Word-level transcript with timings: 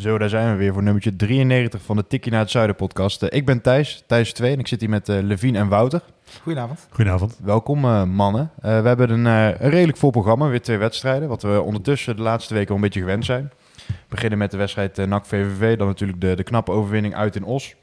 Zo, 0.00 0.18
daar 0.18 0.28
zijn 0.28 0.50
we 0.52 0.58
weer 0.58 0.72
voor 0.72 0.82
nummertje 0.82 1.16
93 1.16 1.82
van 1.82 1.96
de 1.96 2.06
Tikkie 2.06 2.32
naar 2.32 2.40
het 2.40 2.50
Zuiden 2.50 2.76
podcast. 2.76 3.22
Eh, 3.22 3.38
ik 3.38 3.46
ben 3.46 3.60
Thijs, 3.60 4.04
Thijs 4.06 4.32
2 4.32 4.52
en 4.52 4.58
ik 4.58 4.66
zit 4.66 4.80
hier 4.80 4.88
met 4.88 5.08
uh, 5.08 5.22
Levine 5.22 5.58
en 5.58 5.68
Wouter. 5.68 6.02
Goedenavond. 6.42 6.86
Goedenavond. 6.90 7.38
Welkom 7.42 7.84
uh, 7.84 8.04
mannen. 8.04 8.50
we 8.60 8.68
hebben 8.68 9.10
een, 9.10 9.24
een, 9.24 9.52
redelijk 9.56 9.98
vol 9.98 10.10
programma, 10.10 10.48
weer 10.48 10.62
twee 10.62 10.76
wedstrijden, 10.76 11.28
wat 11.28 11.42
we 11.42 11.62
ondertussen 11.62 12.16
de 12.16 12.22
laatste 12.22 12.54
weken 12.54 12.68
al 12.68 12.74
een 12.74 12.82
beetje 12.82 13.00
gewend 13.00 13.24
zijn. 13.24 13.52
We 13.86 13.94
beginnen 14.08 14.38
met 14.38 14.50
de 14.50 14.56
wedstrijd 14.56 14.96
NAC-VVV, 14.96 15.76
dan 15.76 15.86
natuurlijk 15.86 16.20
de, 16.20 16.34
de 16.34 16.42
knappe 16.42 16.72
overwinning 16.72 17.14
uit 17.14 17.36
in 17.36 17.44
Os. 17.44 17.74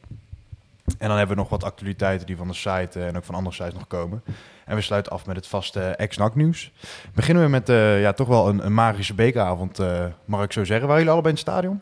En 0.98 1.08
dan 1.08 1.18
hebben 1.18 1.36
we 1.36 1.42
nog 1.42 1.50
wat 1.50 1.64
actualiteiten 1.64 2.28
die 2.28 2.38
van 2.38 2.48
de 2.48 2.54
site 2.54 3.04
en 3.04 3.18
ook 3.18 3.26
van 3.26 3.36
andere 3.36 3.56
sites 3.56 3.74
nog 3.74 3.88
komen. 3.88 4.24
En 4.66 4.76
we 4.76 4.82
sluiten 4.82 5.12
af 5.12 5.26
met 5.26 5.36
het 5.36 5.48
vaste 5.48 5.82
ex-NAC 5.82 6.36
nieuws. 6.36 6.72
Beginnen 7.14 7.44
we 7.44 7.50
met 7.50 7.68
ja, 8.02 8.14
toch 8.14 8.28
wel 8.28 8.48
een, 8.48 8.66
een 8.66 8.74
magische 8.74 9.14
bekeravond, 9.14 9.80
mag 10.26 10.44
ik 10.44 10.52
zo 10.52 10.64
zeggen. 10.64 10.88
Waren 10.88 11.04
jullie 11.04 11.14
allebei 11.14 11.36
in 11.36 11.40
het 11.40 11.50
stadion? 11.50 11.82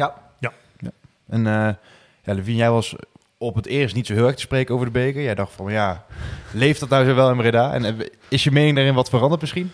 Ja. 0.00 0.14
Ja. 0.38 0.52
ja. 0.78 0.90
En 1.28 1.40
uh, 1.40 1.74
ja, 2.22 2.34
Levine, 2.34 2.56
jij 2.56 2.70
was 2.70 2.96
op 3.38 3.54
het 3.54 3.66
eerst 3.66 3.94
niet 3.94 4.06
zo 4.06 4.14
heel 4.14 4.26
erg 4.26 4.34
te 4.34 4.40
spreken 4.40 4.74
over 4.74 4.86
de 4.86 4.92
beker. 4.92 5.22
Jij 5.22 5.34
dacht 5.34 5.52
van, 5.52 5.72
ja, 5.72 6.04
leeft 6.52 6.80
dat 6.80 6.88
nou 6.88 7.04
zo 7.04 7.14
wel 7.14 7.30
in 7.30 7.36
Breda? 7.36 7.72
En 7.72 7.84
uh, 7.84 8.06
is 8.28 8.44
je 8.44 8.50
mening 8.50 8.76
daarin 8.76 8.94
wat 8.94 9.08
veranderd 9.08 9.40
misschien? 9.40 9.70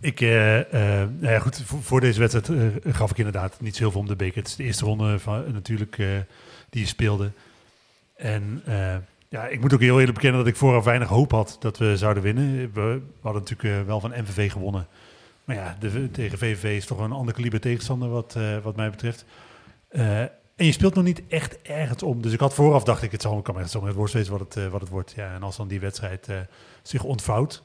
Ik, 0.00 0.20
uh, 0.20 0.30
nou 0.30 1.18
ja, 1.20 1.38
goed, 1.38 1.62
voor, 1.64 1.82
voor 1.82 2.00
deze 2.00 2.20
wedstrijd 2.20 2.60
gaf 2.86 3.10
ik 3.10 3.18
inderdaad 3.18 3.60
niet 3.60 3.76
zo 3.76 3.82
heel 3.82 3.90
veel 3.90 4.00
om 4.00 4.06
de 4.06 4.16
beker. 4.16 4.36
Het 4.36 4.46
is 4.46 4.56
de 4.56 4.64
eerste 4.64 4.84
ronde 4.84 5.18
van, 5.18 5.52
natuurlijk 5.52 5.96
die 6.70 6.80
je 6.80 6.86
speelde. 6.86 7.30
En 8.16 8.62
ja, 9.28 9.46
ik 9.46 9.60
moet 9.60 9.74
ook 9.74 9.80
heel 9.80 9.98
eerlijk 9.98 10.14
bekennen 10.14 10.40
dat 10.40 10.48
ik 10.48 10.56
vooraf 10.56 10.84
weinig 10.84 11.08
hoop 11.08 11.30
had 11.30 11.56
dat 11.60 11.78
we 11.78 11.96
zouden 11.96 12.22
winnen. 12.22 12.70
We 12.72 13.00
hadden 13.20 13.42
natuurlijk 13.42 13.86
wel 13.86 14.00
van 14.00 14.10
MVV 14.10 14.52
gewonnen. 14.52 14.86
Maar 15.44 15.56
ja, 15.56 15.76
de, 15.80 16.10
tegen 16.10 16.38
VVV 16.38 16.76
is 16.76 16.86
toch 16.86 16.98
een 16.98 17.12
ander 17.12 17.34
kaliber 17.34 17.60
tegenstander 17.60 18.08
wat, 18.08 18.36
wat 18.62 18.76
mij 18.76 18.90
betreft. 18.90 19.24
Uh, 19.90 20.20
en 20.58 20.66
je 20.66 20.72
speelt 20.72 20.94
nog 20.94 21.04
niet 21.04 21.22
echt 21.28 21.62
ergens 21.62 22.02
om. 22.02 22.22
Dus 22.22 22.32
ik 22.32 22.40
had 22.40 22.54
vooraf 22.54 22.84
dacht 22.84 23.02
ik, 23.02 23.12
het 23.12 23.22
zal 23.22 23.42
kan 23.42 23.60
echt 23.60 23.70
zo 23.70 23.86
het 23.86 23.94
wordt 23.94 24.10
steeds 24.10 24.28
wat 24.28 24.40
het, 24.40 24.56
uh, 24.56 24.66
wat 24.66 24.80
het 24.80 24.90
wordt. 24.90 25.12
Ja, 25.16 25.34
en 25.34 25.42
als 25.42 25.56
dan 25.56 25.68
die 25.68 25.80
wedstrijd 25.80 26.28
uh, 26.30 26.36
zich 26.82 27.02
ontvouwt, 27.02 27.62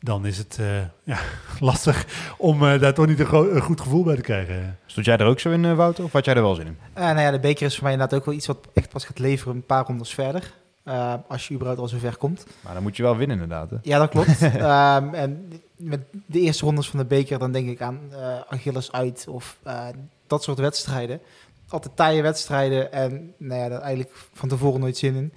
dan 0.00 0.26
is 0.26 0.38
het 0.38 0.58
ja, 1.02 1.18
lastig 1.60 2.06
om 2.38 2.60
daar 2.60 2.94
toch 2.94 3.06
niet 3.06 3.20
een, 3.20 3.34
een, 3.34 3.62
goed 3.62 3.80
gevoel 3.80 4.04
bij 4.04 4.16
te 4.16 4.22
krijgen. 4.22 4.78
Stond 4.86 5.06
jij 5.06 5.16
er 5.16 5.26
ook 5.26 5.40
zo 5.40 5.50
in, 5.50 5.76
Wouter? 5.76 6.04
Of 6.04 6.12
had 6.12 6.24
jij 6.24 6.34
er 6.34 6.42
wel 6.42 6.54
zin 6.54 6.66
in? 6.66 6.76
nou 6.94 7.20
ja, 7.20 7.30
de 7.30 7.40
beker 7.40 7.66
is 7.66 7.74
voor 7.74 7.82
mij 7.82 7.92
inderdaad 7.92 8.18
ook 8.18 8.24
wel 8.24 8.34
iets 8.34 8.46
wat 8.46 8.68
echt 8.72 8.88
pas 8.88 9.04
gaat 9.04 9.18
leveren 9.18 9.54
een 9.54 9.66
paar 9.66 9.86
rondes 9.86 10.14
verder. 10.14 10.52
als 11.28 11.48
je 11.48 11.54
überhaupt 11.54 11.80
al 11.80 11.88
zo 11.88 11.98
ver 11.98 12.16
komt. 12.16 12.46
Maar 12.60 12.74
dan 12.74 12.82
moet 12.82 12.96
je 12.96 13.02
wel 13.02 13.16
winnen 13.16 13.40
inderdaad. 13.40 13.70
Hè? 13.70 13.76
Ja, 13.82 13.98
dat 13.98 14.10
klopt. 14.10 14.42
um, 14.42 15.14
en 15.24 15.52
met 15.76 16.00
de 16.26 16.40
eerste 16.40 16.64
rondes 16.64 16.90
van 16.90 16.98
de 16.98 17.04
beker, 17.04 17.38
dan 17.38 17.52
denk 17.52 17.68
ik 17.68 17.80
aan 17.80 18.00
Achilles 18.48 18.92
uit 18.92 19.26
of 19.28 19.58
dat 20.26 20.42
soort 20.42 20.58
wedstrijden 20.58 21.20
altijd 21.72 21.96
taaie 21.96 22.22
wedstrijden 22.22 22.92
en 22.92 23.34
nou 23.38 23.60
ja, 23.60 23.68
daar 23.68 23.80
eigenlijk 23.80 24.16
van 24.32 24.48
tevoren 24.48 24.80
nooit 24.80 24.96
zin 24.96 25.14
in. 25.14 25.32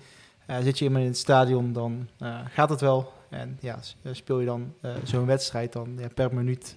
Uh, 0.49 0.57
zit 0.59 0.79
je 0.79 0.85
eenmaal 0.85 1.01
in 1.01 1.07
het 1.07 1.17
stadion, 1.17 1.73
dan 1.73 2.09
uh, 2.19 2.39
gaat 2.49 2.69
het 2.69 2.81
wel. 2.81 3.13
En 3.29 3.57
ja, 3.59 3.79
speel 4.11 4.39
je 4.39 4.45
dan 4.45 4.73
uh, 4.81 4.91
zo'n 5.03 5.25
wedstrijd, 5.25 5.73
dan 5.73 5.95
ja, 5.97 6.07
per 6.15 6.33
minuut 6.33 6.75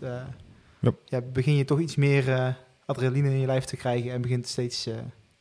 yep. 0.81 0.97
ja, 1.05 1.21
begin 1.21 1.57
je 1.57 1.65
toch 1.65 1.81
iets 1.81 1.97
meer 1.97 2.57
adrenaline 2.87 3.31
in 3.31 3.39
je 3.39 3.47
lijf 3.47 3.65
te 3.65 3.77
krijgen 3.77 4.13
en 4.13 4.21
begint 4.21 4.47
steeds, 4.47 4.89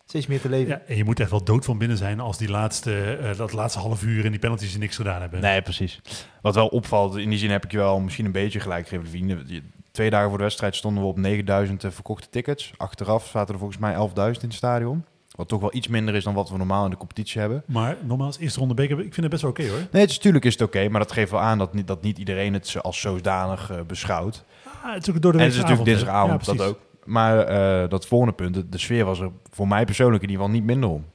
steeds 0.06 0.28
meer 0.28 0.42
te 0.42 0.50
leven. 0.50 0.70
Ja, 0.70 0.82
en 0.88 0.96
je 0.96 1.04
moet 1.04 1.20
echt 1.20 1.30
wel 1.30 1.44
dood 1.44 1.66
van 1.66 1.78
binnen 1.78 1.98
zijn 1.98 2.20
als 2.20 2.38
die 2.38 2.50
laatste, 2.50 3.34
dat 3.38 3.54
laatste 3.54 3.80
half 3.80 4.04
uur 4.04 4.26
en 4.26 4.32
die 4.32 4.40
penalties 4.40 4.78
niks 4.78 4.96
gedaan 4.96 5.22
hebben. 5.22 5.42
Nee, 5.42 5.62
precies. 5.62 6.02
Wat 6.42 6.56
wel 6.56 6.68
opvalt, 6.68 7.18
in 7.18 7.30
die 7.30 7.40
zin 7.40 7.52
heb 7.52 7.64
ik 7.64 7.72
je 7.72 7.78
wel 7.78 8.00
misschien 8.00 8.26
een 8.26 8.32
beetje 8.32 8.60
gelijk 8.60 8.88
gegeven. 8.88 9.64
Twee 9.94 10.10
dagen 10.10 10.30
voor 10.30 10.38
de 10.38 10.44
wedstrijd 10.44 10.76
stonden 10.76 11.04
we 11.04 11.10
op 11.10 11.18
9000 11.18 11.86
verkochte 11.90 12.30
tickets. 12.30 12.74
Achteraf 12.78 13.28
zaten 13.28 13.54
er 13.54 13.60
volgens 13.60 13.80
mij 13.80 13.94
11.000 13.94 14.02
in 14.16 14.48
het 14.48 14.54
stadion. 14.54 15.06
Wat 15.32 15.48
toch 15.48 15.62
wel 15.62 15.74
iets 15.74 15.88
minder 15.88 16.16
is 16.16 16.24
dan 16.24 16.34
wat 16.34 16.50
we 16.50 16.58
normaal 16.58 16.84
in 16.84 16.90
de 16.90 16.98
competitie 16.98 17.40
hebben. 17.40 17.64
Maar 17.66 17.98
nogmaals, 18.04 18.38
eerste 18.38 18.60
ronde 18.60 18.74
beker, 18.74 19.00
ik 19.00 19.14
vind 19.14 19.16
het 19.16 19.30
best 19.30 19.42
wel 19.42 19.52
oké 19.52 19.68
hoor. 19.68 19.78
Nee, 19.92 20.02
het 20.02 20.10
is, 20.10 20.16
natuurlijk 20.16 20.46
is 20.46 20.54
het 20.54 20.62
oké, 20.62 20.90
maar 20.90 21.00
dat 21.00 21.12
geeft 21.12 21.32
wel 21.32 21.40
aan 21.40 21.58
dat 21.58 21.74
niet, 21.74 21.88
dat 21.88 22.02
niet 22.02 22.18
iedereen 22.18 22.54
het 22.54 22.82
als 22.82 23.02
zodanig 23.02 23.72
uh, 23.72 23.82
beschouwt. 23.82 24.44
Ah, 24.84 24.94
het 24.94 25.08
is 25.08 25.14
ook 25.14 25.22
door 25.22 25.32
de 25.32 25.38
En 25.38 25.44
het 25.44 25.54
is 25.54 25.60
natuurlijk 25.60 25.88
dinsdagavond 25.88 26.46
ja, 26.46 26.54
dat 26.54 26.68
ook. 26.68 26.80
Maar 27.04 27.52
uh, 27.84 27.90
dat 27.90 28.08
volgende 28.08 28.34
punt, 28.34 28.54
de, 28.54 28.70
de, 28.70 28.78
sfeer 28.78 29.06
was 29.06 29.20
er 29.20 29.32
voor 29.52 29.68
mij 29.68 29.86
persoonlijk 29.86 30.24
in 30.24 30.30
ieder 30.30 30.46
geval 30.46 30.60
niet 30.60 30.70
minder 30.70 30.90
om. 30.90 31.06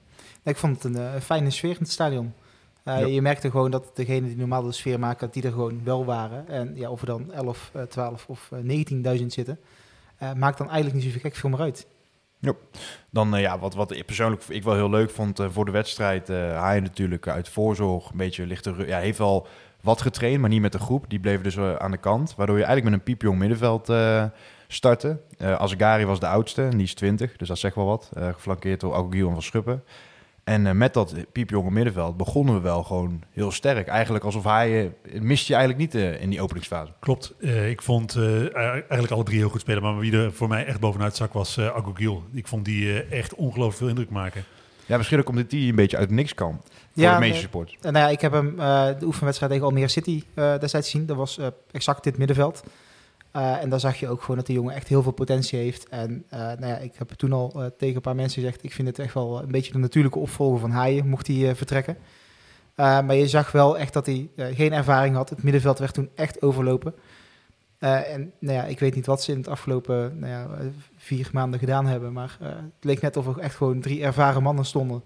ik 0.44 0.56
vond 0.56 0.82
het 0.82 0.94
een 0.94 1.00
uh, 1.02 1.20
fijne 1.20 1.50
sfeer 1.50 1.70
in 1.70 1.76
het 1.78 1.90
stadion. 1.90 2.32
Uh, 2.88 3.00
ja. 3.00 3.06
Je 3.06 3.22
merkte 3.22 3.50
gewoon 3.50 3.70
dat 3.70 3.90
degenen 3.94 4.28
die 4.28 4.36
normaal 4.36 4.62
de 4.62 4.72
sfeer 4.72 4.98
maken, 4.98 5.28
die 5.30 5.42
er 5.42 5.52
gewoon 5.52 5.80
wel 5.84 6.04
waren. 6.04 6.48
En 6.48 6.72
ja, 6.74 6.90
of 6.90 7.00
er 7.00 7.06
dan 7.06 7.32
11, 7.32 7.70
uh, 7.76 7.82
12 7.82 8.26
of 8.28 8.50
uh, 8.64 9.18
19.000 9.20 9.26
zitten, 9.26 9.58
uh, 10.22 10.32
maakt 10.32 10.58
dan 10.58 10.66
eigenlijk 10.66 10.96
niet 10.96 11.04
zoveel 11.04 11.20
gek 11.20 11.34
veel 11.34 11.50
meer 11.50 11.60
uit. 11.60 11.86
Ja. 12.38 12.52
Dan 13.10 13.40
ja, 13.40 13.58
wat, 13.58 13.74
wat 13.74 13.90
ik 13.90 14.06
persoonlijk 14.06 14.42
ik 14.48 14.62
wel 14.62 14.74
heel 14.74 14.90
leuk 14.90 15.10
vond 15.10 15.40
voor 15.50 15.64
de 15.64 15.70
wedstrijd. 15.70 16.28
hij 16.28 16.80
natuurlijk 16.80 17.28
uit 17.28 17.48
voorzorg 17.48 18.10
een 18.10 18.16
beetje 18.16 18.46
lichte... 18.46 18.74
Ja, 18.86 18.98
heeft 18.98 19.18
wel 19.18 19.46
wat 19.80 20.00
getraind, 20.00 20.40
maar 20.40 20.50
niet 20.50 20.60
met 20.60 20.72
de 20.72 20.78
groep. 20.78 21.04
Die 21.08 21.20
bleven 21.20 21.42
dus 21.42 21.58
aan 21.58 21.90
de 21.90 21.96
kant. 21.96 22.34
Waardoor 22.36 22.58
je 22.58 22.64
eigenlijk 22.64 22.90
met 22.90 23.06
een 23.06 23.14
piepjong 23.14 23.38
middenveld 23.38 23.92
startte. 24.68 25.20
Uh, 25.38 26.04
was 26.06 26.20
de 26.20 26.26
oudste, 26.26 26.62
en 26.62 26.70
die 26.70 26.86
is 26.86 26.94
20, 26.94 27.36
dus 27.36 27.48
dat 27.48 27.58
zegt 27.58 27.74
wel 27.74 27.86
wat. 27.86 28.10
geflankeerd 28.14 28.80
door 28.80 28.94
Agugil 28.94 29.26
en 29.26 29.32
Van 29.32 29.42
Schuppen. 29.42 29.82
En 30.48 30.66
uh, 30.66 30.72
met 30.72 30.94
dat 30.94 31.14
piepjonge 31.32 31.70
middenveld 31.70 32.16
begonnen 32.16 32.54
we 32.54 32.60
wel 32.60 32.82
gewoon 32.82 33.22
heel 33.32 33.50
sterk. 33.50 33.88
Eigenlijk 33.88 34.24
alsof 34.24 34.44
hij, 34.44 34.92
uh, 35.02 35.20
mist 35.20 35.46
je 35.46 35.54
eigenlijk 35.54 35.94
niet 35.94 36.02
uh, 36.02 36.20
in 36.20 36.30
die 36.30 36.40
openingsfase. 36.40 36.92
Klopt. 37.00 37.34
ik 37.68 37.82
vond 37.82 38.16
eigenlijk 38.54 39.10
alle 39.10 39.24
drie 39.24 39.38
heel 39.38 39.48
goed 39.48 39.60
spelen. 39.60 39.82
Maar 39.82 39.98
wie 39.98 40.12
er 40.12 40.32
voor 40.32 40.48
mij 40.48 40.66
echt 40.66 40.80
bovenuit 40.80 41.16
zak 41.16 41.32
was 41.32 41.56
uh, 41.56 41.74
Agogil. 41.74 42.24
Ik 42.32 42.46
vond 42.46 42.64
die 42.64 43.02
echt 43.02 43.34
ongelooflijk 43.34 43.78
veel 43.78 43.88
indruk 43.88 44.10
maken. 44.10 44.44
Ja, 44.86 44.96
misschien 44.96 45.18
ook 45.18 45.28
omdat 45.28 45.50
hij 45.50 45.60
een 45.60 45.74
beetje 45.74 45.96
uit 45.96 46.10
niks 46.10 46.34
kan. 46.34 46.60
Voor 46.92 47.02
ja, 47.02 47.14
de 47.14 47.20
meeste 47.20 47.40
support. 47.40 47.76
nou 47.80 47.96
ja, 47.96 48.08
ik 48.08 48.20
heb 48.20 48.32
hem 48.32 48.56
de 48.98 49.06
oefenwedstrijd 49.06 49.52
tegen 49.52 49.66
Almere 49.66 49.88
City 49.88 50.22
destijds 50.34 50.90
gezien. 50.90 51.06
Dat 51.06 51.16
was 51.16 51.38
exact 51.70 52.04
dit 52.04 52.18
middenveld. 52.18 52.62
Uh, 53.36 53.62
en 53.62 53.68
daar 53.68 53.80
zag 53.80 53.96
je 53.96 54.08
ook 54.08 54.20
gewoon 54.20 54.36
dat 54.36 54.46
die 54.46 54.54
jongen 54.54 54.74
echt 54.74 54.88
heel 54.88 55.02
veel 55.02 55.12
potentie 55.12 55.58
heeft. 55.58 55.88
En 55.88 56.24
uh, 56.32 56.38
nou 56.38 56.66
ja, 56.66 56.76
ik 56.76 56.94
heb 56.94 57.10
toen 57.10 57.32
al 57.32 57.52
uh, 57.56 57.66
tegen 57.78 57.96
een 57.96 58.00
paar 58.00 58.14
mensen 58.14 58.42
gezegd, 58.42 58.64
ik 58.64 58.72
vind 58.72 58.88
het 58.88 58.98
echt 58.98 59.14
wel 59.14 59.42
een 59.42 59.50
beetje 59.50 59.72
de 59.72 59.78
natuurlijke 59.78 60.18
opvolger 60.18 60.60
van 60.60 60.70
Haaien, 60.70 61.08
mocht 61.08 61.26
hij 61.26 61.56
vertrekken. 61.56 61.96
maar 62.76 63.14
je 63.14 63.28
zag 63.28 63.52
wel 63.52 63.78
echt 63.78 63.92
dat 63.92 64.06
hij 64.06 64.30
geen 64.36 64.72
ervaring 64.72 65.14
had. 65.14 65.30
Het 65.30 65.42
middenveld 65.42 65.78
werd 65.78 65.94
toen 65.94 66.10
echt 66.14 66.42
overlopen. 66.42 66.94
en 67.78 68.32
nou 68.38 68.56
ja, 68.56 68.64
ik 68.64 68.78
weet 68.78 68.94
niet 68.94 69.06
wat 69.06 69.22
ze 69.22 69.32
in 69.32 69.38
het 69.38 69.48
afgelopen 69.48 70.18
nou 70.18 70.32
ja, 70.32 70.48
vier 70.96 71.30
maanden 71.32 71.58
gedaan 71.58 71.86
hebben, 71.86 72.12
maar 72.12 72.36
het 72.40 72.84
leek 72.84 73.00
net 73.00 73.16
of 73.16 73.26
er 73.26 73.38
echt 73.38 73.56
gewoon 73.56 73.80
drie 73.80 74.02
ervaren 74.02 74.42
mannen 74.42 74.64
stonden. 74.64 75.02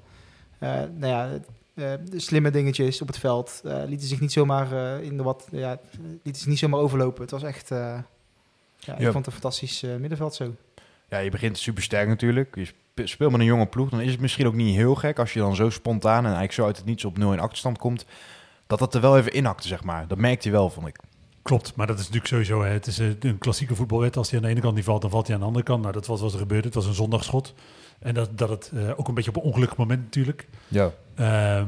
nou 0.59 1.07
ja, 1.07 1.29
de 1.75 2.21
slimme 2.21 2.51
dingetjes 2.51 3.01
op 3.01 3.07
het 3.07 3.19
veld. 3.19 3.61
lieten 3.87 4.09
zich 4.09 4.21
niet 4.21 4.33
zomaar 4.33 5.01
in 5.03 5.17
de 5.17 5.23
wat. 5.23 5.49
Ja, 5.51 5.79
lieten 6.23 6.43
zich 6.43 6.47
niet 6.47 6.59
zomaar 6.59 6.81
overlopen. 6.81 7.23
Het 7.23 7.31
was 7.31 7.43
echt. 7.43 7.71
Ik 8.87 8.95
vond 9.03 9.15
het 9.15 9.27
een 9.27 9.33
fantastisch 9.33 9.83
uh, 9.83 9.97
middenveld 9.97 10.35
zo. 10.35 10.55
Ja, 11.09 11.19
je 11.19 11.31
begint 11.31 11.59
super 11.59 11.83
sterk 11.83 12.09
natuurlijk. 12.09 12.57
Je 12.95 13.07
speelt 13.07 13.31
met 13.31 13.41
een 13.41 13.47
jonge 13.47 13.67
ploeg. 13.67 13.91
Dan 13.91 14.01
is 14.01 14.11
het 14.11 14.21
misschien 14.21 14.47
ook 14.47 14.55
niet 14.55 14.77
heel 14.77 14.95
gek 14.95 15.19
als 15.19 15.33
je 15.33 15.39
dan 15.39 15.55
zo 15.55 15.71
spontaan 15.71 16.19
en 16.19 16.25
eigenlijk 16.25 16.53
zo 16.53 16.65
uit 16.65 16.77
het 16.77 16.87
niets 16.87 17.05
op 17.05 17.19
0 17.19 17.33
in 17.33 17.41
achterstand 17.41 17.79
komt. 17.79 18.05
Dat 18.67 18.79
dat 18.79 18.95
er 18.95 19.01
wel 19.01 19.19
even 19.19 19.33
inhakte, 19.33 19.69
zeg 19.69 19.85
maar. 19.85 20.09
Dat 20.09 20.19
merkt 20.19 20.43
hij 20.43 20.53
wel, 20.53 20.71
vond 20.71 20.87
ik. 20.87 20.99
Klopt, 21.43 21.75
maar 21.75 21.87
dat 21.87 21.99
is 21.99 22.03
natuurlijk 22.03 22.29
sowieso. 22.29 22.63
Hè. 22.63 22.69
Het 22.69 22.87
is 22.87 22.99
een 22.99 23.39
klassieke 23.39 23.75
voetbalwet. 23.75 24.17
Als 24.17 24.31
hij 24.31 24.39
aan 24.39 24.45
de 24.45 24.51
ene 24.51 24.61
kant 24.61 24.75
niet 24.75 24.85
valt, 24.85 25.01
dan 25.01 25.11
valt 25.11 25.27
hij 25.27 25.35
aan 25.35 25.41
de 25.41 25.47
andere 25.47 25.65
kant. 25.65 25.81
Nou, 25.81 25.93
dat 25.93 26.07
was 26.07 26.21
wat 26.21 26.33
er 26.33 26.39
gebeurde. 26.39 26.67
Het 26.67 26.75
was 26.75 26.87
een 26.87 26.95
zondagschot. 26.95 27.55
En 27.99 28.15
dat, 28.15 28.39
dat 28.39 28.49
het 28.49 28.71
uh, 28.75 28.91
ook 28.97 29.09
een 29.09 29.15
beetje 29.15 29.31
op 29.31 29.37
een 29.37 29.43
ongelukkig 29.43 29.77
moment 29.77 30.03
natuurlijk. 30.03 30.49
Ja. 30.69 30.93
Uh, 31.17 31.63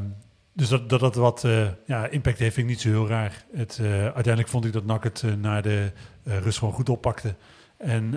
dus 0.53 0.69
dat 0.69 0.89
dat, 0.89 1.00
dat 1.00 1.15
wat 1.15 1.43
uh, 1.44 1.67
ja, 1.87 2.06
impact 2.06 2.39
heeft, 2.39 2.55
vind 2.55 2.67
ik 2.67 2.73
niet 2.73 2.83
zo 2.83 2.89
heel 2.89 3.09
raar. 3.09 3.44
Het, 3.53 3.79
uh, 3.83 3.93
uiteindelijk 4.03 4.49
vond 4.49 4.65
ik 4.65 4.73
dat 4.73 4.85
NAC 4.85 5.05
het 5.05 5.23
uh, 5.25 5.35
naar 5.35 5.62
de 5.62 5.93
rust 6.25 6.59
gewoon 6.59 6.75
goed 6.75 6.88
oppakte. 6.88 7.35
En 7.76 8.11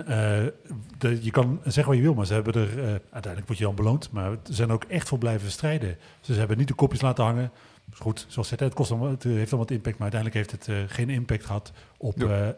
de, 0.98 1.18
je 1.22 1.30
kan 1.30 1.60
zeggen 1.64 1.86
wat 1.86 1.96
je 1.96 2.02
wil, 2.02 2.14
maar 2.14 2.26
ze 2.26 2.34
hebben 2.34 2.54
er... 2.54 2.68
uiteindelijk 3.10 3.46
word 3.46 3.58
je 3.58 3.64
dan 3.64 3.74
beloond, 3.74 4.10
maar 4.10 4.36
ze 4.42 4.54
zijn 4.54 4.70
ook 4.70 4.84
echt 4.84 5.08
voor 5.08 5.18
blijven 5.18 5.50
strijden. 5.50 5.96
Dus 6.20 6.34
ze 6.34 6.38
hebben 6.38 6.58
niet 6.58 6.68
de 6.68 6.74
kopjes 6.74 7.00
laten 7.00 7.24
hangen. 7.24 7.50
Goed, 7.94 8.26
zoals 8.28 8.50
het, 8.50 8.60
het, 8.60 8.74
kost 8.74 8.90
dan, 8.90 9.02
het 9.02 9.22
heeft 9.22 9.50
dan 9.50 9.58
wat 9.58 9.70
impact, 9.70 9.98
maar 9.98 10.12
uiteindelijk 10.12 10.48
heeft 10.48 10.66
het 10.66 10.90
geen 10.90 11.10
impact 11.10 11.44
gehad 11.44 11.72
op 11.96 12.18
de 12.18 12.56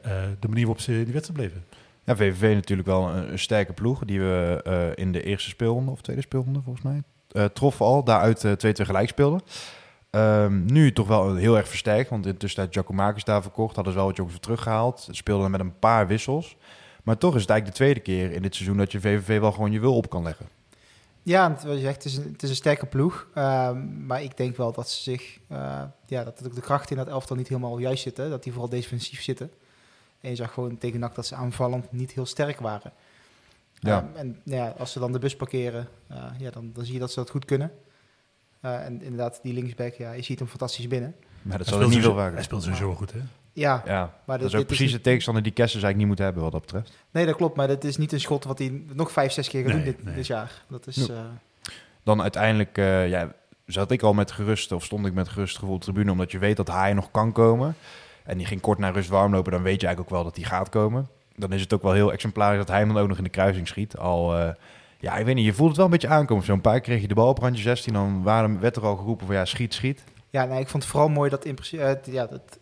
manier 0.49 0.67
waarop 0.67 0.81
ze 0.81 0.99
in 0.99 1.05
die 1.05 1.13
wedstrijd 1.13 1.41
bleven. 1.41 1.65
Ja, 2.05 2.17
VVV 2.17 2.55
natuurlijk 2.55 2.89
wel 2.89 3.09
een, 3.09 3.33
een 3.33 3.39
sterke 3.39 3.73
ploeg 3.73 4.05
die 4.05 4.21
we 4.21 4.93
in 4.95 5.13
de 5.13 5.23
eerste 5.23 5.49
speelronde, 5.49 5.91
of 5.91 6.01
tweede 6.01 6.23
speelronde 6.23 6.61
volgens 6.63 6.85
mij, 6.85 7.49
troffen 7.53 7.87
al. 7.87 8.05
Daaruit 8.05 8.47
2-2 8.47 8.51
gelijk 8.73 9.09
speelden. 9.09 9.41
Ehm, 10.11 10.65
nu 10.65 10.93
toch 10.93 11.07
wel 11.07 11.35
heel 11.35 11.57
erg 11.57 11.69
versterkt, 11.69 12.11
want 12.11 12.27
in 12.27 12.33
de 12.33 12.39
tussentijd 12.39 12.75
Giacomakis 12.75 13.25
daar 13.25 13.43
verkocht. 13.43 13.75
Hadden 13.75 13.93
ze 13.93 13.99
wel 13.99 14.09
wat 14.09 14.17
jongens 14.17 14.35
weer 14.35 14.45
teruggehaald. 14.45 15.09
Speelden 15.11 15.51
met 15.51 15.61
een 15.61 15.79
paar 15.79 16.07
wissels. 16.07 16.57
Maar 17.05 17.19
toch 17.19 17.35
is 17.35 17.41
het 17.41 17.51
eigenlijk 17.51 17.79
de 17.79 17.85
tweede 17.85 18.01
keer 18.01 18.33
in 18.33 18.43
dit 18.43 18.55
seizoen 18.55 18.77
dat 18.77 18.93
je 18.93 19.01
VVV 19.01 19.41
wel 19.41 19.53
gewoon 19.53 19.73
je 19.73 19.81
wil 19.81 19.97
op 19.97 20.11
kan 20.11 20.23
leggen. 20.23 20.47
Ja, 21.23 21.51
wat 21.51 21.77
je 21.77 21.81
zegt, 21.81 21.95
het 21.95 22.05
is 22.05 22.17
een, 22.17 22.33
het 22.33 22.43
is 22.43 22.49
een 22.49 22.55
sterke 22.57 22.87
ploeg. 22.87 23.27
Ehm, 23.35 24.07
maar 24.07 24.23
ik 24.23 24.37
denk 24.37 24.57
wel 24.57 24.73
dat 24.73 24.91
ze 24.91 25.03
zich, 25.03 25.39
uh, 25.49 25.83
ja, 26.07 26.25
dat 26.25 26.43
ook 26.47 26.55
de 26.55 26.61
krachten 26.61 26.97
in 26.97 27.05
dat 27.05 27.13
elftal 27.13 27.37
niet 27.37 27.49
helemaal 27.49 27.79
juist 27.79 28.03
zitten. 28.03 28.31
Dat 28.31 28.43
die 28.43 28.53
vooral 28.53 28.71
defensief 28.71 29.23
zitten. 29.23 29.53
En 30.21 30.31
je 30.31 30.37
zag 30.37 30.53
gewoon 30.53 30.79
tegen 30.79 31.01
NAC 31.01 31.15
dat 31.15 31.27
ze 31.27 31.35
aanvallend 31.35 31.93
niet 31.93 32.13
heel 32.13 32.27
sterk 32.27 32.61
waren. 32.61 32.93
Ja. 33.75 33.99
Um, 33.99 34.09
en 34.15 34.41
ja, 34.45 34.75
als 34.79 34.93
ze 34.93 34.99
dan 34.99 35.13
de 35.13 35.19
bus 35.19 35.37
parkeren, 35.37 35.89
uh, 36.11 36.25
ja, 36.39 36.51
dan, 36.51 36.71
dan 36.73 36.85
zie 36.85 36.95
je 36.95 37.01
dat 37.01 37.13
ze 37.13 37.19
dat 37.19 37.31
goed 37.31 37.45
kunnen. 37.45 37.73
Uh, 38.65 38.85
en 38.85 39.03
inderdaad, 39.03 39.41
die 39.43 39.55
linksback, 39.55 39.95
ja, 39.95 40.13
je 40.13 40.23
ziet 40.23 40.39
hem 40.39 40.49
fantastisch 40.49 40.89
binnen. 40.89 41.15
Maar 41.43 41.59
dat 41.59 41.67
zal 41.67 41.89
niet 41.89 42.03
veel 42.03 42.15
vaker. 42.15 42.35
Hij 42.35 42.43
speelt 42.43 42.63
sowieso 42.63 42.95
goed, 42.95 43.13
hè? 43.13 43.19
Ja, 43.53 43.83
ja 43.87 44.15
maar 44.25 44.39
dat, 44.39 44.49
is 44.49 44.55
ook 44.55 44.67
precies 44.67 44.93
de 44.93 45.01
tegenstander 45.01 45.43
die 45.43 45.53
Kessers 45.53 45.83
eigenlijk 45.83 45.97
niet 45.97 46.07
moet 46.07 46.27
hebben 46.27 46.43
wat 46.43 46.53
dat 46.53 46.61
betreft. 46.61 46.93
Nee, 47.11 47.27
dat 47.27 47.37
klopt. 47.37 47.57
Maar 47.57 47.69
dat 47.69 47.85
is 47.85 47.97
niet 47.97 48.13
een 48.13 48.21
schot 48.21 48.45
wat 48.45 48.59
hij 48.59 48.83
nog 48.93 49.13
vijf, 49.13 49.33
zes 49.33 49.49
keer 49.49 49.63
gaat 49.65 49.73
nee, 49.73 49.85
doen 49.85 49.95
dit, 49.95 50.05
nee. 50.05 50.15
dit, 50.15 50.27
jaar. 50.27 50.63
Dat 50.69 50.87
is... 50.87 51.09
Uh... 51.09 51.19
Dan 52.03 52.23
uiteindelijk, 52.23 52.79
uh, 52.79 53.09
ja, 53.09 53.33
zat 53.67 53.91
ik 53.91 54.03
al 54.03 54.13
met 54.13 54.31
gerust, 54.33 54.73
of 54.73 54.85
stond 54.85 55.07
ik 55.07 55.13
met 55.13 55.29
gerust 55.29 55.59
gevoel 55.59 55.79
tribune, 55.79 56.11
omdat 56.13 56.33
je 56.33 56.39
weet 56.39 56.57
dat 56.57 56.69
hij 56.69 56.93
nog 56.93 57.11
kan 57.11 57.33
komen. 57.33 57.75
En 58.25 58.39
die 58.39 58.47
ging 58.47 58.61
kort 58.61 58.79
naar 58.79 58.93
rust 58.93 59.09
warm 59.09 59.33
lopen, 59.35 59.53
dan 59.53 59.63
weet 59.63 59.81
je 59.81 59.87
eigenlijk 59.87 60.15
ook 60.15 60.23
wel 60.23 60.33
dat 60.33 60.37
hij 60.37 60.45
gaat 60.45 60.69
komen. 60.69 61.09
Dan 61.37 61.53
is 61.53 61.61
het 61.61 61.73
ook 61.73 61.83
wel 61.83 61.93
heel 61.93 62.13
exemplarisch 62.13 62.59
dat 62.59 62.69
hij 62.69 62.79
hem 62.79 62.89
dan 62.89 62.99
ook 62.99 63.09
nog 63.09 63.19
in 63.19 63.25
de 63.25 63.31
kruising 63.31 63.69
schiet. 63.69 63.97
Al, 63.97 64.39
uh, 64.39 64.51
ja, 65.01 65.17
ik 65.17 65.25
weet 65.25 65.35
niet, 65.35 65.45
je 65.45 65.53
voelt 65.53 65.69
het 65.69 65.77
wel 65.77 65.87
een 65.87 65.93
beetje 65.93 66.09
aankomen. 66.09 66.45
Zo'n 66.45 66.61
paar 66.61 66.81
kreeg 66.81 67.01
je 67.01 67.09
de 67.09 67.15
bal 67.15 67.29
op 67.29 67.39
randje 67.39 67.63
16, 67.63 67.93
dan 67.93 68.23
waren, 68.23 68.61
werd 68.61 68.77
er 68.77 68.87
al 68.87 68.97
geroepen 68.97 69.27
van 69.27 69.35
ja, 69.35 69.45
schiet, 69.45 69.75
schiet. 69.75 70.05
Ja, 70.31 70.45
nee, 70.45 70.61
ik 70.61 70.69
vond 70.69 70.83
het 70.83 70.93
vooral 70.93 71.09
mooi 71.09 71.31
dat 71.31 71.45
in 71.45 71.55
principe, 71.55 72.01
ja, 72.05 72.27
dat, 72.27 72.59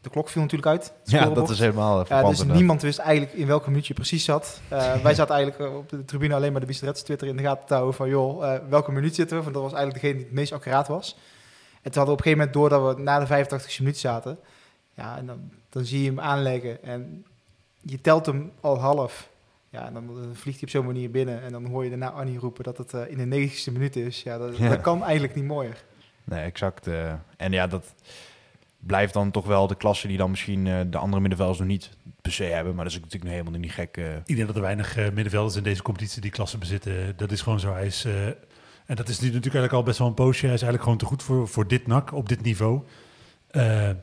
de 0.00 0.10
klok 0.10 0.28
viel 0.28 0.42
natuurlijk 0.42 0.70
uit. 0.70 0.92
Ja, 1.04 1.28
dat 1.30 1.50
is 1.50 1.58
helemaal 1.58 2.06
uh, 2.10 2.28
Dus 2.28 2.44
niemand 2.44 2.82
wist 2.82 2.98
eigenlijk 2.98 3.38
in 3.38 3.46
welke 3.46 3.68
minuut 3.68 3.86
je 3.86 3.94
precies 3.94 4.24
zat. 4.24 4.60
Uh, 4.72 4.94
wij 5.02 5.14
zaten 5.14 5.34
eigenlijk 5.34 5.76
op 5.76 5.88
de 5.88 6.04
tribune 6.04 6.34
alleen 6.34 6.52
maar 6.52 6.60
de 6.60 6.66
Bistrets 6.66 7.02
Twitter 7.02 7.28
in 7.28 7.36
de 7.36 7.42
gaten 7.42 7.66
te 7.66 7.74
houden 7.74 7.94
van... 7.94 8.08
joh, 8.08 8.58
welke 8.68 8.92
minuut 8.92 9.14
zitten 9.14 9.36
we? 9.36 9.42
Want 9.42 9.54
dat 9.54 9.62
was 9.62 9.72
eigenlijk 9.72 10.02
degene 10.02 10.18
die 10.18 10.28
het 10.28 10.38
meest 10.38 10.52
accuraat 10.52 10.88
was. 10.88 11.16
En 11.82 11.90
toen 11.90 12.02
hadden 12.02 12.04
we 12.04 12.10
op 12.12 12.18
een 12.18 12.32
gegeven 12.32 12.38
moment 12.38 12.54
door 12.54 12.68
dat 12.68 12.96
we 12.96 13.02
na 13.02 13.18
de 13.18 13.26
85 13.26 13.78
e 13.78 13.82
minuut 13.82 13.98
zaten. 13.98 14.38
Ja, 14.94 15.16
en 15.16 15.26
dan, 15.26 15.50
dan 15.68 15.84
zie 15.84 16.02
je 16.02 16.08
hem 16.08 16.20
aanleggen 16.20 16.82
en 16.82 17.24
je 17.80 18.00
telt 18.00 18.26
hem 18.26 18.52
al 18.60 18.78
half. 18.78 19.28
Ja, 19.72 19.86
en 19.86 19.92
dan 19.92 20.30
vliegt 20.32 20.60
hij 20.60 20.68
op 20.68 20.68
zo'n 20.68 20.86
manier 20.86 21.10
binnen. 21.10 21.42
En 21.42 21.52
dan 21.52 21.66
hoor 21.66 21.84
je 21.84 21.90
daarna 21.90 22.10
Annie 22.10 22.38
roepen 22.38 22.64
dat 22.64 22.78
het 22.78 22.92
in 22.92 23.30
de 23.30 23.48
90ste 23.48 23.72
minuut 23.72 23.96
is. 23.96 24.22
Ja 24.22 24.38
dat, 24.38 24.56
ja. 24.56 24.68
dat 24.68 24.80
kan 24.80 25.02
eigenlijk 25.02 25.34
niet 25.34 25.44
mooier. 25.44 25.84
Nee, 26.24 26.44
exact. 26.44 26.86
en 27.36 27.52
ja, 27.52 27.66
dat 27.66 27.94
blijft 28.86 29.12
dan 29.12 29.30
toch 29.30 29.46
wel 29.46 29.66
de 29.66 29.74
klasse 29.74 30.06
die 30.06 30.16
dan 30.16 30.30
misschien 30.30 30.66
uh, 30.66 30.80
de 30.86 30.98
andere 30.98 31.20
middenvelders 31.20 31.58
nog 31.58 31.68
niet 31.68 31.90
per 32.20 32.32
se 32.32 32.44
hebben. 32.44 32.74
Maar 32.74 32.84
dat 32.84 32.94
is 32.94 33.00
natuurlijk 33.00 33.30
helemaal 33.30 33.60
niet 33.60 33.72
gek. 33.72 33.96
Uh... 33.96 34.16
Ik 34.24 34.36
denk 34.36 34.46
dat 34.46 34.56
er 34.56 34.62
weinig 34.62 34.98
uh, 34.98 35.10
middenvelders 35.10 35.56
in 35.56 35.62
deze 35.62 35.82
competitie 35.82 36.20
die 36.20 36.30
klasse 36.30 36.58
bezitten. 36.58 37.16
Dat 37.16 37.30
is 37.30 37.42
gewoon 37.42 37.60
zo. 37.60 37.72
Hij 37.72 37.86
is, 37.86 38.04
en 38.86 38.96
dat 38.96 39.08
is 39.08 39.20
nu 39.20 39.26
natuurlijk 39.26 39.54
eigenlijk 39.54 39.72
al 39.72 39.82
best 39.82 39.98
wel 39.98 40.08
een 40.08 40.14
poosje. 40.14 40.46
Hij 40.46 40.54
is 40.54 40.62
eigenlijk 40.62 40.82
gewoon 40.82 40.98
te 40.98 41.04
goed 41.04 41.22
voor, 41.22 41.48
voor 41.48 41.68
dit 41.68 41.86
nak 41.86 42.12
op 42.12 42.28
dit 42.28 42.42
niveau. 42.42 42.82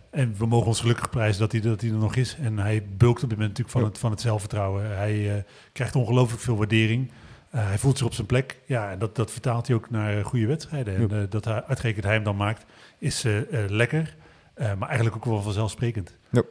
En 0.10 0.36
we 0.38 0.46
mogen 0.46 0.68
ons 0.68 0.80
gelukkig 0.80 1.10
prijzen 1.10 1.40
dat 1.42 1.52
hij, 1.52 1.62
dat 1.62 1.82
hij 1.82 1.90
er 1.90 1.96
nog 1.96 2.16
is. 2.16 2.38
En 2.42 2.58
hij 2.58 2.86
bulkt 2.98 3.24
op 3.24 3.30
dit 3.30 3.38
moment 3.38 3.58
natuurlijk 3.58 3.78
van, 3.78 3.84
het, 3.84 3.98
van 3.98 4.12
het 4.12 4.22
zelfvertrouwen. 4.22 4.98
Hij 4.98 5.46
krijgt 5.74 5.96
ongelooflijk 5.96 6.42
veel 6.42 6.58
waardering. 6.58 7.12
hij 7.50 7.78
voelt 7.78 7.98
zich 7.98 8.08
op 8.08 8.14
zijn 8.14 8.28
plek. 8.28 8.60
Ja, 8.66 8.92
en 8.92 9.00
dat, 9.00 9.16
dat 9.16 9.32
vertaalt 9.32 9.68
hij 9.68 9.76
ook 9.76 9.90
naar 9.90 10.26
goede 10.26 10.46
wedstrijden. 10.46 11.12
En 11.12 11.30
dat 11.30 11.46
hij, 11.46 11.64
uitgerekend 11.64 12.06
hij 12.06 12.14
hem 12.14 12.24
dan 12.24 12.36
maakt, 12.36 12.66
is 13.00 13.26
lekker. 13.68 14.16
Maar 14.58 14.88
eigenlijk 14.88 15.16
ook 15.16 15.26
wel 15.26 15.42
vanzelfsprekend. 15.42 16.18
Ja. 16.30 16.44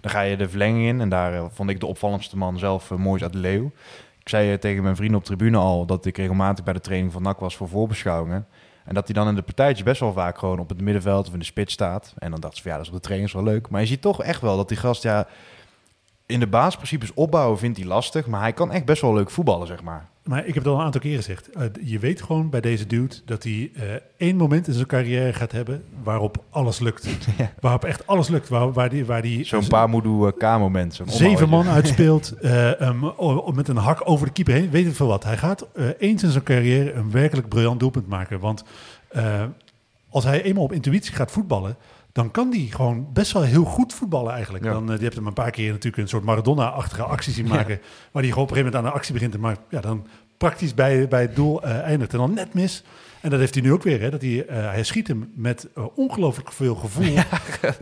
Dan 0.00 0.10
ga 0.10 0.20
je 0.20 0.36
de 0.36 0.48
verlenging 0.48 0.86
in 0.86 1.00
en 1.00 1.08
daar 1.08 1.50
vond 1.52 1.70
ik 1.70 1.80
de 1.80 1.86
opvallendste 1.86 2.36
man 2.36 2.58
zelf 2.58 2.90
Moois 2.90 3.24
Adeleu. 3.24 3.70
Ik 4.18 4.28
zei 4.28 4.58
tegen 4.58 4.82
mijn 4.82 4.96
vrienden 4.96 5.18
op 5.18 5.24
tribune 5.24 5.56
al 5.56 5.86
dat 5.86 6.06
ik 6.06 6.16
regelmatig 6.16 6.64
bij 6.64 6.74
de 6.74 6.80
training 6.80 7.12
van 7.12 7.22
NAC 7.22 7.38
was 7.38 7.56
voor 7.56 7.68
voorbeschouwingen. 7.68 8.46
En 8.84 8.94
dat 8.94 9.04
hij 9.04 9.14
dan 9.14 9.28
in 9.28 9.34
de 9.34 9.42
partijtje 9.42 9.84
best 9.84 10.00
wel 10.00 10.12
vaak 10.12 10.38
gewoon 10.38 10.58
op 10.58 10.68
het 10.68 10.80
middenveld 10.80 11.26
of 11.26 11.32
in 11.32 11.38
de 11.38 11.44
spits 11.44 11.72
staat. 11.72 12.14
En 12.18 12.30
dan 12.30 12.40
dacht 12.40 12.56
ze 12.56 12.62
van 12.62 12.70
ja, 12.70 12.76
dat 12.76 12.86
is 12.86 12.92
op 12.92 12.98
de 12.98 13.06
training 13.06 13.32
wel 13.32 13.42
leuk. 13.42 13.68
Maar 13.68 13.80
je 13.80 13.86
ziet 13.86 14.00
toch 14.00 14.22
echt 14.22 14.40
wel 14.40 14.56
dat 14.56 14.68
die 14.68 14.76
gast, 14.76 15.02
ja, 15.02 15.26
in 16.26 16.40
de 16.40 16.46
basisprincipes 16.46 17.14
opbouwen 17.14 17.58
vindt 17.58 17.78
hij 17.78 17.86
lastig. 17.86 18.26
Maar 18.26 18.40
hij 18.40 18.52
kan 18.52 18.72
echt 18.72 18.84
best 18.84 19.02
wel 19.02 19.14
leuk 19.14 19.30
voetballen, 19.30 19.66
zeg 19.66 19.82
maar. 19.82 20.08
Maar 20.22 20.46
ik 20.46 20.54
heb 20.54 20.64
het 20.64 20.66
al 20.66 20.78
een 20.78 20.84
aantal 20.84 21.00
keren 21.00 21.16
gezegd. 21.16 21.48
Uh, 21.56 21.62
je 21.82 21.98
weet 21.98 22.22
gewoon 22.22 22.50
bij 22.50 22.60
deze 22.60 22.86
dude 22.86 23.14
dat 23.24 23.42
hij 23.42 23.70
uh, 23.74 23.82
één 24.16 24.36
moment 24.36 24.66
in 24.66 24.72
zijn 24.72 24.86
carrière 24.86 25.32
gaat 25.32 25.52
hebben 25.52 25.84
waarop 26.02 26.44
alles 26.50 26.78
lukt. 26.78 27.06
Ja. 27.38 27.52
Waarop 27.60 27.84
echt 27.84 28.06
alles 28.06 28.28
lukt. 28.28 28.48
Waar, 28.48 28.72
waar 28.72 28.90
die, 28.90 29.04
waar 29.04 29.22
die, 29.22 29.44
Zo'n 29.44 29.66
paar 29.68 29.88
moedoe 29.88 30.32
K-moment. 30.36 31.00
Zeven 31.06 31.48
man 31.48 31.66
uitspeelt 31.66 32.34
uh, 32.42 32.80
um, 32.80 33.12
met 33.54 33.68
een 33.68 33.76
hak 33.76 34.00
over 34.04 34.26
de 34.26 34.32
keeper 34.32 34.54
heen. 34.54 34.70
Weet 34.70 34.86
ik 34.86 34.94
veel 34.94 35.06
wat. 35.06 35.24
Hij 35.24 35.36
gaat 35.36 35.66
eens 35.98 36.22
in 36.22 36.30
zijn 36.30 36.44
carrière 36.44 36.92
een 36.92 37.10
werkelijk 37.10 37.48
briljant 37.48 37.80
doelpunt 37.80 38.08
maken. 38.08 38.40
Want 38.40 38.64
als 40.08 40.24
hij 40.24 40.42
eenmaal 40.42 40.62
op 40.62 40.72
intuïtie 40.72 41.14
gaat 41.14 41.30
voetballen 41.30 41.76
dan 42.12 42.30
kan 42.30 42.50
die 42.50 42.72
gewoon 42.72 43.12
best 43.12 43.32
wel 43.32 43.42
heel 43.42 43.64
goed 43.64 43.94
voetballen 43.94 44.32
eigenlijk. 44.32 44.64
Dan, 44.64 44.90
uh, 44.90 44.96
je 44.96 45.02
hebt 45.02 45.14
hem 45.14 45.26
een 45.26 45.32
paar 45.32 45.50
keer 45.50 45.70
natuurlijk 45.70 46.02
een 46.02 46.08
soort 46.08 46.24
Maradona-achtige 46.24 47.02
acties 47.02 47.34
zien 47.34 47.48
maken, 47.48 47.74
ja. 47.74 47.80
waar 48.12 48.22
hij 48.22 48.32
gewoon 48.32 48.44
op 48.44 48.50
een 48.50 48.56
gegeven 48.56 48.64
moment 48.64 48.74
aan 48.74 48.84
de 48.84 48.90
actie 48.90 49.12
begint 49.12 49.38
maken. 49.38 49.62
Ja, 49.68 49.80
dan 49.80 50.06
praktisch 50.36 50.74
bij, 50.74 51.08
bij 51.08 51.20
het 51.20 51.36
doel 51.36 51.64
uh, 51.64 51.80
eindigt 51.80 52.12
en 52.12 52.18
dan 52.18 52.34
net 52.34 52.54
mis. 52.54 52.84
En 53.20 53.30
dat 53.30 53.38
heeft 53.38 53.54
hij 53.54 53.62
nu 53.62 53.72
ook 53.72 53.82
weer, 53.82 54.00
hè, 54.00 54.10
dat 54.10 54.20
hij, 54.20 54.30
uh, 54.30 54.46
hij 54.48 54.82
schiet 54.82 55.08
hem 55.08 55.32
met 55.34 55.68
uh, 55.78 55.84
ongelooflijk 55.94 56.52
veel 56.52 56.74
gevoel. 56.74 57.04
Ja. 57.04 57.26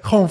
Gewoon 0.01 0.31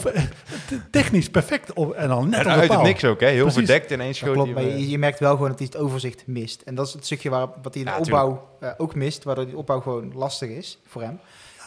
technisch 0.91 1.29
perfect 1.29 1.73
op, 1.73 1.93
en 1.93 2.07
dan 2.07 2.29
net 2.29 2.39
en 2.39 2.47
uit 2.47 2.71
het 2.71 2.81
niks 2.81 3.05
ook, 3.05 3.19
hè? 3.19 3.27
heel 3.27 3.41
Precies. 3.41 3.65
verdekt 3.67 3.91
ineens 3.91 4.17
schoot 4.17 4.33
klopt, 4.33 4.53
maar 4.53 4.63
je, 4.63 4.89
je, 4.89 4.97
merkt 4.97 5.19
wel 5.19 5.33
gewoon 5.33 5.49
dat 5.49 5.59
hij 5.59 5.67
het 5.71 5.81
overzicht 5.81 6.27
mist. 6.27 6.61
En 6.61 6.75
dat 6.75 6.87
is 6.87 6.93
het 6.93 7.05
stukje 7.05 7.29
waar, 7.29 7.47
wat 7.61 7.73
hij 7.73 7.83
in 7.83 7.85
de 7.85 7.91
ja, 7.91 7.97
opbouw 7.97 8.49
ook 8.77 8.95
mist, 8.95 9.23
waardoor 9.23 9.45
die 9.45 9.57
opbouw 9.57 9.79
gewoon 9.79 10.11
lastig 10.15 10.49
is 10.49 10.79
voor 10.87 11.01
hem. 11.01 11.19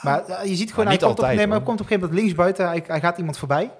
Maar 0.02 0.22
uh, 0.28 0.44
je 0.44 0.56
ziet 0.56 0.70
gewoon, 0.70 0.86
hij, 0.86 0.96
komt, 0.96 1.08
altijd, 1.08 1.32
op, 1.32 1.38
nee, 1.38 1.46
maar 1.46 1.60
komt 1.60 1.80
op 1.80 1.90
een 1.90 1.92
gegeven 1.92 2.00
moment 2.00 2.20
links 2.20 2.34
buiten. 2.34 2.66
Hij, 2.66 2.84
hij, 2.86 3.00
gaat 3.00 3.18
iemand 3.18 3.38
voorbij. 3.38 3.70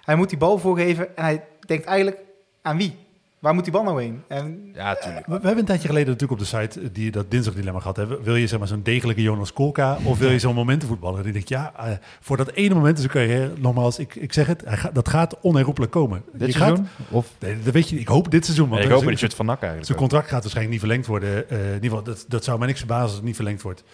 Hij 0.00 0.16
moet 0.16 0.28
die 0.28 0.38
bal 0.38 0.58
voorgeven 0.58 1.16
en 1.16 1.24
hij 1.24 1.44
denkt 1.66 1.84
eigenlijk 1.84 2.18
aan 2.62 2.76
wie? 2.76 3.06
Waar 3.38 3.54
moet 3.54 3.64
die 3.64 3.72
bal 3.72 3.82
nou 3.82 4.02
heen? 4.02 4.22
En, 4.28 4.70
ja, 4.74 4.94
tuurlijk. 4.94 5.26
we, 5.26 5.32
we, 5.32 5.46
hebben 5.46 5.58
een 5.58 5.64
tijdje 5.64 5.88
geleden 5.88 6.12
natuurlijk 6.12 6.40
op 6.40 6.46
de 6.48 6.56
site 6.56 6.80
eh, 6.80 6.86
die 6.92 7.10
dat 7.10 7.30
dinsdag 7.30 7.54
dilemma 7.54 7.80
gehad 7.80 7.96
hebben. 7.96 8.22
Wil 8.22 8.36
je 8.36 8.46
zeg 8.46 8.58
maar 8.58 8.68
zo'n 8.68 8.82
degelijke 8.82 9.22
Jonas 9.22 9.52
Kolka 9.52 9.98
of 10.04 10.18
wil 10.18 10.30
je 10.30 10.38
zo'n 10.38 10.54
momentenvoetballer? 10.54 11.22
Die 11.22 11.32
denkt, 11.32 11.48
ja, 11.48 11.72
uh, 11.80 11.92
voor 12.20 12.36
dat 12.36 12.50
ene 12.50 12.74
moment 12.74 12.98
zijn 12.98 13.10
carrière, 13.10 13.50
nogmaals, 13.56 13.98
ik, 13.98 14.14
ik 14.14 14.32
zeg 14.32 14.46
het, 14.46 14.62
ga, 14.66 14.90
dat 14.92 15.08
gaat 15.08 15.40
onherroepelijk 15.40 15.92
komen. 15.92 16.22
Dit 16.32 16.46
je 16.46 16.58
seizoen? 16.58 16.86
Gaat, 16.96 17.06
of? 17.10 17.32
Nee, 17.38 17.58
dat 17.62 17.72
weet 17.72 17.88
je, 17.88 17.98
ik 17.98 18.08
hoop 18.08 18.30
dit 18.30 18.44
seizoen. 18.44 18.68
Want 18.68 18.80
nee, 18.80 18.90
ik 18.90 18.96
hoop 18.96 19.04
dat 19.04 19.20
je 19.20 19.26
het 19.26 19.34
van 19.34 19.46
nak 19.46 19.58
eigenlijk. 19.58 19.86
Zijn 19.86 19.98
contract 19.98 20.28
gaat 20.28 20.42
waarschijnlijk 20.42 20.70
niet 20.70 20.80
verlengd 20.80 21.06
worden. 21.06 21.44
Uh, 21.52 21.58
in 21.58 21.74
ieder 21.74 21.88
geval, 21.88 22.02
dat, 22.02 22.24
dat 22.28 22.44
zou 22.44 22.58
mij 22.58 22.66
niks 22.66 22.78
verbazen 22.78 23.04
als 23.04 23.14
het 23.14 23.24
niet 23.24 23.36
verlengd 23.36 23.62
wordt. 23.62 23.84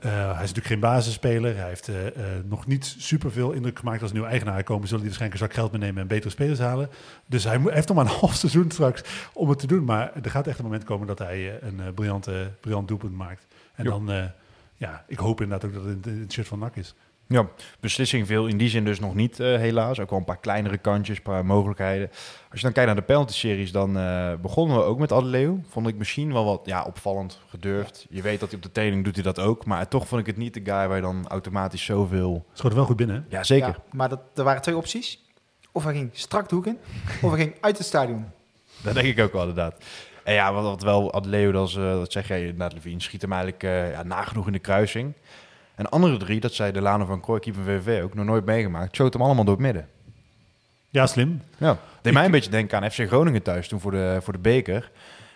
Uh, 0.00 0.12
hij 0.12 0.30
is 0.30 0.38
natuurlijk 0.38 0.66
geen 0.66 0.80
basisspeler. 0.80 1.56
Hij 1.56 1.68
heeft 1.68 1.88
uh, 1.88 2.04
uh, 2.04 2.10
nog 2.44 2.66
niet 2.66 2.94
superveel 2.98 3.52
indruk 3.52 3.78
gemaakt. 3.78 4.02
Als 4.02 4.12
nieuwe 4.12 4.28
eigenaar 4.28 4.62
komen, 4.62 4.88
zullen 4.88 5.02
die 5.04 5.10
waarschijnlijk 5.10 5.40
een 5.40 5.46
zak 5.46 5.56
geld 5.58 5.72
meenemen 5.72 6.02
en 6.02 6.08
betere 6.08 6.30
spelers 6.30 6.58
halen. 6.58 6.90
Dus 7.26 7.44
hij, 7.44 7.60
heeft 7.64 7.88
nog 7.88 7.96
maar 7.96 8.06
een 8.06 8.20
half 8.20 8.34
seizoen 8.34 8.70
straks 8.70 9.02
om 9.32 9.48
het 9.48 9.58
te 9.58 9.66
doen. 9.66 9.84
Maar 9.84 10.12
er 10.22 10.30
gaat 10.30 10.46
echt 10.46 10.58
een 10.58 10.64
moment 10.64 10.84
komen 10.84 11.06
dat 11.06 11.18
hij 11.18 11.62
een 11.62 11.94
briljante, 11.94 12.50
briljant 12.60 12.88
doelpunt 12.88 13.16
maakt. 13.16 13.46
En 13.74 13.84
jo. 13.84 13.90
dan, 13.90 14.30
ja, 14.74 15.04
ik 15.06 15.18
hoop 15.18 15.40
inderdaad 15.40 15.70
ook 15.70 15.74
dat 15.74 15.84
het 15.84 16.06
in 16.06 16.20
het 16.20 16.32
shirt 16.32 16.46
van 16.46 16.58
NAC 16.58 16.76
is. 16.76 16.94
Ja, 17.28 17.48
beslissing 17.80 18.26
veel 18.26 18.46
in 18.46 18.56
die 18.56 18.68
zin 18.68 18.84
dus 18.84 19.00
nog 19.00 19.14
niet, 19.14 19.40
uh, 19.40 19.56
helaas. 19.56 20.00
Ook 20.00 20.10
wel 20.10 20.18
een 20.18 20.24
paar 20.24 20.38
kleinere 20.38 20.78
kantjes, 20.78 21.16
een 21.16 21.22
paar 21.22 21.46
mogelijkheden. 21.46 22.08
Als 22.50 22.60
je 22.60 22.62
dan 22.62 22.72
kijkt 22.72 22.86
naar 22.86 23.00
de 23.00 23.06
penalty-series, 23.06 23.72
dan 23.72 23.96
uh, 23.96 24.34
begonnen 24.42 24.76
we 24.76 24.82
ook 24.82 24.98
met 24.98 25.12
Adeleu. 25.12 25.60
Vond 25.68 25.88
ik 25.88 25.96
misschien 25.96 26.32
wel 26.32 26.44
wat 26.44 26.60
ja, 26.64 26.84
opvallend 26.84 27.40
gedurfd. 27.48 28.06
Je 28.10 28.22
weet 28.22 28.40
dat 28.40 28.48
hij 28.48 28.58
op 28.58 28.64
de 28.64 28.72
training 28.72 29.04
doet 29.04 29.14
hij 29.14 29.24
dat 29.24 29.38
ook. 29.38 29.64
Maar 29.64 29.88
toch 29.88 30.08
vond 30.08 30.20
ik 30.20 30.26
het 30.26 30.36
niet 30.36 30.54
de 30.54 30.60
guy 30.64 30.88
waar 30.88 30.96
je 30.96 31.02
dan 31.02 31.26
automatisch 31.28 31.84
zoveel... 31.84 32.46
Schoot 32.52 32.74
wel 32.74 32.84
goed 32.84 32.96
binnen, 32.96 33.26
Ja, 33.28 33.42
zeker. 33.42 33.68
Ja, 33.68 33.82
maar 33.90 34.08
dat, 34.08 34.20
er 34.34 34.44
waren 34.44 34.62
twee 34.62 34.76
opties. 34.76 35.24
Of 35.72 35.84
hij 35.84 35.94
ging 35.94 36.10
strak 36.12 36.48
de 36.48 36.54
hoek 36.54 36.66
in, 36.66 36.78
of 37.22 37.30
hij 37.30 37.40
ging 37.40 37.54
uit 37.60 37.78
het 37.78 37.86
stadion. 37.86 38.26
Dat 38.84 38.94
denk 38.94 39.06
ik 39.06 39.20
ook 39.20 39.32
wel, 39.32 39.48
inderdaad. 39.48 39.84
En 40.24 40.34
ja, 40.34 40.52
wat, 40.52 40.62
wat 40.62 40.82
wel 40.82 41.14
Adeleu, 41.14 41.52
dat, 41.52 41.68
is, 41.68 41.74
uh, 41.74 41.92
dat 41.92 42.12
zeg 42.12 42.28
jij 42.28 42.40
inderdaad, 42.40 42.72
Levine, 42.72 43.00
schiet 43.00 43.22
hem 43.22 43.32
eigenlijk 43.32 43.62
ja, 43.92 44.02
nagenoeg 44.02 44.46
in 44.46 44.52
de 44.52 44.58
kruising. 44.58 45.14
En 45.78 45.88
andere 45.88 46.16
drie, 46.16 46.40
dat 46.40 46.52
zei 46.52 46.72
de 46.72 46.80
Lano 46.80 47.04
van 47.04 47.20
Krooi, 47.20 47.40
keeper 47.40 47.62
VVV 47.62 48.02
ook, 48.02 48.14
nog 48.14 48.24
nooit 48.24 48.44
meegemaakt. 48.44 48.96
Showt 48.96 49.12
hem 49.12 49.22
allemaal 49.22 49.44
door 49.44 49.54
het 49.54 49.62
midden. 49.62 49.88
Ja, 50.90 51.06
slim. 51.06 51.42
Ja, 51.58 51.72
deed 51.72 52.06
ik... 52.06 52.12
mij 52.12 52.24
een 52.24 52.30
beetje 52.30 52.50
denken 52.50 52.78
aan 52.78 52.90
FC 52.90 53.06
Groningen 53.06 53.42
thuis 53.42 53.68
toen 53.68 53.80
voor 53.80 53.90
de, 53.90 54.18
voor 54.22 54.32
de 54.32 54.38
beker. 54.38 54.90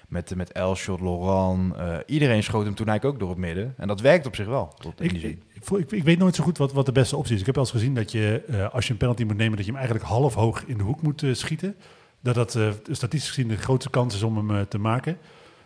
Met, 0.09 0.35
met 0.35 0.53
Elshot, 0.53 1.01
Laurent, 1.01 1.77
uh, 1.77 1.97
iedereen 2.07 2.43
schoot 2.43 2.65
hem 2.65 2.75
toen 2.75 2.89
eigenlijk 2.89 3.15
ook 3.15 3.21
door 3.21 3.31
het 3.31 3.47
midden. 3.47 3.75
En 3.77 3.89
dat 3.89 4.01
werkt 4.01 4.27
op 4.27 4.35
zich 4.35 4.47
wel. 4.47 4.75
Tot 4.79 5.01
ik, 5.01 5.13
ik, 5.13 5.39
ik, 5.79 5.91
ik, 5.91 6.05
weet 6.05 6.19
nooit 6.19 6.35
zo 6.35 6.45
goed 6.45 6.59
wat, 6.59 6.73
wat 6.73 6.87
de 6.87 6.93
beste 6.93 7.17
optie 7.17 7.35
is. 7.35 7.41
Ik 7.41 7.47
heb 7.47 7.55
wel 7.55 7.65
eens 7.65 7.73
gezien 7.73 7.95
dat 7.95 8.13
je, 8.13 8.43
uh, 8.51 8.69
als 8.75 8.87
je 8.87 8.93
een 8.93 8.99
penalty 8.99 9.25
moet 9.25 9.37
nemen, 9.37 9.57
dat 9.57 9.65
je 9.65 9.71
hem 9.71 9.81
eigenlijk 9.81 10.11
half 10.11 10.35
hoog 10.35 10.65
in 10.65 10.77
de 10.77 10.83
hoek 10.83 11.03
moet 11.03 11.23
uh, 11.23 11.35
schieten. 11.35 11.77
Dat 12.21 12.35
dat 12.35 12.59
statistisch 12.91 13.29
gezien 13.29 13.49
de 13.49 13.57
grootste 13.57 13.91
kans 13.91 14.15
is 14.15 14.23
om 14.23 14.51
hem 14.51 14.69
te 14.69 14.79
maken. 14.79 15.19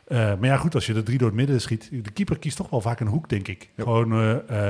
Uh, 0.09 0.19
maar 0.19 0.45
ja, 0.49 0.57
goed, 0.57 0.75
als 0.75 0.87
je 0.87 0.93
de 0.93 1.03
drie 1.03 1.19
door 1.19 1.29
het 1.29 1.37
midden 1.37 1.61
schiet, 1.61 1.89
de 1.91 2.11
keeper 2.11 2.39
kiest 2.39 2.57
toch 2.57 2.71
wel 2.71 2.81
vaak 2.81 3.01
een 3.01 3.07
hoek, 3.07 3.29
denk 3.29 3.49
ik. 3.49 3.71
Ja. 3.75 3.83
Gewoon, 3.83 4.13
uh, 4.23 4.37
uh, 4.51 4.69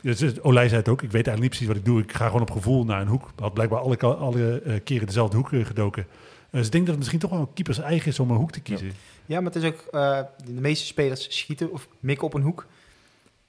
Dus, 0.00 0.20
eh, 0.20 0.30
Olij 0.42 0.68
zei 0.68 0.80
het 0.80 0.88
ook, 0.88 1.02
ik 1.02 1.10
weet 1.10 1.26
eigenlijk 1.26 1.40
niet 1.40 1.50
precies 1.50 1.66
wat 1.66 1.76
ik 1.76 1.84
doe. 1.84 2.02
Ik 2.02 2.12
ga 2.12 2.26
gewoon 2.26 2.40
op 2.40 2.50
gevoel 2.50 2.84
naar 2.84 3.00
een 3.00 3.06
hoek. 3.08 3.30
Had 3.36 3.54
blijkbaar 3.54 3.80
alle, 3.80 3.96
alle 3.96 4.60
eh, 4.60 4.80
keren 4.84 5.06
dezelfde 5.06 5.36
hoek 5.36 5.52
eh, 5.52 5.64
gedoken. 5.64 6.06
Dus 6.50 6.66
ik 6.66 6.72
denk 6.72 6.82
dat 6.84 6.94
het 6.94 6.98
misschien 6.98 7.20
toch 7.20 7.30
wel 7.30 7.40
een 7.40 7.52
keepers 7.52 7.78
eigen 7.78 8.08
is 8.08 8.18
om 8.18 8.30
een 8.30 8.36
hoek 8.36 8.52
te 8.52 8.60
kiezen. 8.60 8.92
Ja, 9.26 9.40
maar 9.40 9.52
het 9.52 9.62
is 9.62 9.68
ook... 9.70 9.80
eh, 9.90 10.20
de 10.44 10.60
meeste 10.60 10.86
spelers 10.86 11.38
schieten 11.38 11.72
of 11.72 11.88
mikken 12.00 12.26
op 12.26 12.34
een 12.34 12.42
hoek. 12.42 12.66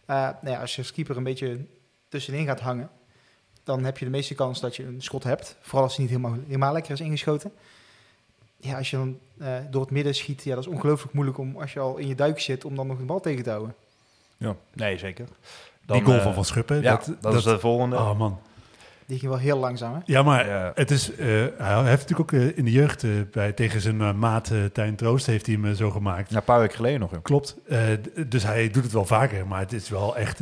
Eh, 0.06 0.16
nou 0.16 0.50
ja, 0.56 0.60
als 0.60 0.76
je 0.76 0.82
als 0.82 0.92
keeper 0.92 1.18
een 1.18 1.24
beetje 1.24 1.58
tussenin 2.10 2.46
gaat 2.46 2.60
hangen... 2.60 2.90
dan 3.64 3.84
heb 3.84 3.98
je 3.98 4.06
de 4.06 4.12
meeste 4.12 4.36
kans 4.36 4.60
dat 4.60 4.76
je 4.76 4.86
een 4.86 5.02
schot 5.02 5.24
hebt. 5.24 5.58
Vooral 5.62 5.84
als 5.84 5.96
hij 5.96 6.06
niet 6.06 6.16
helemaal, 6.16 6.38
helemaal 6.46 6.74
lekker 6.74 6.92
is 6.92 7.02
ingeschoten. 7.02 7.52
Ja, 8.60 8.78
als 8.78 8.90
je 8.90 8.98
dan 8.98 9.18
eh, 9.40 9.54
door 9.70 9.82
het 9.82 9.92
midden 9.92 10.16
schiet... 10.16 10.44
Ja, 10.44 10.56
dat 10.56 10.64
is 10.66 10.70
ongelooflijk 10.72 11.14
moeilijk 11.14 11.38
om 11.38 11.58
als 11.58 11.74
je 11.74 11.80
al 11.80 11.98
in 11.98 12.08
je 12.08 12.16
duik 12.16 12.40
zit... 12.40 12.66
om 12.66 12.76
dan 12.76 12.88
nog 12.88 12.98
de 12.98 13.04
bal 13.04 13.20
tegen 13.20 13.44
te 13.44 13.50
houden. 13.50 13.76
Ja, 14.38 14.56
nee, 14.74 14.98
zeker. 14.98 15.26
Die 15.86 16.02
goal 16.04 16.18
eh, 16.18 16.24
van 16.24 16.34
Van 16.34 16.46
Schuppen. 16.46 16.82
Ja, 16.82 16.96
dat, 17.06 17.16
dat, 17.22 17.34
is 17.34 17.44
de 17.44 17.60
volgende. 17.60 17.96
Oh 17.96 18.18
man. 18.18 18.40
Die 19.06 19.20
ging 19.20 19.32
wel 19.32 19.40
heel 19.40 19.58
langzaam, 19.58 19.94
hè? 19.94 20.00
Ja, 20.06 20.24
maar 20.24 20.48
Ja. 20.48 20.72
het 20.76 20.92
is, 20.92 21.12
eh, 21.16 21.28
hij 21.58 21.84
heeft 21.84 22.10
natuurlijk 22.10 22.20
ook 22.20 22.32
in 22.56 22.66
de 22.66 22.72
jeugd 22.72 23.06
bij, 23.32 23.52
tegen 23.52 23.82
zijn 23.82 24.20
maat 24.20 24.52
Tijn 24.74 24.96
Troost 24.96 25.26
heeft 25.26 25.46
hij 25.46 25.58
hem 25.62 25.76
zo 25.76 25.90
gemaakt. 25.92 26.30
Ja, 26.30 26.38
een 26.38 26.44
paar 26.44 26.60
weken 26.60 26.76
geleden 26.76 27.00
nog. 27.00 27.12
joh. 27.12 27.24
Klopt. 27.24 27.56
Eh, 27.68 27.80
dus 28.28 28.44
hij 28.44 28.70
doet 28.70 28.84
het 28.84 28.92
wel 28.92 29.06
vaker, 29.06 29.48
maar 29.48 29.60
het 29.60 29.74
is 29.74 29.90
wel 29.90 30.18
echt 30.18 30.42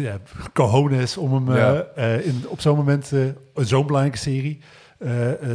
cojones 0.54 1.18
om 1.18 1.34
hem 1.34 1.50
eh, 1.52 1.56
Ja. 1.58 1.74
eh, 1.96 2.26
in, 2.26 2.44
op 2.48 2.62
zo'n 2.62 2.76
moment, 2.78 3.12
zo'n 3.56 3.86
belangrijke 3.86 4.18
serie, 4.20 4.60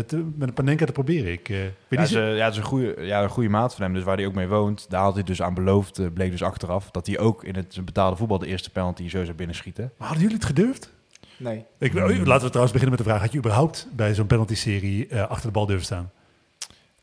te, 0.07 0.30
met 0.37 0.49
een 0.49 0.54
Panenka 0.54 0.85
te 0.87 0.92
proberen. 0.92 1.33
Ik 1.33 1.49
eh, 1.49 1.57
weet 1.57 1.73
Ja, 1.88 2.00
niet 2.00 2.00
het 2.00 2.11
is, 2.11 2.14
eh, 2.14 2.37
ja, 2.37 2.45
het 2.45 2.52
is 2.52 2.59
een 2.59 2.64
goede, 2.64 2.95
ja, 3.00 3.23
een 3.23 3.28
goede 3.28 3.49
maat 3.49 3.75
van 3.75 3.85
hem. 3.85 3.95
Dus 3.95 4.02
waar 4.02 4.16
hij 4.16 4.26
ook 4.26 4.35
mee 4.35 4.49
woont, 4.49 4.87
daar 4.90 5.02
had 5.02 5.14
hij 5.14 5.23
dus 5.23 5.42
aan 5.42 5.54
beloofd, 5.54 5.99
eh, 5.99 6.07
bleek 6.14 6.30
dus 6.30 6.42
achteraf, 6.42 6.90
dat 6.90 7.07
hij 7.07 7.19
ook 7.19 7.45
in 7.45 7.54
het 7.57 7.78
betaalde 7.85 8.16
voetbal 8.16 8.38
de 8.38 8.47
eerste 8.47 8.71
penalty 8.71 9.09
zo 9.09 9.25
zou 9.25 9.37
binnenschieten. 9.37 9.85
Maar 9.97 10.07
hadden 10.09 10.23
jullie 10.23 10.37
het 10.38 10.47
gedurfd? 10.47 10.92
Nee. 11.37 11.64
Ik, 11.78 11.92
Hmm. 11.92 12.02
oh, 12.02 12.09
laten 12.09 12.45
we 12.45 12.49
trouwens 12.49 12.73
beginnen 12.73 12.88
met 12.90 12.99
de 12.99 13.04
vraag, 13.04 13.21
had 13.21 13.33
je 13.33 13.38
überhaupt 13.38 13.88
bij 13.92 14.14
zo'n 14.14 14.26
penalty-serie 14.26 15.07
eh, 15.09 15.26
achter 15.28 15.47
de 15.47 15.52
bal 15.52 15.66
durven 15.66 15.85
staan? 15.85 16.11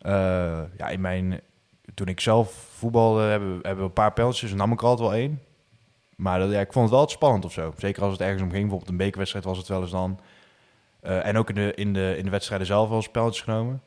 Eh, 0.01 0.11
ja, 0.77 0.87
in 0.89 1.01
mijn, 1.01 1.39
toen 1.93 2.07
ik 2.07 2.19
zelf 2.19 2.67
voetbalde, 2.77 3.21
hebben, 3.21 3.49
we- 3.49 3.59
hebben 3.67 3.77
we 3.83 3.89
een 3.89 3.93
paar 3.93 4.13
penalties, 4.13 4.51
en 4.51 4.57
nam 4.57 4.71
ik 4.71 4.81
er 4.81 4.87
altijd 4.87 5.09
wel 5.09 5.17
één. 5.17 5.41
Maar 6.15 6.39
dat, 6.39 6.51
ja, 6.51 6.59
ik 6.59 6.71
vond 6.73 6.85
het 6.89 6.93
wel 6.97 7.07
spannend 7.09 7.45
of 7.45 7.51
zo. 7.51 7.73
Zeker 7.77 8.01
als 8.03 8.11
het 8.11 8.21
ergens 8.21 8.41
om 8.41 8.49
ging, 8.49 8.61
bijvoorbeeld 8.61 8.89
een 8.91 8.97
bekerwedstrijd 8.97 9.45
was 9.45 9.57
het 9.57 9.67
wel 9.67 9.81
eens 9.81 9.91
dan. 9.91 10.19
Eh, 11.07 11.25
en 11.25 11.37
ook 11.37 11.49
in 11.49 11.55
de, 11.55 11.73
in, 11.75 11.93
de, 11.93 12.15
in 12.17 12.23
de 12.23 12.29
wedstrijden 12.29 12.67
zelf 12.67 12.87
wel 12.87 12.97
eens 12.97 13.09
penalties 13.09 13.41
genomen. 13.41 13.81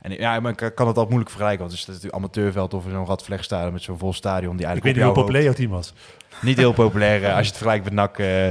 En 0.00 0.12
ja, 0.12 0.40
maar 0.40 0.50
ik 0.50 0.56
kan 0.56 0.68
het 0.68 0.86
altijd 0.86 1.08
moeilijk 1.08 1.30
vergelijken, 1.30 1.60
want 1.60 1.70
het 1.70 1.80
is 1.80 1.86
natuurlijk 1.86 2.14
amateurveld 2.14 2.74
of 2.74 2.84
zo'n 2.90 3.06
radvlechtstadion 3.06 3.72
met 3.72 3.82
zo'n 3.82 3.98
vol 3.98 4.12
stadion 4.12 4.56
die 4.56 4.60
Ik 4.60 4.66
eigenlijk 4.66 4.84
weet 4.96 5.04
niet 5.06 5.14
hoe 5.14 5.22
populair 5.22 5.44
jouw 5.44 5.52
team 5.52 5.70
was. 5.70 5.94
niet 6.42 6.56
heel 6.56 6.72
populair 6.72 7.24
eh, 7.24 7.28
als 7.36 7.46
je 7.46 7.52
het 7.52 7.56
vergelijkt 7.62 7.84
met 7.84 7.92
NAC. 7.92 8.18
eh. 8.18 8.48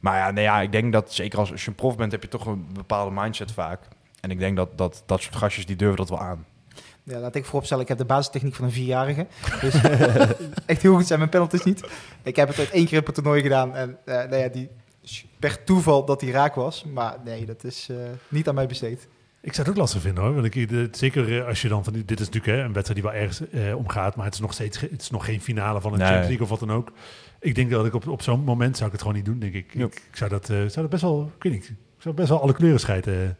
maar 0.00 0.16
ja, 0.18 0.30
nee, 0.30 0.44
ja, 0.44 0.60
ik 0.60 0.72
denk 0.72 0.92
dat 0.92 1.12
zeker 1.12 1.38
als, 1.38 1.52
als 1.52 1.62
je 1.62 1.68
een 1.68 1.74
prof 1.74 1.96
bent, 1.96 2.12
heb 2.12 2.22
je 2.22 2.28
toch 2.28 2.46
een 2.46 2.66
bepaalde 2.72 3.20
mindset 3.20 3.52
vaak. 3.52 3.80
En 4.20 4.30
ik 4.30 4.38
denk 4.38 4.56
dat 4.56 4.78
dat, 4.78 5.02
dat 5.06 5.20
soort 5.22 5.36
gastjes, 5.36 5.66
die 5.66 5.76
durven 5.76 5.96
dat 5.96 6.08
wel 6.08 6.20
aan. 6.20 6.46
Ja, 7.02 7.18
laat 7.18 7.34
ik 7.34 7.44
vooropstellen, 7.44 7.82
ik 7.82 7.88
heb 7.88 7.98
de 7.98 8.04
basistechniek 8.04 8.54
van 8.54 8.64
een 8.64 8.72
vierjarige. 8.72 9.26
Dus 9.60 9.74
echt 10.66 10.82
heel 10.82 10.94
goed 10.94 11.06
zijn 11.06 11.18
mijn 11.18 11.30
penalties 11.30 11.64
niet. 11.64 11.88
Ik 12.22 12.36
heb 12.36 12.48
het 12.48 12.58
uit 12.58 12.70
één 12.70 12.86
keer 12.86 12.98
op 12.98 13.06
het 13.06 13.14
toernooi 13.14 13.42
gedaan. 13.42 13.74
En 13.74 13.98
eh 14.04 14.14
nou 14.14 14.36
ja, 14.36 14.48
die, 14.48 14.68
per 15.38 15.64
toeval 15.64 16.04
dat 16.04 16.20
die 16.20 16.30
raak 16.30 16.54
was. 16.54 16.84
Maar 16.84 17.16
nee, 17.24 17.46
dat 17.46 17.64
is 17.64 17.88
eh, 17.90 17.96
niet 18.28 18.48
aan 18.48 18.54
mij 18.54 18.66
besteed. 18.66 19.08
Ik 19.40 19.52
zou 19.54 19.66
het 19.66 19.68
ook 19.76 19.82
lastig 19.82 20.00
vinden 20.00 20.24
hoor. 20.24 20.34
Want 20.34 20.54
ik, 20.54 20.68
de- 20.68 20.88
zeker 20.90 21.38
eh, 21.40 21.46
als 21.46 21.62
je 21.62 21.68
dan 21.68 21.84
van 21.84 21.92
dit 21.92 22.20
is 22.20 22.26
natuurlijk 22.26 22.46
hè, 22.46 22.62
een 22.64 22.72
wedstrijd 22.72 23.00
die 23.02 23.10
wel 23.10 23.20
ergens 23.20 23.50
eh, 23.50 23.76
om 23.76 23.88
gaat, 23.88 24.16
maar 24.16 24.24
het 24.24 24.34
is 24.34 24.40
nog 24.40 24.52
steeds 24.52 24.80
het 24.80 25.00
is 25.02 25.10
nog 25.10 25.24
geen 25.24 25.40
finale 25.40 25.80
van 25.80 25.92
een 25.92 25.98
Nee. 25.98 26.06
Champions 26.06 26.28
League 26.28 26.44
of 26.54 26.58
wat 26.60 26.68
dan 26.68 26.76
ook. 26.76 26.92
Ik 27.40 27.54
denk 27.54 27.70
dat 27.70 27.86
ik 27.86 27.94
op, 27.94 28.08
op 28.08 28.22
zo'n 28.22 28.40
moment 28.44 28.74
zou 28.76 28.86
ik 28.86 28.92
het 28.92 29.00
gewoon 29.00 29.16
niet 29.16 29.24
doen, 29.26 29.38
denk 29.38 29.54
ik. 29.54 29.74
Ik, 29.74 29.94
ik 29.94 30.16
zou 30.16 30.30
dat, 30.30 30.42
eh, 30.50 30.56
zou 30.56 30.72
dat 30.74 30.90
best 30.90 31.02
wel, 31.02 31.32
ik 31.36 31.42
weet 31.42 31.52
niet, 31.52 31.68
ik 31.68 32.02
zou 32.02 32.14
best 32.14 32.28
wel 32.28 32.40
alle 32.42 32.52
kleuren 32.52 32.80
scheiden. 32.80 33.36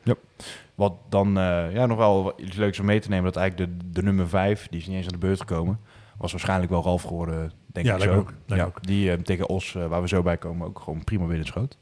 Wat 0.75 0.93
dan 1.09 1.39
eh, 1.39 1.73
ja, 1.73 1.87
nog 1.87 1.99
wel 1.99 2.33
iets 2.41 2.57
leuks 2.57 2.79
om 2.81 2.87
mee 2.87 3.01
te 3.01 3.09
nemen, 3.09 3.25
dat 3.25 3.37
eigenlijk 3.37 3.71
de, 3.81 3.87
de 3.93 4.03
nummer 4.03 4.29
5, 4.29 4.67
die 4.71 4.81
is 4.81 4.87
niet 4.87 4.97
eens 4.97 5.07
aan 5.07 5.13
de 5.13 5.27
beurt 5.27 5.39
gekomen, 5.41 5.81
was 6.19 6.31
waarschijnlijk 6.33 6.71
wel 6.71 6.83
Ralf 6.83 7.03
geworden, 7.03 7.53
denk 7.67 7.87
Ja, 7.87 7.95
ik 7.95 8.03
zo. 8.03 8.13
ook, 8.15 8.33
ja, 8.47 8.71
Die 8.81 9.11
eh, 9.13 9.19
tegen 9.19 9.49
Os, 9.49 9.75
eh, 9.75 9.87
waar 9.87 10.01
we 10.03 10.09
zo 10.09 10.23
bij 10.23 10.37
komen, 10.37 10.67
ook 10.67 10.81
gewoon 10.81 11.05
prima 11.05 11.25
binnenschoot. 11.25 11.77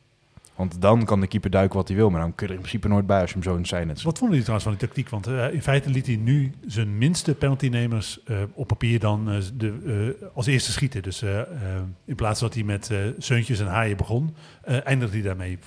Want 0.54 0.80
dan 0.80 1.04
kan 1.04 1.20
de 1.20 1.26
keeper 1.26 1.50
duiken 1.50 1.76
wat 1.76 1.88
hij 1.88 1.96
wil, 1.96 2.10
maar 2.10 2.20
dan 2.20 2.34
kun 2.34 2.46
je 2.46 2.52
er 2.52 2.58
in 2.58 2.64
principe 2.64 2.88
nooit 2.88 3.06
bij 3.06 3.20
als 3.20 3.28
je 3.28 3.34
hem 3.34 3.42
zo 3.44 3.52
in 3.52 3.58
het 3.58 3.68
zijn. 3.68 3.86
Wat 3.86 3.98
vonden 4.02 4.18
jullie 4.28 4.40
trouwens 4.42 4.64
van 4.68 4.72
die 4.76 4.86
tactiek? 4.86 5.08
Want 5.08 5.26
eh, 5.26 5.52
in 5.54 5.62
feite 5.62 5.90
liet 5.90 6.06
hij 6.06 6.16
nu 6.16 6.52
zijn 6.66 6.98
minste 6.98 7.34
penaltynemers 7.34 8.20
op 8.54 8.66
papier 8.66 8.98
dan 9.00 9.42
de, 9.56 10.28
als 10.34 10.46
eerste 10.46 10.72
schieten. 10.72 11.02
Dus 11.02 11.22
in 12.04 12.14
plaats 12.14 12.40
dat 12.40 12.54
hij 12.54 12.62
met 12.62 12.90
Seuntjes 13.18 13.60
en 13.60 13.66
Haaien 13.66 13.96
begon, 13.96 14.34
eindigde 14.62 15.14
hij 15.16 15.26
daarmee. 15.26 15.58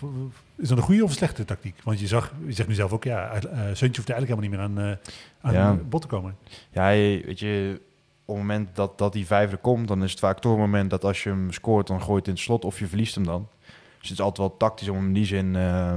Is 0.58 0.68
dat 0.70 0.78
een 0.78 0.84
goede 0.84 1.04
of 1.04 1.10
een 1.10 1.16
slechte 1.16 1.46
tactiek? 1.46 1.76
Want 1.84 2.00
je, 2.00 2.08
zag, 2.08 2.34
je 2.46 2.52
zegt 2.54 2.68
nu 2.70 2.76
zelf 2.76 2.92
ook, 2.92 3.04
ja, 3.04 3.32
Seuntje 3.74 4.02
hoeft 4.02 4.10
eigenlijk 4.10 4.42
helemaal 4.42 4.42
niet 4.68 4.76
meer 4.76 4.84
aan, 4.84 4.98
aan 5.42 5.54
Ja. 5.54 5.74
bod 5.90 6.02
te 6.02 6.08
komen. 6.08 6.36
Ja, 6.72 6.88
weet 6.90 7.40
je, 7.40 7.82
op 8.30 8.36
het 8.36 8.48
moment 8.48 8.70
dat, 8.74 8.98
dat 8.98 9.14
die 9.14 9.26
vijfde 9.26 9.58
komt, 9.58 9.88
dan 9.88 10.04
is 10.04 10.12
het 10.12 10.20
vaak 10.20 10.40
toch 10.40 10.54
een 10.54 10.60
moment 10.60 10.90
dat 10.90 11.04
als 11.04 11.24
je 11.24 11.30
hem 11.30 11.52
scoort, 11.52 11.88
dan 11.88 12.02
gooit 12.02 12.18
het 12.18 12.28
in 12.28 12.34
het 12.34 12.42
slot 12.42 12.66
of 12.66 12.80
je 12.80 12.88
verliest 12.88 13.16
hem 13.16 13.26
dan. 13.26 13.48
Dus 14.00 14.10
het 14.10 14.18
is 14.18 14.24
altijd 14.24 14.48
wel 14.48 14.58
tactisch 14.58 14.88
om 14.88 14.96
hem 14.96 15.08
in 15.08 15.14
die 15.14 15.26
zin... 15.26 15.56
eh, 15.56 15.96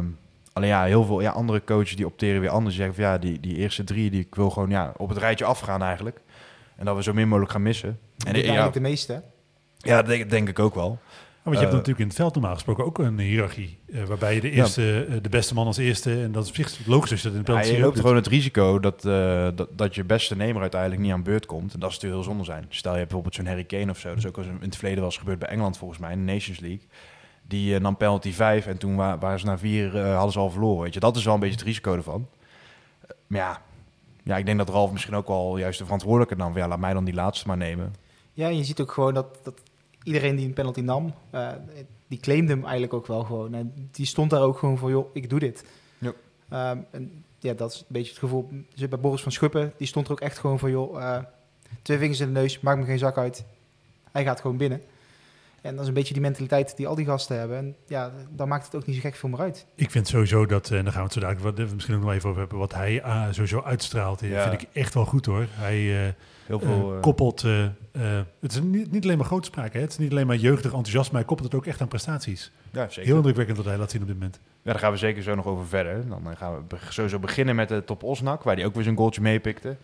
alleen 0.52 0.68
ja, 0.68 0.84
heel 0.84 1.04
veel 1.04 1.20
ja, 1.20 1.30
andere 1.30 1.64
coaches 1.64 1.96
die 1.96 2.06
opteren 2.06 2.40
weer 2.40 2.50
anders. 2.50 2.74
Die 2.74 2.84
zeggen 2.84 3.02
van 3.02 3.12
ja, 3.12 3.18
die, 3.18 3.40
die 3.40 3.56
eerste 3.56 3.84
drie, 3.84 4.10
die 4.10 4.20
ik 4.20 4.34
wil 4.34 4.50
gewoon 4.50 4.70
ja, 4.70 4.92
op 4.96 5.08
het 5.08 5.18
rijtje 5.18 5.44
afgaan 5.44 5.82
eigenlijk. 5.82 6.20
En 6.76 6.84
dat 6.84 6.96
we 6.96 7.02
zo 7.02 7.12
min 7.12 7.28
mogelijk 7.28 7.52
gaan 7.52 7.62
missen. 7.62 7.98
En 8.26 8.34
ja, 8.34 8.42
eigenlijk 8.42 8.72
de 8.72 8.80
meeste. 8.80 9.22
ja, 9.78 9.96
dat 9.96 10.06
denk, 10.06 10.30
denk 10.30 10.48
ik 10.48 10.58
ook 10.58 10.74
wel. 10.74 10.98
Want 11.42 11.56
je 11.56 11.62
hebt 11.62 11.72
Eh, 11.72 11.78
natuurlijk 11.78 11.98
in 11.98 12.06
het 12.06 12.16
veld 12.16 12.34
normaal 12.34 12.54
gesproken 12.54 12.84
ook 12.84 12.98
een 12.98 13.18
hiërarchie. 13.18 13.78
eh, 13.92 14.02
waarbij 14.02 14.34
je 14.34 14.40
de, 14.40 14.50
eerste, 14.50 15.04
eh, 15.04 15.16
de 15.22 15.28
beste 15.28 15.54
man 15.54 15.66
als 15.66 15.76
eerste, 15.76 16.22
en 16.22 16.32
dat 16.32 16.42
is 16.42 16.48
op 16.48 16.54
zich 16.54 16.86
logisch 16.86 17.10
als 17.10 17.22
je 17.22 17.28
dat 17.28 17.36
in 17.36 17.44
de 17.44 17.52
Ja, 17.52 17.60
je 17.60 17.80
loopt 17.80 18.00
gewoon 18.00 18.16
het 18.16 18.26
risico 18.26 18.80
dat, 18.80 19.04
eh, 19.04 19.48
dat, 19.54 19.68
dat 19.70 19.94
je 19.94 20.04
beste 20.04 20.36
nemer 20.36 20.60
uiteindelijk 20.60 21.00
niet 21.02 21.12
aan 21.12 21.22
beurt 21.22 21.46
komt. 21.46 21.74
En 21.74 21.80
dat 21.80 21.88
is 21.90 21.94
natuurlijk 21.94 22.22
heel 22.22 22.30
zonde 22.32 22.44
zijn. 22.44 22.66
Stel 22.68 22.90
je 22.92 22.98
hebt 22.98 23.10
bijvoorbeeld 23.10 23.34
zo'n 23.34 23.46
Harry 23.46 23.64
Kane 23.64 23.90
of 23.90 23.98
zo. 23.98 24.08
Dat 24.08 24.18
is 24.18 24.26
ook 24.26 24.36
al 24.36 24.42
eens 24.42 24.52
in 24.52 24.60
het 24.66 24.74
verleden 24.74 24.98
wel 24.98 25.08
eens 25.08 25.18
gebeurd 25.18 25.38
bij 25.38 25.48
Engeland 25.48 25.78
volgens 25.78 25.98
mij, 26.00 26.12
in 26.12 26.26
de 26.26 26.32
Nations 26.32 26.58
League. 26.60 26.86
Die 27.48 27.74
eh, 27.74 27.80
nam 27.80 27.96
penalty 27.96 28.32
5 28.32 28.66
en 28.66 28.78
toen 28.78 28.96
wa- 28.96 29.18
waren 29.18 29.40
ze 29.40 29.46
na 29.46 29.58
vier 29.58 29.98
hadden 30.00 30.32
ze 30.32 30.38
al 30.38 30.50
verloren. 30.50 30.82
Weet 30.82 30.94
je. 30.94 31.00
Dat 31.00 31.16
is 31.16 31.24
wel 31.24 31.34
een 31.34 31.40
beetje 31.40 31.56
het 31.56 31.64
risico 31.64 31.94
ervan. 31.94 32.26
Maar 33.26 33.40
ja, 33.40 33.60
ja, 34.22 34.36
ik 34.36 34.46
denk 34.46 34.58
dat 34.58 34.68
Ralf 34.68 34.92
misschien 34.92 35.14
ook 35.14 35.28
wel 35.28 35.58
juist 35.58 35.78
de 35.78 35.84
verantwoordelijke 35.84 36.36
nam. 36.36 36.52
van, 36.52 36.60
Ja, 36.60 36.68
laat 36.68 36.78
mij 36.78 36.92
dan 36.92 37.04
die 37.04 37.14
laatste 37.14 37.46
maar 37.46 37.56
nemen. 37.56 37.94
Ja, 38.32 38.46
en 38.48 38.56
je 38.56 38.64
ziet 38.64 38.80
ook 38.80 38.92
gewoon 38.92 39.14
dat, 39.14 39.26
dat 39.42 39.60
iedereen 40.04 40.36
die 40.36 40.46
een 40.46 40.52
penalty 40.52 40.80
nam, 40.80 41.14
eh, 41.30 41.48
die 42.08 42.20
claimde 42.20 42.52
hem 42.52 42.62
eigenlijk 42.62 42.92
ook 42.94 43.06
wel 43.06 43.24
gewoon. 43.24 43.54
En 43.54 43.88
die 43.90 44.06
stond 44.06 44.30
daar 44.30 44.42
ook 44.42 44.58
gewoon 44.58 44.78
voor, 44.78 44.90
joh, 44.90 45.10
ik 45.14 45.30
doe 45.30 45.38
dit. 45.38 45.64
Ja. 45.98 46.12
Ehm, 46.48 46.78
en 46.90 47.24
ja, 47.38 47.52
dat 47.52 47.72
is 47.72 47.78
een 47.78 47.84
beetje 47.88 48.10
het 48.10 48.18
gevoel. 48.18 48.48
Dus 48.74 48.88
bij 48.88 48.98
Boris 49.00 49.22
van 49.22 49.32
Schuppen, 49.32 49.72
die 49.76 49.86
stond 49.86 50.06
er 50.06 50.12
ook 50.12 50.20
echt 50.20 50.38
gewoon 50.38 50.58
voor, 50.58 50.70
joh, 50.70 51.02
eh, 51.02 51.22
twee 51.82 51.98
vingers 51.98 52.20
in 52.20 52.26
de 52.26 52.40
neus, 52.40 52.60
maakt 52.60 52.78
me 52.78 52.84
geen 52.84 52.98
zak 52.98 53.18
uit. 53.18 53.44
Hij 54.12 54.24
gaat 54.24 54.40
gewoon 54.40 54.56
binnen. 54.56 54.80
En 55.60 55.72
dat 55.72 55.80
is 55.82 55.88
een 55.88 55.94
beetje 55.94 56.12
die 56.14 56.22
mentaliteit 56.22 56.76
die 56.76 56.86
al 56.86 56.94
die 56.94 57.04
gasten 57.06 57.38
hebben. 57.38 57.56
En 57.56 57.76
ja, 57.86 58.12
dan 58.30 58.48
maakt 58.48 58.64
het 58.64 58.74
ook 58.74 58.86
niet 58.86 58.96
zo 58.96 59.02
gek 59.02 59.14
veel 59.14 59.28
meer 59.28 59.40
uit. 59.40 59.66
Ik 59.74 59.90
vind 59.90 60.08
sowieso 60.08 60.46
dat, 60.46 60.70
eh, 60.70 60.78
en 60.78 60.84
daar 60.84 60.92
gaan 60.92 61.02
we 61.02 61.06
het 61.08 61.16
zo 61.16 61.20
dadelijk 61.20 61.56
wat, 61.58 61.72
misschien 61.72 61.94
ook 61.94 62.02
nog 62.02 62.12
even 62.12 62.28
over 62.28 62.40
hebben, 62.40 62.58
wat 62.58 62.74
hij 62.74 63.02
sowieso 63.30 63.60
uitstraalt, 63.62 64.20
Ja. 64.20 64.48
vind 64.50 64.62
ik 64.62 64.68
echt 64.72 64.94
wel 64.94 65.04
goed 65.04 65.26
hoor. 65.26 65.46
Hij 65.50 66.06
eh, 66.06 66.12
Heel 66.46 66.60
eh, 66.60 66.66
veel... 66.66 66.94
eh, 66.94 67.00
koppelt, 67.00 67.44
eh, 67.44 67.66
het 68.40 68.52
is 68.52 68.60
niet, 68.60 68.92
niet 68.92 69.04
alleen 69.04 69.16
maar 69.16 69.26
grootspraak, 69.26 69.72
hè? 69.72 69.80
het 69.80 69.90
is 69.90 69.98
niet 69.98 70.10
alleen 70.10 70.26
maar 70.26 70.36
jeugdig 70.36 70.72
enthousiasme, 70.72 71.12
maar 71.12 71.20
hij 71.20 71.28
koppelt 71.28 71.52
het 71.52 71.60
ook 71.60 71.66
echt 71.66 71.80
aan 71.80 71.88
prestaties. 71.88 72.52
ja, 72.70 72.88
zeker. 72.88 73.04
Heel 73.04 73.16
indrukwekkend 73.16 73.56
wat 73.56 73.66
hij 73.66 73.76
laat 73.76 73.90
zien 73.90 74.00
op 74.00 74.06
dit 74.06 74.16
moment. 74.16 74.40
Ja, 74.42 74.70
daar 74.70 74.80
gaan 74.80 74.92
we 74.92 74.98
zeker 74.98 75.22
zo 75.22 75.34
nog 75.34 75.46
over 75.46 75.66
verder. 75.66 76.08
Dan 76.08 76.36
gaan 76.36 76.54
we 76.68 76.76
sowieso 76.88 77.18
beginnen 77.18 77.54
met 77.54 77.68
de 77.68 77.84
top 77.84 78.02
Osnak, 78.02 78.42
waar 78.42 78.54
hij 78.54 78.64
ook 78.64 78.74
weer 78.74 78.84
zijn 78.84 78.96
goaltje 78.96 79.20
meepikte. 79.20 79.76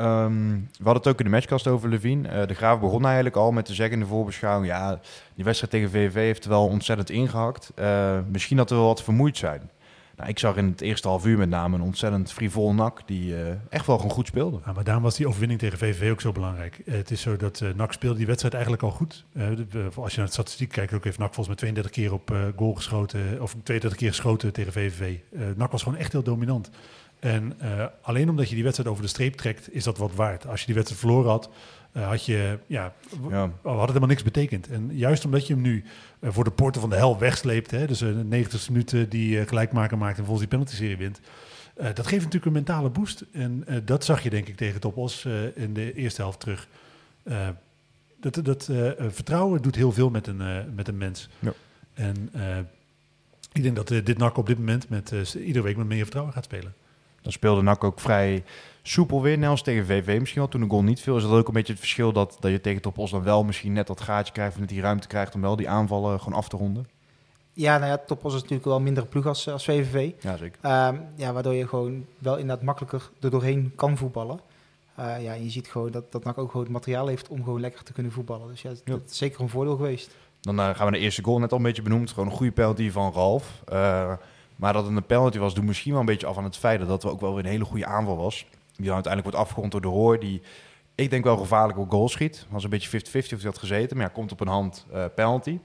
Ehm, 0.00 0.50
we 0.54 0.84
hadden 0.84 1.02
het 1.02 1.06
ook 1.06 1.18
in 1.18 1.24
de 1.24 1.30
matchcast 1.30 1.66
over 1.66 1.88
Levine. 1.88 2.28
Eh, 2.28 2.46
de 2.46 2.54
Graaf 2.54 2.80
begon 2.80 3.04
eigenlijk 3.04 3.36
al 3.36 3.52
met 3.52 3.64
te 3.64 3.74
zeggen 3.74 3.94
in 3.94 4.00
de 4.00 4.06
voorbeschouwing... 4.06 4.66
ja, 4.66 5.00
die 5.34 5.44
wedstrijd 5.44 5.72
tegen 5.72 5.90
VVV 5.90 6.14
heeft 6.14 6.44
er 6.44 6.50
wel 6.50 6.66
ontzettend 6.66 7.10
ingehakt. 7.10 7.72
Eh, 7.74 8.18
misschien 8.26 8.56
dat 8.56 8.70
we 8.70 8.76
wel 8.76 8.84
wat 8.84 9.02
vermoeid 9.02 9.36
zijn. 9.36 9.70
Nou, 10.20 10.32
ik 10.32 10.38
zag 10.38 10.56
in 10.56 10.66
het 10.66 10.80
eerste 10.80 11.08
half 11.08 11.26
uur 11.26 11.38
met 11.38 11.48
name 11.48 11.76
een 11.76 11.82
ontzettend 11.82 12.32
frivol 12.32 12.74
nak... 12.74 13.02
die 13.06 13.36
eh, 13.36 13.52
echt 13.68 13.86
wel 13.86 13.96
gewoon 13.96 14.12
goed 14.12 14.26
speelde. 14.26 14.60
Maar 14.74 14.84
daarom 14.84 15.02
was 15.02 15.16
die 15.16 15.26
overwinning 15.26 15.60
tegen 15.60 15.78
VVV 15.78 16.10
ook 16.10 16.20
zo 16.20 16.32
belangrijk. 16.32 16.82
Eh, 16.86 16.94
het 16.94 17.10
is 17.10 17.20
zo 17.20 17.36
dat 17.36 17.60
eh 17.60 17.68
NAC 17.74 17.92
speelde 17.92 18.16
die 18.16 18.26
wedstrijd 18.26 18.54
eigenlijk 18.54 18.84
al 18.84 18.90
goed. 18.90 19.24
Als 19.94 20.12
je 20.12 20.16
naar 20.16 20.26
de 20.26 20.32
statistiek 20.32 20.68
kijkt, 20.68 20.92
ook 20.92 21.04
heeft 21.04 21.18
NAC 21.18 21.34
volgens 21.34 21.46
mij 21.46 21.56
32 21.56 21.92
keer 21.92 22.12
op 22.12 22.52
goal 22.56 22.74
geschoten, 22.74 23.42
of 23.42 23.56
32 23.62 23.98
keer 23.98 24.08
geschoten 24.08 24.52
tegen 24.52 24.72
VVV. 24.72 25.18
NAC 25.56 25.70
was 25.70 25.82
gewoon 25.82 25.98
echt 25.98 26.12
heel 26.12 26.22
dominant. 26.22 26.70
En 27.20 27.56
alleen 28.02 28.28
omdat 28.28 28.48
je 28.48 28.54
die 28.54 28.64
wedstrijd 28.64 28.90
over 28.90 29.02
de 29.02 29.08
streep 29.08 29.34
trekt, 29.34 29.74
is 29.74 29.84
dat 29.84 29.98
wat 29.98 30.14
waard. 30.14 30.46
Als 30.46 30.60
je 30.60 30.66
die 30.66 30.74
wedstrijd 30.74 31.02
verloren 31.02 31.30
had, 31.30 31.50
eh, 31.92 32.08
had 32.08 32.24
je, 32.24 32.58
ja, 32.66 32.92
Ja. 33.30 33.50
had 33.62 33.78
het 33.78 33.86
helemaal 33.86 34.08
niks 34.08 34.22
betekend. 34.22 34.68
En 34.68 34.90
juist 34.96 35.24
omdat 35.24 35.46
je 35.46 35.52
hem 35.52 35.62
nu 35.62 35.84
eh, 36.20 36.30
voor 36.32 36.44
de 36.44 36.50
poorten 36.50 36.80
van 36.80 36.90
de 36.90 36.96
hel 36.96 37.18
wegsleept, 37.18 37.70
hè, 37.70 37.86
dus 37.86 38.00
een 38.00 38.28
90 38.28 38.68
minuten 38.68 39.08
die 39.08 39.40
eh, 39.40 39.46
gelijkmaker 39.48 39.98
maakt 39.98 40.18
en 40.18 40.24
volgens 40.24 40.48
die 40.48 40.58
penalty-serie 40.58 40.96
wint, 40.96 41.20
dat 41.74 42.06
geeft 42.06 42.24
natuurlijk 42.24 42.44
een 42.44 42.52
mentale 42.52 42.88
boost. 42.88 43.24
En 43.32 43.64
dat 43.84 44.04
zag 44.04 44.22
je 44.22 44.30
denk 44.30 44.48
ik 44.48 44.56
tegen 44.56 44.80
Top 44.80 44.96
Os 44.96 45.24
eh, 45.24 45.56
in 45.56 45.74
de 45.74 45.94
eerste 45.94 46.22
helft 46.22 46.40
terug. 46.40 46.68
Dat 48.20 48.40
dat 48.44 48.70
vertrouwen 49.08 49.62
doet 49.62 49.74
heel 49.74 49.92
veel 49.92 50.10
met 50.10 50.26
een, 50.26 50.74
met 50.74 50.88
een 50.88 50.98
mens. 50.98 51.28
Ja. 51.38 51.52
En 51.94 52.30
ik 53.52 53.62
denk 53.62 53.76
dat 53.76 53.88
dit 53.88 54.18
NAC 54.18 54.36
op 54.36 54.46
dit 54.46 54.58
moment 54.58 54.88
met 54.88 55.34
iedere 55.34 55.64
week 55.64 55.76
met 55.76 55.86
meer 55.86 56.02
vertrouwen 56.02 56.34
gaat 56.34 56.44
spelen. 56.44 56.74
Dan 57.22 57.32
speelde 57.32 57.62
NAC 57.62 57.84
ook 57.84 58.00
vrij 58.00 58.44
soepel 58.82 59.22
weer. 59.22 59.38
Net 59.38 59.48
als 59.50 59.62
tegen 59.62 59.86
VV 59.86 60.16
misschien 60.18 60.40
wel. 60.40 60.50
Toen 60.50 60.60
de 60.60 60.68
goal 60.68 60.82
niet 60.82 61.00
viel. 61.00 61.16
Is 61.16 61.22
dat 61.22 61.32
ook 61.32 61.46
een 61.48 61.52
beetje 61.54 61.72
het 61.72 61.80
verschil 61.80 62.12
dat, 62.12 62.36
dat 62.40 62.50
je 62.50 62.60
tegen 62.60 62.82
Top 62.82 62.98
Os 62.98 63.10
dan 63.10 63.22
wel 63.22 63.44
misschien 63.44 63.72
net 63.72 63.86
dat 63.86 64.00
gaatje 64.00 64.32
krijgt. 64.32 64.52
Of 64.54 64.60
net 64.60 64.68
die 64.68 64.80
ruimte 64.80 65.08
krijgt 65.08 65.34
om 65.34 65.40
wel 65.40 65.56
die 65.56 65.68
aanvallen 65.68 66.18
gewoon 66.20 66.38
af 66.38 66.48
te 66.48 66.56
ronden. 66.56 66.88
Ja, 67.52 67.78
nou 67.78 67.90
ja, 67.90 67.98
Topos 68.06 68.34
is 68.34 68.40
natuurlijk 68.40 68.66
wel 68.66 68.76
een 68.76 68.82
mindere 68.82 69.06
ploeg 69.06 69.26
als, 69.26 69.48
als 69.48 69.64
VVV. 69.64 70.12
Ja, 70.22 70.36
zeker. 70.36 70.58
Ehm, 70.62 70.96
ja, 71.14 71.32
waardoor 71.32 71.54
je 71.54 71.68
gewoon 71.68 72.04
wel 72.18 72.36
inderdaad 72.38 72.64
makkelijker 72.64 73.10
er 73.20 73.30
doorheen 73.30 73.72
kan 73.76 73.96
voetballen. 73.96 74.40
Eh, 74.94 75.22
ja, 75.22 75.34
en 75.34 75.44
je 75.44 75.50
ziet 75.50 75.68
gewoon 75.68 75.90
dat, 75.90 76.12
dat 76.12 76.24
NAC 76.24 76.38
ook 76.38 76.46
gewoon 76.50 76.64
het 76.64 76.72
materiaal 76.72 77.06
heeft 77.06 77.28
om 77.28 77.44
gewoon 77.44 77.60
lekker 77.60 77.82
te 77.84 77.92
kunnen 77.92 78.12
voetballen. 78.12 78.48
Dus 78.48 78.62
ja, 78.62 78.68
dat 78.68 78.80
Ja. 78.84 78.94
is 79.10 79.16
zeker 79.18 79.40
een 79.40 79.48
voordeel 79.48 79.76
geweest. 79.76 80.10
Dan 80.40 80.58
eh, 80.58 80.64
gaan 80.64 80.74
we 80.76 80.82
naar 80.82 80.90
de 80.92 80.98
eerste 80.98 81.22
goal 81.24 81.38
net 81.38 81.50
al 81.52 81.56
een 81.56 81.62
beetje 81.64 81.82
benoemd. 81.82 82.10
Gewoon 82.10 82.28
een 82.28 82.34
goede 82.36 82.52
penalty 82.52 82.90
van 82.90 83.12
Ralf. 83.12 83.62
Eh, 83.66 84.12
maar 84.60 84.72
dat 84.72 84.86
het 84.86 84.96
een 84.96 85.06
penalty 85.06 85.38
was, 85.38 85.54
doet 85.54 85.64
misschien 85.64 85.90
wel 85.90 86.00
een 86.00 86.06
beetje 86.06 86.26
af 86.26 86.36
aan 86.38 86.44
het 86.44 86.56
feit 86.56 86.78
dat 86.80 86.88
het 86.88 87.04
ook 87.12 87.20
wel 87.20 87.34
weer 87.34 87.44
een 87.44 87.50
hele 87.50 87.64
goede 87.64 87.86
aanval 87.86 88.16
was. 88.16 88.46
Die 88.76 88.84
dan 88.86 88.94
uiteindelijk 88.94 89.34
wordt 89.34 89.48
afgerond 89.48 89.72
door 89.72 89.80
de 89.80 89.88
Hoor. 89.88 90.18
Die 90.20 90.42
ik 90.94 91.10
denk 91.10 91.24
wel 91.24 91.36
gevaarlijk 91.36 91.78
op 91.78 91.90
goal 91.90 92.08
schiet. 92.08 92.46
Was 92.50 92.64
een 92.64 92.70
beetje 92.70 93.00
50-50 93.00 93.02
of 93.12 93.12
hij 93.28 93.38
had 93.42 93.58
gezeten. 93.58 93.96
Maar 93.96 94.06
ja, 94.06 94.12
komt 94.12 94.32
op 94.32 94.40
een 94.40 94.48
hand 94.48 94.86
eh, 94.92 95.04
penalty. 95.14 95.58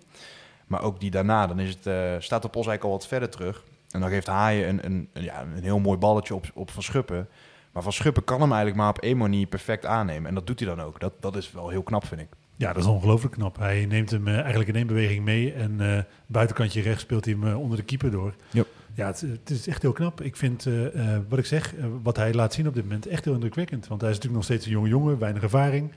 Maar 0.67 0.81
ook 0.81 0.99
die 0.99 1.11
daarna, 1.11 1.47
dan 1.47 1.59
is 1.59 1.69
het, 1.69 1.85
eh, 1.87 1.93
staat 2.19 2.41
de 2.41 2.47
Pos 2.47 2.67
eigenlijk 2.67 2.83
al 2.83 2.91
wat 2.91 3.07
verder 3.07 3.29
terug. 3.29 3.63
En 3.89 3.99
dan 3.99 4.09
geeft 4.09 4.27
Haaien 4.27 4.69
een, 4.69 4.85
een, 4.85 5.09
een- 5.13 5.23
ja, 5.23 5.41
een 5.55 5.63
heel 5.63 5.79
mooi 5.79 5.97
balletje 5.97 6.35
op, 6.35 6.45
op 6.53 6.71
Van 6.71 6.83
Schuppen. 6.83 7.27
Maar 7.71 7.83
Van 7.83 7.93
Schuppen 7.93 8.23
kan 8.23 8.41
hem 8.41 8.49
eigenlijk 8.51 8.79
maar 8.81 8.89
op 8.89 8.97
één 8.99 9.17
manier 9.17 9.47
perfect 9.47 9.85
aannemen. 9.85 10.29
En 10.29 10.35
dat 10.35 10.47
doet 10.47 10.59
hij 10.59 10.67
dan 10.75 10.81
ook. 10.81 10.99
Dat, 10.99 11.13
dat 11.19 11.35
is 11.35 11.51
wel 11.51 11.69
heel 11.69 11.83
knap, 11.83 12.05
vind 12.05 12.21
ik. 12.21 12.27
Ja, 12.55 12.73
dat 12.73 12.83
is 12.83 12.89
ongelooflijk 12.89 13.33
knap. 13.33 13.57
Hij 13.57 13.85
neemt 13.85 14.11
hem 14.11 14.27
eh, 14.27 14.39
eigenlijk 14.39 14.69
in 14.69 14.75
één 14.75 14.87
beweging 14.87 15.23
mee. 15.23 15.53
En 15.53 16.05
buitenkantje 16.27 16.81
rechts 16.81 17.01
speelt 17.01 17.25
hij 17.25 17.33
hem 17.39 17.55
onder 17.55 17.77
de 17.77 17.83
keeper 17.83 18.11
door. 18.11 18.33
Yep. 18.51 18.67
Ja, 18.95 19.07
het, 19.07 19.21
het 19.21 19.49
is 19.49 19.67
echt 19.67 19.81
heel 19.81 19.91
knap. 19.91 20.21
Ik 20.21 20.35
vind, 20.35 20.65
eh, 20.65 21.13
eh, 21.15 21.21
wat 21.29 21.39
ik 21.39 21.45
zeg, 21.45 21.75
eh, 21.75 21.85
wat 22.03 22.15
hij 22.17 22.33
laat 22.33 22.53
zien 22.53 22.67
op 22.67 22.73
dit 22.73 22.83
moment, 22.83 23.07
echt 23.07 23.25
heel 23.25 23.33
indrukwekkend. 23.33 23.87
Want 23.87 24.01
hij 24.01 24.09
is 24.09 24.15
natuurlijk 24.15 24.43
nog 24.43 24.51
steeds 24.51 24.65
een 24.65 24.71
jonge 24.71 24.87
jongen, 24.89 25.19
weinig 25.19 25.43
ervaring. 25.43 25.91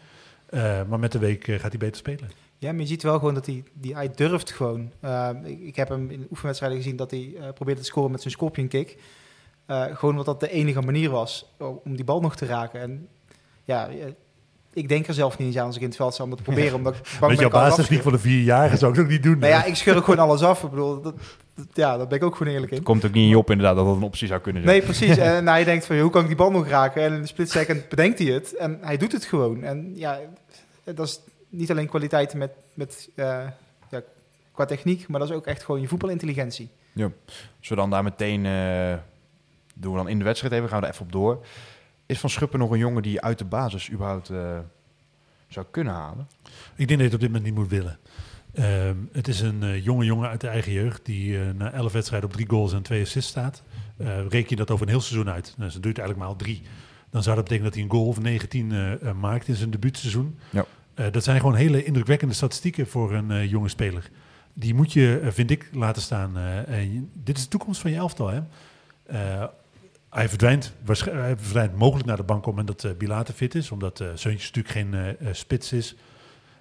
Maar 0.88 0.98
met 0.98 1.12
de 1.12 1.18
week 1.18 1.44
gaat 1.44 1.60
hij 1.70 1.78
beter 1.78 1.96
spelen. 1.96 2.30
Ja, 2.58 2.70
maar 2.72 2.80
je 2.80 2.86
ziet 2.86 3.02
wel 3.02 3.18
gewoon 3.18 3.34
dat 3.34 3.46
hij, 3.46 3.64
die, 3.72 3.94
hij 3.94 4.10
durft 4.14 4.52
gewoon. 4.52 4.92
Ik, 5.44 5.60
ik 5.60 5.76
heb 5.76 5.88
hem 5.88 6.10
in 6.10 6.26
oefenwedstrijden 6.30 6.78
gezien 6.78 6.96
dat 6.96 7.10
hij 7.10 7.34
probeerde 7.54 7.80
te 7.80 7.86
scoren 7.86 8.10
met 8.10 8.20
zijn 8.20 8.32
scorpion 8.32 8.68
kick. 8.68 8.96
Gewoon 9.68 10.10
omdat 10.10 10.24
dat 10.26 10.40
de 10.40 10.50
enige 10.50 10.80
manier 10.80 11.10
was 11.10 11.54
om 11.58 11.96
die 11.96 12.04
bal 12.04 12.20
nog 12.20 12.36
te 12.36 12.46
raken. 12.46 12.80
En 12.80 13.08
ja, 13.64 13.88
ik 14.72 14.88
denk 14.88 15.06
er 15.06 15.14
zelf 15.14 15.38
niet 15.38 15.46
eens 15.48 15.56
aan 15.58 15.66
als 15.66 15.74
ik 15.76 15.80
in 15.82 15.88
het 15.88 15.96
veld 15.96 16.14
sta 16.14 16.22
om 16.24 16.28
dat 16.30 16.38
te 16.38 16.44
proberen. 16.44 16.74
Omdat 16.74 16.94
ik 16.94 17.02
bang 17.20 17.32
Met 17.32 17.40
jouw 17.40 17.50
afscheur. 17.60 18.02
van 18.02 18.12
de 18.12 18.18
vierjarige 18.18 18.76
zou 18.76 18.90
ik 18.90 18.96
het 18.96 19.06
ook 19.06 19.12
niet 19.12 19.22
doen. 19.22 19.38
Nou 19.38 19.52
ja, 19.52 19.64
ik 19.64 19.74
scheur 19.74 19.96
ook 19.96 20.04
gewoon 20.04 20.18
alles 20.24 20.42
af. 20.42 20.62
Ik 20.62 20.70
bedoel, 20.70 21.00
dat- 21.02 21.14
ja, 21.72 21.96
daar 21.96 22.06
ben 22.06 22.18
ik 22.18 22.24
ook 22.24 22.36
gewoon 22.36 22.52
eerlijk 22.52 22.70
in. 22.70 22.78
Het 22.78 22.86
komt 22.86 23.04
ook 23.04 23.12
niet 23.12 23.22
in 23.22 23.28
je 23.28 23.38
op 23.38 23.50
inderdaad 23.50 23.76
dat 23.76 23.86
dat 23.86 23.96
een 23.96 24.02
optie 24.02 24.28
zou 24.28 24.40
kunnen 24.40 24.62
zijn. 24.62 24.74
Nee, 24.74 24.84
precies. 24.84 25.16
En 25.16 25.48
hij 25.48 25.64
denkt 25.64 25.86
van, 25.86 25.98
hoe 25.98 26.10
kan 26.10 26.20
ik 26.20 26.26
die 26.26 26.36
bal 26.36 26.50
nog 26.50 26.68
raken? 26.68 27.02
En 27.02 27.12
in 27.12 27.20
een 27.20 27.26
split 27.26 27.50
second 27.50 27.88
bedenkt 27.88 28.18
hij 28.18 28.28
het. 28.28 28.56
En 28.56 28.78
hij 28.80 28.96
doet 28.96 29.12
het 29.12 29.24
gewoon. 29.24 29.62
En 29.62 29.92
ja, 29.94 30.18
dat 30.84 31.06
is 31.06 31.20
niet 31.48 31.70
alleen 31.70 31.88
kwaliteit 31.88 32.34
met, 32.34 32.50
met 32.74 33.08
eh, 33.14 33.46
ja, 33.90 34.02
qua 34.52 34.64
techniek, 34.64 35.08
maar 35.08 35.20
dat 35.20 35.28
is 35.28 35.34
ook 35.34 35.46
echt 35.46 35.64
gewoon 35.64 35.80
je 35.80 35.88
voetbalintelligentie. 35.88 36.68
Als 37.58 37.68
we 37.68 37.74
dan 37.74 37.90
daar 37.90 38.02
meteen 38.02 38.46
eh, 38.46 38.94
doen 39.74 39.92
we 39.92 39.98
dan 39.98 40.08
in 40.08 40.18
de 40.18 40.24
wedstrijd 40.24 40.54
even, 40.54 40.68
gaan 40.68 40.80
we 40.80 40.86
er 40.86 40.92
even 40.92 41.04
op 41.04 41.12
door. 41.12 41.46
Is 42.06 42.20
Van 42.20 42.30
Schuppen 42.30 42.58
nog 42.58 42.70
een 42.70 42.78
jongen 42.78 43.02
die 43.02 43.20
uit 43.20 43.38
de 43.38 43.44
basis 43.44 43.90
überhaupt 43.90 44.30
eh, 44.30 44.58
zou 45.48 45.66
kunnen 45.70 45.92
halen? 45.92 46.28
Ik 46.74 46.88
denk 46.88 46.88
dat 46.88 46.98
je 46.98 47.04
het 47.04 47.14
op 47.14 47.20
dit 47.20 47.28
moment 47.28 47.44
niet 47.44 47.54
moet 47.54 47.68
willen. 47.68 47.98
Ehm, 48.58 48.96
het 49.12 49.28
is 49.28 49.40
een 49.40 49.62
eh, 49.62 49.84
jonge 49.84 50.04
jongen 50.04 50.28
uit 50.28 50.40
de 50.40 50.48
eigen 50.48 50.72
jeugd 50.72 51.06
die 51.06 51.38
eh, 51.38 51.44
na 51.54 51.72
11 51.72 51.92
wedstrijden 51.92 52.28
op 52.28 52.34
drie 52.34 52.48
goals 52.48 52.72
en 52.72 52.82
twee 52.82 53.02
assists 53.02 53.30
staat. 53.30 53.62
Eh 53.96 54.06
reken 54.28 54.46
je 54.48 54.56
dat 54.56 54.70
over 54.70 54.86
een 54.86 54.92
heel 54.92 55.00
seizoen 55.00 55.30
uit. 55.30 55.54
Nou, 55.56 55.70
ze 55.70 55.80
doet 55.80 55.98
eigenlijk 55.98 56.18
maar 56.18 56.28
al 56.28 56.36
drie. 56.44 56.62
Dan 57.10 57.22
zou 57.22 57.36
dat 57.36 57.44
betekenen 57.44 57.70
dat 57.70 57.80
hij 57.80 57.82
een 57.88 57.96
goal 57.96 58.06
of 58.06 58.20
19 58.20 58.72
eh, 58.72 58.92
eh, 58.92 59.14
maakt 59.14 59.48
in 59.48 59.54
zijn 59.54 59.70
debuutseizoen. 59.70 60.38
Ja. 60.50 60.64
Dat 61.10 61.24
zijn 61.24 61.40
gewoon 61.40 61.54
hele 61.54 61.84
indrukwekkende 61.84 62.34
statistieken 62.34 62.86
voor 62.86 63.12
een 63.14 63.48
jonge 63.48 63.68
speler. 63.68 64.10
Die 64.52 64.74
moet 64.74 64.92
je, 64.92 65.20
vind 65.30 65.50
ik, 65.50 65.68
laten 65.72 66.02
staan. 66.02 66.38
En 66.66 67.10
dit 67.14 67.36
is 67.36 67.42
de 67.42 67.48
toekomst 67.48 67.80
van 67.80 67.90
je 67.90 67.96
elftal. 67.96 68.28
Hè? 68.28 68.40
Hij 70.10 70.28
verdwijnt, 70.28 70.72
waarsch- 70.84 71.04
hij 71.04 71.36
verdwijnt 71.36 71.76
mogelijk 71.76 72.06
naar 72.06 72.16
de 72.16 72.22
bank 72.22 72.46
op 72.46 72.56
het 72.56 72.56
moment 72.56 72.82
dat 72.82 72.98
Bilate 72.98 73.32
fit 73.32 73.54
is. 73.54 73.70
Omdat 73.70 73.96
Seuntjes 74.14 74.52
natuurlijk 74.52 74.74
geen 74.74 75.16
spits 75.34 75.72
is. 75.72 75.96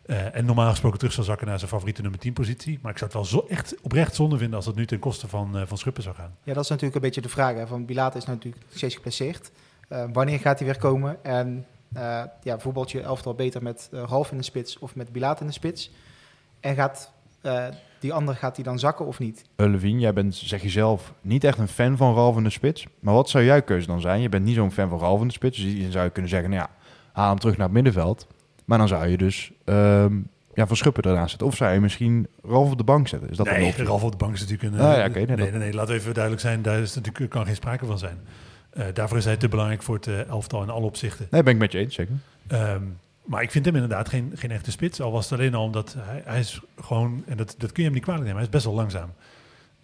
Uh, 0.08 0.36
en 0.36 0.46
normaal 0.46 0.70
gesproken 0.70 0.98
terug 0.98 1.14
zal 1.14 1.24
zakken 1.24 1.48
naar 1.48 1.58
zijn 1.58 1.70
favoriete 1.70 2.02
nummer 2.02 2.20
10 2.20 2.34
positie. 2.34 2.80
Maar 2.82 2.92
ik 2.92 2.98
zou 2.98 3.12
het 3.12 3.20
wel 3.20 3.42
zo 3.42 3.46
echt 3.50 3.76
oprecht 3.82 4.16
zonde 4.16 4.38
vinden 4.38 4.56
als 4.56 4.66
dat 4.66 4.76
nu 4.76 4.86
ten 4.86 5.00
koste 5.00 5.28
van, 5.28 5.58
uh, 5.58 5.62
van 5.66 5.78
Schuppen 5.78 6.04
zou 6.04 6.16
gaan. 6.16 6.36
Ja, 6.44 6.54
dat 6.54 6.64
is 6.64 6.70
natuurlijk 6.70 6.96
een 6.96 7.02
beetje 7.02 7.22
de 7.22 7.30
vraag. 7.30 7.56
Hè. 7.56 7.68
Van 7.68 7.86
Bilate 7.86 8.18
is 8.18 8.26
natuurlijk 8.26 8.66
steeds 8.70 8.96
geplaceerd. 8.96 9.52
Uh, 9.90 10.04
wanneer 10.14 10.40
gaat 10.40 10.60
hij 10.60 10.68
weer 10.68 10.78
komen? 10.78 11.24
En 11.24 11.66
uh, 11.96 12.24
ja, 12.44 12.60
voetbalt 12.60 12.92
je 12.92 13.02
elftal 13.02 13.34
beter 13.34 13.64
met 13.64 13.90
uh, 13.94 14.04
Ralf 14.08 14.32
in 14.32 14.38
de 14.38 14.44
spits 14.44 14.80
of 14.80 14.96
met 14.96 15.12
Bilate 15.12 15.42
in 15.42 15.48
de 15.48 15.54
spits? 15.54 15.92
En 16.60 16.76
gaat 16.76 17.12
uh, 17.44 17.66
die 18.00 18.14
ander 18.14 18.36
gaat 18.36 18.56
hij 18.56 18.66
dan 18.66 18.80
zakken 18.80 19.06
of 19.06 19.20
niet? 19.20 19.44
Levine, 19.56 20.00
jij 20.00 20.14
bent, 20.14 20.36
zeg 20.36 20.62
je 20.62 20.70
zelf, 20.70 21.14
niet 21.22 21.44
echt 21.44 21.58
een 21.58 21.68
fan 21.68 21.98
van 21.98 22.16
Ralf 22.16 22.38
in 22.38 22.44
de 22.44 22.50
spits. 22.50 22.86
Maar 23.00 23.14
wat 23.14 23.30
zou 23.30 23.44
jouw 23.44 23.62
keuze 23.62 23.88
dan 23.88 24.02
zijn? 24.02 24.22
Je 24.22 24.30
bent 24.30 24.46
niet 24.46 24.56
zo'n 24.56 24.72
fan 24.72 24.90
van 24.90 25.00
Ralf 25.00 25.22
in 25.22 25.28
de 25.28 25.34
spits. 25.34 25.58
Dus 25.58 25.82
dan 25.82 25.92
zou 25.92 26.06
je 26.06 26.12
kunnen 26.12 26.32
zeggen, 26.32 26.50
nou 26.50 26.62
ja, 26.62 26.70
haal 27.12 27.30
hem 27.30 27.40
terug 27.40 27.58
naar 27.58 27.66
het 27.66 27.76
middenveld. 27.76 28.28
Maar 28.68 28.78
dan 28.78 28.88
zou 28.88 29.08
je 29.08 29.18
dus 29.18 29.52
um, 29.66 30.30
ja, 30.54 30.68
Van 30.68 30.76
Schuppen 30.76 31.04
ernaast 31.04 31.30
zetten. 31.30 31.48
Of 31.48 31.56
zou 31.56 31.74
je 31.74 31.80
misschien 31.80 32.28
Ralf 32.44 32.72
op 32.72 32.78
de 32.78 32.84
bank 32.84 33.08
zetten? 33.08 33.30
Is 33.30 33.38
dat 33.38 33.46
nee, 33.46 33.74
een 33.78 33.86
Ralf 33.86 34.04
op 34.04 34.12
de 34.12 34.18
bank 34.18 34.34
is 34.34 34.40
natuurlijk 34.40 34.74
een... 34.74 34.80
Ah, 34.80 34.98
ja, 34.98 35.06
okay, 35.06 35.24
nee, 35.24 35.36
nee, 35.36 35.52
nee, 35.52 35.72
we 35.72 35.94
even 35.94 36.14
duidelijk 36.14 36.44
zijn. 36.44 36.62
Daar 36.62 36.80
is 36.80 36.96
natuurlijk, 36.96 37.30
kan 37.30 37.46
geen 37.46 37.56
sprake 37.56 37.86
van 37.86 37.98
zijn. 37.98 38.18
Uh, 38.74 38.84
daarvoor 38.94 39.18
is 39.18 39.26
hij 39.26 39.38
te 39.38 39.48
belangrijk 39.48 39.84
voor 39.84 39.96
het 39.96 40.08
uh, 40.08 40.28
elftal 40.28 40.64
in 40.64 40.70
alle 40.70 40.86
opzichten. 40.86 41.28
Nee, 41.32 41.44
ben 41.44 41.54
ik 41.54 41.60
met 41.60 41.72
je 41.72 41.78
eens, 41.78 41.96
zeker. 41.96 42.16
Um, 42.52 42.98
maar 43.24 43.42
ik 43.42 43.52
vind 43.52 43.66
hem 43.66 43.74
inderdaad 43.74 44.10
geen, 44.10 44.32
geen 44.36 44.52
echte 44.52 44.72
spits. 44.72 45.02
Al 45.02 45.12
was 45.12 45.30
het 45.30 45.40
alleen 45.40 45.56
al 45.56 45.64
omdat 45.64 45.96
hij, 45.98 46.22
hij 46.26 46.40
is 46.40 46.62
gewoon... 46.82 47.24
En 47.28 47.38
dat, 47.38 47.56
dat 47.58 47.72
kun 47.72 47.84
je 47.84 47.84
hem 47.84 47.94
niet 47.94 48.04
kwalijk 48.04 48.24
nemen. 48.24 48.38
Hij 48.38 48.48
is 48.48 48.54
best 48.54 48.66
wel 48.66 48.74
langzaam. 48.74 49.14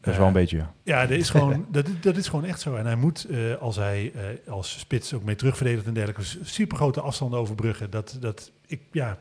Dat 0.04 0.14
is 0.14 0.20
wel 0.20 0.28
een 0.28 0.34
beetje, 0.34 0.58
ja. 0.58 0.74
Ja, 0.84 1.06
dat 1.06 1.18
is, 1.18 1.30
gewoon, 1.30 1.66
dat, 1.72 1.88
dat 2.02 2.18
is 2.18 2.28
gewoon 2.28 2.46
echt 2.46 2.62
zo. 2.62 2.76
En 2.76 2.86
hij 2.86 2.96
moet, 2.96 3.26
uh, 3.30 3.56
als 3.56 3.76
hij 3.76 4.12
uh, 4.16 4.52
als 4.54 4.80
spits 4.80 5.14
ook 5.14 5.24
mee 5.24 5.36
terugverdedigt 5.36 5.86
en 5.86 5.94
dergelijke, 5.94 6.24
super 6.44 6.78
grote 6.78 7.02
afstanden 7.02 7.40
overbruggen. 7.40 7.90
Dat, 7.90 8.18
dat, 8.20 8.52
ik, 8.74 8.82
ja, 8.92 9.18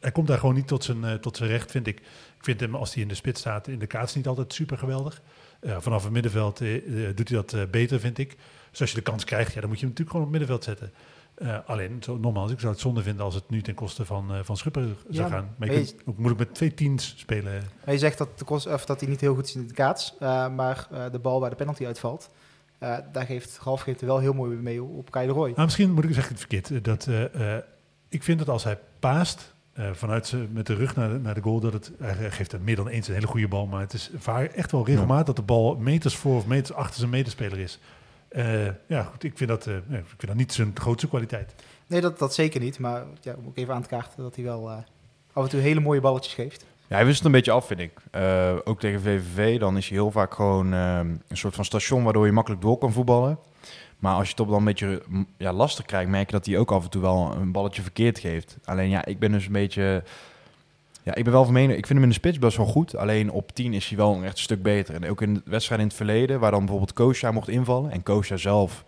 hij 0.00 0.12
komt 0.12 0.26
daar 0.26 0.38
gewoon 0.38 0.54
niet 0.54 0.68
tot 0.68 0.84
zijn, 0.84 1.02
uh, 1.02 1.14
tot 1.14 1.36
zijn 1.36 1.50
recht, 1.50 1.70
vind 1.70 1.86
ik. 1.86 1.98
Ik 2.36 2.46
vind 2.46 2.60
hem, 2.60 2.74
als 2.74 2.94
hij 2.94 3.02
in 3.02 3.08
de 3.08 3.14
spits 3.14 3.40
staat, 3.40 3.68
in 3.68 3.78
de 3.78 3.86
kaats 3.86 4.14
niet 4.14 4.26
altijd 4.26 4.52
super 4.52 4.78
geweldig. 4.78 5.22
Uh, 5.60 5.76
vanaf 5.80 6.02
het 6.02 6.12
middenveld 6.12 6.60
uh, 6.60 7.08
doet 7.14 7.28
hij 7.28 7.42
dat 7.44 7.70
beter, 7.70 8.00
vind 8.00 8.18
ik. 8.18 8.36
Dus 8.70 8.80
als 8.80 8.90
je 8.90 8.96
de 8.96 9.02
kans 9.02 9.24
krijgt, 9.24 9.52
ja, 9.52 9.60
dan 9.60 9.68
moet 9.68 9.80
je 9.80 9.86
hem 9.86 9.94
natuurlijk 9.96 10.16
gewoon 10.16 10.26
op 10.26 10.32
het 10.32 10.40
middenveld 10.40 10.78
zetten. 10.78 10.92
Alleen, 11.66 12.02
zo, 12.02 12.16
nogmaals, 12.16 12.50
ik 12.50 12.60
zou 12.60 12.72
het 12.72 12.80
zonde 12.80 13.02
vinden 13.02 13.24
als 13.24 13.34
het 13.34 13.50
nu 13.50 13.62
ten 13.62 13.74
koste 13.74 14.04
van, 14.04 14.44
van 14.44 14.56
zou 14.56 14.70
Ja, 15.08 15.28
gaan. 15.28 15.54
Maar 15.56 15.72
je 15.72 15.94
ook 16.04 16.16
moeilijk 16.16 16.38
met 16.38 16.54
twee 16.54 16.74
teams 16.74 17.14
spelen. 17.16 17.62
Je 17.86 17.98
zegt 17.98 18.18
dat, 18.18 18.38
de 18.38 18.44
kost, 18.44 18.66
of 18.66 18.84
dat 18.84 19.00
hij 19.00 19.08
niet 19.08 19.20
heel 19.20 19.34
goed 19.34 19.46
is 19.46 19.54
in 19.54 19.66
de 19.66 19.74
kaats, 19.74 20.14
maar 20.54 20.88
de 21.12 21.18
bal 21.18 21.40
waar 21.40 21.50
de 21.50 21.56
penalty 21.56 21.86
uitvalt, 21.86 22.30
daar 23.12 23.26
geeft 23.26 23.58
Ralf 23.62 23.80
geeft 23.80 24.00
er 24.00 24.06
wel 24.06 24.18
heel 24.18 24.32
mooi 24.32 24.56
mee 24.56 24.82
op 24.82 25.10
Kai 25.10 25.26
de 25.26 25.32
Roy. 25.32 25.48
Nou, 25.48 25.64
misschien 25.64 25.92
moet 25.92 26.04
ik 26.04 26.14
zeggen 26.14 26.36
het 26.36 26.46
verkeerd. 26.48 26.84
Dat, 26.84 27.08
ik 28.08 28.22
vind 28.22 28.38
dat 28.38 28.48
als 28.48 28.64
hij 28.64 28.78
paast, 29.00 29.54
vanuit 29.92 30.26
ze, 30.26 30.46
met 30.52 30.66
de 30.66 30.74
rug 30.74 30.96
naar 30.96 31.08
de, 31.08 31.18
naar 31.18 31.34
de 31.34 31.40
goal, 31.40 31.60
dat 31.60 31.72
het, 31.72 31.92
hij 31.98 32.30
geeft 32.30 32.52
het 32.52 32.64
meer 32.64 32.76
dan 32.76 32.88
eens 32.88 33.08
een 33.08 33.14
hele 33.14 33.26
goede 33.26 33.48
bal, 33.48 33.66
maar 33.66 33.80
het 33.80 33.92
is 33.92 34.10
vaak 34.16 34.52
echt 34.52 34.72
wel 34.72 34.86
regelmatig 34.86 35.18
ja. 35.18 35.24
dat 35.24 35.36
de 35.36 35.42
bal 35.42 35.76
meters 35.76 36.16
voor 36.16 36.36
of 36.36 36.46
meters 36.46 36.72
achter 36.72 36.98
zijn 36.98 37.10
medespeler 37.10 37.58
is. 37.58 37.78
Uh, 38.32 38.66
ja, 38.86 39.02
goed, 39.02 39.24
ik 39.24 39.36
vind, 39.36 39.50
dat, 39.50 39.66
uh, 39.66 39.76
ik 39.76 40.04
vind 40.06 40.26
dat 40.26 40.34
niet 40.34 40.52
zijn 40.52 40.70
grootste 40.74 41.08
kwaliteit. 41.08 41.54
Nee, 41.86 42.00
dat, 42.00 42.18
dat 42.18 42.34
zeker 42.34 42.60
niet. 42.60 42.78
Maar 42.78 43.04
ja, 43.20 43.34
om 43.38 43.46
ook 43.46 43.56
even 43.56 43.74
aan 43.74 43.82
te 43.82 43.88
kaarten 43.88 44.22
dat 44.22 44.34
hij 44.34 44.44
wel 44.44 44.68
uh, 44.68 44.76
af 45.32 45.44
en 45.44 45.50
toe 45.50 45.60
hele 45.60 45.80
mooie 45.80 46.00
balletjes 46.00 46.34
geeft. 46.34 46.64
Ja, 46.86 46.96
hij 46.96 47.04
wist 47.04 47.16
het 47.16 47.26
een 47.26 47.32
beetje 47.32 47.50
af, 47.50 47.66
vind 47.66 47.80
ik. 47.80 47.92
Uh, 48.14 48.52
ook 48.64 48.80
tegen 48.80 49.00
VVV, 49.00 49.58
dan 49.58 49.76
is 49.76 49.88
hij 49.88 49.96
heel 49.96 50.10
vaak 50.10 50.34
gewoon 50.34 50.72
uh, 50.74 50.98
een 51.28 51.36
soort 51.36 51.54
van 51.54 51.64
station 51.64 52.04
waardoor 52.04 52.26
je 52.26 52.32
makkelijk 52.32 52.62
door 52.62 52.78
kan 52.78 52.92
voetballen. 52.92 53.38
Maar 54.00 54.14
als 54.14 54.24
je 54.24 54.30
het 54.30 54.40
op 54.40 54.48
dan 54.48 54.58
een 54.58 54.64
beetje 54.64 55.02
ja, 55.36 55.52
lastig 55.52 55.84
krijgt, 55.84 56.10
merk 56.10 56.26
je 56.26 56.36
dat 56.36 56.46
hij 56.46 56.58
ook 56.58 56.72
af 56.72 56.84
en 56.84 56.90
toe 56.90 57.02
wel 57.02 57.34
een 57.36 57.52
balletje 57.52 57.82
verkeerd 57.82 58.18
geeft. 58.18 58.56
Alleen 58.64 58.88
ja, 58.88 59.04
ik 59.04 59.18
ben 59.18 59.32
dus 59.32 59.46
een 59.46 59.52
beetje... 59.52 60.02
Ja, 61.02 61.14
ik 61.14 61.24
ben 61.24 61.32
wel 61.32 61.44
van 61.44 61.52
mening, 61.52 61.78
ik 61.78 61.86
vind 61.86 61.98
hem 61.98 62.02
in 62.02 62.08
de 62.08 62.14
spits 62.14 62.38
best 62.38 62.56
wel 62.56 62.66
goed. 62.66 62.96
Alleen 62.96 63.30
op 63.30 63.52
10 63.54 63.72
is 63.72 63.88
hij 63.88 63.96
wel 63.96 64.14
een 64.14 64.24
echt 64.24 64.38
stuk 64.38 64.62
beter. 64.62 64.94
En 64.94 65.10
ook 65.10 65.22
in 65.22 65.34
de 65.34 65.42
wedstrijd 65.44 65.80
in 65.80 65.86
het 65.86 65.96
verleden, 65.96 66.40
waar 66.40 66.50
dan 66.50 66.60
bijvoorbeeld 66.60 66.92
Koosja 66.92 67.30
mocht 67.30 67.48
invallen. 67.48 67.90
En 67.90 68.02
Koosja 68.02 68.36
zelf 68.36 68.84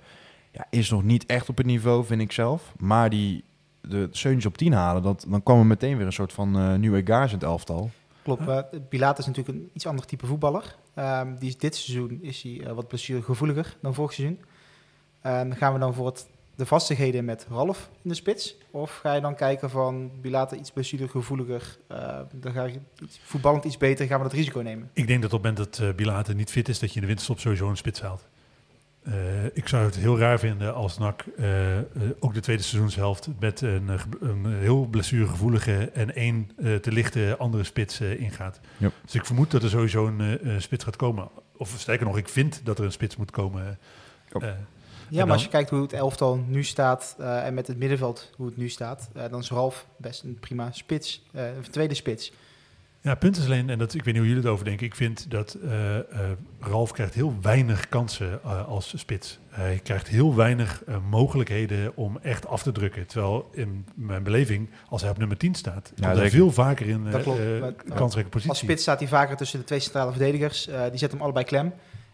ja, 0.50 0.66
is 0.70 0.90
nog 0.90 1.02
niet 1.02 1.26
echt 1.26 1.48
op 1.48 1.56
het 1.56 1.66
niveau, 1.66 2.04
vind 2.04 2.20
ik 2.20 2.32
zelf. 2.32 2.72
Maar 2.78 3.10
die 3.10 3.44
de 3.80 4.08
Seuntjes 4.10 4.46
op 4.46 4.56
10 4.56 4.72
halen, 4.72 5.02
dat, 5.02 5.24
dan 5.28 5.42
kwam 5.42 5.58
er 5.58 5.66
meteen 5.66 5.96
weer 5.96 6.06
een 6.06 6.12
soort 6.12 6.32
van 6.32 6.58
uh, 6.58 6.74
nieuwe 6.74 7.02
gaars 7.04 7.32
in 7.32 7.38
het 7.38 7.46
elftal. 7.46 7.90
Klopt, 8.22 8.48
uh, 8.48 8.58
Pilaat 8.88 9.18
is 9.18 9.26
natuurlijk 9.26 9.58
een 9.58 9.70
iets 9.72 9.86
ander 9.86 10.06
type 10.06 10.26
voetballer. 10.26 10.76
Um, 10.98 11.38
die 11.38 11.48
is 11.48 11.58
dit 11.58 11.76
seizoen 11.76 12.18
is 12.22 12.42
hij 12.42 12.52
uh, 12.52 12.72
wat 12.72 12.88
blessuregevoeliger 12.88 13.76
dan 13.80 13.94
vorig 13.94 14.12
seizoen. 14.12 14.40
En 15.22 15.56
gaan 15.56 15.72
we 15.72 15.78
dan 15.78 15.94
voor 15.94 16.06
het, 16.06 16.26
de 16.54 16.62
de 16.62 16.68
vastigheden 16.68 17.24
met 17.24 17.46
Ralf 17.50 17.90
in 18.02 18.08
de 18.08 18.14
spits? 18.14 18.56
Of 18.70 18.96
ga 18.96 19.14
je 19.14 19.20
dan 19.20 19.34
kijken 19.34 19.70
van 19.70 20.10
Bilate 20.20 20.56
iets 20.56 20.70
blessuregevoeliger, 20.70 21.76
uh, 21.92 22.18
dan 22.32 22.52
ga 22.52 22.64
je 22.64 22.78
iets, 23.02 23.20
voetballend 23.22 23.64
iets 23.64 23.76
beter, 23.76 24.06
gaan 24.06 24.18
we 24.18 24.24
dat 24.24 24.32
risico 24.32 24.60
nemen? 24.60 24.90
Ik 24.92 25.06
denk 25.06 25.22
dat 25.22 25.32
op 25.32 25.42
het 25.42 25.52
moment 25.52 25.72
dat 25.72 25.88
uh, 25.88 25.94
Bilate 25.94 26.34
niet 26.34 26.50
fit 26.50 26.68
is, 26.68 26.78
dat 26.78 26.88
je 26.88 26.94
in 26.94 27.00
de 27.00 27.06
winterstop 27.06 27.40
sowieso 27.40 27.68
een 27.68 27.76
spits 27.76 28.00
haalt. 28.00 28.28
Uh, 29.08 29.14
ik 29.52 29.68
zou 29.68 29.84
het 29.84 29.96
heel 29.96 30.18
raar 30.18 30.38
vinden 30.38 30.74
als 30.74 30.98
NAC 30.98 31.24
uh, 31.38 31.76
uh, 31.76 31.82
ook 32.18 32.34
de 32.34 32.40
tweede 32.40 32.62
seizoenshelft 32.62 33.28
met 33.38 33.60
een, 33.60 33.88
een 34.20 34.46
heel 34.46 34.86
blessuregevoelige 34.86 35.90
en 35.90 36.14
één 36.14 36.50
te 36.56 36.92
lichte 36.92 37.36
andere 37.38 37.64
spits 37.64 38.00
ingaat. 38.00 38.60
Yep. 38.76 38.92
Dus 39.04 39.14
ik 39.14 39.24
vermoed 39.24 39.50
dat 39.50 39.62
er 39.62 39.68
sowieso 39.68 40.06
een 40.06 40.62
spits 40.62 40.84
gaat 40.84 40.96
komen. 40.96 41.28
Of 41.56 41.74
sterker 41.78 42.06
nog, 42.06 42.16
ik 42.16 42.28
vind 42.28 42.60
dat 42.64 42.78
er 42.78 42.84
een 42.84 42.92
spits 42.92 43.16
moet 43.16 43.30
komen. 43.30 43.78
Yep. 44.32 44.56
Ja, 45.12 45.24
maar 45.24 45.32
als 45.32 45.42
je 45.42 45.48
kijkt 45.48 45.70
hoe 45.70 45.82
het 45.82 45.92
elftal 45.92 46.44
nu 46.46 46.64
staat 46.64 47.16
uh, 47.20 47.46
en 47.46 47.54
met 47.54 47.66
het 47.66 47.78
middenveld 47.78 48.30
hoe 48.36 48.46
het 48.46 48.56
nu 48.56 48.68
staat, 48.68 49.10
uh, 49.16 49.22
dan 49.30 49.40
is 49.40 49.50
Ralf 49.50 49.86
best 49.96 50.22
een 50.22 50.36
prima 50.40 50.70
spits, 50.72 51.22
uh, 51.32 51.46
een 51.46 51.70
tweede 51.70 51.94
spits. 51.94 52.32
Ja, 53.00 53.14
punt 53.14 53.36
is 53.36 53.44
alleen, 53.44 53.70
en 53.70 53.78
dat, 53.78 53.94
ik 53.94 54.04
weet 54.04 54.14
niet 54.14 54.22
hoe 54.22 54.26
jullie 54.26 54.42
het 54.42 54.52
over 54.52 54.64
denken, 54.64 54.86
ik 54.86 54.94
vind 54.94 55.30
dat 55.30 55.56
Ralf 56.60 56.92
krijgt 56.92 57.14
heel 57.14 57.34
weinig 57.40 57.88
kansen 57.88 58.44
als 58.66 58.92
spits. 58.96 59.38
Hij 59.48 59.80
krijgt 59.82 60.08
heel 60.08 60.34
weinig 60.34 60.82
mogelijkheden 61.10 61.96
om 61.96 62.18
echt 62.22 62.46
af 62.46 62.62
te 62.62 62.72
drukken. 62.72 63.06
Terwijl 63.06 63.50
in 63.52 63.86
mijn 63.94 64.22
beleving, 64.22 64.70
als 64.88 65.02
hij 65.02 65.10
op 65.10 65.18
nummer 65.18 65.36
10 65.36 65.54
staat, 65.54 65.92
ja, 65.94 66.16
hij 66.16 66.30
veel 66.30 66.52
vaker 66.52 66.88
in 66.88 67.06
kansrijke 67.94 68.30
positie. 68.30 68.50
Als 68.50 68.58
spits 68.58 68.82
staat 68.82 68.98
hij 68.98 69.08
vaker 69.08 69.36
tussen 69.36 69.58
de 69.58 69.64
twee 69.64 69.80
centrale 69.80 70.10
verdedigers. 70.10 70.64
die 70.64 70.74
zetten 70.74 71.10
hem 71.10 71.20
allebei 71.20 71.44
klem. 71.44 71.72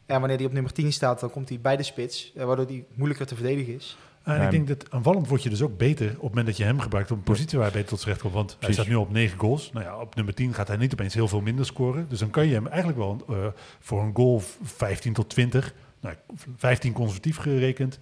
En 0.09 0.19
wanneer 0.19 0.37
hij 0.37 0.47
op 0.47 0.53
nummer 0.53 0.73
10 0.73 0.93
staat, 0.93 1.21
dan 1.21 1.31
komt 1.31 1.49
hij 1.49 1.61
bij 1.61 1.77
de 1.77 1.83
spits, 1.83 2.33
eh, 2.37 2.45
waardoor 2.45 2.67
hij 2.67 2.85
moeilijker 2.95 3.27
te 3.27 3.35
verdedigen 3.35 3.75
is. 3.75 3.97
En 4.23 4.43
ik 4.43 4.51
denk 4.51 4.69
dat 4.69 4.91
aanvallend 4.91 5.29
word 5.29 5.43
je 5.43 5.49
dus 5.49 5.63
ook 5.63 5.77
beter 5.77 6.07
op 6.07 6.13
het 6.13 6.23
moment 6.23 6.47
dat 6.47 6.57
je 6.57 6.65
hem 6.65 6.81
gebruikt 6.81 7.11
op 7.11 7.17
een 7.17 7.23
positie 7.23 7.59
waar 7.59 7.67
hij 7.67 7.77
beter 7.77 7.89
tot 7.89 8.01
zijn 8.01 8.11
recht 8.11 8.23
komt. 8.23 8.35
Want 8.35 8.57
hij 8.61 8.73
staat 8.73 8.87
nu 8.87 8.95
op 8.95 9.13
9 9.13 9.39
goals. 9.39 9.73
Nou 9.73 9.85
ja, 9.85 10.01
op 10.01 10.15
nummer 10.15 10.35
10 10.35 10.55
gaat 10.55 10.69
hij 10.69 10.77
niet 10.77 10.93
opeens 10.93 11.15
heel 11.15 11.29
veel 11.29 11.41
minder 11.41 11.67
scoren. 11.67 12.07
Dus 12.09 12.19
dan 12.19 12.31
kan 12.31 12.47
je 12.47 12.55
hem 12.55 12.67
eigenlijk 12.67 12.99
wel 12.99 13.25
uh, 13.31 13.37
voor 13.81 14.03
een 14.03 14.15
goal 14.15 14.43
15 14.63 15.13
tot 15.13 15.29
20, 15.29 15.75
nou, 16.01 16.15
15 16.57 16.93
conservatief 16.93 17.37
gerekend, 17.37 17.99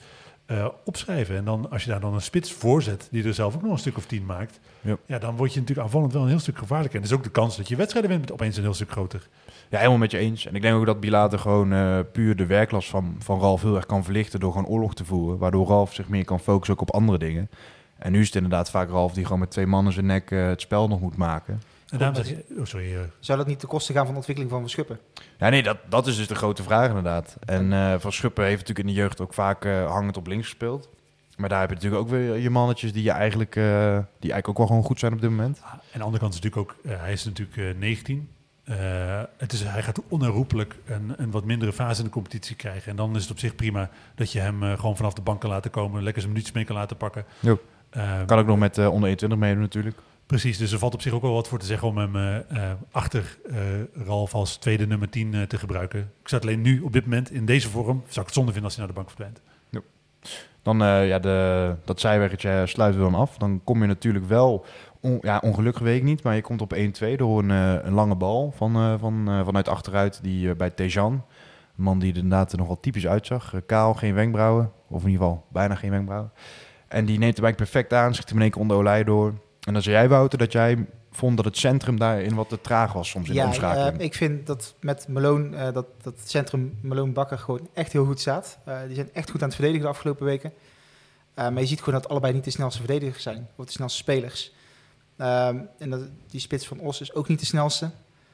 uh, 0.46 0.68
opschrijven. 0.84 1.36
En 1.36 1.44
dan 1.44 1.70
als 1.70 1.84
je 1.84 1.90
daar 1.90 2.00
dan 2.00 2.14
een 2.14 2.20
spits 2.20 2.52
voor 2.52 2.82
zet, 2.82 3.08
die 3.10 3.24
er 3.24 3.34
zelf 3.34 3.54
ook 3.54 3.62
nog 3.62 3.72
een 3.72 3.78
stuk 3.78 3.96
of 3.96 4.06
10 4.06 4.26
maakt, 4.26 4.60
ja. 4.80 4.96
ja 5.06 5.18
dan 5.18 5.36
word 5.36 5.52
je 5.52 5.60
natuurlijk 5.60 5.86
aanvallend 5.86 6.12
wel 6.12 6.22
een 6.22 6.28
heel 6.28 6.38
stuk 6.38 6.58
gevaarlijker. 6.58 6.96
En 6.96 7.02
dus 7.02 7.12
ook 7.12 7.24
de 7.24 7.30
kans 7.30 7.56
dat 7.56 7.68
je 7.68 7.76
wedstrijden 7.76 8.10
wint 8.10 8.32
opeens 8.32 8.56
een 8.56 8.62
heel 8.62 8.74
stuk 8.74 8.90
groter. 8.90 9.28
Ja, 9.68 9.76
helemaal 9.76 9.98
met 9.98 10.10
je 10.10 10.18
eens. 10.18 10.46
En 10.46 10.54
ik 10.54 10.62
denk 10.62 10.74
ook 10.74 10.86
dat 10.86 11.00
Bilater 11.00 11.38
gewoon 11.38 11.72
uh, 11.72 11.98
puur 12.12 12.36
de 12.36 12.46
werklast 12.46 12.88
van, 12.88 13.16
van 13.18 13.40
Ralf 13.40 13.62
heel 13.62 13.76
erg 13.76 13.86
kan 13.86 14.04
verlichten 14.04 14.40
door 14.40 14.52
gewoon 14.52 14.66
oorlog 14.66 14.94
te 14.94 15.04
voeren. 15.04 15.38
Waardoor 15.38 15.66
Ralf 15.66 15.94
zich 15.94 16.08
meer 16.08 16.24
kan 16.24 16.40
focussen 16.40 16.74
ook 16.74 16.80
op 16.80 16.94
andere 16.94 17.18
dingen. 17.18 17.50
En 17.98 18.12
nu 18.12 18.20
is 18.20 18.26
het 18.26 18.34
inderdaad 18.34 18.70
vaak 18.70 18.90
Ralf 18.90 19.12
die 19.12 19.24
gewoon 19.24 19.38
met 19.38 19.50
twee 19.50 19.66
mannen 19.66 19.92
zijn 19.92 20.06
nek 20.06 20.30
uh, 20.30 20.46
het 20.46 20.60
spel 20.60 20.88
nog 20.88 21.00
moet 21.00 21.16
maken. 21.16 21.60
En 21.86 21.98
daarom 21.98 22.16
zeg 22.16 22.28
je, 22.28 22.44
oh 22.58 22.64
sorry. 22.64 22.92
Uh. 22.92 23.00
Zou 23.18 23.38
dat 23.38 23.46
niet 23.46 23.58
ten 23.58 23.68
koste 23.68 23.92
gaan 23.92 24.02
van 24.02 24.10
de 24.10 24.16
ontwikkeling 24.16 24.52
van 24.52 24.60
Van 24.60 24.70
Schuppen? 24.70 24.98
Ja, 25.38 25.48
nee, 25.48 25.62
dat, 25.62 25.78
dat 25.88 26.06
is 26.06 26.16
dus 26.16 26.26
de 26.26 26.34
grote 26.34 26.62
vraag 26.62 26.88
inderdaad. 26.88 27.36
En 27.44 27.72
uh, 27.72 27.94
Van 27.98 28.12
Schuppen 28.12 28.44
heeft 28.44 28.58
natuurlijk 28.58 28.88
in 28.88 28.94
de 28.94 29.00
jeugd 29.00 29.20
ook 29.20 29.34
vaak 29.34 29.64
uh, 29.64 29.90
hangend 29.90 30.16
op 30.16 30.26
links 30.26 30.44
gespeeld. 30.44 30.88
Maar 31.36 31.48
daar 31.48 31.60
heb 31.60 31.68
je 31.68 31.74
natuurlijk 31.74 32.02
ook 32.02 32.08
weer 32.08 32.36
je 32.36 32.50
mannetjes 32.50 32.92
die, 32.92 33.02
je 33.02 33.10
eigenlijk, 33.10 33.52
die 33.52 33.62
eigenlijk 34.32 34.48
ook 34.48 34.58
wel 34.58 34.66
gewoon 34.66 34.82
goed 34.82 34.98
zijn 34.98 35.12
op 35.12 35.20
dit 35.20 35.30
moment. 35.30 35.60
Ah, 35.62 35.72
en 35.72 35.78
aan 35.78 35.98
de 35.98 36.04
andere 36.04 36.22
kant 36.22 36.34
is 36.34 36.40
natuurlijk 36.40 36.70
ook, 36.70 36.98
hij 36.98 37.12
is 37.12 37.24
natuurlijk 37.24 37.78
19. 37.78 38.28
Uh, 38.70 39.22
het 39.36 39.52
is, 39.52 39.62
hij 39.62 39.82
gaat 39.82 40.00
onherroepelijk 40.08 40.76
een, 40.86 41.14
een, 41.16 41.30
wat 41.30 41.44
mindere 41.44 41.72
fase 41.72 41.98
in 41.98 42.04
de 42.04 42.12
competitie 42.12 42.56
krijgen. 42.56 42.90
En 42.90 42.96
dan 42.96 43.16
is 43.16 43.22
het 43.22 43.30
op 43.30 43.38
zich 43.38 43.54
prima 43.54 43.90
dat 44.14 44.32
je 44.32 44.40
hem 44.40 44.62
uh, 44.62 44.72
gewoon 44.72 44.96
vanaf 44.96 45.12
de 45.12 45.20
bank 45.20 45.40
kan 45.40 45.50
laten 45.50 45.70
komen. 45.70 46.02
Lekker 46.02 46.22
zijn 46.22 46.32
minuutjes 46.32 46.56
mee 46.56 46.64
kan 46.64 46.76
laten 46.76 46.96
pakken. 46.96 47.24
Uh, 47.42 48.24
kan 48.26 48.38
ook 48.38 48.46
nog 48.46 48.58
met 48.58 48.78
onder 48.78 49.08
21 49.08 49.38
meedoen 49.38 49.62
natuurlijk. 49.62 49.96
Precies, 50.26 50.58
dus 50.58 50.72
er 50.72 50.78
valt 50.78 50.94
op 50.94 51.02
zich 51.02 51.12
ook 51.12 51.22
wel 51.22 51.32
wat 51.32 51.48
voor 51.48 51.58
te 51.58 51.66
zeggen 51.66 51.88
om 51.88 51.98
hem 51.98 52.44
achter 52.90 53.38
Ralf 54.06 54.34
als 54.34 54.56
tweede 54.56 54.86
nummer 54.86 55.08
10 55.08 55.46
te 55.48 55.58
gebruiken. 55.58 56.00
Ik 56.22 56.30
het 56.30 56.42
alleen 56.42 56.60
nu 56.60 56.80
op 56.80 56.92
dit 56.92 57.04
moment 57.04 57.30
in 57.30 57.46
deze 57.46 57.68
vorm, 57.68 58.02
zou 58.06 58.20
ik 58.20 58.26
het 58.26 58.34
zonde 58.34 58.52
vinden 58.52 58.64
als 58.64 58.76
hij 58.76 58.84
naar 58.86 58.94
de 58.94 59.00
bank 59.00 59.10
verdwijnt. 59.10 59.40
Dan 60.62 60.78
ja, 61.06 61.18
de, 61.18 61.74
dat 61.84 62.00
zijweggetje 62.00 62.62
sluiten 62.66 63.00
we 63.04 63.10
dan 63.10 63.20
af. 63.20 63.38
Dan 63.38 63.60
kom 63.64 63.80
je 63.80 63.86
natuurlijk 63.86 64.26
wel 64.26 64.64
ja, 65.20 65.38
ongelukkig 65.38 65.82
weet 65.82 65.96
ik 65.96 66.02
niet, 66.02 66.22
maar 66.22 66.34
je 66.34 66.40
komt 66.40 66.62
op 66.62 66.74
1-2 66.74 66.78
door 67.16 67.38
een, 67.38 67.50
een 67.86 67.92
lange 67.92 68.16
bal 68.16 68.52
van, 68.56 68.98
van, 68.98 69.42
vanuit 69.44 69.68
achteruit 69.68 70.22
die, 70.22 70.54
bij 70.54 70.70
Tejan. 70.70 71.12
Een 71.12 71.82
man 71.82 71.98
die 71.98 72.10
er 72.10 72.16
inderdaad 72.18 72.52
er 72.52 72.58
nogal 72.58 72.80
typisch 72.80 73.06
uitzag. 73.06 73.54
kaal, 73.66 73.94
geen 73.94 74.14
wenkbrauwen, 74.14 74.72
of 74.88 75.02
in 75.02 75.10
ieder 75.10 75.26
geval 75.26 75.44
bijna 75.52 75.74
geen 75.74 75.90
wenkbrauwen. 75.90 76.32
En 76.88 77.04
die 77.04 77.18
neemt 77.18 77.36
hem 77.36 77.44
eigenlijk 77.44 77.56
perfect 77.56 77.92
aan, 77.92 78.14
schiet 78.14 78.28
hem 78.28 78.36
in 78.36 78.42
één 78.42 78.50
keer 78.50 78.60
onder 78.60 78.76
Olij 78.76 79.04
door. 79.04 79.34
En 79.66 79.72
dan 79.72 79.82
zei 79.82 79.96
jij, 79.96 80.08
Wouter, 80.08 80.38
dat 80.38 80.52
jij 80.52 80.86
vond 81.10 81.36
dat 81.36 81.44
het 81.44 81.56
centrum 81.56 81.98
daarin 81.98 82.34
wat 82.34 82.48
te 82.48 82.60
traag 82.60 82.92
was 82.92 83.08
soms 83.08 83.28
in 83.28 83.34
ja, 83.34 83.42
de 83.42 83.48
omschakeling. 83.48 84.00
ik 84.00 84.14
vind 84.14 84.46
dat 84.46 84.74
met 84.80 85.08
Malone, 85.08 85.72
dat, 85.72 85.86
dat 86.02 86.18
het 86.18 86.30
centrum 86.30 86.78
Malone-Bakker 86.80 87.38
gewoon 87.38 87.68
echt 87.74 87.92
heel 87.92 88.04
goed 88.04 88.20
staat. 88.20 88.58
die 88.86 88.94
zijn 88.94 89.10
echt 89.12 89.30
goed 89.30 89.42
aan 89.42 89.48
het 89.48 89.56
verdedigen 89.56 89.86
de 89.86 89.92
afgelopen 89.92 90.24
weken. 90.24 90.52
maar 91.34 91.60
je 91.60 91.66
ziet 91.66 91.82
gewoon 91.82 92.00
dat 92.00 92.10
allebei 92.10 92.32
niet 92.32 92.44
de 92.44 92.50
snelste 92.50 92.78
verdedigers 92.78 93.22
zijn, 93.22 93.48
of 93.56 93.64
de 93.64 93.72
snelste 93.72 93.98
spelers. 93.98 94.52
Um, 95.18 95.68
en 95.78 95.90
dat, 95.90 96.00
die 96.26 96.40
spits 96.40 96.66
van 96.66 96.80
Os 96.80 97.00
is 97.00 97.14
ook 97.14 97.28
niet 97.28 97.40
de 97.40 97.46
snelste. 97.46 97.90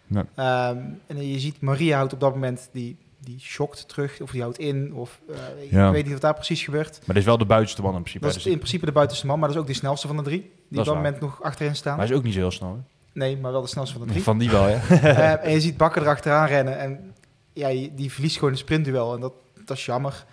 Nee. 0.06 0.22
Um, 0.22 1.00
en 1.06 1.28
je 1.28 1.38
ziet 1.38 1.60
Maria 1.60 1.96
houdt 1.96 2.12
op 2.12 2.20
dat 2.20 2.32
moment 2.34 2.68
die, 2.72 2.96
die 3.24 3.40
shockt 3.40 3.88
terug, 3.88 4.20
of 4.20 4.30
die 4.30 4.40
houdt 4.40 4.58
in, 4.58 4.94
of 4.94 5.20
uh, 5.30 5.36
ja. 5.70 5.86
ik 5.86 5.92
weet 5.92 6.02
niet 6.02 6.12
wat 6.12 6.22
daar 6.22 6.34
precies 6.34 6.62
gebeurt. 6.62 6.90
Maar 6.90 7.06
dat 7.06 7.16
is 7.16 7.24
wel 7.24 7.38
de 7.38 7.44
buitenste 7.44 7.82
man 7.82 7.94
in 7.94 8.00
principe. 8.00 8.26
Dat 8.26 8.36
is 8.36 8.46
in 8.46 8.56
principe 8.56 8.86
de 8.86 8.92
buitenste 8.92 9.26
man, 9.26 9.38
maar 9.38 9.48
dat 9.48 9.56
is 9.56 9.62
ook 9.62 9.68
de 9.68 9.74
snelste 9.74 10.06
van 10.06 10.16
de 10.16 10.22
drie. 10.22 10.50
Die 10.68 10.78
op 10.78 10.84
dat 10.84 10.94
moment 10.94 11.20
nog 11.20 11.42
achterin 11.42 11.76
staan. 11.76 11.96
Maar 11.96 12.04
hij 12.04 12.14
is 12.14 12.18
ook 12.18 12.24
niet 12.24 12.34
zo 12.34 12.40
heel 12.40 12.50
snel. 12.50 12.72
Hè? 12.72 12.80
Nee, 13.12 13.36
maar 13.36 13.52
wel 13.52 13.62
de 13.62 13.68
snelste 13.68 13.98
van 13.98 14.06
de 14.06 14.12
drie. 14.12 14.22
Van 14.22 14.38
die 14.38 14.50
wel, 14.50 14.68
ja. 14.68 14.80
uh, 14.90 15.44
en 15.44 15.52
je 15.52 15.60
ziet 15.60 15.76
Bakker 15.76 16.02
erachteraan 16.02 16.46
rennen 16.46 16.78
en 16.78 17.14
ja, 17.52 17.88
die 17.94 18.12
verliest 18.12 18.34
gewoon 18.34 18.50
een 18.52 18.58
sprintduel 18.58 19.14
en 19.14 19.20
dat, 19.20 19.32
dat 19.64 19.76
is 19.76 19.84
jammer. 19.84 20.24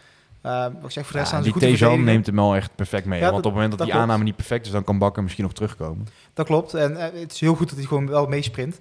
Uh, 0.46 0.66
ik 0.84 0.92
zeg, 0.92 1.04
voor 1.04 1.14
de 1.14 1.20
rest 1.20 1.32
ja, 1.32 1.42
die 1.42 1.54
Tejan 1.54 2.04
neemt 2.04 2.26
hem 2.26 2.36
wel 2.36 2.56
echt 2.56 2.76
perfect 2.76 3.06
mee. 3.06 3.22
want 3.22 3.36
op 3.36 3.44
het 3.44 3.54
moment 3.54 3.78
dat, 3.78 3.88
die 3.88 3.96
aanname 3.96 4.24
niet 4.24 4.36
perfect 4.36 4.66
is, 4.66 4.72
dan 4.72 4.84
kan 4.84 4.98
Bakker 4.98 5.24
misschien 5.24 5.44
nog 5.44 5.54
terugkomen. 5.54 6.08
Dat 6.34 6.46
klopt. 6.46 6.74
En 6.74 6.92
uh, 6.92 7.00
het 7.00 7.32
is 7.32 7.40
heel 7.40 7.56
goed 7.56 7.70
dat 7.70 7.78
hij 7.78 7.88
gewoon 7.88 8.08
wel 8.08 8.28
meesprint. 8.28 8.80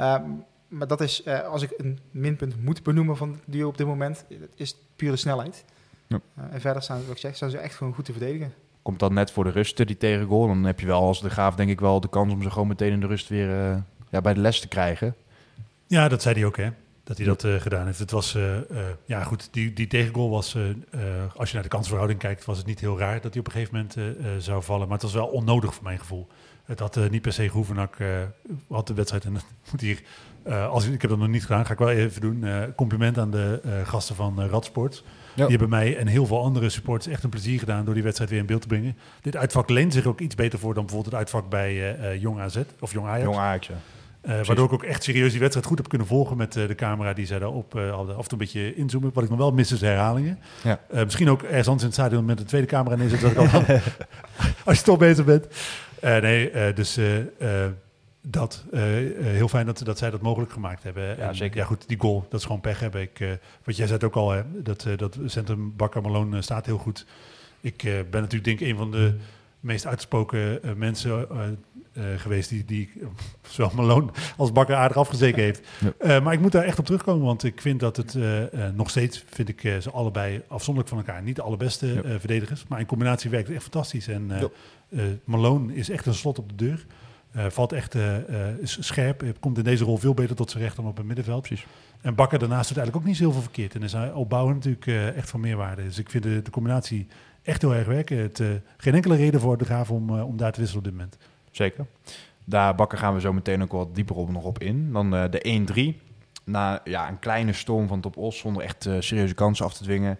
Uh, 0.00 0.14
maar 0.74 0.86
dat 0.86 1.00
is, 1.00 1.22
eh, 1.22 1.40
als 1.40 1.62
ik 1.62 1.74
een 1.76 1.98
minpunt 2.10 2.62
moet 2.62 2.82
benoemen 2.82 3.16
van 3.16 3.30
het 3.30 3.40
duo 3.44 3.68
op 3.68 3.76
dit 3.76 3.86
moment, 3.86 4.24
is 4.54 4.76
pure 4.96 5.16
snelheid. 5.16 5.64
Ja. 6.06 6.20
en 6.50 6.60
verder 6.60 6.82
staan, 6.82 7.00
wat 7.02 7.10
ik 7.10 7.18
zeg, 7.18 7.36
staan 7.36 7.50
ze 7.50 7.58
echt 7.58 7.74
gewoon 7.74 7.94
goed 7.94 8.04
te 8.04 8.12
verdedigen. 8.12 8.54
Komt 8.82 8.98
dat 8.98 9.12
net 9.12 9.30
voor 9.30 9.44
de 9.44 9.50
rust, 9.50 9.86
die 9.86 9.96
tegengoal? 9.96 10.46
Dan 10.46 10.64
heb 10.64 10.80
je 10.80 10.86
wel 10.86 11.00
als 11.00 11.20
de 11.20 11.30
Graaf 11.30 11.54
denk 11.54 11.70
ik 11.70 11.80
wel 11.80 12.00
de 12.00 12.08
kans 12.08 12.32
om 12.32 12.42
ze 12.42 12.50
gewoon 12.50 12.68
meteen 12.68 12.92
in 12.92 13.00
de 13.00 13.06
rust 13.06 13.28
weer 13.28 13.48
ja, 14.10 14.20
bij 14.20 14.34
de 14.34 14.40
les 14.40 14.60
te 14.60 14.68
krijgen. 14.68 15.14
Ja, 15.86 16.08
dat 16.08 16.22
zei 16.22 16.34
hij 16.34 16.44
ook, 16.44 16.56
hè? 16.56 16.70
Dat 17.04 17.16
hij 17.16 17.26
dat 17.26 17.44
uh, 17.44 17.60
gedaan 17.60 17.86
heeft. 17.86 17.98
Het 17.98 18.10
was, 18.10 18.34
uh, 18.34 18.56
uh, 18.56 18.78
ja 19.04 19.22
goed, 19.22 19.48
die, 19.50 19.72
die 19.72 19.86
tegengoal 19.86 20.30
was, 20.30 20.56
als 21.36 21.48
je 21.48 21.54
naar 21.54 21.62
de 21.62 21.68
kansverhouding 21.68 22.18
kijkt, 22.18 22.44
was 22.44 22.58
het 22.58 22.66
niet 22.66 22.80
heel 22.80 22.98
raar 22.98 23.20
dat 23.20 23.32
hij 23.32 23.40
op 23.40 23.46
een 23.46 23.52
gegeven 23.52 23.88
moment 23.96 24.42
zou 24.44 24.62
vallen. 24.62 24.88
Maar 24.88 24.96
het 24.96 25.02
was 25.02 25.12
wel 25.12 25.26
onnodig 25.26 25.74
voor 25.74 25.84
mijn 25.84 25.98
gevoel. 25.98 26.26
Het 26.64 26.78
had 26.78 27.10
niet 27.10 27.22
per 27.22 27.32
se 27.32 27.48
Groevenak, 27.48 27.96
had 28.68 28.86
de 28.86 28.94
wedstrijd, 28.94 29.24
en 29.24 29.32
moet 29.70 29.80
hier, 29.80 30.02
als, 30.68 30.86
ik 30.86 31.00
heb 31.00 31.10
dat 31.10 31.18
nog 31.18 31.28
niet 31.28 31.42
gedaan, 31.42 31.66
ga 31.66 31.72
ik 31.72 31.78
wel 31.78 31.90
even 31.90 32.20
doen. 32.20 32.44
compliment 32.76 33.18
aan 33.18 33.30
de 33.30 33.60
gasten 33.84 34.14
van 34.14 34.40
Radsport. 34.48 35.04
Ja. 35.34 35.42
Die 35.42 35.50
hebben 35.50 35.68
mij 35.68 35.96
en 35.96 36.06
heel 36.06 36.26
veel 36.26 36.42
andere 36.42 36.68
supporters 36.68 37.14
echt 37.14 37.22
een 37.22 37.30
plezier 37.30 37.58
gedaan 37.58 37.84
door 37.84 37.94
die 37.94 38.02
wedstrijd 38.02 38.30
weer 38.30 38.40
in 38.40 38.46
beeld 38.46 38.60
te 38.60 38.68
brengen. 38.68 38.96
Dit 39.20 39.36
uitvak 39.36 39.70
leent 39.70 39.92
zich 39.92 40.06
ook 40.06 40.20
iets 40.20 40.34
beter 40.34 40.58
voor 40.58 40.74
dan 40.74 40.84
bijvoorbeeld 40.84 41.12
het 41.14 41.22
uitvak 41.22 41.48
bij 41.48 42.18
Jong 42.18 42.40
AZ 42.40 42.58
of 42.80 42.92
Jong 42.92 43.06
Ajax. 43.06 43.24
Jong 43.24 43.36
Ajax, 43.36 43.66
ja. 43.66 43.74
Uh, 44.26 44.44
waardoor 44.44 44.66
ik 44.66 44.72
ook 44.72 44.82
echt 44.82 45.02
serieus 45.02 45.30
die 45.30 45.40
wedstrijd 45.40 45.66
goed 45.66 45.78
heb 45.78 45.88
kunnen 45.88 46.06
volgen 46.06 46.36
met 46.36 46.56
uh, 46.56 46.66
de 46.66 46.74
camera 46.74 47.12
die 47.12 47.26
zij 47.26 47.38
daarop 47.38 47.74
uh, 47.74 47.90
hadden. 47.90 48.16
Af 48.16 48.22
en 48.22 48.28
toe 48.28 48.38
een 48.38 48.44
beetje 48.44 48.74
inzoomen. 48.74 49.10
Wat 49.14 49.24
ik 49.24 49.30
nog 49.30 49.38
wel 49.38 49.52
mis 49.52 49.72
is 49.72 49.80
herhalingen. 49.80 50.38
Ja. 50.62 50.80
misschien 51.04 51.30
ook 51.30 51.42
ergens 51.42 51.68
anders 51.68 51.82
in 51.82 51.86
het 51.86 51.98
stadion 51.98 52.24
met 52.24 52.40
een 52.40 52.46
tweede 52.46 52.66
camera 52.66 52.96
neerzetten. 52.96 53.34
Dat 53.34 53.68
ik 53.68 53.82
als 54.64 54.78
je 54.78 54.84
toch 54.84 54.98
bezig 54.98 55.24
bent. 55.24 55.46
nee, 56.00 56.72
dus 56.72 56.98
dat. 58.22 58.64
heel 59.20 59.48
fijn 59.48 59.66
dat, 59.66 59.80
dat 59.84 59.98
zij 59.98 60.10
dat 60.10 60.20
mogelijk 60.20 60.52
gemaakt 60.52 60.82
hebben. 60.82 61.02
Ja, 61.02 61.28
en, 61.28 61.36
zeker. 61.36 61.56
Ja, 61.56 61.64
goed, 61.64 61.88
die 61.88 62.00
goal, 62.00 62.26
dat 62.28 62.40
is 62.40 62.46
gewoon 62.46 62.60
pech 62.60 62.80
hebben. 62.80 63.00
Ik, 63.00 63.38
wat 63.64 63.76
jij 63.76 63.86
zei 63.86 64.04
ook 64.04 64.16
al, 64.16 64.30
hè, 64.30 64.42
dat, 64.62 64.86
dat 64.96 65.18
centrum 65.26 65.76
Bakker 65.76 66.02
Malone 66.02 66.42
staat 66.42 66.66
heel 66.66 66.78
goed. 66.78 67.06
Ik 67.60 67.82
ben 67.82 68.20
natuurlijk 68.20 68.44
denk 68.44 68.60
ik 68.60 68.68
een 68.68 68.76
van 68.76 68.90
de 68.90 69.16
meest 69.60 69.86
uitgesproken 69.86 70.60
mensen 70.76 71.28
uh, 71.94 72.04
geweest 72.16 72.48
die, 72.48 72.64
die 72.64 72.90
zowel 73.48 73.70
Malone 73.74 74.10
als 74.36 74.52
Bakker 74.52 74.74
aardig 74.74 74.96
afgezeken 74.96 75.42
heeft. 75.42 75.68
Ja. 75.80 76.16
Uh, 76.16 76.24
maar 76.24 76.32
ik 76.32 76.40
moet 76.40 76.52
daar 76.52 76.64
echt 76.64 76.78
op 76.78 76.84
terugkomen, 76.84 77.26
want 77.26 77.44
ik 77.44 77.60
vind 77.60 77.80
dat 77.80 77.96
het 77.96 78.14
uh, 78.14 78.42
nog 78.74 78.90
steeds, 78.90 79.24
vind 79.30 79.48
ik 79.48 79.60
ze 79.60 79.90
allebei 79.90 80.42
afzonderlijk 80.48 80.94
van 80.94 80.98
elkaar, 80.98 81.22
niet 81.22 81.36
de 81.36 81.42
allerbeste 81.42 81.86
ja. 81.86 82.18
verdedigers. 82.18 82.64
Maar 82.68 82.80
in 82.80 82.86
combinatie 82.86 83.30
werkt 83.30 83.46
het 83.46 83.56
echt 83.56 83.64
fantastisch. 83.64 84.08
En 84.08 84.30
Malone 85.24 85.74
is 85.74 85.90
echt 85.90 86.06
een 86.06 86.14
slot 86.14 86.38
op 86.38 86.48
de 86.48 86.54
deur. 86.54 86.86
valt 87.52 87.72
echt 87.72 87.96
scherp, 88.62 89.24
komt 89.40 89.58
in 89.58 89.64
deze 89.64 89.84
rol 89.84 89.96
veel 89.96 90.14
beter 90.14 90.36
tot 90.36 90.50
zijn 90.50 90.62
recht 90.62 90.76
dan 90.76 90.86
op 90.86 90.96
het 90.96 91.06
middenveld. 91.06 91.42
Precies. 91.42 91.66
En 92.00 92.14
Bakker 92.14 92.38
daarnaast 92.38 92.68
doet 92.68 92.76
eigenlijk 92.76 93.06
ook 93.06 93.12
niet 93.12 93.22
zoveel 93.22 93.42
verkeerd. 93.42 93.74
En 93.74 93.82
is 93.82 93.92
hij 93.92 94.12
opbouwen 94.12 94.54
natuurlijk 94.54 95.16
echt 95.16 95.30
van 95.30 95.40
meerwaarde. 95.40 95.84
Dus 95.84 95.98
ik 95.98 96.10
vind 96.10 96.22
de, 96.22 96.42
de 96.42 96.50
combinatie 96.50 97.06
echt 97.44 97.62
heel 97.62 97.74
erg 97.74 97.86
werken. 97.86 98.18
Het, 98.18 98.40
eh, 98.40 98.48
geen 98.76 98.94
enkele 98.94 99.16
reden 99.16 99.40
voor 99.40 99.58
de 99.58 99.64
Graaf 99.64 99.90
om, 99.90 100.16
eh, 100.16 100.26
om 100.26 100.36
daar 100.36 100.52
te 100.52 100.60
wisselen 100.60 100.84
op 100.84 100.90
dit 100.90 100.98
moment. 100.98 101.18
Zeker. 101.56 101.86
Daar 102.44 102.74
bakken 102.74 102.98
gaan 102.98 103.14
we 103.14 103.20
zo 103.20 103.32
meteen 103.32 103.62
ook 103.62 103.72
wat 103.72 103.94
dieper 103.94 104.16
op 104.16 104.30
nog 104.30 104.44
op 104.44 104.58
in. 104.58 104.92
Dan 104.92 105.14
eh, 105.14 105.24
de 105.30 105.94
1-3. 105.96 106.02
Na 106.44 106.80
ja, 106.84 107.08
een 107.08 107.18
kleine 107.18 107.52
storm 107.52 107.88
van 107.88 108.00
Top 108.00 108.16
Os 108.16 108.38
zonder 108.38 108.62
echt 108.62 108.86
eh, 108.86 108.94
serieuze 108.98 109.34
kansen 109.34 109.64
af 109.64 109.74
te 109.74 109.82
dwingen. 109.82 110.18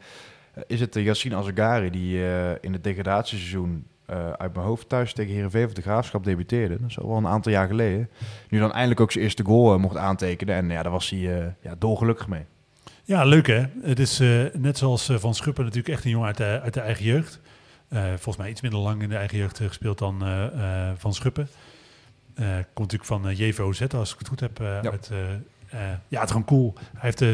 eh, 0.54 0.62
is 0.66 0.80
het 0.80 0.94
Yassine 0.94 1.36
Azagari 1.36 1.90
die 1.90 2.18
in 2.60 2.72
het 2.72 2.84
degradatieseizoen 2.84 3.86
uit 4.36 4.54
mijn 4.54 4.66
hoofd 4.66 4.88
thuis 4.88 5.12
tegen 5.12 5.34
Heerenveen 5.34 5.64
of 5.66 5.72
de 5.72 5.82
Graafschap 5.82 6.24
debuteerde. 6.24 6.80
Dat 6.80 6.90
is 6.90 6.98
al 6.98 7.08
wel 7.08 7.16
een 7.16 7.26
aantal 7.26 7.52
jaar 7.52 7.66
geleden. 7.66 8.10
Nu 8.48 8.58
dan 8.58 8.72
eindelijk 8.72 9.00
ook 9.00 9.12
zijn 9.12 9.24
eerste 9.24 9.44
goal 9.44 9.78
mocht 9.78 9.96
aantekenen. 9.96 10.54
En 10.54 10.70
ja, 10.70 10.82
daar 10.82 10.92
was 10.92 11.10
hij 11.10 11.54
ja, 11.60 11.74
dolgelukkig 11.78 12.28
mee. 12.28 12.44
Ja, 13.04 13.24
leuk 13.24 13.46
hè. 13.46 13.64
Het 13.82 13.98
is 13.98 14.18
net 14.52 14.78
zoals 14.78 15.10
Van 15.12 15.34
Schuppen 15.34 15.64
natuurlijk 15.64 15.94
echt 15.94 16.04
een 16.04 16.10
jongen 16.10 16.26
uit 16.26 16.36
de, 16.36 16.60
uit 16.62 16.74
de 16.74 16.80
eigen 16.80 17.04
jeugd. 17.04 17.40
Eh, 17.94 18.04
volgens 18.08 18.36
mij 18.36 18.50
iets 18.50 18.60
minder 18.60 18.80
lang 18.80 19.02
in 19.02 19.08
de 19.08 19.16
eigen 19.16 19.38
jeugd 19.38 19.60
eh, 19.60 19.66
gespeeld 19.66 19.98
dan 19.98 20.24
eh, 20.24 20.90
Van 20.96 21.14
Schuppen. 21.14 21.48
Komt 22.74 22.92
natuurlijk 22.92 23.04
van 23.04 23.28
uh, 23.28 23.38
JVOZ, 23.38 23.82
als 23.82 24.12
ik 24.12 24.18
het 24.18 24.28
goed 24.28 24.40
heb. 24.40 24.58
Ja. 24.58 24.80
uit, 24.90 25.10
ja, 26.08 26.20
het 26.20 26.24
is 26.24 26.30
gewoon 26.30 26.44
cool. 26.44 26.74
Hij, 26.76 27.00
heeft, 27.00 27.20
eh, 27.20 27.28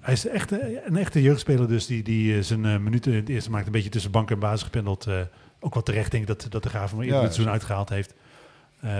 hij 0.00 0.12
is 0.12 0.26
echt 0.26 0.50
een 0.86 0.96
echte 0.96 1.22
jeugdspeler, 1.22 1.68
dus 1.68 1.86
die, 1.86 2.02
die 2.02 2.42
zijn 2.42 2.82
minuten 2.82 3.12
in 3.12 3.18
het 3.18 3.28
eerste 3.28 3.50
maakt 3.50 3.66
een 3.66 3.72
beetje 3.72 3.88
tussen 3.88 4.10
bank 4.10 4.30
en 4.30 4.38
basis 4.38 4.62
gependeld. 4.62 5.06
eh, 5.06 5.20
ook 5.60 5.74
wel 5.74 5.82
terecht 5.82 6.10
denk 6.10 6.22
ik 6.22 6.28
dat, 6.28 6.46
dat 6.50 6.62
de 6.62 6.68
Graaf 6.68 6.90
hem 6.90 7.00
eerder 7.00 7.16
Ja, 7.16 7.22
dit 7.22 7.32
seizoen 7.32 7.52
uitgehaald 7.52 7.88
heeft. 7.88 8.14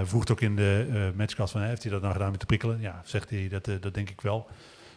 Vroegt 0.03 0.31
ook 0.31 0.41
in 0.41 0.57
de 0.57 1.13
matchcast 1.17 1.53
van, 1.53 1.63
heeft 1.63 1.83
hij 1.83 1.93
dat 1.93 2.01
nou 2.01 2.13
gedaan 2.13 2.31
met 2.31 2.41
te 2.41 2.47
prikkelen? 2.47 2.81
Ja, 2.81 3.03
zegt 3.05 3.31
hij, 3.31 3.49
dat, 3.49 3.65
dat 3.81 3.95
denk 3.95 4.11
ik 4.11 4.21
wel. 4.21 4.49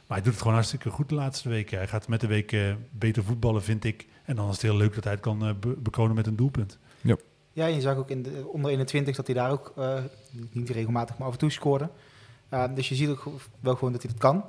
Maar 0.09 0.17
hij 0.17 0.21
doet 0.21 0.33
het 0.33 0.41
gewoon 0.41 0.53
hartstikke 0.53 0.89
goed 0.89 1.09
de 1.09 1.15
laatste 1.15 1.49
weken. 1.49 1.77
Hij 1.77 1.87
gaat 1.87 2.07
met 2.07 2.21
de 2.21 2.27
week 2.27 2.51
eh, 2.51 2.73
beter 2.91 3.23
voetballen, 3.23 3.63
vind 3.63 3.83
ik. 3.83 4.07
En 4.25 4.35
dan 4.35 4.47
is 4.47 4.53
het 4.53 4.61
heel 4.61 4.75
leuk 4.75 4.95
dat 4.95 5.03
hij 5.03 5.13
het 5.13 5.21
kan 5.21 5.57
be- 5.59 5.75
bekronen 5.77 6.15
met 6.15 6.27
een 6.27 6.35
doelpunt. 6.35 6.77
Ja, 7.53 7.67
en 7.67 7.73
je 7.73 7.81
zag 7.81 7.97
ook 7.97 8.09
in 8.09 8.23
de 8.23 8.47
onder 8.47 8.71
21 8.71 9.15
dat 9.15 9.25
hij 9.25 9.35
daar 9.35 9.51
ook 9.51 9.73
eh, 9.75 10.03
niet 10.51 10.69
regelmatig, 10.69 11.17
maar 11.17 11.27
af 11.27 11.33
en 11.33 11.39
toe 11.39 11.51
scoorde. 11.51 11.89
Uh, 12.53 12.63
dus 12.75 12.89
je 12.89 12.95
ziet 12.95 13.09
ook 13.09 13.27
wel 13.59 13.75
gewoon 13.75 13.91
dat 13.91 14.01
hij 14.01 14.11
dat 14.11 14.19
kan. 14.19 14.45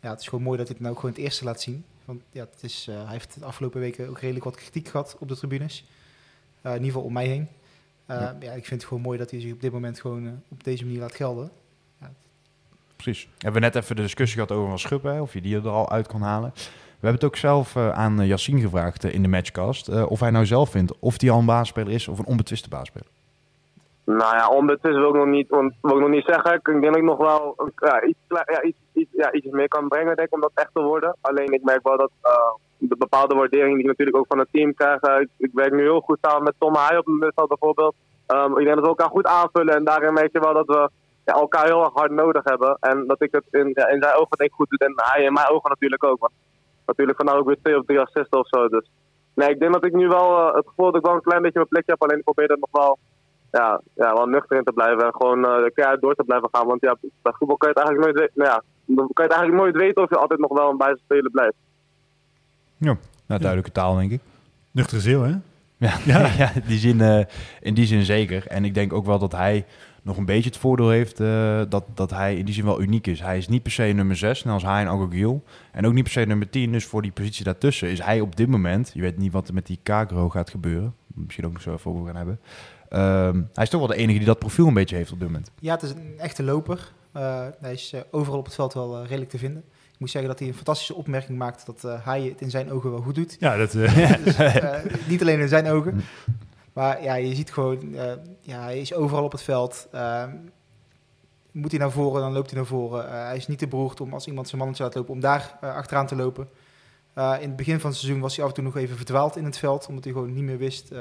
Ja, 0.00 0.10
het 0.10 0.20
is 0.20 0.28
gewoon 0.28 0.44
mooi 0.44 0.58
dat 0.58 0.66
hij 0.66 0.76
het 0.76 0.84
nou 0.84 0.94
ook 0.94 1.00
gewoon 1.00 1.14
het 1.14 1.24
eerste 1.24 1.44
laat 1.44 1.60
zien. 1.60 1.84
Want 2.04 2.22
ja, 2.30 2.46
het 2.50 2.62
is, 2.62 2.86
uh, 2.90 3.02
hij 3.02 3.12
heeft 3.12 3.38
de 3.38 3.44
afgelopen 3.44 3.80
weken 3.80 4.08
ook 4.08 4.18
redelijk 4.18 4.44
wat 4.44 4.56
kritiek 4.56 4.88
gehad 4.88 5.16
op 5.18 5.28
de 5.28 5.36
tribunes. 5.36 5.84
Uh, 6.62 6.70
in 6.70 6.78
ieder 6.78 6.92
geval 6.92 7.02
om 7.02 7.12
mij 7.12 7.26
heen. 7.26 7.48
Uh, 8.10 8.16
ja. 8.16 8.36
ja. 8.40 8.52
ik 8.52 8.66
vind 8.66 8.80
het 8.80 8.84
gewoon 8.84 9.02
mooi 9.02 9.18
dat 9.18 9.30
hij 9.30 9.40
zich 9.40 9.52
op 9.52 9.60
dit 9.60 9.72
moment 9.72 10.00
gewoon 10.00 10.24
uh, 10.24 10.32
op 10.48 10.64
deze 10.64 10.84
manier 10.84 11.00
laat 11.00 11.14
gelden. 11.14 11.50
Precies. 13.02 13.24
We 13.24 13.38
hebben 13.38 13.60
net 13.62 13.74
even 13.74 13.96
de 13.96 14.02
discussie 14.02 14.40
gehad 14.40 14.56
over 14.58 14.68
Van 14.68 14.78
Schuppen, 14.78 15.20
of 15.20 15.32
je 15.32 15.40
die 15.40 15.56
er 15.56 15.68
al 15.68 15.90
uit 15.90 16.06
kan 16.06 16.20
halen. 16.20 16.50
We 16.54 17.08
hebben 17.08 17.20
het 17.20 17.24
ook 17.24 17.36
zelf 17.36 17.74
uh, 17.74 17.90
aan 17.90 18.26
Yassine 18.26 18.60
gevraagd 18.60 19.04
uh, 19.04 19.14
in 19.14 19.22
de 19.22 19.28
matchcast. 19.28 20.04
Of 20.04 20.20
hij 20.20 20.30
nou 20.30 20.46
zelf 20.46 20.70
vindt 20.70 20.98
of 20.98 21.20
hij 21.20 21.30
al 21.30 21.38
een 21.38 21.46
baasspeler 21.46 21.92
is 21.92 22.08
of 22.08 22.18
een 22.18 22.26
onbetwiste 22.26 22.68
baasspeler. 22.68 23.06
Nou 24.04 24.36
ja, 24.36 24.48
onbetwist 24.48 24.96
wil 24.96 25.08
ik 25.08 25.14
nog 25.14 25.26
niet, 25.26 25.48
wil 25.48 25.94
ik 25.94 26.00
nog 26.00 26.08
niet 26.08 26.24
zeggen. 26.24 26.54
Ik 26.54 26.64
denk 26.64 26.84
dat 26.84 26.96
ik 26.96 27.02
nog 27.02 27.18
wel 27.18 27.70
ja, 27.76 28.02
iets, 28.02 28.18
ja, 28.28 28.62
iets, 28.62 28.78
iets, 28.92 29.10
ja, 29.12 29.32
iets 29.32 29.46
meer 29.50 29.68
kan 29.68 29.88
brengen 29.88 30.16
denk 30.16 30.28
ik, 30.28 30.34
om 30.34 30.40
dat 30.40 30.50
echt 30.54 30.70
te 30.72 30.82
worden. 30.82 31.16
Alleen 31.20 31.52
ik 31.52 31.62
merk 31.62 31.82
wel 31.82 31.98
dat 31.98 32.10
de 32.78 32.96
bepaalde 32.96 33.34
waardering 33.34 33.72
die 33.72 33.82
ik 33.82 33.86
natuurlijk 33.86 34.16
ook 34.16 34.26
van 34.28 34.38
het 34.38 34.48
team 34.52 34.74
krijg. 34.74 35.00
Ik, 35.36 35.50
werk 35.52 35.72
nu 35.72 35.80
heel 35.80 36.00
goed 36.00 36.18
samen 36.20 36.42
met 36.42 36.54
Tom 36.58 36.74
Heij 36.74 36.98
op 36.98 37.04
het 37.04 37.14
middenveld 37.14 37.48
bijvoorbeeld. 37.48 37.94
Um, 38.26 38.58
ik 38.58 38.64
denk 38.64 38.74
dat 38.74 38.84
we 38.84 38.88
elkaar 38.88 39.08
goed 39.08 39.26
aanvullen 39.26 39.74
en 39.74 39.84
daarin 39.84 40.12
merk 40.12 40.32
je 40.32 40.40
wel 40.40 40.54
dat 40.54 40.66
we 40.66 40.90
ja, 41.24 41.32
elkaar 41.32 41.64
heel 41.64 41.84
erg 41.84 41.94
hard 41.94 42.10
nodig 42.10 42.44
hebben. 42.44 42.76
En 42.80 43.06
dat 43.06 43.22
ik 43.22 43.32
het 43.32 43.44
in, 43.50 43.70
ja, 43.74 43.88
in 43.88 44.02
zijn 44.02 44.14
ogen 44.14 44.38
denk 44.38 44.50
ik 44.50 44.56
goed 44.56 44.70
doe 44.70 44.88
en 44.88 44.92
hij 44.96 45.24
in 45.24 45.32
mijn 45.32 45.48
ogen 45.48 45.68
natuurlijk 45.68 46.04
ook. 46.04 46.20
Maar 46.20 46.30
natuurlijk 46.86 47.18
vandaag 47.18 47.36
ook 47.36 47.46
weer 47.46 47.62
twee 47.62 47.78
of 47.78 47.84
drie 47.84 48.00
assisten 48.00 48.38
of 48.38 48.48
zo. 48.48 48.68
Dus 48.68 48.90
nee, 49.34 49.48
ik 49.48 49.58
denk 49.58 49.72
dat 49.72 49.84
ik 49.84 49.92
nu 49.92 50.08
wel 50.08 50.38
uh, 50.38 50.54
het 50.54 50.66
gevoel 50.68 50.86
dat 50.86 50.96
ik 50.96 51.06
wel 51.06 51.14
een 51.14 51.28
klein 51.28 51.42
beetje 51.42 51.58
mijn 51.58 51.68
plekje 51.68 51.92
heb. 51.92 52.02
Alleen 52.02 52.18
ik 52.18 52.24
probeer 52.24 52.50
er 52.50 52.58
nog 52.58 52.70
wel, 52.72 52.98
ja, 53.50 53.80
ja, 53.94 54.12
wel 54.12 54.26
nuchter 54.26 54.56
in 54.56 54.64
te 54.64 54.72
blijven. 54.72 55.04
En 55.04 55.12
gewoon 55.12 55.38
uh, 55.38 55.70
keihard 55.74 56.00
door 56.00 56.14
te 56.14 56.24
blijven 56.24 56.48
gaan. 56.52 56.66
Want 56.66 56.80
ja, 56.80 56.96
bij 57.22 57.32
voetbal 57.38 57.56
kan 57.56 57.68
je 57.68 57.78
het 57.78 57.86
eigenlijk 57.86 58.18
nooit, 58.18 58.30
nou 58.34 58.50
ja, 58.50 58.62
dan 58.84 59.10
kan 59.12 59.24
je 59.24 59.30
het 59.30 59.40
eigenlijk 59.40 59.62
nooit 59.62 59.76
weten 59.76 60.02
of 60.02 60.08
je 60.10 60.16
altijd 60.16 60.40
nog 60.40 60.52
wel 60.52 60.70
een 60.70 60.76
bijspeler 60.76 61.30
blijft. 61.30 61.56
Ja, 62.76 62.96
nou, 63.26 63.40
duidelijke 63.40 63.72
taal 63.72 63.96
denk 63.96 64.10
ik. 64.10 64.20
Nuchtere 64.70 65.00
ziel, 65.00 65.22
hè? 65.22 65.34
Ja, 65.76 65.98
ja. 66.04 66.26
ja 66.42 66.52
die 66.66 66.78
zin, 66.78 66.98
uh, 66.98 67.24
in 67.60 67.74
die 67.74 67.86
zin 67.86 68.02
zeker. 68.02 68.46
En 68.46 68.64
ik 68.64 68.74
denk 68.74 68.92
ook 68.92 69.06
wel 69.06 69.18
dat 69.18 69.32
hij 69.32 69.66
nog 70.02 70.16
een 70.16 70.24
beetje 70.24 70.50
het 70.50 70.58
voordeel 70.58 70.90
heeft 70.90 71.20
uh, 71.20 71.62
dat, 71.68 71.84
dat 71.94 72.10
hij 72.10 72.36
in 72.36 72.44
die 72.44 72.54
zin 72.54 72.64
wel 72.64 72.80
uniek 72.80 73.06
is. 73.06 73.20
Hij 73.20 73.38
is 73.38 73.48
niet 73.48 73.62
per 73.62 73.72
se 73.72 73.82
nummer 73.82 74.16
6, 74.16 74.44
net 74.44 74.54
als 74.54 74.62
hij 74.62 74.80
en 74.80 74.88
Agogiel. 74.88 75.44
En 75.72 75.86
ook 75.86 75.92
niet 75.92 76.02
per 76.02 76.12
se 76.12 76.20
nummer 76.20 76.50
10. 76.50 76.72
Dus 76.72 76.84
voor 76.84 77.02
die 77.02 77.12
positie 77.12 77.44
daartussen 77.44 77.88
is 77.88 78.00
hij 78.02 78.20
op 78.20 78.36
dit 78.36 78.48
moment... 78.48 78.90
Je 78.94 79.00
weet 79.00 79.18
niet 79.18 79.32
wat 79.32 79.48
er 79.48 79.54
met 79.54 79.66
die 79.66 79.78
Kagro 79.82 80.28
gaat 80.28 80.50
gebeuren. 80.50 80.94
Misschien 81.14 81.46
ook 81.46 81.52
nog 81.52 81.62
zo 81.62 81.78
over 81.84 82.06
gaan 82.06 82.16
hebben. 82.16 82.40
Um, 82.90 83.48
hij 83.54 83.64
is 83.64 83.70
toch 83.70 83.80
wel 83.80 83.88
de 83.88 83.96
enige 83.96 84.18
die 84.18 84.26
dat 84.26 84.38
profiel 84.38 84.66
een 84.66 84.74
beetje 84.74 84.96
heeft 84.96 85.12
op 85.12 85.18
dit 85.18 85.28
moment. 85.28 85.50
Ja, 85.60 85.74
het 85.74 85.82
is 85.82 85.90
een 85.90 86.14
echte 86.18 86.42
loper. 86.42 86.92
Uh, 87.16 87.46
hij 87.60 87.72
is 87.72 87.92
uh, 87.94 88.00
overal 88.10 88.38
op 88.38 88.44
het 88.44 88.54
veld 88.54 88.74
wel 88.74 88.96
uh, 88.96 89.02
redelijk 89.06 89.30
te 89.30 89.38
vinden. 89.38 89.62
Ik 89.92 89.98
moet 89.98 90.10
zeggen 90.10 90.30
dat 90.30 90.38
hij 90.38 90.48
een 90.48 90.54
fantastische 90.54 90.94
opmerking 90.94 91.38
maakt 91.38 91.66
dat 91.66 91.82
uh, 91.84 92.04
hij 92.04 92.22
het 92.22 92.40
in 92.40 92.50
zijn 92.50 92.72
ogen 92.72 92.90
wel 92.90 93.00
goed 93.00 93.14
doet. 93.14 93.36
Ja, 93.38 93.56
dat... 93.56 93.72
dus, 94.24 94.36
niet 95.08 95.20
alleen 95.20 95.40
in 95.40 95.48
zijn 95.48 95.66
ogen. 95.66 96.02
Maar 96.72 97.02
ja, 97.02 97.14
je 97.14 97.34
ziet 97.34 97.52
gewoon, 97.52 97.82
uh, 97.82 98.12
ja, 98.40 98.62
hij 98.62 98.80
is 98.80 98.94
overal 98.94 99.24
op 99.24 99.32
het 99.32 99.42
veld. 99.42 99.88
Uh, 99.94 100.24
moet 101.50 101.70
hij 101.70 101.80
naar 101.80 101.90
voren, 101.90 102.20
dan 102.20 102.32
loopt 102.32 102.50
hij 102.50 102.58
naar 102.58 102.68
voren. 102.68 103.04
Uh, 103.04 103.10
hij 103.10 103.36
is 103.36 103.46
niet 103.46 103.58
te 103.58 103.66
beroerd 103.66 104.00
om 104.00 104.12
als 104.12 104.26
iemand 104.26 104.46
zijn 104.46 104.58
mannetje 104.58 104.84
laat 104.84 104.94
lopen, 104.94 105.14
om 105.14 105.20
daar 105.20 105.58
uh, 105.64 105.74
achteraan 105.74 106.06
te 106.06 106.16
lopen. 106.16 106.48
Uh, 107.18 107.34
in 107.40 107.48
het 107.48 107.56
begin 107.56 107.80
van 107.80 107.90
het 107.90 107.98
seizoen 107.98 108.20
was 108.20 108.36
hij 108.36 108.44
af 108.44 108.50
en 108.50 108.56
toe 108.56 108.64
nog 108.64 108.76
even 108.76 108.96
verdwaald 108.96 109.36
in 109.36 109.44
het 109.44 109.58
veld, 109.58 109.86
omdat 109.86 110.04
hij 110.04 110.12
gewoon 110.12 110.32
niet 110.32 110.44
meer 110.44 110.58
wist 110.58 110.92
uh, 110.92 110.98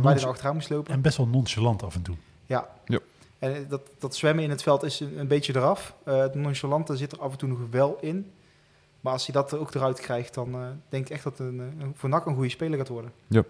waar 0.00 0.14
hij 0.14 0.24
achteraan 0.26 0.54
moest 0.54 0.70
lopen. 0.70 0.92
En 0.92 1.00
best 1.00 1.16
wel 1.16 1.26
nonchalant 1.26 1.82
af 1.82 1.94
en 1.94 2.02
toe. 2.02 2.16
Ja. 2.46 2.68
ja. 2.84 2.98
En 3.38 3.66
dat, 3.68 3.80
dat 3.98 4.16
zwemmen 4.16 4.44
in 4.44 4.50
het 4.50 4.62
veld 4.62 4.82
is 4.82 5.00
een, 5.00 5.18
een 5.18 5.28
beetje 5.28 5.56
eraf. 5.56 5.94
Uh, 6.04 6.18
het 6.18 6.34
nonchalante 6.34 6.96
zit 6.96 7.12
er 7.12 7.20
af 7.20 7.32
en 7.32 7.38
toe 7.38 7.48
nog 7.48 7.58
wel 7.70 7.98
in. 8.00 8.32
Maar 9.00 9.12
als 9.12 9.26
hij 9.26 9.34
dat 9.34 9.52
er 9.52 9.58
ook 9.58 9.74
eruit 9.74 10.00
krijgt, 10.00 10.34
dan 10.34 10.54
uh, 10.54 10.68
denk 10.88 11.04
ik 11.04 11.10
echt 11.10 11.24
dat 11.24 11.38
een, 11.38 11.58
een, 11.58 11.92
voor 11.94 12.08
NAC 12.08 12.26
een 12.26 12.34
goede 12.34 12.48
speler 12.48 12.78
gaat 12.78 12.88
worden. 12.88 13.12
Ja. 13.26 13.44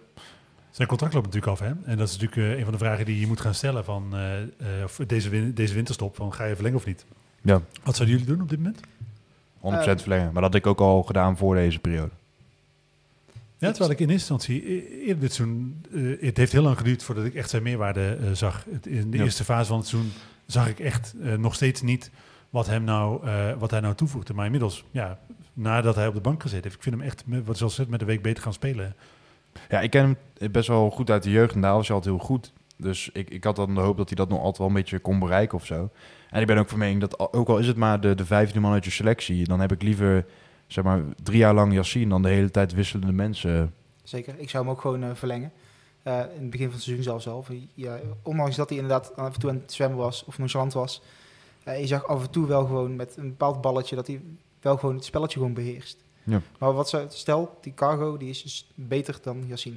Zijn 0.71 0.89
contract 0.89 1.15
loopt 1.15 1.27
natuurlijk 1.27 1.53
af, 1.53 1.59
hè? 1.59 1.73
En 1.85 1.97
dat 1.97 2.09
is 2.09 2.19
natuurlijk 2.19 2.53
uh, 2.53 2.59
een 2.59 2.65
van 2.65 2.73
de 2.73 2.79
vragen 2.79 3.05
die 3.05 3.21
je 3.21 3.27
moet 3.27 3.41
gaan 3.41 3.55
stellen 3.55 3.85
van 3.85 4.13
uh, 4.15 5.07
deze, 5.07 5.29
win 5.29 5.55
deze 5.55 5.75
winterstop. 5.75 6.17
Van, 6.17 6.33
ga 6.33 6.45
je 6.45 6.55
verlengen 6.55 6.79
of 6.79 6.87
niet? 6.87 7.05
Ja. 7.43 7.63
Wat 7.83 7.97
zouden 7.97 8.19
jullie 8.19 8.33
doen 8.33 8.43
op 8.43 8.49
dit 8.49 8.59
moment? 8.59 8.81
100% 9.99 10.01
verlengen. 10.01 10.33
Maar 10.33 10.43
dat 10.43 10.53
had 10.53 10.55
ik 10.55 10.67
ook 10.67 10.81
al 10.81 11.03
gedaan 11.03 11.37
voor 11.37 11.55
deze 11.55 11.79
periode. 11.79 12.11
Ja, 13.59 13.69
terwijl 13.69 13.91
ik 13.91 14.01
in 14.01 14.11
eerste 14.11 14.33
instantie, 14.33 14.63
eerder 15.01 15.21
dit 15.21 15.33
seizoen, 15.33 15.85
uh, 15.91 16.23
het 16.23 16.37
heeft 16.37 16.53
heel 16.53 16.63
lang 16.63 16.77
geduurd 16.77 17.03
voordat 17.03 17.25
ik 17.25 17.35
echt 17.35 17.51
zijn 17.51 17.63
meerwaarde 17.63 18.19
uh, 18.21 18.31
zag. 18.33 18.65
Het, 18.71 18.87
in 18.87 19.11
de 19.11 19.17
ja. 19.17 19.25
eerste 19.25 19.45
fase 19.45 19.69
van 19.69 19.79
het 19.79 19.87
seizoen 19.87 20.13
zag 20.47 20.69
ik 20.69 20.81
echt 20.81 21.15
uh, 21.21 21.35
nog 21.35 21.55
steeds 21.55 21.83
niet 21.83 22.11
wat, 22.51 22.67
hem 22.67 22.85
nou, 22.85 23.21
wat 23.59 23.71
hij 23.71 23.81
nou 23.81 23.95
toevoegde. 23.95 24.35
Maar 24.35 24.45
inmiddels, 24.45 24.85
ja, 24.91 25.19
nadat 25.53 25.95
hij 25.95 26.07
op 26.07 26.15
de 26.15 26.21
bank 26.21 26.43
gezeten 26.43 26.63
heeft, 26.63 26.77
ik 26.77 26.83
vind 26.83 26.95
hem 26.95 27.05
echt, 27.05 27.25
wat 27.45 27.59
zoals 27.59 27.77
het 27.77 27.89
met 27.89 28.01
de 28.01 28.07
week 28.07 28.23
beter 28.23 28.43
gaan 28.43 28.53
spelen. 28.53 28.95
Ja, 29.69 29.81
ik 29.81 29.91
ken 29.91 30.17
hem 30.39 30.53
best 30.53 30.69
wel 30.69 30.91
goed 30.91 31.11
uit 31.11 31.23
de 31.23 31.31
jeugd 31.31 31.55
en 31.55 31.61
daar 31.61 31.75
was 31.75 31.87
hij 31.87 31.97
altijd 31.97 32.15
heel 32.15 32.25
goed. 32.25 32.53
Dus 32.77 33.11
ik, 33.13 33.31
ik 33.31 33.45
had 33.45 33.57
dan 33.57 33.75
de 33.75 33.81
hoop 33.81 33.97
dat 33.97 34.09
hij 34.09 34.17
dat 34.17 34.29
nog 34.29 34.39
altijd 34.39 34.59
wel 34.59 34.67
een 34.67 34.73
beetje 34.73 34.99
kon 34.99 35.19
bereiken 35.19 35.59
of 35.59 35.67
zo. 35.67 35.91
En 36.31 36.41
ik 36.41 36.47
ben 36.47 36.59
ook 36.59 36.69
van 36.69 36.79
mening 36.79 37.01
dat, 37.01 37.35
ook 37.35 37.49
al 37.49 37.59
is 37.59 37.67
het 37.67 37.77
maar 37.77 38.01
de, 38.01 38.15
de 38.15 38.27
vijfde 38.27 38.61
man 38.61 38.73
uit 38.73 38.85
je 38.85 38.91
selectie, 38.91 39.45
dan 39.45 39.61
heb 39.61 39.73
ik 39.73 39.83
liever 39.83 40.27
zeg 40.67 40.85
maar, 40.85 41.03
drie 41.23 41.39
jaar 41.39 41.55
lang 41.55 41.73
Yassine 41.73 42.09
dan 42.09 42.23
de 42.23 42.29
hele 42.29 42.51
tijd 42.51 42.73
wisselende 42.73 43.13
mensen. 43.13 43.75
Zeker, 44.03 44.35
ik 44.39 44.51
zou 44.51 44.65
hem 44.65 44.73
ook 44.73 44.81
gewoon 44.81 45.05
uh, 45.05 45.11
verlengen. 45.15 45.53
Uh, 46.05 46.21
in 46.35 46.41
het 46.41 46.51
begin 46.51 46.67
van 46.67 46.75
het 46.75 46.83
seizoen 46.83 47.05
zelfs 47.05 47.29
al. 47.29 47.45
Ja, 47.75 47.99
ondanks 48.23 48.57
dat 48.57 48.69
hij 48.69 48.79
inderdaad 48.79 49.17
af 49.17 49.35
en 49.35 49.41
toe 49.41 49.51
aan 49.51 49.57
het 49.57 49.73
zwemmen 49.73 49.99
was 49.99 50.25
of 50.25 50.39
nonchalant 50.39 50.73
was. 50.73 51.03
Uh, 51.69 51.81
je 51.81 51.87
zag 51.87 52.07
af 52.07 52.23
en 52.23 52.31
toe 52.31 52.47
wel 52.47 52.67
gewoon 52.67 52.97
met 52.97 53.17
een 53.17 53.29
bepaald 53.29 53.61
balletje 53.61 53.97
dat 53.97 54.07
hij 54.07 54.21
wel 54.61 54.77
gewoon 54.77 54.95
het 54.95 55.05
spelletje 55.05 55.39
gewoon 55.39 55.55
beheerst. 55.55 56.05
Ja. 56.31 56.41
Maar 56.59 56.73
wat 56.73 56.89
zou, 56.89 57.07
stel, 57.09 57.59
die 57.61 57.75
cargo 57.75 58.17
die 58.17 58.29
is 58.29 58.43
dus 58.43 58.71
beter 58.75 59.19
dan 59.23 59.45
Yassine. 59.47 59.77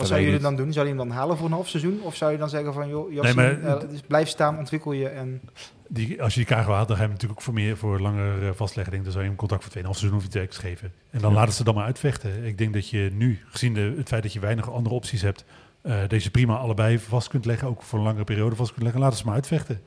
Wat 0.00 0.08
zou 0.08 0.20
jullie 0.20 0.38
dan 0.38 0.56
doen? 0.56 0.72
Zou 0.72 0.86
je 0.86 0.94
hem 0.94 1.08
dan 1.08 1.16
halen 1.16 1.36
voor 1.36 1.46
een 1.46 1.52
half 1.52 1.68
seizoen? 1.68 2.00
Of 2.02 2.16
zou 2.16 2.32
je 2.32 2.38
dan 2.38 2.48
zeggen 2.48 2.72
van, 2.72 2.88
joh, 2.88 3.12
Yassine, 3.12 3.42
nee, 3.42 3.56
maar, 3.62 3.82
uh, 3.82 3.90
dus 3.90 4.00
blijf 4.00 4.28
staan, 4.28 4.58
ontwikkel 4.58 4.92
je 4.92 5.08
en... 5.08 5.40
Die, 5.88 6.22
als 6.22 6.34
je 6.34 6.40
die 6.40 6.48
cargo 6.48 6.72
haalt, 6.72 6.88
dan 6.88 6.96
ga 6.96 7.02
je 7.02 7.08
hem 7.08 7.16
natuurlijk 7.16 7.40
ook 7.40 7.44
voor 7.44 7.54
meer 7.54 7.76
voor 7.76 8.00
langer 8.00 8.42
uh, 8.42 8.50
vastleggen. 8.54 8.92
Denk, 8.92 9.04
dan 9.04 9.12
zou 9.12 9.24
je 9.24 9.30
hem 9.30 9.38
contact 9.38 9.64
voor 9.64 9.72
2,5 9.72 9.80
seizoen 9.82 10.18
of 10.18 10.24
iets 10.24 10.58
geven. 10.58 10.92
En 11.10 11.20
dan 11.20 11.30
ja. 11.30 11.36
laten 11.36 11.54
ze 11.54 11.64
dan 11.64 11.74
maar 11.74 11.84
uitvechten. 11.84 12.44
Ik 12.44 12.58
denk 12.58 12.72
dat 12.72 12.88
je 12.88 13.10
nu, 13.12 13.40
gezien 13.48 13.74
de, 13.74 13.94
het 13.96 14.08
feit 14.08 14.22
dat 14.22 14.32
je 14.32 14.40
weinig 14.40 14.72
andere 14.72 14.94
opties 14.94 15.22
hebt, 15.22 15.44
uh, 15.82 16.00
deze 16.08 16.30
prima 16.30 16.56
allebei 16.56 16.98
vast 16.98 17.28
kunt 17.28 17.44
leggen. 17.44 17.68
Ook 17.68 17.82
voor 17.82 17.98
een 17.98 18.04
langere 18.04 18.24
periode 18.24 18.56
vast 18.56 18.70
kunt 18.70 18.82
leggen. 18.82 19.00
Laten 19.00 19.18
ze 19.18 19.24
maar 19.24 19.34
uitvechten. 19.34 19.80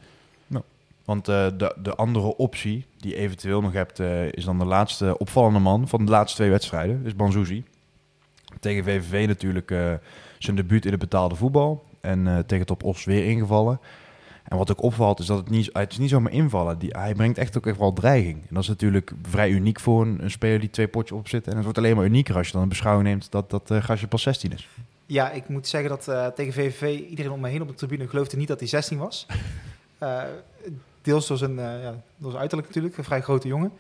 Want 1.06 1.30
uh, 1.30 1.48
de, 1.58 1.76
de 1.82 1.96
andere 1.96 2.38
optie 2.38 2.86
die 2.98 3.12
je 3.12 3.18
eventueel 3.18 3.62
nog 3.62 3.74
hebt, 3.74 4.00
uh, 4.00 4.32
is 4.32 4.46
dan 4.46 4.60
de 4.60 4.66
laatste 4.66 5.18
opvallende 5.18 5.60
man 5.60 5.88
van 5.88 6.06
de 6.06 6.12
laatste 6.12 6.38
twee 6.38 6.50
wedstrijden. 6.50 7.02
Is 7.06 7.16
Banzuzi. 7.16 7.64
Tegen 8.60 8.84
VVV 8.84 9.28
natuurlijk 9.28 9.72
uh, 9.72 9.94
zijn 10.40 10.56
debuut 10.56 10.86
in 10.86 10.92
het 10.92 11.00
betaalde 11.00 11.36
voetbal. 11.36 11.84
En 12.02 12.44
tegen 12.48 12.66
Top 12.66 12.84
Os 12.84 13.06
weer 13.06 13.26
ingevallen. 13.26 13.80
En 14.44 14.58
wat 14.58 14.72
ook 14.72 14.82
opvalt 14.82 15.20
is 15.20 15.26
dat 15.26 15.38
het 15.38 15.50
niet, 15.50 15.70
het 15.74 15.92
is 15.92 15.98
niet 15.98 16.10
zomaar 16.10 16.32
invallen. 16.32 16.80
Die, 16.80 16.90
hij 16.90 17.16
brengt 17.16 17.38
echt 17.38 17.58
ook 17.58 17.68
echt 17.68 17.78
wel 17.78 17.94
dreiging. 17.94 18.36
En 18.36 18.54
dat 18.54 18.64
is 18.64 18.70
natuurlijk 18.70 19.12
vrij 19.22 19.50
uniek 19.50 19.80
voor 19.80 20.02
een, 20.02 20.24
een 20.24 20.32
speler 20.32 20.60
die 20.60 20.70
twee 20.70 20.88
potjes 20.88 21.18
opzit. 21.18 21.48
En 21.48 21.54
het 21.56 21.64
wordt 21.64 21.78
alleen 21.78 21.96
maar 21.96 22.06
unieker 22.06 22.36
als 22.36 22.48
je 22.48 22.54
dan 22.54 22.62
een 22.62 22.70
beschouwing 22.70 23.08
neemt 23.08 23.32
dat 23.32 23.50
dat 23.50 23.72
gastje 23.74 24.08
pas 24.08 24.22
16 24.22 24.54
is. 24.54 24.68
Ja, 25.06 25.32
ik 25.32 25.48
moet 25.48 25.68
zeggen 25.68 25.90
dat 25.90 26.36
tegen 26.36 26.54
VVV 26.54 27.00
iedereen 27.10 27.32
om 27.32 27.40
me 27.40 27.50
heen 27.50 27.62
op 27.62 27.68
de 27.68 27.74
tribune 27.74 28.08
geloofde 28.08 28.38
niet 28.38 28.48
dat 28.48 28.60
hij 28.60 28.68
16 28.70 28.98
was. 28.98 29.26
deels 31.04 31.28
door 31.28 31.38
zijn, 31.38 31.56
ja, 31.56 32.04
door 32.18 32.30
zijn 32.30 32.42
uiterlijk 32.42 32.68
natuurlijk, 32.68 32.98
een 32.98 33.04
vrij 33.04 33.22
grote 33.22 33.48
jongen. 33.48 33.72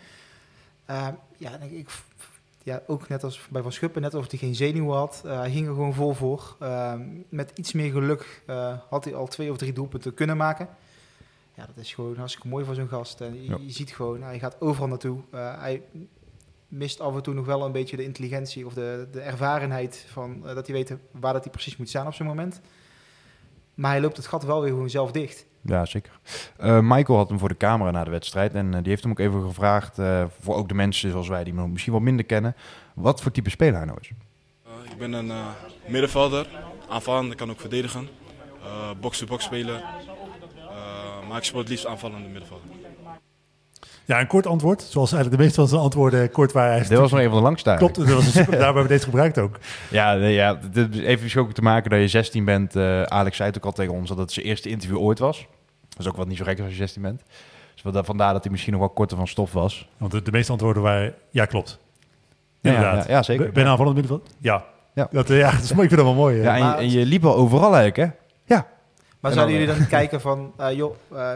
ja, 1.37 1.59
ik, 1.59 1.89
ja, 2.63 2.81
ook 2.87 3.07
net 3.07 3.23
als 3.23 3.47
bij 3.49 3.61
Van 3.61 3.71
Schuppen, 3.71 4.01
net 4.01 4.13
of 4.13 4.29
hij 4.29 4.39
geen 4.39 4.55
zenuwen 4.55 4.97
had. 4.97 5.21
Uh, 5.25 5.37
hij 5.37 5.51
ging 5.51 5.67
er 5.67 5.73
gewoon 5.73 5.93
vol 5.93 6.13
voor. 6.13 6.55
Uh, 6.61 6.93
met 7.29 7.51
iets 7.55 7.73
meer 7.73 7.91
geluk 7.91 8.43
uh, 8.47 8.77
had 8.89 9.03
hij 9.03 9.15
al 9.15 9.27
twee 9.27 9.51
of 9.51 9.57
drie 9.57 9.73
doelpunten 9.73 10.13
kunnen 10.13 10.37
maken. 10.37 10.67
Ja, 11.53 11.65
dat 11.65 11.77
is 11.77 11.93
gewoon 11.93 12.17
hartstikke 12.17 12.47
mooi 12.47 12.65
voor 12.65 12.75
zo'n 12.75 12.87
gast. 12.87 13.21
En 13.21 13.35
je, 13.35 13.49
ja. 13.49 13.57
je, 13.61 13.71
ziet 13.71 13.91
gewoon, 13.91 14.21
hij 14.21 14.39
gaat 14.39 14.61
overal 14.61 14.87
naartoe. 14.87 15.19
hij 15.31 15.81
mist 16.67 16.99
af 16.99 17.15
en 17.15 17.21
toe 17.21 17.33
nog 17.33 17.45
wel 17.45 17.65
een 17.65 17.71
beetje 17.71 17.97
de 17.97 18.03
intelligentie 18.03 18.65
of 18.65 18.73
de, 18.73 19.07
de 19.11 19.21
ervarenheid 19.21 20.05
van 20.11 20.41
dat 20.41 20.67
hij 20.67 20.75
weet 20.75 20.95
waar 21.11 21.33
dat 21.33 21.43
hij 21.43 21.51
precies 21.51 21.77
moet 21.77 21.89
staan 21.89 22.07
op 22.07 22.13
zo'n 22.13 22.27
moment. 22.27 22.61
Maar 23.73 23.91
hij 23.91 24.01
loopt 24.01 24.17
het 24.17 24.27
gat 24.27 24.43
wel 24.43 24.61
weer 24.61 24.69
gewoon 24.69 24.89
zelf 24.89 25.11
dicht. 25.11 25.45
Ja, 25.65 25.85
zeker. 25.85 26.11
Uh, 26.63 26.79
Michael 26.81 27.17
had 27.17 27.29
hem 27.29 27.39
voor 27.39 27.49
de 27.49 27.57
camera 27.57 27.91
na 27.91 28.03
de 28.03 28.09
wedstrijd. 28.09 28.53
En 28.53 28.65
uh, 28.65 28.73
die 28.73 28.89
heeft 28.89 29.03
hem 29.03 29.11
ook 29.11 29.19
even 29.19 29.41
gevraagd, 29.41 29.99
uh, 29.99 30.23
voor 30.39 30.55
ook 30.55 30.67
de 30.67 30.73
mensen 30.73 31.11
zoals 31.11 31.27
wij 31.27 31.43
die 31.43 31.53
hem 31.53 31.71
misschien 31.71 31.93
wat 31.93 32.01
minder 32.01 32.25
kennen, 32.25 32.55
wat 32.93 33.21
voor 33.21 33.31
type 33.31 33.49
speler 33.49 33.75
hij 33.75 33.85
nou 33.85 33.97
is. 34.01 34.11
ik 34.91 34.97
ben 34.97 35.13
een 35.13 35.31
middenvelder, 35.87 36.47
aanvallend, 36.89 37.35
kan 37.35 37.49
ook 37.49 37.59
verdedigen. 37.59 38.07
Box-to-box 38.99 39.43
spelen. 39.43 39.81
maar 41.27 41.37
ik 41.37 41.43
speel 41.43 41.59
het 41.59 41.69
liefst 41.69 41.85
aanvallende 41.85 42.27
middenvelder. 42.27 42.67
Ja, 44.05 44.19
een 44.19 44.27
kort 44.27 44.47
antwoord. 44.47 44.81
Zoals 44.81 45.11
eigenlijk 45.11 45.41
de 45.41 45.47
meeste 45.47 45.59
van 45.61 45.69
zijn 45.69 45.81
antwoorden 45.81 46.31
kort 46.31 46.51
waren. 46.51 46.87
Dit 46.87 46.97
was 46.97 47.11
nog 47.11 47.19
een 47.19 47.29
van 47.29 47.37
de 47.37 47.43
langste. 47.43 47.75
Klopt, 47.77 47.95
dat 47.95 48.07
was 48.07 48.31
super, 48.31 48.51
daar 48.57 48.63
hebben 48.63 48.83
we 48.83 48.89
deze 48.89 49.03
gebruikt 49.03 49.37
ook. 49.39 49.59
Ja, 49.89 50.13
nee, 50.13 50.33
ja 50.33 50.59
dit 50.71 50.95
even 50.95 51.41
ook 51.41 51.51
te 51.51 51.61
maken 51.61 51.89
dat 51.89 51.99
je 51.99 52.07
16 52.07 52.45
bent. 52.45 52.75
Uh, 52.75 53.03
Alex 53.03 53.37
zei 53.37 53.49
het 53.49 53.57
ook 53.57 53.65
al 53.65 53.71
tegen 53.71 53.93
ons 53.93 54.09
dat 54.09 54.17
het 54.17 54.31
zijn 54.31 54.45
eerste 54.45 54.69
interview 54.69 54.99
ooit 54.99 55.19
was. 55.19 55.47
Dat 55.89 55.99
is 55.99 56.07
ook 56.07 56.15
wat 56.15 56.27
niet 56.27 56.37
zo 56.37 56.43
gek 56.43 56.59
als 56.59 56.69
je 56.69 56.75
16 56.75 57.01
bent. 57.01 57.21
Dus 57.73 58.05
vandaar 58.05 58.33
dat 58.33 58.43
hij 58.43 58.51
misschien 58.51 58.73
nog 58.73 58.81
wel 58.81 58.89
korter 58.89 59.17
van 59.17 59.27
stof 59.27 59.53
was. 59.53 59.89
Want 59.97 60.11
de, 60.11 60.21
de 60.21 60.31
meeste 60.31 60.51
antwoorden 60.51 60.83
waren, 60.83 61.13
ja 61.29 61.45
klopt. 61.45 61.79
Inderdaad. 62.61 63.03
Ja, 63.03 63.09
ja, 63.09 63.15
ja 63.15 63.23
zeker. 63.23 63.51
Ben 63.51 63.63
je 63.63 63.69
aanvallend 63.69 63.95
middenveld? 63.95 64.35
Ja. 64.37 64.65
Ja. 64.93 65.07
Dat, 65.11 65.27
ja, 65.27 65.51
dat 65.55 65.63
is 65.63 65.73
mooi. 65.73 65.87
Ik 65.87 65.93
vind 65.93 66.01
dat 66.05 66.13
wel 66.13 66.23
mooi. 66.23 66.41
Ja, 66.41 66.55
en, 66.55 66.65
je, 66.65 66.73
en 66.73 66.99
je 66.99 67.05
liep 67.05 67.25
al 67.25 67.35
overal 67.35 67.75
eigenlijk, 67.75 67.95
hè? 67.95 68.17
Ja. 68.55 68.67
Maar 69.19 69.31
zouden 69.31 69.55
jullie 69.55 69.75
dan 69.75 69.87
kijken 69.97 70.21
van, 70.21 70.53
uh, 70.59 70.71
joh, 70.71 70.95
uh, 71.13 71.31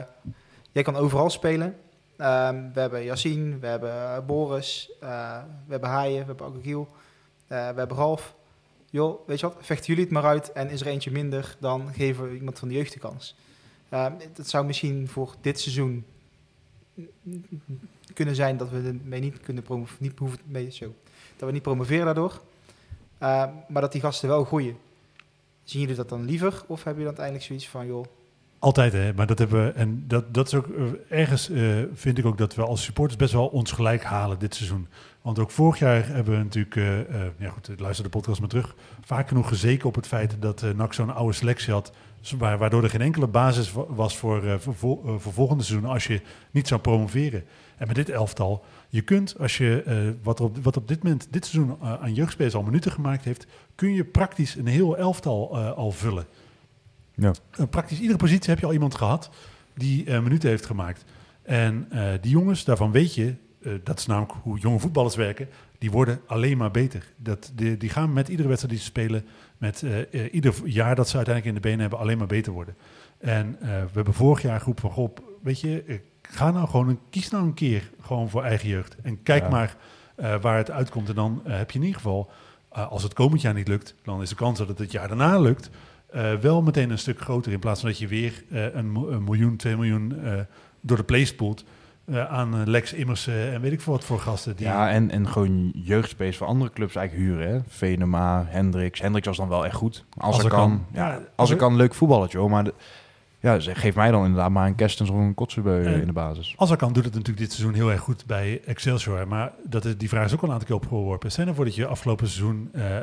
jij 0.71 0.83
kan 0.83 0.95
overal 0.95 1.29
spelen. 1.29 1.75
Um, 2.21 2.73
we 2.73 2.79
hebben 2.79 3.03
Yassine, 3.03 3.57
we 3.57 3.67
hebben 3.67 4.25
Boris, 4.25 4.91
uh, 5.03 5.37
we 5.65 5.71
hebben 5.71 5.89
Haaien, 5.89 6.19
we 6.19 6.25
hebben 6.25 6.45
Agogiel, 6.45 6.87
uh, 6.91 7.47
we 7.47 7.55
hebben 7.77 7.97
Ralf. 7.97 8.35
Joh, 8.89 9.27
weet 9.27 9.39
je 9.39 9.45
wat, 9.45 9.55
vechten 9.59 9.87
jullie 9.87 10.03
het 10.03 10.13
maar 10.13 10.23
uit 10.23 10.51
en 10.51 10.69
is 10.69 10.81
er 10.81 10.87
eentje 10.87 11.11
minder, 11.11 11.55
dan 11.59 11.93
geven 11.93 12.29
we 12.29 12.35
iemand 12.35 12.59
van 12.59 12.67
de 12.67 12.73
jeugd 12.73 12.93
de 12.93 12.99
kans. 12.99 13.35
Dat 14.33 14.47
zou 14.47 14.65
misschien 14.65 15.07
voor 15.07 15.35
dit 15.41 15.59
seizoen 15.59 16.05
kunnen 18.13 18.35
zijn 18.35 18.57
dat 18.57 18.69
we 18.69 18.77
ermee 18.77 19.19
niet 19.19 19.39
kunnen 19.39 19.63
promoveren, 19.63 20.03
niet 20.03 20.45
mee, 20.45 20.71
zo, 20.71 20.93
dat 21.35 21.47
we 21.47 21.53
niet 21.53 21.61
promoveren 21.61 22.05
daardoor, 22.05 22.41
uh, 23.21 23.45
maar 23.67 23.81
dat 23.81 23.91
die 23.91 24.01
gasten 24.01 24.29
wel 24.29 24.43
groeien. 24.43 24.77
Zien 25.63 25.81
jullie 25.81 25.95
dat 25.95 26.09
dan 26.09 26.25
liever 26.25 26.63
of 26.67 26.83
hebben 26.83 27.03
jullie 27.03 27.15
dan 27.15 27.25
uiteindelijk 27.25 27.45
zoiets 27.45 27.69
van, 27.69 27.87
joh, 27.87 28.05
altijd, 28.59 28.93
hè? 28.93 29.13
maar 29.13 29.27
dat 29.27 29.39
hebben 29.39 29.65
we. 29.65 29.71
En 29.71 30.03
dat, 30.07 30.33
dat 30.33 30.47
is 30.47 30.53
ook 30.53 30.67
uh, 30.67 30.85
ergens, 31.09 31.49
uh, 31.49 31.75
vind 31.93 32.17
ik 32.17 32.25
ook 32.25 32.37
dat 32.37 32.55
we 32.55 32.61
als 32.65 32.83
supporters 32.83 33.17
best 33.17 33.33
wel 33.33 33.47
ons 33.47 33.71
gelijk 33.71 34.03
halen 34.03 34.39
dit 34.39 34.55
seizoen. 34.55 34.87
Want 35.21 35.39
ook 35.39 35.51
vorig 35.51 35.79
jaar 35.79 36.07
hebben 36.07 36.37
we 36.37 36.43
natuurlijk, 36.43 36.75
uh, 36.75 36.99
ja 37.37 37.49
goed, 37.49 37.69
luister 37.77 38.03
de 38.03 38.09
podcast 38.09 38.39
maar 38.39 38.49
terug, 38.49 38.75
vaak 39.01 39.27
genoeg 39.27 39.47
gezeken 39.47 39.87
op 39.87 39.95
het 39.95 40.07
feit 40.07 40.35
dat 40.39 40.65
NAC 40.75 40.93
zo'n 40.93 41.13
oude 41.15 41.33
selectie 41.33 41.73
had, 41.73 41.91
waardoor 42.37 42.83
er 42.83 42.89
geen 42.89 43.01
enkele 43.01 43.27
basis 43.27 43.73
was 43.87 44.17
voor, 44.17 44.59
voor, 44.59 44.75
voor, 44.75 45.33
volgende 45.33 45.63
seizoen 45.63 45.89
als 45.89 46.07
je 46.07 46.21
niet 46.51 46.67
zou 46.67 46.81
promoveren. 46.81 47.43
En 47.77 47.87
met 47.87 47.95
dit 47.95 48.09
elftal, 48.09 48.63
je 48.89 49.01
kunt, 49.01 49.35
als 49.39 49.57
je 49.57 50.15
wat, 50.23 50.41
op, 50.41 50.57
wat 50.63 50.77
op 50.77 50.87
dit 50.87 51.03
moment, 51.03 51.27
dit 51.29 51.45
seizoen 51.45 51.77
aan 51.81 52.13
jeugdspelers 52.13 52.55
al 52.55 52.63
minuten 52.63 52.91
gemaakt 52.91 53.23
heeft, 53.23 53.47
kun 53.75 53.93
je 53.93 54.03
praktisch 54.03 54.55
een 54.55 54.67
heel 54.67 54.97
elftal 54.97 55.57
al 55.57 55.91
vullen. 55.91 56.25
Ja. 57.17 57.33
Uh, 57.59 57.65
praktisch 57.69 57.99
iedere 57.99 58.17
positie 58.17 58.49
heb 58.49 58.59
je 58.59 58.65
al 58.65 58.73
iemand 58.73 58.95
gehad 58.95 59.29
die 59.73 60.05
uh, 60.05 60.19
minuten 60.19 60.49
heeft 60.49 60.65
gemaakt. 60.65 61.03
En 61.41 61.87
uh, 61.93 62.09
die 62.21 62.31
jongens, 62.31 62.63
daarvan 62.63 62.91
weet 62.91 63.15
je, 63.15 63.35
dat 63.83 63.99
is 63.99 64.05
namelijk 64.05 64.33
hoe 64.41 64.59
jonge 64.59 64.79
voetballers 64.79 65.15
werken, 65.15 65.49
die 65.77 65.91
worden 65.91 66.21
alleen 66.25 66.57
maar 66.57 66.71
beter. 66.71 67.13
Dat, 67.15 67.51
die, 67.55 67.77
die 67.77 67.89
gaan 67.89 68.13
met 68.13 68.27
iedere 68.27 68.47
wedstrijd 68.47 68.73
die 68.73 68.83
ze 68.83 68.89
spelen, 68.89 69.25
met 69.57 69.83
ieder 70.31 70.53
jaar 70.63 70.95
dat 70.95 71.09
ze 71.09 71.15
uiteindelijk 71.15 71.55
in 71.55 71.61
de 71.61 71.67
benen 71.67 71.79
hebben, 71.79 71.99
alleen 71.99 72.17
maar 72.17 72.27
beter 72.27 72.51
worden. 72.51 72.75
En 73.17 73.57
we 73.59 73.89
hebben 73.93 74.13
vorig 74.13 74.41
jaar 74.41 74.59
groep 74.59 74.79
van, 74.79 74.91
goh, 74.91 75.15
weet 75.43 75.59
je, 75.59 76.01
ga 76.21 76.51
nou 76.51 76.67
gewoon, 76.67 76.89
een, 76.89 76.99
kies 77.09 77.29
nou 77.29 77.45
een 77.45 77.53
keer 77.53 77.91
gewoon 78.01 78.29
voor 78.29 78.43
eigen 78.43 78.69
jeugd. 78.69 78.95
En 79.01 79.23
kijk 79.23 79.43
ja. 79.43 79.49
maar 79.49 79.75
waar 80.41 80.57
het 80.57 80.71
uitkomt. 80.71 81.09
En 81.09 81.15
dan 81.15 81.41
heb 81.43 81.71
je 81.71 81.79
in 81.79 81.85
ieder 81.85 82.01
geval, 82.01 82.31
als 82.69 83.03
het 83.03 83.13
komend 83.13 83.41
jaar 83.41 83.53
niet 83.53 83.67
lukt, 83.67 83.95
dan 84.03 84.21
is 84.21 84.29
de 84.29 84.35
kans 84.35 84.57
dat 84.57 84.67
het 84.67 84.79
het 84.79 84.91
jaar 84.91 85.07
daarna 85.07 85.39
lukt. 85.39 85.69
Uh, 86.15 86.33
wel 86.33 86.61
meteen 86.61 86.89
een 86.89 86.97
stuk 86.97 87.19
groter. 87.19 87.51
In 87.51 87.59
plaats 87.59 87.79
van 87.79 87.89
dat 87.89 87.99
je 87.99 88.07
weer 88.07 88.43
uh, 88.49 88.63
een, 88.63 88.95
een, 88.95 89.23
miljoen, 89.23 89.55
twee 89.55 89.75
miljoen 89.75 90.13
uh, 90.23 90.33
door 90.81 90.97
de 90.97 91.03
play 91.03 91.25
spoelt. 91.25 91.63
aan 92.29 92.69
Lex 92.69 92.93
Immers 92.93 93.27
en 93.27 93.61
weet 93.61 93.71
ik 93.71 93.81
veel 93.81 93.93
wat 93.93 94.03
voor 94.03 94.19
gasten. 94.19 94.55
Die... 94.55 94.65
Ja, 94.65 94.89
en, 94.89 95.11
en 95.11 95.27
gewoon 95.27 95.71
jeugdspace 95.75 96.37
voor 96.37 96.47
andere 96.47 96.71
clubs 96.71 96.95
eigenlijk 96.95 97.27
huren. 97.27 97.53
Hè? 97.53 97.59
Venema, 97.67 98.45
Hendricks. 98.47 99.01
Hendricks 99.01 99.27
was 99.27 99.37
dan 99.37 99.47
wel 99.47 99.65
echt 99.65 99.75
goed. 99.75 100.05
Als, 100.17 100.35
als 100.35 100.43
er 100.43 100.49
kan. 100.49 100.85
ja, 100.91 101.19
als 101.35 101.49
er 101.49 101.55
kan, 101.55 101.75
leuk 101.75 101.93
voetballetje 101.93 102.37
hoor. 102.37 102.49
Maar 102.49 102.63
de, 102.63 102.73
ja, 103.39 103.59
geef 103.59 103.95
mij 103.95 104.11
dan 104.11 104.25
inderdaad 104.25 104.51
maar 104.51 104.67
een 104.67 104.75
Kerstens 104.75 105.09
of 105.09 105.15
een 105.15 105.33
Kotzebue 105.33 105.83
in 105.83 106.05
de 106.05 106.13
basis. 106.13 106.53
Als 106.57 106.75
kan, 106.75 106.93
doet 106.93 107.03
het 107.03 107.13
natuurlijk 107.13 107.39
dit 107.39 107.51
seizoen 107.51 107.73
heel 107.73 107.91
erg 107.91 108.01
goed 108.01 108.25
bij 108.25 108.61
Excelsior. 108.65 109.27
Maar 109.27 109.51
dat 109.63 109.85
is, 109.85 109.97
die 109.97 110.09
vraag 110.09 110.25
is 110.25 110.33
ook 110.33 110.41
al 110.41 110.47
een 110.47 110.53
aantal 110.53 110.67
keer 110.67 110.75
opgeworpen. 110.75 111.31
Zijn 111.31 111.47
ervoor 111.47 111.65
dat 111.65 111.75
je 111.75 111.87
afgelopen 111.87 112.27
seizoen 112.27 112.69
uh, 112.75 112.95
uh, 112.95 113.01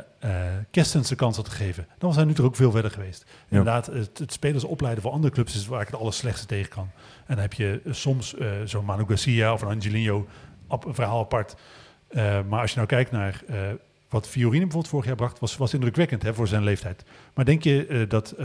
Kerstens 0.71 1.09
de 1.09 1.15
kans 1.15 1.35
had 1.37 1.49
gegeven? 1.49 1.87
Dan 1.97 2.13
zijn 2.13 2.27
nu 2.27 2.33
toch 2.33 2.45
ook 2.45 2.55
veel 2.55 2.71
verder 2.71 2.91
geweest. 2.91 3.25
Ja. 3.27 3.33
Inderdaad, 3.49 3.85
het, 3.85 4.17
het, 4.17 4.33
spelers 4.33 4.63
opleiden 4.63 5.03
voor 5.03 5.11
andere 5.11 5.33
clubs 5.33 5.55
is 5.55 5.67
waar 5.67 5.81
ik 5.81 5.87
het 5.87 5.99
allerslechtste 5.99 6.45
tegen 6.45 6.69
kan. 6.69 6.89
En 7.25 7.35
dan 7.35 7.37
heb 7.37 7.53
je 7.53 7.81
soms 7.89 8.33
uh, 8.33 8.47
zo'n 8.65 8.85
Manu 8.85 9.03
Garcia 9.07 9.53
of 9.53 9.61
een 9.61 9.67
Angelino 9.67 10.27
op 10.67 10.85
een 10.85 10.93
verhaal 10.93 11.19
apart. 11.19 11.55
maar 12.49 12.61
als 12.61 12.69
je 12.69 12.75
nou 12.75 12.87
kijkt 12.87 13.11
naar 13.11 13.43
wat 14.09 14.27
Fiorini 14.27 14.59
bijvoorbeeld 14.59 14.87
vorig 14.87 15.05
jaar 15.05 15.15
bracht, 15.15 15.39
was, 15.39 15.57
was 15.57 15.73
indrukwekkend 15.73 16.23
hè, 16.23 16.33
voor 16.33 16.47
zijn 16.47 16.63
leeftijd. 16.63 17.03
Maar 17.33 17.45
denk 17.45 17.63
je 17.63 18.05
dat 18.07 18.35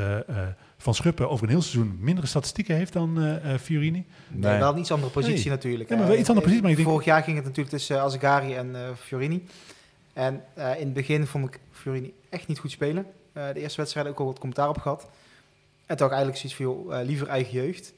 van 0.80 0.94
Schuppen 0.94 1.30
over 1.30 1.44
een 1.44 1.50
heel 1.50 1.62
seizoen 1.62 1.98
mindere 2.00 2.26
statistieken 2.26 2.76
heeft 2.76 2.92
dan 2.92 3.22
uh, 3.22 3.54
Fiorini. 3.60 4.06
Nee. 4.28 4.58
wel 4.58 4.72
een 4.72 4.78
iets 4.78 4.92
andere 4.92 5.12
positie 5.12 5.38
nee. 5.38 5.48
natuurlijk. 5.48 5.88
Ja, 5.88 5.96
maar 5.96 6.06
wel 6.06 6.16
iets 6.16 6.28
andere 6.28 6.46
positie. 6.46 6.62
Maar 6.62 6.70
ik 6.70 6.76
denk... 6.76 6.88
Vorig 6.88 7.04
jaar 7.04 7.22
ging 7.22 7.36
het 7.36 7.44
natuurlijk 7.44 7.76
tussen 7.76 8.00
Azegari 8.00 8.54
en 8.54 8.68
uh, 8.70 8.88
Fiorini. 8.96 9.46
En 10.12 10.34
in 10.54 10.84
het 10.84 10.92
begin 10.92 11.26
vond 11.26 11.46
ik 11.46 11.60
Fiorini 11.70 12.12
echt 12.28 12.46
niet 12.46 12.58
goed 12.58 12.70
spelen. 12.70 13.06
de 13.32 13.60
eerste 13.60 13.80
wedstrijd 13.80 14.06
ook 14.06 14.18
al 14.18 14.26
wat 14.26 14.38
commentaar 14.38 14.68
op 14.68 14.78
gehad. 14.78 15.08
En 15.86 15.96
toch 15.96 16.10
eigenlijk 16.10 16.38
zoiets 16.38 16.58
veel 16.58 17.04
liever 17.04 17.28
eigen 17.28 17.52
jeugd. 17.52 17.92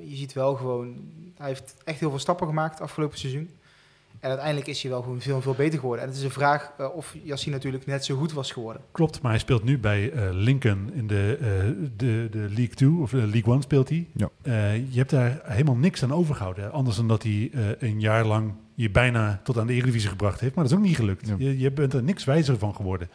je 0.00 0.16
ziet 0.16 0.32
wel 0.32 0.54
gewoon, 0.54 1.10
hij 1.36 1.48
heeft 1.48 1.74
echt 1.84 2.00
heel 2.00 2.10
veel 2.10 2.18
stappen 2.18 2.46
gemaakt 2.46 2.80
afgelopen 2.80 3.18
seizoen. 3.18 3.50
En 4.22 4.28
uiteindelijk 4.28 4.68
is 4.68 4.82
hij 4.82 4.90
wel 4.90 5.02
gewoon 5.02 5.20
veel, 5.20 5.40
veel 5.40 5.54
beter 5.54 5.78
geworden. 5.78 6.04
En 6.04 6.10
het 6.10 6.18
is 6.18 6.24
een 6.24 6.30
vraag 6.30 6.72
uh, 6.80 6.94
of 6.94 7.14
Yassine 7.22 7.54
natuurlijk 7.54 7.86
net 7.86 8.04
zo 8.04 8.16
goed 8.16 8.32
was 8.32 8.50
geworden. 8.50 8.82
Klopt, 8.90 9.22
maar 9.22 9.30
hij 9.30 9.40
speelt 9.40 9.64
nu 9.64 9.78
bij 9.78 10.12
uh, 10.12 10.28
Lincoln 10.30 10.90
in 10.92 11.06
de, 11.06 11.38
uh, 11.40 11.88
de, 11.96 12.28
de 12.30 12.38
League 12.38 12.74
2 12.74 12.90
of 12.90 13.10
de 13.10 13.16
League 13.16 13.52
1 13.52 13.62
speelt 13.62 13.88
hij. 13.88 14.06
Ja. 14.14 14.30
je 14.70 14.98
hebt 14.98 15.10
daar 15.10 15.40
helemaal 15.44 15.76
niks 15.76 16.02
aan 16.02 16.12
overgehouden. 16.12 16.72
Anders 16.72 16.96
dan 16.96 17.08
dat 17.08 17.22
hij 17.22 17.50
een 17.78 18.00
jaar 18.00 18.24
lang 18.24 18.52
je 18.74 18.90
bijna 18.90 19.40
tot 19.44 19.58
aan 19.58 19.66
de 19.66 19.72
Eredivisie 19.72 20.08
gebracht 20.08 20.40
heeft. 20.40 20.54
Maar 20.54 20.64
dat 20.64 20.72
is 20.72 20.78
ook 20.78 20.84
niet 20.84 20.96
gelukt. 20.96 21.28
Ja. 21.28 21.34
Je, 21.38 21.58
je, 21.58 21.70
bent 21.70 21.92
er 21.92 22.02
niks 22.02 22.24
wijzer 22.24 22.58
van 22.58 22.74
geworden. 22.74 23.10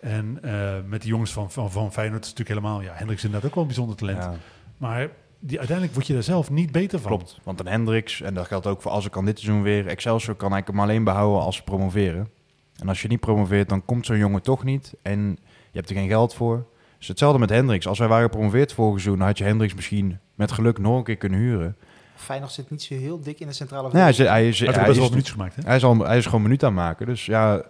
En 0.00 0.40
met 0.88 1.02
de 1.02 1.08
jongens 1.08 1.32
van, 1.32 1.50
van, 1.50 1.70
van 1.70 1.92
Feyenoord 1.92 2.22
is 2.22 2.28
het 2.28 2.38
natuurlijk 2.38 2.66
helemaal... 2.66 2.82
Ja, 2.82 2.96
Hendricks 2.96 3.22
is 3.22 3.24
inderdaad 3.24 3.48
ook 3.48 3.54
wel 3.54 3.62
een 3.62 3.68
bijzonder 3.68 3.96
talent. 3.96 4.22
Ja. 4.22 4.34
Maar 4.76 5.08
die, 5.38 5.58
uiteindelijk 5.58 5.96
word 5.96 6.06
je 6.06 6.12
daar 6.12 6.22
zelf 6.22 6.50
niet 6.50 6.72
beter 6.72 7.00
van. 7.00 7.10
Klopt, 7.10 7.38
want 7.42 7.60
een 7.60 7.66
Hendricks, 7.66 8.20
en 8.20 8.34
dat 8.34 8.46
geldt 8.46 8.66
ook 8.66 8.82
voor 8.82 8.90
als 8.90 9.04
ik 9.04 9.10
kan 9.10 9.24
dit 9.24 9.38
seizoen 9.38 9.62
weer, 9.62 9.86
Excelsior 9.86 10.34
kan 10.34 10.56
ik 10.56 10.66
hem 10.66 10.80
alleen 10.80 11.04
behouden 11.04 11.42
als 11.42 11.56
ze 11.56 11.62
promoveren. 11.62 12.28
En 12.76 12.88
als 12.88 13.02
je 13.02 13.08
niet 13.08 13.20
promoveert, 13.20 13.68
dan 13.68 13.84
komt 13.84 14.06
zo'n 14.06 14.18
jongen 14.18 14.42
toch 14.42 14.64
niet 14.64 14.94
en 15.02 15.38
je 15.70 15.78
hebt 15.78 15.90
er 15.90 15.96
geen 15.96 16.08
geld 16.08 16.34
voor. 16.34 16.66
Dus 16.98 17.08
hetzelfde 17.08 17.38
met 17.38 17.50
Hendricks. 17.50 17.86
Als 17.86 17.98
wij 17.98 18.08
waren 18.08 18.24
gepromoveerd 18.24 18.72
vorig 18.72 19.00
seizoen, 19.00 19.26
had 19.26 19.38
je 19.38 19.44
Hendricks 19.44 19.74
misschien 19.74 20.18
met 20.34 20.52
geluk 20.52 20.78
nog 20.78 20.96
een 20.96 21.04
keer 21.04 21.16
kunnen 21.16 21.38
huren. 21.38 21.76
Feyenoord 22.14 22.52
zit 22.52 22.70
niet 22.70 22.82
zo 22.82 22.94
heel 22.94 23.20
dik 23.20 23.40
in 23.40 23.46
de 23.46 23.52
centrale 23.52 23.88
ja, 23.92 23.98
hij, 23.98 24.08
is, 24.08 24.18
hij, 24.18 24.48
is, 24.48 24.60
hij, 24.60 24.72
hij, 24.72 24.90
is, 24.90 24.96
minuutjes 24.96 25.30
gemaakt. 25.30 25.56
Hè? 25.56 25.62
Hij, 25.64 25.76
is 25.76 25.84
al, 25.84 25.98
hij 25.98 26.18
is 26.18 26.24
gewoon 26.24 26.42
minuut 26.42 26.64
aan 26.64 26.74
maken. 26.74 27.06
Dus 27.06 27.26
ja, 27.26 27.62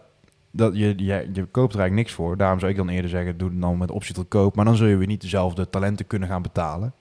dat, 0.51 0.77
je, 0.77 0.95
je, 0.97 1.31
je 1.33 1.45
koopt 1.45 1.73
er 1.73 1.81
eigenlijk 1.81 1.95
niks 1.95 2.13
voor. 2.13 2.37
Daarom 2.37 2.59
zou 2.59 2.71
ik 2.71 2.77
dan 2.77 2.89
eerder 2.89 3.11
zeggen, 3.11 3.39
doe 3.39 3.51
het 3.51 3.61
dan 3.61 3.79
met 3.79 3.91
optie 3.91 4.15
tot 4.15 4.29
koop. 4.29 4.57
Maar 4.57 4.65
dan 4.65 4.77
zul 4.77 4.87
je 4.87 4.97
weer 4.97 5.07
niet 5.07 5.21
dezelfde 5.21 5.71
talenten 5.71 6.07
kunnen 6.07 6.29
gaan 6.29 6.43
betalen. 6.43 6.95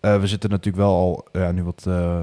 Eh, 0.00 0.20
we 0.20 0.26
zitten 0.26 0.50
natuurlijk 0.50 0.76
wel 0.84 0.94
al 0.94 1.26
ja, 1.32 1.52
nu 1.52 1.62
wat, 1.62 1.84
eh, 1.86 2.20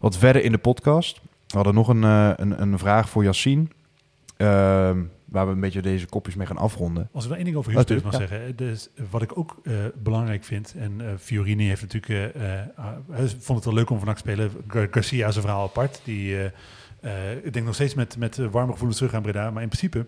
wat 0.00 0.16
verder 0.16 0.42
in 0.44 0.52
de 0.52 0.58
podcast. 0.58 1.20
We 1.46 1.56
hadden 1.56 1.74
nog 1.74 1.88
een, 1.88 2.04
eh, 2.04 2.30
een, 2.36 2.62
een 2.62 2.78
vraag 2.78 3.08
voor 3.08 3.24
Yassine. 3.24 3.66
Ehm, 4.36 5.02
waar 5.24 5.46
we 5.46 5.52
een 5.52 5.60
beetje 5.60 5.82
deze 5.82 6.06
kopjes 6.06 6.34
mee 6.34 6.46
gaan 6.46 6.56
afronden. 6.56 7.08
Als 7.12 7.22
ik 7.22 7.28
wel 7.28 7.38
één 7.38 7.46
ding 7.46 7.56
over 7.58 7.70
Oh, 7.70 7.76
huurspelers 7.76 8.04
mag 8.04 8.12
tuurlijk, 8.12 8.32
zeggen. 8.32 8.56
Dus 8.56 8.88
wat 9.10 9.22
ik 9.22 9.38
ook 9.38 9.56
belangrijk 9.94 10.44
vind, 10.44 10.74
en 10.78 11.00
Fiorini 11.18 11.66
heeft 11.66 11.82
natuurlijk, 11.82 12.32
vond 13.38 13.58
het 13.58 13.64
wel 13.64 13.74
leuk 13.74 13.90
om 13.90 13.98
vannacht 13.98 14.22
te 14.24 14.30
spelen. 14.30 14.50
Gar- 14.68 14.88
Garcia 14.90 15.26
een 15.26 15.32
verhaal 15.32 15.62
apart. 15.62 16.00
Die, 16.04 16.44
ik 17.42 17.52
denk 17.52 17.64
nog 17.64 17.74
steeds 17.74 17.94
met, 17.94 18.16
met 18.18 18.36
warme 18.36 18.70
gevoelens 18.72 18.98
terug 18.98 19.14
aan 19.14 19.22
Breda. 19.22 19.50
Maar 19.50 19.62
in 19.62 19.68
principe 19.68 20.06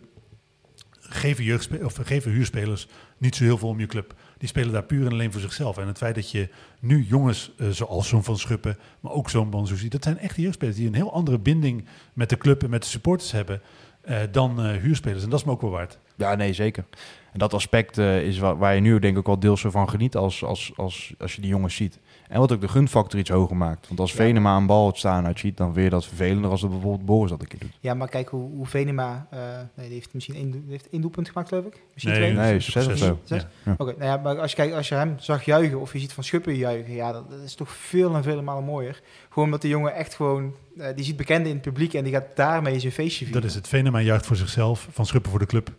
geven, 1.00 1.44
jeugdspe- 1.44 1.84
of 1.84 1.94
geven 2.02 2.30
huurspelers 2.30 2.88
niet 3.18 3.36
zo 3.36 3.44
heel 3.44 3.58
veel 3.58 3.68
om 3.68 3.80
je 3.80 3.86
club. 3.86 4.14
Die 4.38 4.48
spelen 4.48 4.72
daar 4.72 4.82
puur 4.82 5.06
en 5.06 5.12
alleen 5.12 5.32
voor 5.32 5.40
zichzelf. 5.40 5.78
En 5.78 5.86
het 5.86 5.98
feit 5.98 6.14
dat 6.14 6.30
je 6.30 6.48
nu 6.80 7.06
jongens 7.08 7.50
eh, 7.58 7.68
zoals 7.68 8.08
zo'n 8.08 8.24
Van 8.24 8.38
Schuppen, 8.38 8.76
maar 9.00 9.12
ook 9.12 9.30
zo'n 9.30 9.50
Banzuzi, 9.50 9.88
dat 9.88 10.04
zijn 10.04 10.18
echte 10.18 10.40
jeugdspelers 10.40 10.76
die 10.76 10.86
een 10.86 10.94
heel 10.94 11.12
andere 11.12 11.38
binding 11.38 11.84
met 12.12 12.28
de 12.28 12.36
club 12.36 12.62
en 12.62 12.70
met 12.70 12.82
de 12.82 12.88
supporters 12.88 13.32
hebben 13.32 13.60
eh, 14.00 14.18
dan 14.30 14.62
eh, 14.62 14.76
huurspelers. 14.76 15.22
En 15.24 15.30
dat 15.30 15.38
is 15.38 15.44
me 15.44 15.52
ook 15.52 15.60
wel 15.60 15.70
waard. 15.70 15.98
Ja, 16.16 16.34
nee, 16.34 16.52
zeker. 16.52 16.84
En 17.32 17.38
dat 17.38 17.54
aspect 17.54 17.98
is 17.98 18.38
wa- 18.38 18.56
waar 18.56 18.74
je 18.74 18.80
nu 18.80 18.98
denk 18.98 19.16
ik 19.18 19.26
wel 19.26 19.38
deels 19.40 19.60
van 19.60 19.88
geniet 19.88 20.16
als, 20.16 20.44
als, 20.44 20.72
als, 20.76 21.14
als 21.18 21.34
je 21.34 21.40
die 21.40 21.50
jongens 21.50 21.74
ziet. 21.74 21.98
En 22.28 22.40
wat 22.40 22.52
ook 22.52 22.60
de 22.60 22.68
gunfactor 22.68 23.18
iets 23.18 23.30
hoger 23.30 23.56
maakt. 23.56 23.88
Want 23.88 24.00
als 24.00 24.10
Ja. 24.10 24.16
Venema 24.16 24.56
een 24.56 24.66
bal 24.66 24.86
het 24.86 24.96
staan 24.96 25.26
uitziet, 25.26 25.56
dan 25.56 25.72
weer 25.72 25.90
dat 25.90 26.06
vervelender 26.06 26.50
als 26.50 26.60
dat 26.60 26.70
bijvoorbeeld 26.70 27.04
Boris 27.06 27.30
dat 27.30 27.40
een 27.40 27.48
keer 27.48 27.58
doet. 27.60 27.76
Ja, 27.80 27.94
maar 27.94 28.08
kijk 28.08 28.28
hoe, 28.28 28.50
hoe 28.50 28.66
Venema... 28.66 29.26
eh, 29.30 29.38
nee, 29.74 29.86
die 29.86 29.94
heeft 29.94 30.14
misschien 30.14 30.34
één, 30.34 30.50
die 30.50 30.62
heeft 30.68 30.88
één 30.90 31.00
doelpunt 31.00 31.28
gemaakt, 31.28 31.48
geloof 31.48 31.64
ik. 31.64 31.82
Misschien 31.94 32.20
Nee, 32.20 32.32
twee. 32.32 32.44
Nee, 32.44 32.56
is 32.56 32.70
zes 32.70 32.86
of 32.86 32.96
zes. 32.96 33.06
zo. 33.06 33.18
Zes? 33.24 33.46
Ja. 33.64 33.74
Oké, 33.78 33.94
nou 33.98 34.04
ja, 34.04 34.16
maar 34.16 34.38
als 34.38 34.50
je, 34.50 34.56
kijkt, 34.56 34.74
als 34.74 34.88
je 34.88 34.94
hem 34.94 35.14
zag 35.18 35.44
juichen 35.44 35.80
of 35.80 35.92
je 35.92 35.98
ziet 35.98 36.12
Van 36.12 36.24
Schuppen 36.24 36.54
juichen, 36.54 36.94
ja, 36.94 37.12
dat, 37.12 37.30
dat 37.30 37.40
is 37.40 37.54
toch 37.54 37.70
veel 37.70 38.14
en 38.14 38.22
vele 38.22 38.42
malen 38.42 38.64
mooier. 38.64 39.00
Gewoon 39.28 39.44
omdat 39.44 39.62
de 39.62 39.68
jongen 39.68 39.94
echt 39.94 40.14
gewoon, 40.14 40.54
eh, 40.78 40.86
die 40.94 41.04
ziet 41.04 41.16
bekenden 41.16 41.46
in 41.48 41.54
het 41.54 41.62
publiek 41.64 41.94
en 41.94 42.04
die 42.04 42.12
gaat 42.12 42.26
daarmee 42.34 42.78
zijn 42.80 42.92
feestje 42.92 43.24
vieren. 43.24 43.42
Dat 43.42 43.50
is 43.50 43.56
het. 43.56 43.68
Venema 43.68 44.00
juicht 44.00 44.26
voor 44.26 44.36
zichzelf, 44.36 44.88
Van 44.90 45.06
Schuppen 45.06 45.30
voor 45.30 45.40
de 45.40 45.46
club. 45.46 45.70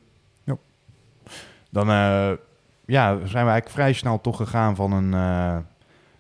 Dan 1.72 1.90
eh, 1.90 2.32
ja, 2.86 3.08
zijn 3.16 3.46
we 3.46 3.52
eigenlijk 3.52 3.70
vrij 3.70 3.94
snel 3.94 4.22
toch 4.22 4.38
gegaan 4.38 4.76
van 4.76 4.92
een, 4.92 5.14
eh, 5.14 5.58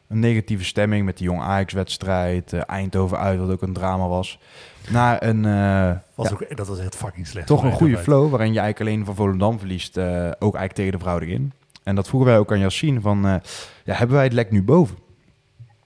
een 0.10 0.20
negatieve 0.20 0.64
stemming 0.64 1.06
met 1.06 1.18
die 1.18 1.26
jong 1.28 1.42
Ajax-wedstrijd. 1.42 2.54
eh, 2.54 2.62
Eindhoven 2.66 3.18
uit, 3.18 3.40
wat 3.40 3.52
ook 3.52 3.62
een 3.62 3.74
drama 3.74 4.08
was. 4.08 4.40
Naar 4.92 5.24
een, 5.24 5.46
eh, 5.46 5.92
Was 6.16 6.30
ja, 6.30 6.34
ook, 6.34 6.58
dat 6.58 6.68
was 6.68 6.80
echt 6.80 6.96
fucking 6.96 7.28
slecht. 7.28 7.48
toch 7.48 7.64
een 7.64 7.72
goede 7.72 7.98
flow, 7.98 8.30
waarin 8.30 8.54
je 8.54 8.60
eigenlijk 8.60 8.90
alleen 8.90 9.06
van 9.06 9.16
Volendam 9.16 9.60
verliest. 9.60 9.98
eh, 9.98 10.06
ook 10.40 10.56
eigenlijk 10.56 10.74
tegen 10.74 10.92
de 10.92 10.98
verhouding 10.98 11.32
in. 11.32 11.52
En 11.84 11.96
dat 11.96 12.08
vroegen 12.08 12.30
wij 12.30 12.40
ook 12.40 12.52
aan 12.52 12.60
Yassine 12.60 13.02
van, 13.02 13.26
eh, 13.26 13.36
ja, 13.84 13.94
hebben 13.94 14.16
wij 14.16 14.26
het 14.26 14.34
lek 14.34 14.52
nu 14.52 14.64
boven? 14.64 14.98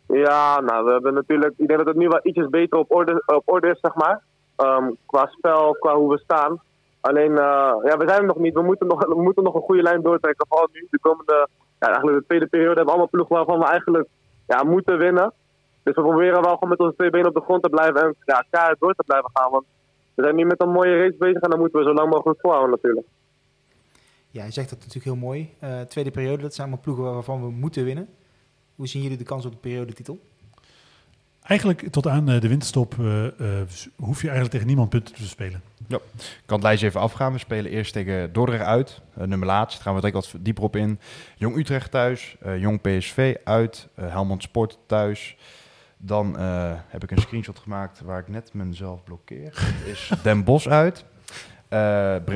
Ja, 0.08 0.60
nou, 0.60 0.86
we 0.86 0.92
hebben 0.92 1.14
natuurlijk. 1.14 1.54
Ik 1.58 1.68
denk 1.68 1.80
dat 1.80 1.88
het 1.88 1.98
nu 1.98 2.08
wel 2.08 2.20
ietsjes 2.24 2.50
beter 2.50 2.78
op 2.80 2.92
orde, 2.96 3.24
op 3.26 3.44
orde 3.46 3.70
is, 3.70 3.80
zeg 3.82 3.96
maar. 3.96 4.22
Ehm, 4.56 4.92
qua 5.06 5.26
spel, 5.32 5.76
qua 5.80 5.96
hoe 5.96 6.10
we 6.10 6.18
staan. 6.20 6.62
Alleen, 7.02 7.32
eh, 7.38 7.74
ja, 7.84 7.98
we 7.98 8.04
zijn 8.08 8.20
er 8.20 8.26
nog 8.26 8.38
niet. 8.38 8.54
We 8.54 8.62
moeten 8.62 8.88
nog, 8.88 9.06
we 9.06 9.22
moeten 9.22 9.44
nog 9.44 9.56
een 9.56 9.62
goede 9.62 9.82
lijn 9.82 10.02
doortrekken. 10.02 10.46
Vooral 10.50 10.70
nu, 10.74 10.88
de 10.90 11.00
komende. 11.00 11.48
Eigenlijk 11.88 12.20
de 12.20 12.26
tweede 12.26 12.48
periode 12.48 12.76
hebben 12.76 12.86
we 12.86 12.92
allemaal 12.92 13.10
ploegen 13.16 13.36
waarvan 13.36 13.60
we 13.60 13.66
eigenlijk 13.66 14.08
ja, 14.48 14.64
moeten 14.64 14.98
winnen. 14.98 15.34
Dus 15.84 15.96
we 15.96 16.02
proberen 16.02 16.42
wel 16.42 16.54
gewoon 16.54 16.70
met 16.70 16.80
onze 16.80 16.96
twee 16.96 17.10
benen 17.10 17.28
op 17.28 17.34
de 17.34 17.42
grond 17.42 17.64
te 17.64 17.70
blijven 17.70 18.02
en 18.02 18.16
ja, 18.26 18.46
keihard 18.50 18.80
door 18.80 18.94
te 18.94 19.04
blijven 19.06 19.30
gaan. 19.34 19.52
Want 19.52 19.66
we 20.14 20.24
zijn 20.24 20.36
nu 20.36 20.46
met 20.46 20.62
een 20.62 20.70
mooie 20.70 20.98
race 20.98 21.18
bezig 21.18 21.42
en 21.42 21.50
dan 21.50 21.60
moeten 21.60 21.80
we 21.80 21.86
zo 21.86 21.94
lang 21.94 22.10
mogelijk 22.10 22.40
volhouden 22.40 22.70
natuurlijk. 22.70 23.08
Ja, 24.30 24.44
je 24.44 24.52
zegt 24.52 24.70
dat 24.70 24.80
natuurlijk 24.80 25.06
heel 25.06 25.16
mooi. 25.16 25.54
Eh, 25.60 25.82
tweede 25.82 26.12
periode, 26.12 26.42
dat 26.42 26.54
zijn 26.54 26.68
allemaal 26.68 26.84
ploegen 26.86 27.14
waarvan 27.14 27.42
we 27.42 27.52
moeten 27.52 27.84
winnen. 27.84 28.10
Hoe 28.76 28.88
zien 28.88 29.02
jullie 29.02 29.18
de 29.18 29.24
kans 29.24 29.46
op 29.46 29.52
de 29.52 29.58
periodetitel? 29.58 30.20
Eigenlijk 31.44 31.88
tot 31.92 32.08
aan 32.08 32.30
eh, 32.30 32.42
de 32.42 32.48
winterstop 32.48 32.96
eh, 33.00 33.26
eh, 33.26 33.68
hoef 33.96 34.18
je 34.18 34.28
eigenlijk 34.28 34.52
tegen 34.52 34.68
niemand 34.68 34.90
punten 34.90 35.16
te 35.16 35.28
spelen. 35.28 35.62
Ik 35.88 36.00
kan 36.46 36.58
het 36.58 36.64
lijstje 36.64 36.88
even 36.88 37.02
afgaan. 37.02 37.34
We 37.34 37.38
spelen 37.38 37.72
eerst 37.72 37.94
tegen 37.94 38.34
Dordrecht 38.34 38.66
uit, 38.66 39.02
nummer 39.14 39.48
laatst. 39.48 39.76
Daar 39.76 39.86
gaan 39.86 39.96
we 39.96 40.02
direct 40.02 40.32
wat 40.32 40.46
dieper 40.46 40.64
op 40.64 40.76
in. 40.76 41.00
Jong 41.36 41.58
Utrecht 41.58 41.92
thuis, 41.92 42.38
Jong 42.58 42.82
PSV 42.82 43.36
uit, 43.44 43.88
Helmond 43.96 44.44
Sport 44.44 44.80
thuis. 44.86 45.38
Dan 45.98 46.40
heb 46.88 47.04
ik 47.04 47.12
een 47.12 47.22
screenshot 47.22 47.60
gemaakt 47.60 48.02
waar 48.02 48.20
ik 48.20 48.28
net 48.28 48.54
mezelf 48.54 49.04
blokkeer. 49.04 49.50
Dat 49.54 49.92
is 49.94 50.12
Den 50.24 50.44
Bosch 50.44 50.68
uit. 50.68 51.06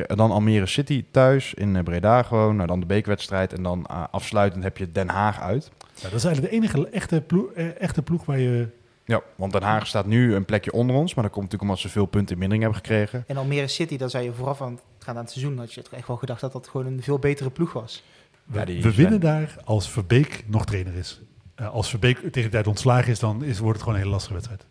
Dan 0.07 0.31
Almere 0.31 0.65
City 0.65 1.05
thuis 1.11 1.53
in 1.53 1.83
Breda 1.83 2.23
gewoon. 2.23 2.55
Nou, 2.55 2.67
dan 2.67 2.79
de 2.79 2.85
beekwedstrijd. 2.85 3.53
En 3.53 3.63
dan 3.63 3.85
afsluitend 4.11 4.63
heb 4.63 4.77
je 4.77 4.91
Den 4.91 5.09
Haag 5.09 5.41
uit. 5.41 5.71
Ja, 5.93 6.09
dat 6.09 6.13
is 6.13 6.23
eigenlijk 6.23 6.53
de 6.53 6.59
enige 6.59 6.89
echte 6.89 7.21
ploeg, 7.21 7.51
echte 7.53 8.01
ploeg 8.01 8.25
waar 8.25 8.39
je... 8.39 8.67
Ja, 9.07 9.21
want 9.35 9.51
Den 9.51 9.61
Haag 9.63 9.87
staat 9.87 10.05
nu 10.05 10.35
een 10.35 10.45
plekje 10.45 10.71
onder 10.71 10.95
ons. 10.95 11.13
Maar 11.13 11.23
dat 11.23 11.33
komt 11.33 11.43
natuurlijk 11.45 11.71
omdat 11.71 11.79
ze 11.85 11.89
veel 11.97 12.05
punten 12.05 12.33
in 12.33 12.39
mindering 12.39 12.63
hebben 12.63 12.81
gekregen. 12.83 13.23
En 13.27 13.37
Almere 13.37 13.67
City, 13.67 13.97
daar 13.97 14.09
zei 14.09 14.23
je 14.23 14.33
vooraf 14.33 14.61
aan 14.61 14.71
het 14.71 14.81
gaan 14.99 15.15
aan 15.17 15.21
het 15.23 15.31
seizoen, 15.31 15.57
had 15.57 15.73
je 15.73 15.81
toch 15.81 15.93
echt 15.93 16.07
wel 16.07 16.17
gedacht 16.17 16.41
dat 16.41 16.51
dat 16.51 16.67
gewoon 16.67 16.85
een 16.85 17.03
veel 17.03 17.19
betere 17.19 17.49
ploeg 17.49 17.73
was. 17.73 18.03
We, 18.45 18.59
Ja, 18.59 18.65
we 18.65 18.81
zijn- 18.81 18.93
winnen 18.93 19.19
daar 19.19 19.55
als 19.65 19.89
Verbeek 19.89 20.43
nog 20.47 20.65
trainer 20.65 20.93
is. 20.95 21.21
Eh, 21.55 21.69
als 21.69 21.89
Verbeek 21.89 22.17
tegen 22.17 22.41
de 22.43 22.49
tijd 22.49 22.67
ontslagen 22.67 23.11
is, 23.11 23.19
dan 23.19 23.43
is, 23.43 23.59
wordt 23.59 23.73
het 23.73 23.79
gewoon 23.81 23.93
een 23.93 23.99
hele 23.99 24.11
lastige 24.13 24.33
wedstrijd. 24.33 24.65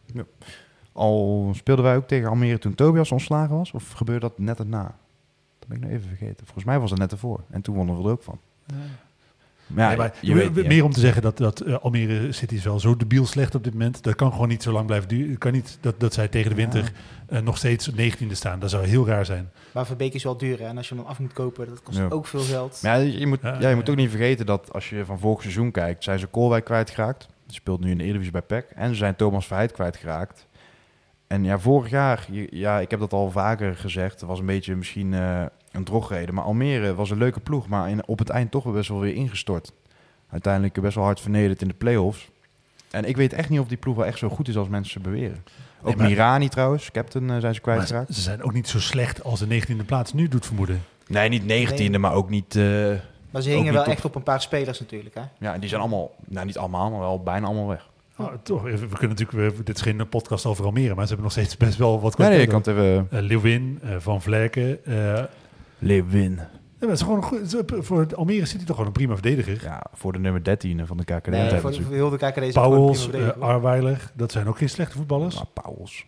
Al 0.92 1.50
speelden 1.54 1.84
wij 1.84 1.96
ook 1.96 2.06
tegen 2.06 2.28
Almere 2.28 2.58
toen 2.58 2.74
Tobias 2.74 3.12
ontslagen 3.12 3.56
was? 3.56 3.70
Of 3.72 3.92
gebeurde 3.92 4.20
dat 4.20 4.38
net 4.38 4.58
erna? 4.58 4.82
Dat 5.58 5.68
ben 5.68 5.76
ik 5.76 5.82
nou 5.82 5.94
even 5.94 6.08
vergeten. 6.08 6.44
Volgens 6.44 6.64
mij 6.64 6.78
was 6.78 6.90
het 6.90 6.98
net 6.98 7.12
ervoor. 7.12 7.40
En 7.50 7.62
toen 7.62 7.74
wonnen 7.74 7.96
we 7.96 8.02
er 8.04 8.10
ook 8.10 8.22
van. 8.22 8.38
Maar 8.66 8.78
ja, 9.74 9.88
Nee, 9.88 9.96
maar 9.96 10.14
je 10.20 10.34
weet 10.34 10.66
meer 10.66 10.84
om 10.84 10.92
te 10.92 11.00
zeggen 11.00 11.22
dat, 11.22 11.36
dat 11.36 11.60
eh, 11.60 11.74
Almere 11.76 12.32
City 12.32 12.54
is 12.54 12.64
wel 12.64 12.80
zo 12.80 12.96
debiel 12.96 13.26
slecht 13.26 13.54
op 13.54 13.64
dit 13.64 13.72
moment. 13.72 14.02
Dat 14.02 14.14
kan 14.14 14.32
gewoon 14.32 14.48
niet 14.48 14.62
zo 14.62 14.72
lang 14.72 14.86
blijven 14.86 15.08
duren. 15.08 15.30
Het 15.30 15.38
kan 15.38 15.52
niet 15.52 15.78
dat, 15.80 16.00
dat 16.00 16.14
zij 16.14 16.28
tegen 16.28 16.50
de 16.50 16.56
winter 16.56 16.92
eh, 17.28 17.40
nog 17.40 17.56
steeds 17.56 17.90
19e 17.90 18.30
staan. 18.30 18.58
Dat 18.58 18.70
zou 18.70 18.86
heel 18.86 19.06
raar 19.06 19.24
zijn. 19.24 19.50
Maar 19.72 19.86
Verbeek 19.86 20.14
is 20.14 20.22
wel 20.24 20.36
duur 20.36 20.58
hè? 20.58 20.64
en 20.66 20.76
als 20.76 20.88
je 20.88 20.94
hem 20.94 21.04
af 21.04 21.18
moet 21.18 21.32
kopen, 21.32 21.68
dat 21.68 21.82
kost 21.82 21.98
Ja. 21.98 22.06
ook 22.08 22.26
veel 22.26 22.40
geld. 22.40 22.78
Maar 22.82 22.98
ja, 23.00 23.18
je 23.18 23.26
moet, 23.26 23.38
Ja, 23.42 23.48
ja, 23.52 23.58
je 23.60 23.68
ja, 23.68 23.74
moet 23.74 23.86
ja. 23.86 23.92
ook 23.92 23.98
niet 23.98 24.10
vergeten 24.10 24.46
dat 24.46 24.72
als 24.72 24.90
je 24.90 25.04
van 25.04 25.18
vorig 25.18 25.40
seizoen 25.42 25.70
kijkt, 25.70 26.04
zijn 26.04 26.18
ze 26.18 26.26
Koolwijk 26.26 26.64
kwijtgeraakt. 26.64 27.28
Die 27.46 27.54
speelt 27.56 27.80
nu 27.80 27.90
in 27.90 27.96
de 27.98 28.02
Eredivisie 28.04 28.32
bij 28.32 28.42
PEC. 28.42 28.64
En 28.74 28.88
ze 28.88 28.94
zijn 28.94 29.16
Thomas 29.16 29.46
Verheid 29.46 29.72
kwijtgeraakt. 29.72 30.46
En 31.26 31.44
ja, 31.44 31.58
vorig 31.58 31.90
jaar, 31.90 32.26
ja, 32.50 32.80
ik 32.80 32.90
heb 32.90 33.00
dat 33.00 33.12
al 33.12 33.30
vaker 33.30 33.76
gezegd, 33.76 34.20
het 34.20 34.28
was 34.28 34.38
een 34.38 34.46
beetje 34.46 34.76
misschien 34.76 35.14
eh, 35.14 35.44
een 35.76 35.84
drogreden. 35.84 36.34
Maar 36.34 36.44
Almere 36.44 36.94
was 36.94 37.10
een 37.10 37.18
leuke 37.18 37.40
ploeg, 37.40 37.68
maar 37.68 37.90
in, 37.90 38.06
op 38.06 38.18
het 38.18 38.28
eind 38.30 38.50
toch 38.50 38.64
wel 38.64 38.72
best 38.72 38.88
wel 38.88 39.00
weer 39.00 39.14
ingestort. 39.14 39.72
Uiteindelijk 40.30 40.80
best 40.80 40.94
wel 40.94 41.04
hard 41.04 41.20
vernederd 41.20 41.62
in 41.62 41.68
de 41.68 41.74
play-offs. 41.74 42.30
En 42.90 43.04
ik 43.04 43.16
weet 43.16 43.32
echt 43.32 43.48
niet 43.48 43.60
of 43.60 43.68
die 43.68 43.76
ploeg 43.76 43.96
wel 43.96 44.06
echt 44.06 44.18
zo 44.18 44.28
goed 44.28 44.48
is 44.48 44.56
als 44.56 44.68
mensen 44.68 45.02
beweren. 45.02 45.44
Ook 45.80 45.86
Nee, 45.86 45.96
maar- 45.96 46.06
Mirani 46.08 46.48
trouwens, 46.48 46.90
captain, 46.90 47.30
eh, 47.30 47.36
zijn 47.40 47.54
ze 47.54 47.60
Maar 47.64 47.74
kwijtgeraakt. 47.74 48.14
ze 48.14 48.20
zijn 48.20 48.42
ook 48.42 48.52
niet 48.52 48.68
zo 48.68 48.80
slecht 48.80 49.24
als 49.24 49.38
de 49.40 49.46
19e 49.46 49.84
plaats 49.84 50.12
nu 50.12 50.28
doet 50.28 50.46
vermoeden. 50.46 50.82
Nee, 51.06 51.28
niet 51.28 51.46
negentiende, 51.46 51.90
Nee. 51.90 52.00
maar 52.00 52.12
ook 52.14 52.30
niet... 52.30 52.56
eh, 52.56 52.62
Maar 53.30 53.42
ze 53.42 53.50
hingen 53.50 53.72
wel 53.72 53.84
echt 53.84 54.04
op 54.04 54.14
een 54.14 54.22
paar 54.22 54.40
spelers 54.40 54.80
natuurlijk. 54.80 55.14
Hè? 55.14 55.20
ja, 55.38 55.54
en 55.54 55.60
die 55.60 55.68
zijn 55.68 55.80
allemaal, 55.80 56.10
nou 56.24 56.46
niet 56.46 56.58
allemaal, 56.58 56.90
maar 56.90 57.00
wel 57.00 57.22
bijna 57.22 57.46
allemaal 57.46 57.66
weg. 57.68 57.88
Oh, 58.18 58.32
toch, 58.42 58.62
we 58.62 58.70
kunnen 58.98 59.16
natuurlijk, 59.16 59.56
we- 59.56 59.62
dit 59.62 59.76
is 59.76 59.82
geen 59.82 60.08
podcast 60.08 60.46
over 60.46 60.64
Almere, 60.64 60.94
maar 60.94 61.02
ze 61.06 61.12
hebben 61.14 61.22
nog 61.24 61.32
steeds 61.32 61.56
best 61.56 61.76
wel 61.78 62.00
wat 62.00 62.18
Nee, 62.18 62.28
nee, 62.28 62.38
je 62.40 62.46
kwaliteit. 62.46 62.76
kan 62.76 62.84
het 62.94 63.08
even... 63.10 63.26
Leeuwin, 63.26 63.78
eh, 63.82 63.96
Van 63.98 64.22
Vlerken. 64.22 64.84
eh, 64.84 65.22
Lewin. 65.78 66.32
ja, 66.32 66.42
maar 66.80 66.88
het 66.88 66.90
is 66.90 67.00
gewoon 67.02 67.16
een 67.16 67.22
goed, 67.22 67.52
het 67.52 67.52
is 67.72 67.86
voor 67.86 68.06
Almere 68.14 68.44
City 68.46 68.58
toch 68.64 68.70
gewoon 68.70 68.86
een 68.86 68.92
prima 68.92 69.12
verdediger. 69.12 69.58
Ja, 69.62 69.86
voor 69.92 70.12
de 70.12 70.18
nummer 70.18 70.44
13 70.44 70.86
van 70.86 70.96
de 70.96 71.04
KKD. 71.04 71.26
Nee, 71.26 71.50
voor, 71.60 71.72
ze- 71.72 71.82
voor 71.82 71.92
heel 71.94 72.10
de 72.10 72.50
Pauwels, 72.52 73.08
uh, 73.14 73.28
Arweiler, 73.38 74.10
dat 74.14 74.32
zijn 74.32 74.48
ook 74.48 74.58
geen 74.58 74.68
slechte 74.68 74.96
voetballers. 74.96 75.34
Nou, 75.34 75.46
Pauwels. 75.62 76.06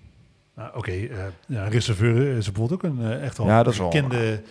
Nou, 0.56 0.70
Oké, 0.76 0.90
eh 0.90 1.06
ja, 1.46 1.64
Reserveur 1.68 2.36
is 2.36 2.44
bijvoorbeeld 2.52 2.84
ook 2.84 2.90
een 2.90 3.02
eh, 3.02 3.22
echt 3.24 3.38
wel 3.38 3.46
Ja, 3.46 3.62
dat 3.62 3.72
is 3.72 3.78
wel- 3.78 3.88
bekende... 3.88 4.42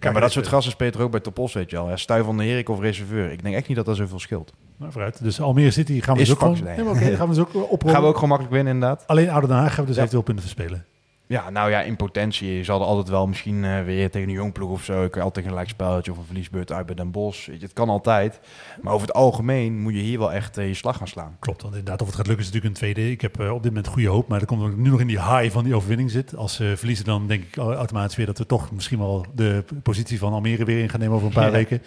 Ja, 0.00 0.10
maar 0.10 0.20
dat 0.20 0.32
soort 0.32 0.46
gasten 0.46 0.72
speelt 0.72 0.94
er 0.94 1.00
ook 1.02 1.10
bij 1.10 1.20
Topos, 1.20 1.52
weet 1.52 1.70
je 1.70 1.76
wel. 1.76 1.88
Ja, 1.88 1.96
Stuy 1.96 2.22
van 2.22 2.36
de 2.36 2.44
Herik 2.44 2.68
of 2.68 2.80
reserveur. 2.80 3.30
Ik 3.32 3.42
denk 3.42 3.54
echt 3.54 3.66
niet 3.68 3.76
dat 3.76 3.86
dat 3.86 3.96
zoveel 3.96 4.18
scheelt. 4.18 4.52
Nou, 4.76 4.92
vooruit. 4.92 5.22
Dus 5.22 5.40
Almere 5.40 5.70
City 5.70 6.00
gaan 6.00 6.14
we 6.14 6.20
Is 6.20 6.26
dus 6.28 6.36
ook 6.36 6.42
gewoon... 6.56 6.62
nee. 6.76 6.88
Oké, 6.88 7.16
gaan 7.16 7.28
we 7.28 7.34
dus 7.34 7.42
ook 7.42 7.54
oprollen. 7.70 7.94
Gaan 7.94 8.02
we 8.02 8.08
ook 8.08 8.14
gewoon 8.14 8.28
makkelijk 8.28 8.54
winnen, 8.56 8.74
inderdaad. 8.74 9.04
Alleen 9.06 9.30
Oude 9.30 9.46
Den 9.46 9.56
Haag 9.56 9.70
gaan 9.74 9.80
we 9.80 9.86
dus 9.86 9.94
Ja. 9.94 10.00
eventueel 10.00 10.22
punten 10.22 10.44
verspelen. 10.44 10.84
Ja, 11.30 11.50
nou 11.50 11.70
ja, 11.70 11.82
in 11.82 11.96
potentie. 11.96 12.52
Je 12.56 12.64
zal 12.64 12.80
er 12.80 12.86
altijd 12.86 13.08
wel 13.08 13.26
misschien 13.26 13.64
eh, 13.64 13.82
weer 13.84 14.10
tegen 14.10 14.28
een 14.28 14.34
jong 14.34 14.52
ploeg 14.52 14.70
of 14.70 14.84
zo. 14.84 15.04
Ik 15.04 15.10
kan 15.10 15.22
altijd 15.22 15.44
een 15.44 15.50
gelijk 15.50 15.68
spelletje 15.68 16.10
of 16.10 16.18
een 16.18 16.24
verliesbeurt 16.24 16.72
uit 16.72 16.86
bij 16.86 16.94
Den 16.94 17.10
Bosch. 17.10 17.46
Je, 17.46 17.56
het 17.60 17.72
kan 17.72 17.88
altijd. 17.88 18.40
Maar 18.82 18.92
over 18.92 19.06
het 19.06 19.16
algemeen 19.16 19.80
moet 19.80 19.94
je 19.94 20.00
hier 20.00 20.18
wel 20.18 20.32
echt 20.32 20.58
eh, 20.58 20.66
je 20.66 20.74
slag 20.74 20.96
gaan 20.96 21.08
slaan. 21.08 21.36
Klopt, 21.38 21.62
want 21.62 21.74
inderdaad, 21.74 22.00
of 22.00 22.06
het 22.06 22.16
gaat 22.16 22.26
lukken 22.26 22.46
is 22.46 22.52
natuurlijk 22.52 22.80
een 22.80 22.80
tweede. 22.92 23.10
Ik 23.10 23.20
heb 23.20 23.40
eh, 23.40 23.52
op 23.52 23.62
dit 23.62 23.72
moment 23.72 23.92
goede 23.92 24.08
hoop, 24.08 24.28
maar 24.28 24.38
dat 24.38 24.48
komt 24.48 24.76
nu 24.76 24.90
nog 24.90 25.00
in 25.00 25.06
die 25.06 25.22
high 25.22 25.50
van 25.52 25.64
die 25.64 25.74
overwinning 25.74 26.10
zit. 26.10 26.36
Als 26.36 26.54
ze 26.54 26.72
verliezen, 26.76 27.04
dan 27.04 27.26
denk 27.26 27.42
ik 27.42 27.56
au- 27.56 27.72
automatisch 27.74 28.16
weer 28.16 28.26
dat 28.26 28.38
we 28.38 28.46
toch 28.46 28.72
misschien 28.72 28.98
wel 28.98 29.26
de 29.34 29.64
positie 29.82 30.18
van 30.18 30.32
Almere 30.32 30.64
weer 30.64 30.82
in 30.82 30.88
gaan 30.88 31.00
nemen 31.00 31.14
over 31.14 31.26
een 31.26 31.32
paar 31.32 31.44
Ja. 31.44 31.50
weken. 31.50 31.82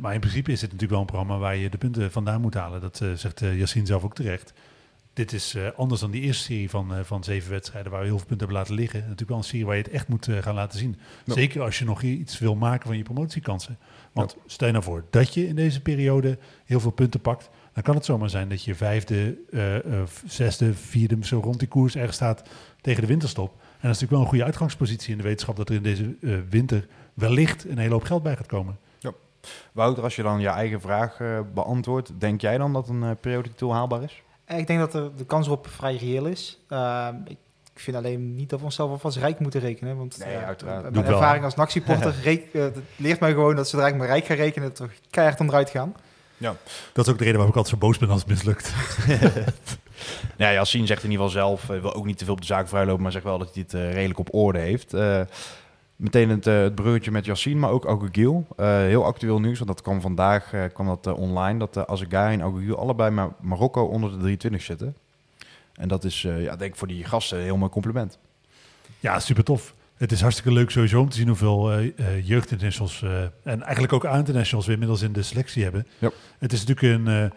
Maar 0.00 0.14
in 0.14 0.20
principe 0.20 0.52
is 0.52 0.60
dit 0.60 0.72
natuurlijk 0.72 0.90
wel 0.90 1.00
een 1.00 1.06
programma 1.06 1.38
waar 1.38 1.56
je 1.56 1.70
de 1.70 1.78
punten 1.78 2.12
vandaan 2.12 2.40
moet 2.40 2.54
halen. 2.54 2.80
Dat 2.80 3.02
zegt 3.14 3.40
Yassine 3.40 3.86
zelf 3.86 4.04
ook 4.04 4.14
terecht. 4.14 4.52
Dit 5.12 5.32
is 5.32 5.54
eh, 5.54 5.68
anders 5.76 6.00
dan 6.00 6.10
die 6.10 6.22
eerste 6.22 6.42
serie 6.42 6.70
van, 6.70 6.94
eh, 6.94 7.00
van 7.02 7.24
zeven 7.24 7.50
wedstrijden 7.50 7.90
waar 7.90 8.00
we 8.00 8.06
heel 8.06 8.16
veel 8.18 8.26
punten 8.26 8.46
hebben 8.46 8.64
laten 8.64 8.74
liggen. 8.74 9.00
Natuurlijk 9.00 9.28
wel 9.28 9.38
een 9.38 9.44
serie 9.44 9.66
waar 9.66 9.76
je 9.76 9.82
het 9.82 9.90
echt 9.90 10.08
moet 10.08 10.28
eh, 10.28 10.38
gaan 10.38 10.54
laten 10.54 10.78
zien. 10.78 10.96
Ja. 11.24 11.34
Zeker 11.34 11.62
als 11.62 11.78
je 11.78 11.84
nog 11.84 12.02
iets 12.02 12.38
wil 12.38 12.54
maken 12.54 12.86
van 12.86 12.96
je 12.96 13.02
promotiekansen. 13.02 13.78
Want 14.12 14.36
stel 14.46 14.66
je 14.66 14.72
nou 14.72 14.84
voor 14.84 15.04
dat 15.10 15.34
je 15.34 15.46
in 15.46 15.54
deze 15.54 15.80
periode 15.80 16.38
heel 16.64 16.80
veel 16.80 16.90
punten 16.90 17.20
pakt. 17.20 17.50
dan 17.72 17.82
kan 17.82 17.94
het 17.94 18.04
zomaar 18.04 18.30
zijn 18.30 18.48
dat 18.48 18.64
je 18.64 18.74
vijfde, 18.74 19.38
zesde, 20.26 20.74
vierde, 20.74 21.16
zo 21.20 21.40
rond 21.44 21.58
die 21.58 21.68
koers 21.68 21.96
ergens 21.96 22.16
staat 22.16 22.42
tegen 22.80 23.00
de 23.00 23.06
winterstop. 23.06 23.50
En 23.50 23.58
dat 23.58 23.96
is 23.96 24.00
natuurlijk 24.00 24.10
wel 24.10 24.20
een 24.20 24.26
goede 24.26 24.44
uitgangspositie 24.44 25.10
in 25.10 25.16
de 25.16 25.22
wetenschap 25.22 25.56
dat 25.56 25.68
er 25.68 25.74
in 25.74 25.82
deze 25.82 26.16
winter 26.48 26.86
wellicht 27.14 27.64
een 27.64 27.78
hele 27.78 27.92
hoop 27.92 28.04
geld 28.04 28.22
bij 28.22 28.36
gaat 28.36 28.46
komen. 28.46 28.78
Wouter, 29.72 30.02
als 30.02 30.16
je 30.16 30.22
dan 30.22 30.40
je 30.40 30.48
eigen 30.48 30.80
vraag 30.80 31.18
beantwoordt, 31.54 32.12
denk 32.18 32.40
jij 32.40 32.58
dan 32.58 32.72
dat 32.72 32.88
een 32.88 33.02
uh, 33.02 33.10
periodetitel 33.20 33.72
haalbaar 33.72 34.02
is? 34.02 34.22
Eh, 34.44 34.58
Ik 34.58 34.66
denk 34.66 34.78
dat 34.78 34.92
de, 34.92 35.10
de 35.16 35.24
kans 35.24 35.46
erop 35.46 35.66
vrij 35.68 35.96
reëel 35.96 36.26
is. 36.26 36.58
Uh, 36.68 37.08
ik, 37.24 37.36
vind 37.74 37.96
alleen 37.96 38.34
niet 38.34 38.50
dat 38.50 38.58
we 38.58 38.64
onszelf 38.64 38.90
alvast 38.90 39.16
rijk 39.16 39.38
moeten 39.38 39.60
rekenen. 39.60 39.96
Want 39.96 40.18
Nee, 40.24 40.36
uh, 40.36 40.46
uiteraard. 40.46 40.82
Mijn 40.82 40.92
Doe 40.94 41.02
wel, 41.02 41.12
ervaring 41.12 41.38
hè? 41.38 41.44
als 41.44 41.54
NAC-supporter 41.62 42.14
reek- 42.22 42.48
uh, 42.54 42.62
dat 42.62 42.76
leert 42.96 43.20
mij 43.20 43.30
gewoon 43.30 43.56
dat 43.56 43.68
zodra 43.68 43.86
ik 43.86 43.94
me 43.94 44.06
rijk 44.06 44.24
ga 44.24 44.34
rekenen, 44.34 44.68
het 44.68 44.76
toch 44.76 44.90
keihard 45.10 45.40
onderuit 45.40 45.70
gaan. 45.70 45.94
Dat 46.92 47.06
is 47.06 47.12
ook 47.12 47.18
de 47.18 47.24
reden 47.24 47.32
waarom 47.40 47.48
ik 47.50 47.56
altijd 47.56 47.68
zo 47.68 47.76
boos 47.86 47.98
ben 47.98 48.08
als 48.10 48.20
het 48.20 48.28
mislukt. 48.28 48.72
Nou 50.36 50.50
ja, 50.52 50.52
Yassine 50.52 50.86
zegt 50.86 51.04
in 51.04 51.10
ieder 51.10 51.26
geval 51.26 51.40
zelf, 51.42 51.70
eh, 51.70 51.80
wil 51.80 51.94
ook 51.94 52.04
niet 52.06 52.18
te 52.18 52.24
veel 52.24 52.34
op 52.34 52.40
de 52.40 52.46
zaak 52.46 52.68
vrijlopen, 52.68 53.02
maar 53.02 53.12
zegt 53.12 53.24
wel 53.24 53.38
dat 53.38 53.54
hij 53.54 53.62
het 53.62 53.74
eh, 53.74 53.92
redelijk 53.92 54.18
op 54.18 54.34
orde 54.34 54.58
heeft. 54.58 54.94
Meteen 55.96 56.28
het, 56.28 56.44
het 56.44 56.74
bruggetje 56.74 57.10
met 57.10 57.24
Yassine, 57.24 57.60
maar 57.60 57.70
ook 57.70 57.86
Agogiel. 57.86 58.46
Eh 58.56 58.66
heel 58.66 59.04
actueel 59.04 59.40
nieuws, 59.40 59.58
want 59.58 59.70
dat 59.70 59.82
kwam 59.82 60.00
vandaag 60.00 60.52
eh, 60.52 60.64
kwam 60.72 60.86
dat, 60.86 61.06
online, 61.06 61.58
dat 61.58 61.76
uh, 61.76 61.82
Azegari 61.82 62.34
en 62.34 62.42
Agogiel 62.42 62.78
allebei 62.78 63.10
maar 63.10 63.28
Marokko 63.40 63.84
onder 63.84 64.10
de 64.10 64.16
23 64.16 64.62
zitten. 64.62 64.96
En 65.72 65.88
dat 65.88 66.04
is, 66.04 66.22
ja, 66.22 66.56
denk 66.56 66.72
ik 66.72 66.76
voor 66.76 66.88
die 66.88 67.04
gasten 67.04 67.38
een 67.38 67.44
heel 67.44 67.56
mooi 67.56 67.70
compliment. 67.70 68.18
Ja, 69.00 69.20
super 69.20 69.44
tof. 69.44 69.74
Het 69.96 70.12
is 70.12 70.20
hartstikke 70.20 70.52
leuk 70.52 70.70
sowieso 70.70 71.00
om 71.00 71.08
te 71.08 71.16
zien 71.16 71.28
hoeveel 71.28 71.72
eh, 71.72 72.26
jeugdinternationals 72.26 73.04
en 73.42 73.62
eigenlijk 73.62 73.92
ook 73.92 74.06
A-internationals 74.06 74.66
we 74.66 74.72
inmiddels 74.72 75.02
in 75.02 75.12
de 75.12 75.22
selectie 75.22 75.62
hebben. 75.62 75.86
Ja. 75.98 76.10
Het 76.38 76.52
is 76.52 76.64
natuurlijk 76.64 77.06
een, 77.06 77.32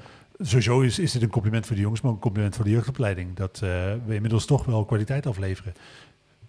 sowieso 0.47 0.81
is, 0.81 0.99
is 0.99 1.11
dit 1.11 1.21
een 1.21 1.29
compliment 1.29 1.65
voor 1.65 1.75
de 1.75 1.81
jongens, 1.81 2.01
maar 2.01 2.11
ook 2.11 2.17
een 2.17 2.23
compliment 2.23 2.55
voor 2.55 2.65
de 2.65 2.71
jeugdopleiding. 2.71 3.35
Dat 3.35 3.59
we 4.05 4.13
inmiddels 4.13 4.45
toch 4.45 4.65
wel 4.65 4.85
kwaliteit 4.85 5.25
afleveren. 5.25 5.73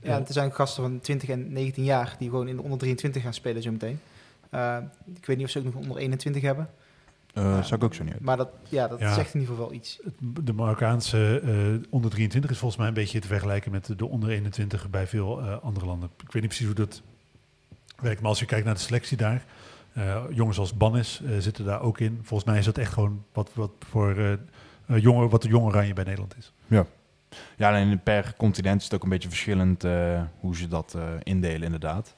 Ja, 0.06 0.16
en 0.16 0.26
er 0.26 0.32
zijn 0.32 0.52
gasten 0.52 0.82
van 0.82 1.00
20 1.00 1.28
en 1.28 1.52
19 1.52 1.84
jaar 1.84 2.14
die 2.18 2.28
gewoon 2.30 2.48
in 2.48 2.56
de 2.56 2.62
onder 2.62 2.78
23 2.78 3.22
gaan 3.22 3.34
spelen 3.34 3.62
zo 3.62 3.70
meteen. 3.70 4.00
Uh, 4.54 4.76
ik 5.14 5.26
weet 5.26 5.36
niet 5.36 5.46
of 5.46 5.52
ze 5.52 5.58
ook 5.58 5.64
nog 5.64 5.74
onder 5.74 5.96
21 5.96 6.42
hebben. 6.42 6.68
Uh, 7.34 7.62
zou 7.62 7.74
ik 7.74 7.84
ook 7.84 7.94
zo 7.94 8.04
niet 8.04 8.12
uit. 8.12 8.22
Maar 8.22 8.36
dat, 8.36 8.48
ja, 8.68 8.88
dat 8.88 8.98
Ja. 8.98 9.14
zegt 9.14 9.34
in 9.34 9.40
ieder 9.40 9.54
geval 9.54 9.68
wel 9.70 9.78
iets. 9.78 9.98
Het- 10.04 10.46
De 10.46 10.52
Marokkaanse 10.52 11.40
eh, 11.40 11.86
onder 11.92 12.10
23 12.10 12.50
is 12.50 12.58
volgens 12.58 12.80
mij 12.80 12.88
een 12.88 12.94
beetje 12.94 13.20
te 13.20 13.26
vergelijken 13.26 13.70
met 13.70 13.92
de 13.98 14.06
onder 14.06 14.28
21 14.30 14.90
bij 14.90 15.06
veel 15.06 15.40
eh, 15.40 15.62
andere 15.62 15.86
landen. 15.86 16.08
Ik 16.22 16.32
weet 16.32 16.42
niet 16.42 16.46
precies 16.46 16.66
hoe 16.66 16.74
dat 16.74 17.02
werkt, 18.00 18.20
maar 18.20 18.30
als 18.30 18.38
je 18.40 18.46
kijkt 18.46 18.64
naar 18.64 18.74
de 18.74 18.80
selectie 18.80 19.16
daar, 19.16 19.44
eh, 19.92 20.24
jongens 20.30 20.58
als 20.58 20.76
Bannis 20.76 21.22
eh, 21.24 21.30
zitten 21.38 21.64
daar 21.64 21.80
ook 21.80 21.98
in. 22.00 22.18
Volgens 22.22 22.48
mij 22.50 22.58
is 22.58 22.64
dat 22.64 22.78
echt 22.78 22.92
gewoon 22.92 23.24
wat, 23.32 23.50
wat 23.54 23.70
voor 23.88 24.16
eh 24.16 24.32
eh, 24.32 24.38
jongen, 25.02 25.28
wat 25.28 25.42
de 25.42 25.48
jonge 25.48 25.66
oranje 25.66 25.92
bij 25.92 26.04
Nederland 26.04 26.34
is. 26.38 26.52
Ja, 26.66 26.86
en 27.56 28.02
per 28.02 28.34
continent 28.36 28.78
is 28.78 28.84
het 28.84 28.94
ook 28.94 29.02
een 29.02 29.08
beetje 29.08 29.28
verschillend 29.28 29.84
eh, 29.84 30.22
hoe 30.40 30.56
ze 30.56 30.68
dat 30.68 30.94
eh, 30.96 31.02
indelen, 31.22 31.62
inderdaad. 31.62 32.14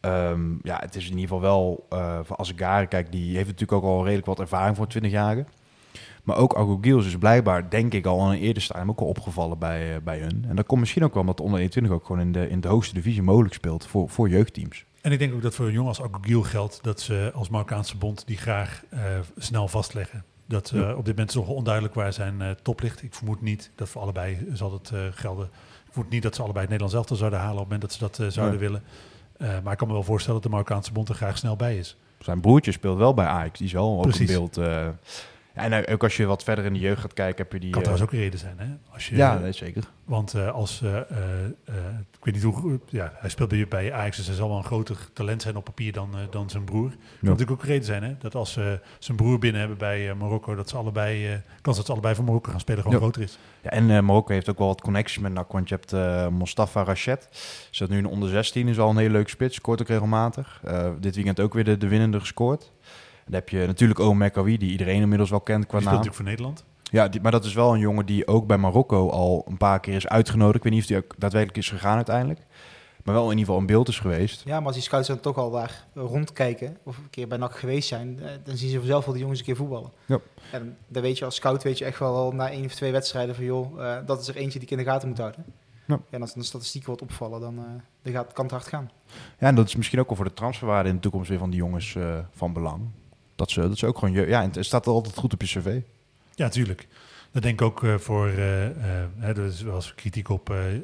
Ehm, 0.00 0.50
ja, 0.62 0.78
het 0.78 0.94
is 0.96 1.04
in 1.04 1.18
ieder 1.18 1.22
geval 1.22 1.40
wel 1.40 1.86
eh 1.88 2.18
voor 2.22 2.36
Azegari, 2.36 2.86
kijk, 2.86 3.12
die 3.12 3.36
heeft 3.36 3.48
natuurlijk 3.48 3.84
ook 3.84 3.90
al 3.90 4.04
redelijk 4.04 4.26
wat 4.26 4.40
ervaring 4.40 4.76
voor 4.76 4.86
20-jarigen. 4.98 5.46
Maar 6.22 6.36
ook 6.36 6.56
Agu 6.56 6.78
Gils 6.80 7.06
is 7.06 7.18
blijkbaar, 7.18 7.70
denk 7.70 7.92
ik, 7.94 8.06
al 8.06 8.30
een 8.30 8.38
eerder 8.38 8.62
stadium 8.62 8.90
ook 8.90 9.00
al 9.00 9.06
opgevallen 9.06 9.58
bij, 9.58 10.02
bij 10.02 10.18
hun. 10.18 10.44
En 10.48 10.56
dat 10.56 10.66
komt 10.66 10.80
misschien 10.80 11.04
ook 11.04 11.12
wel 11.12 11.20
omdat 11.20 11.36
de 11.36 11.42
onder 11.42 11.58
21 11.58 11.92
ook 11.92 12.06
gewoon 12.06 12.20
in 12.20 12.32
de, 12.32 12.48
in 12.48 12.60
de 12.60 12.68
hoogste 12.68 12.94
divisie 12.94 13.22
mogelijk 13.22 13.54
speelt 13.54 13.86
voor, 13.86 14.08
voor 14.08 14.28
jeugdteams. 14.28 14.84
En 15.00 15.12
ik 15.12 15.18
denk 15.18 15.34
ook 15.34 15.42
dat 15.42 15.54
voor 15.54 15.66
een 15.66 15.72
jongen 15.72 15.88
als 15.88 16.02
Agogiel 16.02 16.42
geldt 16.42 16.78
dat 16.82 17.00
ze 17.00 17.30
als 17.34 17.48
Marokkaanse 17.48 17.96
bond 17.96 18.26
die 18.26 18.36
graag 18.36 18.84
snel 19.36 19.68
vastleggen. 19.68 20.24
Dat 20.48 20.70
eh, 20.70 20.80
Ja. 20.80 20.90
op 20.90 21.04
dit 21.04 21.14
moment 21.14 21.28
is 21.28 21.34
nog 21.34 21.48
onduidelijk 21.48 21.94
waar 21.94 22.12
zijn 22.12 22.42
eh, 22.42 22.50
top 22.62 22.80
ligt. 22.80 23.02
Ik 23.02 23.14
vermoed 23.14 23.40
niet 23.40 23.70
dat 23.74 23.88
voor 23.88 24.02
allebei 24.02 24.48
zal 24.52 24.72
het 24.72 24.90
eh, 24.90 25.00
gelden. 25.10 25.46
Ik 25.86 25.92
vermoed 25.92 26.10
niet 26.10 26.22
dat 26.22 26.34
ze 26.34 26.42
allebei 26.42 26.60
het 26.66 26.70
Nederlands 26.70 26.94
elftal 26.96 27.16
zouden 27.16 27.38
halen 27.38 27.62
op 27.62 27.70
het 27.70 27.80
moment 27.80 28.00
dat 28.00 28.12
ze 28.14 28.20
dat 28.22 28.32
zouden 28.32 28.60
willen. 28.60 28.82
Maar 29.62 29.72
ik 29.72 29.78
kan 29.78 29.86
me 29.88 29.92
wel 29.94 30.02
voorstellen 30.02 30.34
dat 30.34 30.42
de 30.50 30.56
Marokkaanse 30.56 30.92
bond 30.92 31.08
er 31.08 31.14
graag 31.14 31.38
snel 31.38 31.56
bij 31.56 31.76
is. 31.78 31.96
Zijn 32.18 32.40
broertje 32.40 32.72
speelt 32.72 32.98
wel 32.98 33.14
bij 33.14 33.26
Ajax, 33.26 33.58
die 33.58 33.66
is 33.66 33.72
wel 33.72 33.98
Precies. 34.00 34.30
een 34.30 34.36
beeld. 34.36 34.56
En 35.56 35.88
ook 35.88 36.02
als 36.02 36.16
je 36.16 36.26
wat 36.26 36.42
verder 36.42 36.64
in 36.64 36.72
de 36.72 36.78
jeugd 36.78 37.00
gaat 37.00 37.12
kijken, 37.12 37.42
heb 37.42 37.52
je 37.52 37.60
die... 37.60 37.70
Kan 37.70 37.82
eh, 37.82 37.86
trouwens 37.86 38.08
ook 38.08 38.18
een 38.18 38.24
reden 38.24 38.38
zijn, 38.38 38.58
hè? 38.58 38.66
Als 38.92 39.08
je, 39.08 39.16
ja, 39.16 39.38
nee, 39.38 39.52
zeker. 39.52 39.84
Want 40.04 40.34
eh, 40.34 40.50
als, 40.50 40.82
eh, 40.82 40.96
ik 42.18 42.24
weet 42.24 42.34
niet 42.34 42.42
hoe, 42.42 42.80
ja, 42.88 43.12
hij 43.14 43.30
speelt 43.30 43.48
bij, 43.48 43.68
bij 43.68 43.92
Ajax, 43.92 44.16
dus 44.16 44.26
hij 44.26 44.34
zal 44.34 44.48
wel 44.48 44.56
een 44.56 44.64
groter 44.64 44.96
talent 45.12 45.42
zijn 45.42 45.56
op 45.56 45.64
papier 45.64 45.92
dan, 45.92 46.10
dan 46.30 46.50
zijn 46.50 46.64
broer. 46.64 46.88
Kan 46.88 46.98
natuurlijk 47.20 47.50
ook 47.50 47.62
een 47.62 47.68
reden 47.68 47.84
zijn, 47.84 48.02
hè? 48.02 48.14
Dat 48.18 48.34
als 48.34 48.52
ze 48.52 48.80
zijn 48.98 49.16
broer 49.16 49.38
binnen 49.38 49.60
hebben 49.60 49.78
bij 49.78 50.14
Marokko, 50.14 50.54
dat 50.54 50.68
ze 50.68 50.76
allebei, 50.76 51.40
kans 51.60 51.76
dat 51.76 51.86
ze 51.86 51.92
allebei 51.92 52.14
voor 52.14 52.24
Marokko 52.24 52.50
gaan 52.50 52.60
spelen 52.60 52.82
gewoon 52.82 52.98
Ja. 52.98 53.02
groter 53.02 53.22
is. 53.22 53.38
Ja, 53.62 53.70
en 53.70 54.04
Marokko 54.04 54.32
heeft 54.32 54.48
ook 54.48 54.58
wel 54.58 54.66
wat 54.66 54.80
connecties 54.80 55.18
met 55.18 55.32
NAC, 55.32 55.52
want 55.52 55.68
je 55.68 55.78
hebt 55.80 56.30
Mostafa 56.30 56.84
Rachet. 56.84 57.28
Zit 57.70 57.88
nu 57.88 57.96
in 57.96 58.02
de 58.02 58.08
onder 58.08 58.28
16, 58.28 58.68
is 58.68 58.78
al 58.78 58.90
een 58.90 58.96
hele 58.96 59.10
leuke 59.10 59.30
spits, 59.30 59.54
scoort 59.56 59.80
ook 59.80 59.88
regelmatig. 59.88 60.62
Dit 61.00 61.14
weekend 61.14 61.40
ook 61.40 61.54
weer 61.54 61.64
de, 61.64 61.76
de 61.76 61.88
winnende 61.88 62.20
gescoord. 62.20 62.72
Dan 63.26 63.34
heb 63.34 63.48
je 63.48 63.66
natuurlijk 63.66 64.00
Omer 64.00 64.16
Mekawi, 64.16 64.58
die 64.58 64.70
iedereen 64.70 65.00
inmiddels 65.00 65.30
wel 65.30 65.40
kent 65.40 65.66
qua 65.66 65.78
Die 65.78 65.86
naam. 65.86 65.96
natuurlijk 65.96 66.16
voor 66.22 66.30
Nederland. 66.30 66.64
Ja, 66.82 67.08
die, 67.08 67.20
maar 67.20 67.32
dat 67.32 67.44
is 67.44 67.54
wel 67.54 67.72
een 67.74 67.80
jongen 67.80 68.06
die 68.06 68.26
ook 68.26 68.46
bij 68.46 68.58
Marokko 68.58 69.10
al 69.10 69.44
een 69.48 69.56
paar 69.56 69.80
keer 69.80 69.94
is 69.94 70.08
uitgenodigd. 70.08 70.56
Ik 70.56 70.62
weet 70.62 70.72
niet 70.72 70.82
of 70.82 70.88
die 70.88 70.96
ook 70.96 71.14
daadwerkelijk 71.18 71.58
is 71.58 71.68
gegaan 71.70 71.96
uiteindelijk. 71.96 72.40
Maar 73.04 73.14
wel 73.14 73.24
in 73.24 73.30
ieder 73.30 73.44
geval 73.44 73.60
in 73.60 73.66
beeld 73.66 73.88
is 73.88 73.98
geweest. 73.98 74.42
Ja, 74.44 74.56
maar 74.56 74.66
als 74.66 74.74
die 74.74 74.82
scouts 74.84 75.08
dan 75.08 75.20
toch 75.20 75.36
al 75.36 75.50
daar 75.50 75.84
rondkijken, 75.94 76.76
of 76.82 76.96
een 76.96 77.10
keer 77.10 77.28
bij 77.28 77.38
NAC 77.38 77.56
geweest 77.58 77.88
zijn, 77.88 78.20
eh, 78.20 78.30
dan 78.44 78.56
zien 78.56 78.70
ze 78.70 78.76
vanzelf 78.78 79.04
wel 79.04 79.14
de 79.14 79.20
jongens 79.20 79.38
een 79.38 79.44
keer 79.44 79.56
voetballen. 79.56 79.90
Ja. 80.06 80.18
En 80.52 80.76
dan 80.88 81.02
weet 81.02 81.18
je 81.18 81.24
als 81.24 81.34
scout 81.34 81.62
weet 81.62 81.78
je 81.78 81.84
echt 81.84 81.98
wel 81.98 82.14
al 82.16 82.32
na 82.32 82.50
één 82.50 82.64
of 82.64 82.74
twee 82.74 82.92
wedstrijden 82.92 83.34
van 83.34 83.44
joh, 83.44 83.84
eh, 83.84 84.06
dat 84.06 84.20
is 84.20 84.28
er 84.28 84.36
eentje 84.36 84.58
die 84.58 84.68
ik 84.68 84.78
in 84.78 84.84
de 84.84 84.90
gaten 84.90 85.08
moet 85.08 85.18
houden. 85.18 85.44
Ja. 85.86 86.00
En 86.10 86.20
als 86.20 86.34
de 86.34 86.42
statistiek 86.42 86.86
wordt 86.86 87.02
opvallen, 87.02 87.40
dan, 87.40 87.58
eh, 87.58 87.64
dan 88.02 88.12
gaat, 88.12 88.32
kan 88.32 88.44
het 88.44 88.52
hard 88.54 88.66
gaan. 88.66 88.90
Ja, 89.38 89.46
en 89.46 89.54
dat 89.54 89.66
is 89.66 89.76
misschien 89.76 90.00
ook 90.00 90.06
wel 90.08 90.16
voor 90.16 90.24
de 90.24 90.32
transferwaarde 90.34 90.88
in 90.88 90.94
de 90.94 91.00
toekomst 91.00 91.28
weer 91.28 91.38
van 91.38 91.50
die 91.50 91.58
jongens 91.58 91.94
eh, 91.94 92.18
van 92.30 92.52
belang. 92.52 92.88
Dat 93.36 93.50
ze, 93.50 93.60
dat 93.60 93.78
ze 93.78 93.86
ook 93.86 93.98
gewoon... 93.98 94.14
je- 94.14 94.26
Ja, 94.26 94.42
en 94.42 94.50
het 94.52 94.64
staat 94.64 94.86
altijd 94.86 95.16
goed 95.16 95.32
op 95.32 95.42
je 95.42 95.46
cv. 95.60 95.80
Ja, 96.34 96.48
tuurlijk. 96.48 96.86
Dat 97.32 97.42
denk 97.42 97.60
ik 97.60 97.66
ook 97.66 97.84
eh, 97.84 97.94
voor, 97.98 98.28
eh, 98.28 98.66
eh, 98.66 99.02
er 99.20 99.38
is 99.38 99.62
wel 99.62 99.74
eens 99.74 99.94
kritiek 99.94 100.28
op 100.28 100.50
eh, 100.50 100.74
eh, 100.74 100.80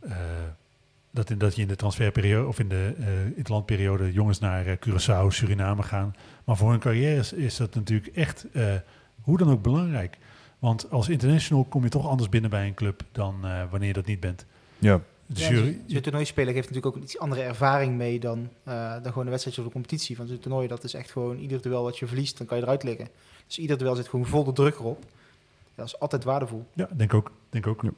eh, 0.00 0.16
dat, 1.10 1.30
in, 1.30 1.38
dat 1.38 1.56
je 1.56 1.62
in 1.62 1.68
de 1.68 1.76
transferperiode 1.76 2.48
of 2.48 2.58
in 2.58 2.68
de 2.68 2.94
eh 2.98 3.06
interlandperiode 3.36 4.12
jongens 4.12 4.38
naar 4.38 4.66
eh, 4.66 4.76
Curaçao, 4.76 5.26
Suriname 5.28 5.82
gaan. 5.82 6.14
Maar 6.44 6.56
voor 6.56 6.70
hun 6.70 6.78
carrière 6.78 7.16
is, 7.20 7.32
is 7.32 7.56
dat 7.56 7.74
natuurlijk 7.74 8.16
echt 8.16 8.46
eh, 8.52 8.74
hoe 9.22 9.38
dan 9.38 9.50
ook 9.50 9.62
belangrijk. 9.62 10.18
Want 10.58 10.90
als 10.90 11.08
international 11.08 11.64
kom 11.64 11.82
je 11.82 11.88
toch 11.88 12.08
anders 12.08 12.28
binnen 12.28 12.50
bij 12.50 12.66
een 12.66 12.74
club 12.74 13.02
dan 13.12 13.34
eh, 13.46 13.62
wanneer 13.70 13.88
je 13.88 13.94
dat 13.94 14.06
niet 14.06 14.20
bent. 14.20 14.44
Ja. 14.78 15.00
Ja, 15.38 15.48
je- 15.50 15.56
zo'n- 15.56 15.82
zo'n 15.86 16.00
toernooispeler 16.00 16.52
geeft 16.54 16.68
natuurlijk 16.68 16.86
ook 16.86 16.96
een 16.96 17.02
iets 17.08 17.18
andere 17.18 17.42
ervaring 17.42 17.96
mee 17.96 18.20
dan, 18.20 18.48
eh, 18.64 18.92
dan 18.92 19.04
gewoon 19.06 19.24
een 19.24 19.30
wedstrijdje 19.30 19.60
of 19.62 19.66
de 19.66 19.72
competitie. 19.72 20.16
Van 20.16 20.26
zo'n 20.26 20.38
toernooi, 20.38 20.68
dat 20.68 20.84
is 20.84 20.94
echt 20.94 21.10
gewoon 21.10 21.36
ieder 21.38 21.62
duel 21.62 21.82
wat 21.82 21.98
je 21.98 22.06
verliest, 22.06 22.38
dan 22.38 22.46
kan 22.46 22.56
je 22.56 22.62
eruit 22.62 22.82
liggen. 22.82 23.08
Dus 23.46 23.58
ieder 23.58 23.78
duel 23.78 23.94
zit 23.94 24.08
gewoon 24.08 24.26
vol 24.26 24.44
de 24.44 24.52
druk 24.52 24.74
erop. 24.78 25.04
Dat 25.74 25.86
is 25.86 26.00
altijd 26.00 26.24
waardevol. 26.24 26.64
ja, 26.72 26.88
denk 26.92 27.14
ook. 27.14 27.30
Denk 27.50 27.66
ook. 27.66 27.82
Ja. 27.82 27.90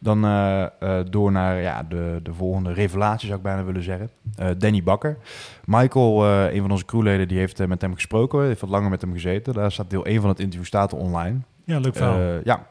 Dan 0.00 0.24
eh, 0.24 0.62
eh, 0.80 1.06
door 1.10 1.32
naar 1.32 1.60
ja, 1.60 1.82
de, 1.82 2.20
de 2.22 2.32
volgende 2.34 2.72
revelatie, 2.72 3.26
zou 3.26 3.38
ik 3.38 3.44
bijna 3.44 3.64
willen 3.64 3.82
zeggen. 3.82 4.10
Eh, 4.36 4.48
Danny 4.58 4.82
Bakker. 4.82 5.16
Michael, 5.64 6.24
eh, 6.24 6.54
een 6.54 6.60
van 6.60 6.70
onze 6.70 6.84
crewleden, 6.84 7.28
die 7.28 7.38
heeft 7.38 7.66
met 7.66 7.80
hem 7.80 7.94
gesproken. 7.94 8.42
Heeft 8.44 8.60
wat 8.60 8.70
langer 8.70 8.90
met 8.90 9.00
hem 9.00 9.12
gezeten. 9.12 9.54
Daar 9.54 9.72
staat 9.72 9.90
deel 9.90 10.06
1 10.06 10.20
van 10.20 10.28
het 10.30 10.40
interview 10.40 10.66
staat 10.66 10.92
er 10.92 10.98
online. 10.98 11.38
Ja, 11.64 11.78
leuk 11.78 11.96
verhaal. 11.96 12.18
Eh, 12.18 12.42
ja, 12.44 12.66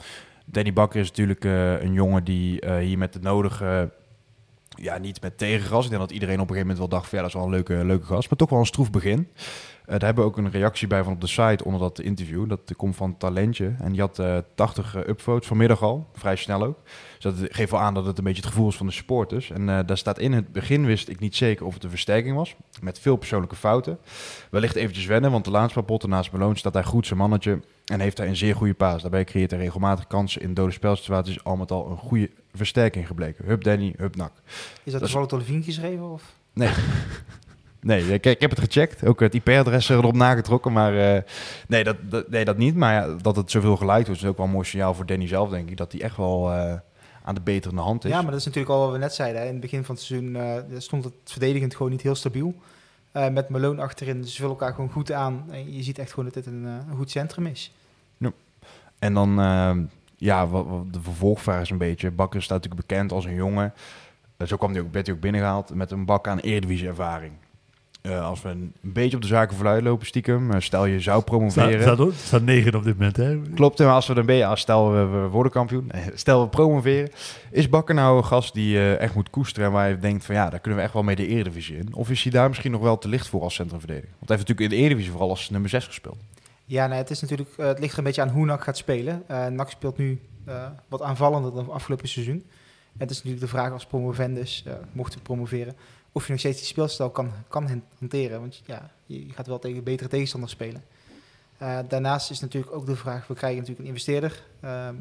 Danny 0.50 0.74
Bakker 0.74 1.00
is 1.00 1.08
natuurlijk 1.08 1.46
eh, 1.46 1.82
een 1.82 1.94
jongen 1.94 2.24
die 2.24 2.60
eh, 2.60 2.78
hier 2.78 2.98
met 2.98 3.14
de 3.14 3.20
nodige... 3.20 3.92
ja, 4.70 4.98
niet 4.98 5.22
met 5.22 5.38
tegengas. 5.38 5.84
Ik 5.84 5.90
denk 5.90 6.02
dat 6.02 6.12
iedereen 6.12 6.40
op 6.40 6.50
een 6.50 6.56
gegeven 6.56 6.68
moment 6.68 6.90
wel 6.90 7.00
dacht... 7.00 7.10
van, 7.10 7.18
dat 7.18 7.28
is 7.28 7.34
wel 7.34 7.44
een 7.44 7.50
leuke, 7.50 7.86
leuke 7.86 8.06
gast. 8.06 8.30
Maar 8.30 8.38
toch 8.38 8.50
wel 8.50 8.60
een 8.60 8.66
stroef 8.66 8.92
begin. 8.92 9.28
Eh, 9.88 9.94
daar 9.94 10.06
hebben 10.06 10.24
we 10.24 10.30
ook 10.30 10.38
een 10.38 10.52
reactie 10.52 10.88
bij 10.88 11.04
van 11.04 11.14
op 11.14 11.22
de 11.22 11.28
site 11.28 11.64
onder 11.64 11.80
dat 11.82 12.00
interview. 12.00 12.50
Dat 12.50 12.74
komt 12.76 12.96
van 12.96 13.18
Talentje. 13.18 13.76
En 13.80 13.92
die 13.92 14.02
had 14.02 14.20
eh 14.20 14.38
80 14.56 14.96
eh, 14.96 15.08
upvotes 15.08 15.48
vanmiddag 15.48 15.82
al. 15.82 16.10
Vrij 16.14 16.36
snel 16.36 16.64
ook. 16.64 16.78
Dus 17.20 17.24
dat 17.24 17.36
geeft 17.54 17.72
wel 17.72 17.80
aan 17.80 17.94
dat 17.94 18.06
het 18.06 18.18
een 18.18 18.24
beetje 18.24 18.42
het 18.42 18.50
gevoel 18.52 18.68
is 18.68 18.76
van 18.78 18.86
de 18.88 18.92
supporters. 18.94 19.52
En 19.52 19.70
eh, 19.70 19.80
daar 19.86 19.98
staat 19.98 20.20
in 20.20 20.34
het 20.34 20.52
begin 20.52 20.86
wist 20.86 21.10
ik 21.10 21.20
niet 21.20 21.36
zeker 21.36 21.66
of 21.66 21.74
het 21.74 21.84
een 21.84 21.90
versterking 21.90 22.36
was. 22.36 22.56
Met 22.82 23.00
veel 23.00 23.16
persoonlijke 23.16 23.56
fouten. 23.56 23.98
Wellicht 24.52 24.76
eventjes 24.76 25.06
wennen, 25.06 25.32
want 25.32 25.46
de 25.46 25.52
laatste 25.52 25.74
paar 25.74 25.84
potten 25.84 26.10
naast 26.10 26.32
Malone 26.32 26.58
staat 26.58 26.74
hij 26.74 26.84
goed 26.84 27.06
zijn 27.08 27.20
mannetje. 27.20 27.60
En 27.86 28.00
heeft 28.00 28.18
hij 28.18 28.28
een 28.28 28.36
zeer 28.36 28.56
goede 28.56 28.74
paas. 28.74 29.02
Daarbij 29.02 29.24
creëert 29.24 29.52
hij 29.52 29.60
regelmatig 29.60 30.08
kansen 30.08 30.42
in 30.42 30.54
dode 30.54 30.72
spelsituaties. 30.72 31.44
Al 31.44 31.56
met 31.56 31.72
al 31.72 31.90
een 31.90 31.98
goede 31.98 32.30
versterking 32.54 33.08
gebleken. 33.08 33.46
Hup 33.46 33.64
Danny, 33.64 33.94
hup 33.98 34.16
Nak. 34.16 34.32
Is 34.84 34.92
dat 34.92 34.94
is- 34.94 35.00
toevallig 35.00 35.28
door 35.30 35.40
Levine 35.40 35.64
geschreven? 35.64 36.12
Of? 36.12 36.24
Nee. 36.54 36.70
Nee, 37.88 38.14
ik, 38.14 38.26
ik 38.26 38.42
heb 38.42 38.50
het 38.50 38.60
gecheckt. 38.60 39.06
Ook 39.06 39.20
het 39.20 39.34
IP-adres 39.34 39.90
erop 39.90 40.16
nagetrokken. 40.16 40.74
Maar 40.74 41.16
eh, 41.16 41.22
nee, 41.68 41.84
dat, 41.84 41.96
dat, 42.02 42.30
nee, 42.30 42.46
dat 42.46 42.58
niet. 42.58 42.76
Maar 42.76 42.94
ja, 42.94 43.16
dat 43.22 43.36
het 43.36 43.52
zoveel 43.52 43.78
geliked 43.78 44.08
wordt, 44.08 44.22
is 44.22 44.28
ook 44.28 44.38
wel 44.38 44.46
een 44.46 44.52
mooi 44.52 44.66
signaal 44.66 44.94
voor 44.94 45.06
Danny 45.06 45.28
zelf, 45.28 45.50
denk 45.50 45.70
ik. 45.70 45.78
Dat 45.78 45.92
hij 45.92 46.02
echt 46.02 46.18
wel 46.18 46.54
eh, 46.54 46.74
aan 47.24 47.36
de 47.36 47.42
beterende 47.42 47.82
hand 47.82 48.06
is. 48.06 48.12
Ja, 48.12 48.22
maar 48.22 48.32
dat 48.32 48.40
is 48.40 48.46
natuurlijk 48.46 48.74
al 48.74 48.80
wat 48.80 48.92
we 48.92 48.98
net 48.98 49.14
zeiden. 49.14 49.42
hè. 49.42 49.48
In 49.48 49.52
het 49.52 49.62
begin 49.62 49.84
van 49.84 49.96
het 49.96 50.04
seizoen 50.04 50.36
eh, 50.36 50.78
stond 50.78 51.04
het 51.04 51.14
verdedigend 51.24 51.76
gewoon 51.76 51.92
niet 51.92 52.02
heel 52.02 52.16
stabiel. 52.16 52.56
Met 53.32 53.50
Malone 53.50 53.82
achterin, 53.82 54.26
ze 54.26 54.36
vullen 54.36 54.52
elkaar 54.52 54.74
gewoon 54.74 54.92
goed 54.92 55.12
aan. 55.12 55.46
En 55.52 55.74
je 55.74 55.84
ziet 55.84 56.00
echt 56.00 56.10
gewoon 56.10 56.26
dat 56.26 56.34
dit 56.34 56.46
een, 56.46 56.64
een 56.64 56.96
goed 56.96 57.12
centrum 57.12 57.46
is. 57.46 57.74
En 59.00 59.14
dan, 59.14 59.40
ehm, 59.40 59.84
ja, 60.16 60.48
wat, 60.48 60.66
wat 60.68 60.94
de 60.94 61.02
vervolgvraag 61.02 61.62
is 61.62 61.70
een 61.70 61.78
beetje... 61.78 62.12
Bakker 62.12 62.44
staat 62.44 62.64
natuurlijk 62.64 62.88
bekend 62.88 63.12
als 63.12 63.26
een 63.26 63.34
jongen. 63.34 63.74
Zo 64.46 64.58
kwam 64.58 64.72
hij 64.72 64.82
ook, 64.82 64.92
werd 64.94 65.06
hij 65.06 65.16
ook 65.16 65.22
binnengehaald 65.22 65.74
met 65.74 65.92
een 65.92 66.06
bak 66.06 66.28
aan 66.28 66.40
Eredivisie-ervaring. 66.40 67.34
Eh, 68.08 68.26
als 68.26 68.42
we 68.42 68.50
een 68.50 68.74
beetje 68.82 69.16
op 69.16 69.22
de 69.22 69.28
zaken 69.28 69.56
vooruit 69.56 69.84
lopen 69.84 70.06
stiekem... 70.06 70.52
eh, 70.52 70.60
stel 70.60 70.86
je 70.86 71.00
zou 71.00 71.24
promoveren... 71.24 71.82
Staat, 71.82 71.98
staat, 71.98 72.14
staat 72.14 72.42
negen 72.42 72.76
op 72.76 72.84
dit 72.84 72.98
moment, 72.98 73.18
hè? 73.18 73.42
Klopt, 73.56 73.80
maar 73.80 73.88
als 73.88 74.08
we 74.08 74.14
dan 74.14 74.26
ben, 74.26 74.36
ja, 74.36 74.56
stel 74.56 74.92
we, 74.92 75.06
we 75.06 75.28
worden 75.28 75.52
kampioen, 75.52 75.92
eh, 75.92 76.02
stel 76.14 76.42
we 76.42 76.50
promoveren, 76.50 77.10
is 77.52 77.70
Bakker 77.70 77.96
nou 77.96 78.18
een 78.18 78.26
gast 78.26 78.54
die 78.54 78.78
eh, 78.78 79.00
echt 79.00 79.16
moet 79.16 79.30
koesteren 79.30 79.68
en 79.68 79.74
waar 79.74 79.90
je 79.90 80.00
denkt 80.00 80.26
van 80.26 80.36
ja, 80.36 80.50
daar 80.50 80.60
kunnen 80.60 80.80
we 80.80 80.86
echt 80.86 80.94
wel 80.94 81.04
mee 81.04 81.16
de 81.16 81.28
Eredivisie 81.28 81.78
in? 81.78 81.94
Of 81.94 82.10
is 82.10 82.24
hij 82.24 82.32
daar 82.32 82.48
misschien 82.48 82.72
nog 82.72 82.82
wel 82.82 82.98
te 82.98 83.08
licht 83.08 83.28
voor 83.28 83.42
als 83.42 83.54
centrumverdediger? 83.54 84.10
Want 84.10 84.30
hij 84.30 84.38
heeft 84.38 84.48
natuurlijk 84.48 84.72
in 84.72 84.78
de 84.78 84.84
Eredivisie 84.84 85.12
vooral 85.12 85.30
als 85.30 85.50
nummer 85.50 85.70
6 85.70 85.86
gespeeld. 85.86 86.18
Ja, 86.66 86.88
nee, 86.88 86.98
het, 86.98 87.10
is 87.10 87.22
natuurlijk, 87.22 87.50
het 87.58 87.80
ligt 87.80 87.92
er 87.92 87.98
een 87.98 88.04
beetje 88.04 88.22
aan 88.22 88.30
hoe 88.30 88.46
NAC 88.46 88.64
gaat 88.64 88.78
spelen. 88.78 89.24
Eh 89.28 89.46
NAC 89.46 89.70
speelt 89.70 89.98
nu 89.98 90.20
eh, 90.46 90.66
wat 90.88 91.02
aanvallender 91.02 91.54
dan 91.54 91.72
afgelopen 91.72 92.08
seizoen. 92.08 92.44
En 92.98 93.04
het 93.04 93.10
is 93.10 93.18
natuurlijk 93.18 93.44
de 93.44 93.50
vraag 93.50 93.72
als 93.72 93.86
promovendus, 93.86 94.64
eh 94.68 94.74
mocht 94.92 95.14
je 95.14 95.20
promoveren, 95.20 95.76
of 96.18 96.26
je 96.26 96.32
nog 96.32 96.40
steeds 96.40 96.58
die 96.58 96.68
speelstijl 96.68 97.10
kan, 97.10 97.32
kan 97.48 97.68
han- 97.68 97.84
hanteren. 98.00 98.40
Want 98.40 98.62
ja, 98.66 98.92
je 99.06 99.26
gaat 99.34 99.48
wel 99.48 99.60
tegen 99.60 99.84
betere 99.84 100.10
tegenstanders 100.10 100.52
spelen. 100.52 100.84
Eh, 101.58 101.80
daarnaast 101.88 102.32
is 102.32 102.40
natuurlijk 102.40 102.74
ook 102.74 102.86
de 102.86 102.96
vraag, 102.96 103.28
we 103.28 103.34
krijgen 103.34 103.58
natuurlijk 103.60 103.84
een 103.84 103.94
investeerder. 103.94 104.44
Ehm, 104.60 104.96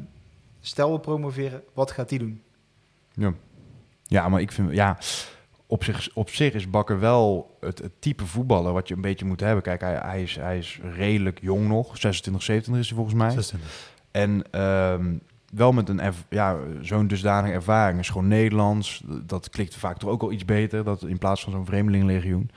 stel 0.59 0.91
we 0.91 0.99
promoveren, 0.99 1.63
wat 1.73 1.91
gaat 1.91 2.09
die 2.09 2.19
doen? 2.19 2.41
Ja, 3.13 3.33
ja 4.03 4.29
maar 4.29 4.41
ik 4.41 4.51
vind, 4.51 4.71
ja, 4.71 4.97
op 5.65 5.83
zich, 5.83 6.09
op 6.13 6.29
zich 6.29 6.53
is 6.53 6.69
Bakker 6.69 6.99
wel 6.99 7.57
het, 7.59 7.79
het 7.79 8.01
type 8.01 8.25
voetballer 8.25 8.73
wat 8.73 8.87
je 8.87 8.93
een 8.95 9.01
beetje 9.01 9.25
moet 9.25 9.39
hebben. 9.39 9.63
Kijk, 9.63 9.81
hij, 9.81 9.95
hij, 9.95 10.21
is, 10.21 10.35
hij 10.35 10.57
is 10.57 10.79
redelijk 10.83 11.39
jong 11.41 11.67
nog, 11.67 11.97
26, 11.97 12.43
27 12.43 12.83
is 12.83 12.87
hij 12.87 12.95
volgens 12.97 13.17
mij. 13.17 13.31
26. 13.31 13.91
En 14.11 14.51
ehm, 14.51 15.15
wel 15.53 15.71
met 15.71 15.89
een 15.89 16.01
ja, 16.29 16.57
zo'n 16.81 17.07
dusdanige 17.07 17.53
ervaring. 17.53 17.99
is 17.99 18.09
gewoon 18.09 18.27
Nederlands. 18.27 19.03
Dat 19.25 19.49
klikt 19.49 19.75
vaak 19.75 19.97
toch 19.97 20.09
ook 20.09 20.21
wel 20.21 20.31
iets 20.31 20.45
beter. 20.45 20.83
Dat 20.83 21.03
in 21.03 21.17
plaats 21.17 21.43
van 21.43 21.51
zo'n 21.51 21.65
vreemdelingenlegioen. 21.65 22.49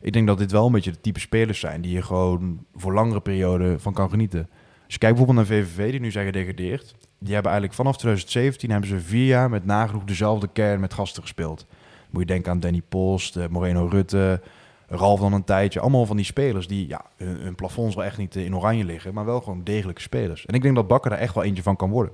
Ik 0.00 0.12
denk 0.12 0.26
dat 0.26 0.38
dit 0.38 0.52
wel 0.52 0.66
een 0.66 0.72
beetje 0.72 0.90
de 0.90 1.00
type 1.00 1.20
spelers 1.20 1.60
zijn 1.60 1.80
die 1.80 1.92
je 1.92 2.02
gewoon 2.02 2.64
voor 2.74 2.92
langere 2.92 3.20
perioden 3.20 3.80
van 3.80 3.92
kan 3.92 4.10
genieten. 4.10 4.48
Als 4.84 4.94
je 4.94 4.98
kijkt 4.98 5.16
bijvoorbeeld 5.16 5.48
naar 5.48 5.58
VVV, 5.58 5.90
die 5.90 6.00
nu 6.00 6.10
zijn 6.10 6.26
gedegradeerd. 6.26 6.94
Die 7.18 7.34
hebben 7.34 7.50
eigenlijk 7.52 7.80
vanaf 7.80 7.96
2017 7.96 8.70
hebben 8.70 8.88
ze 8.88 9.00
vier 9.00 9.26
jaar 9.26 9.50
met 9.50 9.64
nagenoeg 9.64 10.04
dezelfde 10.04 10.48
kern 10.52 10.80
met 10.80 10.94
gasten 10.94 11.22
gespeeld. 11.22 11.66
Moet 12.10 12.20
je 12.20 12.26
denken 12.26 12.52
aan 12.52 12.60
Danny 12.60 12.82
Post, 12.88 13.36
eh, 13.36 13.48
Moreno 13.48 13.86
Rutte, 13.86 14.40
Ralf 14.86 15.20
dan 15.20 15.32
een 15.32 15.44
tijdje. 15.44 15.80
Allemaal 15.80 16.06
van 16.06 16.16
die 16.16 16.24
spelers 16.24 16.66
die, 16.66 16.88
ja, 16.88 17.04
hun, 17.16 17.36
hun 17.36 17.54
plafonds 17.54 17.94
wel 17.94 18.04
echt 18.04 18.18
niet 18.18 18.36
eh, 18.36 18.44
in 18.44 18.56
oranje 18.56 18.84
liggen, 18.84 19.14
maar 19.14 19.24
wel 19.24 19.40
gewoon 19.40 19.64
degelijke 19.64 20.00
spelers. 20.00 20.46
En 20.46 20.54
ik 20.54 20.62
denk 20.62 20.74
dat 20.74 20.88
Bakker 20.88 21.10
daar 21.10 21.18
echt 21.18 21.34
wel 21.34 21.44
eentje 21.44 21.62
van 21.62 21.76
kan 21.76 21.90
worden. 21.90 22.12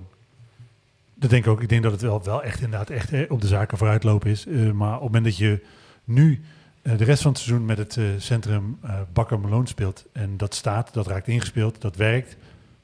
Dat 1.19 1.31
denk 1.31 1.45
ik 1.45 1.51
ook. 1.51 1.63
Ik 1.63 1.69
denk 1.69 1.83
dat 1.83 1.93
het 1.93 2.01
wel, 2.01 2.23
wel 2.25 2.43
echt 2.43 2.61
inderdaad 2.61 2.91
echt 2.91 3.29
op 3.29 3.41
de 3.41 3.47
zaken 3.47 3.79
vooruitlopen 3.79 4.31
is. 4.31 4.47
Eh, 4.47 4.71
maar 4.71 4.95
op 4.95 5.03
het 5.03 5.13
moment 5.13 5.25
dat 5.25 5.37
je 5.37 5.65
nu 6.05 6.41
eh, 6.83 6.99
de 6.99 7.05
rest 7.05 7.23
van 7.23 7.33
het 7.33 7.41
seizoen 7.41 7.65
met 7.67 7.79
het 7.79 7.97
eh, 7.97 8.05
centrum 8.19 8.79
Bakker 9.13 9.41
Malone 9.41 9.69
speelt 9.69 10.07
en 10.13 10.37
dat 10.37 10.55
staat, 10.55 10.95
dat 10.95 11.07
raakt 11.07 11.29
ingespeeld, 11.29 11.81
dat 11.81 11.97
werkt. 11.97 12.37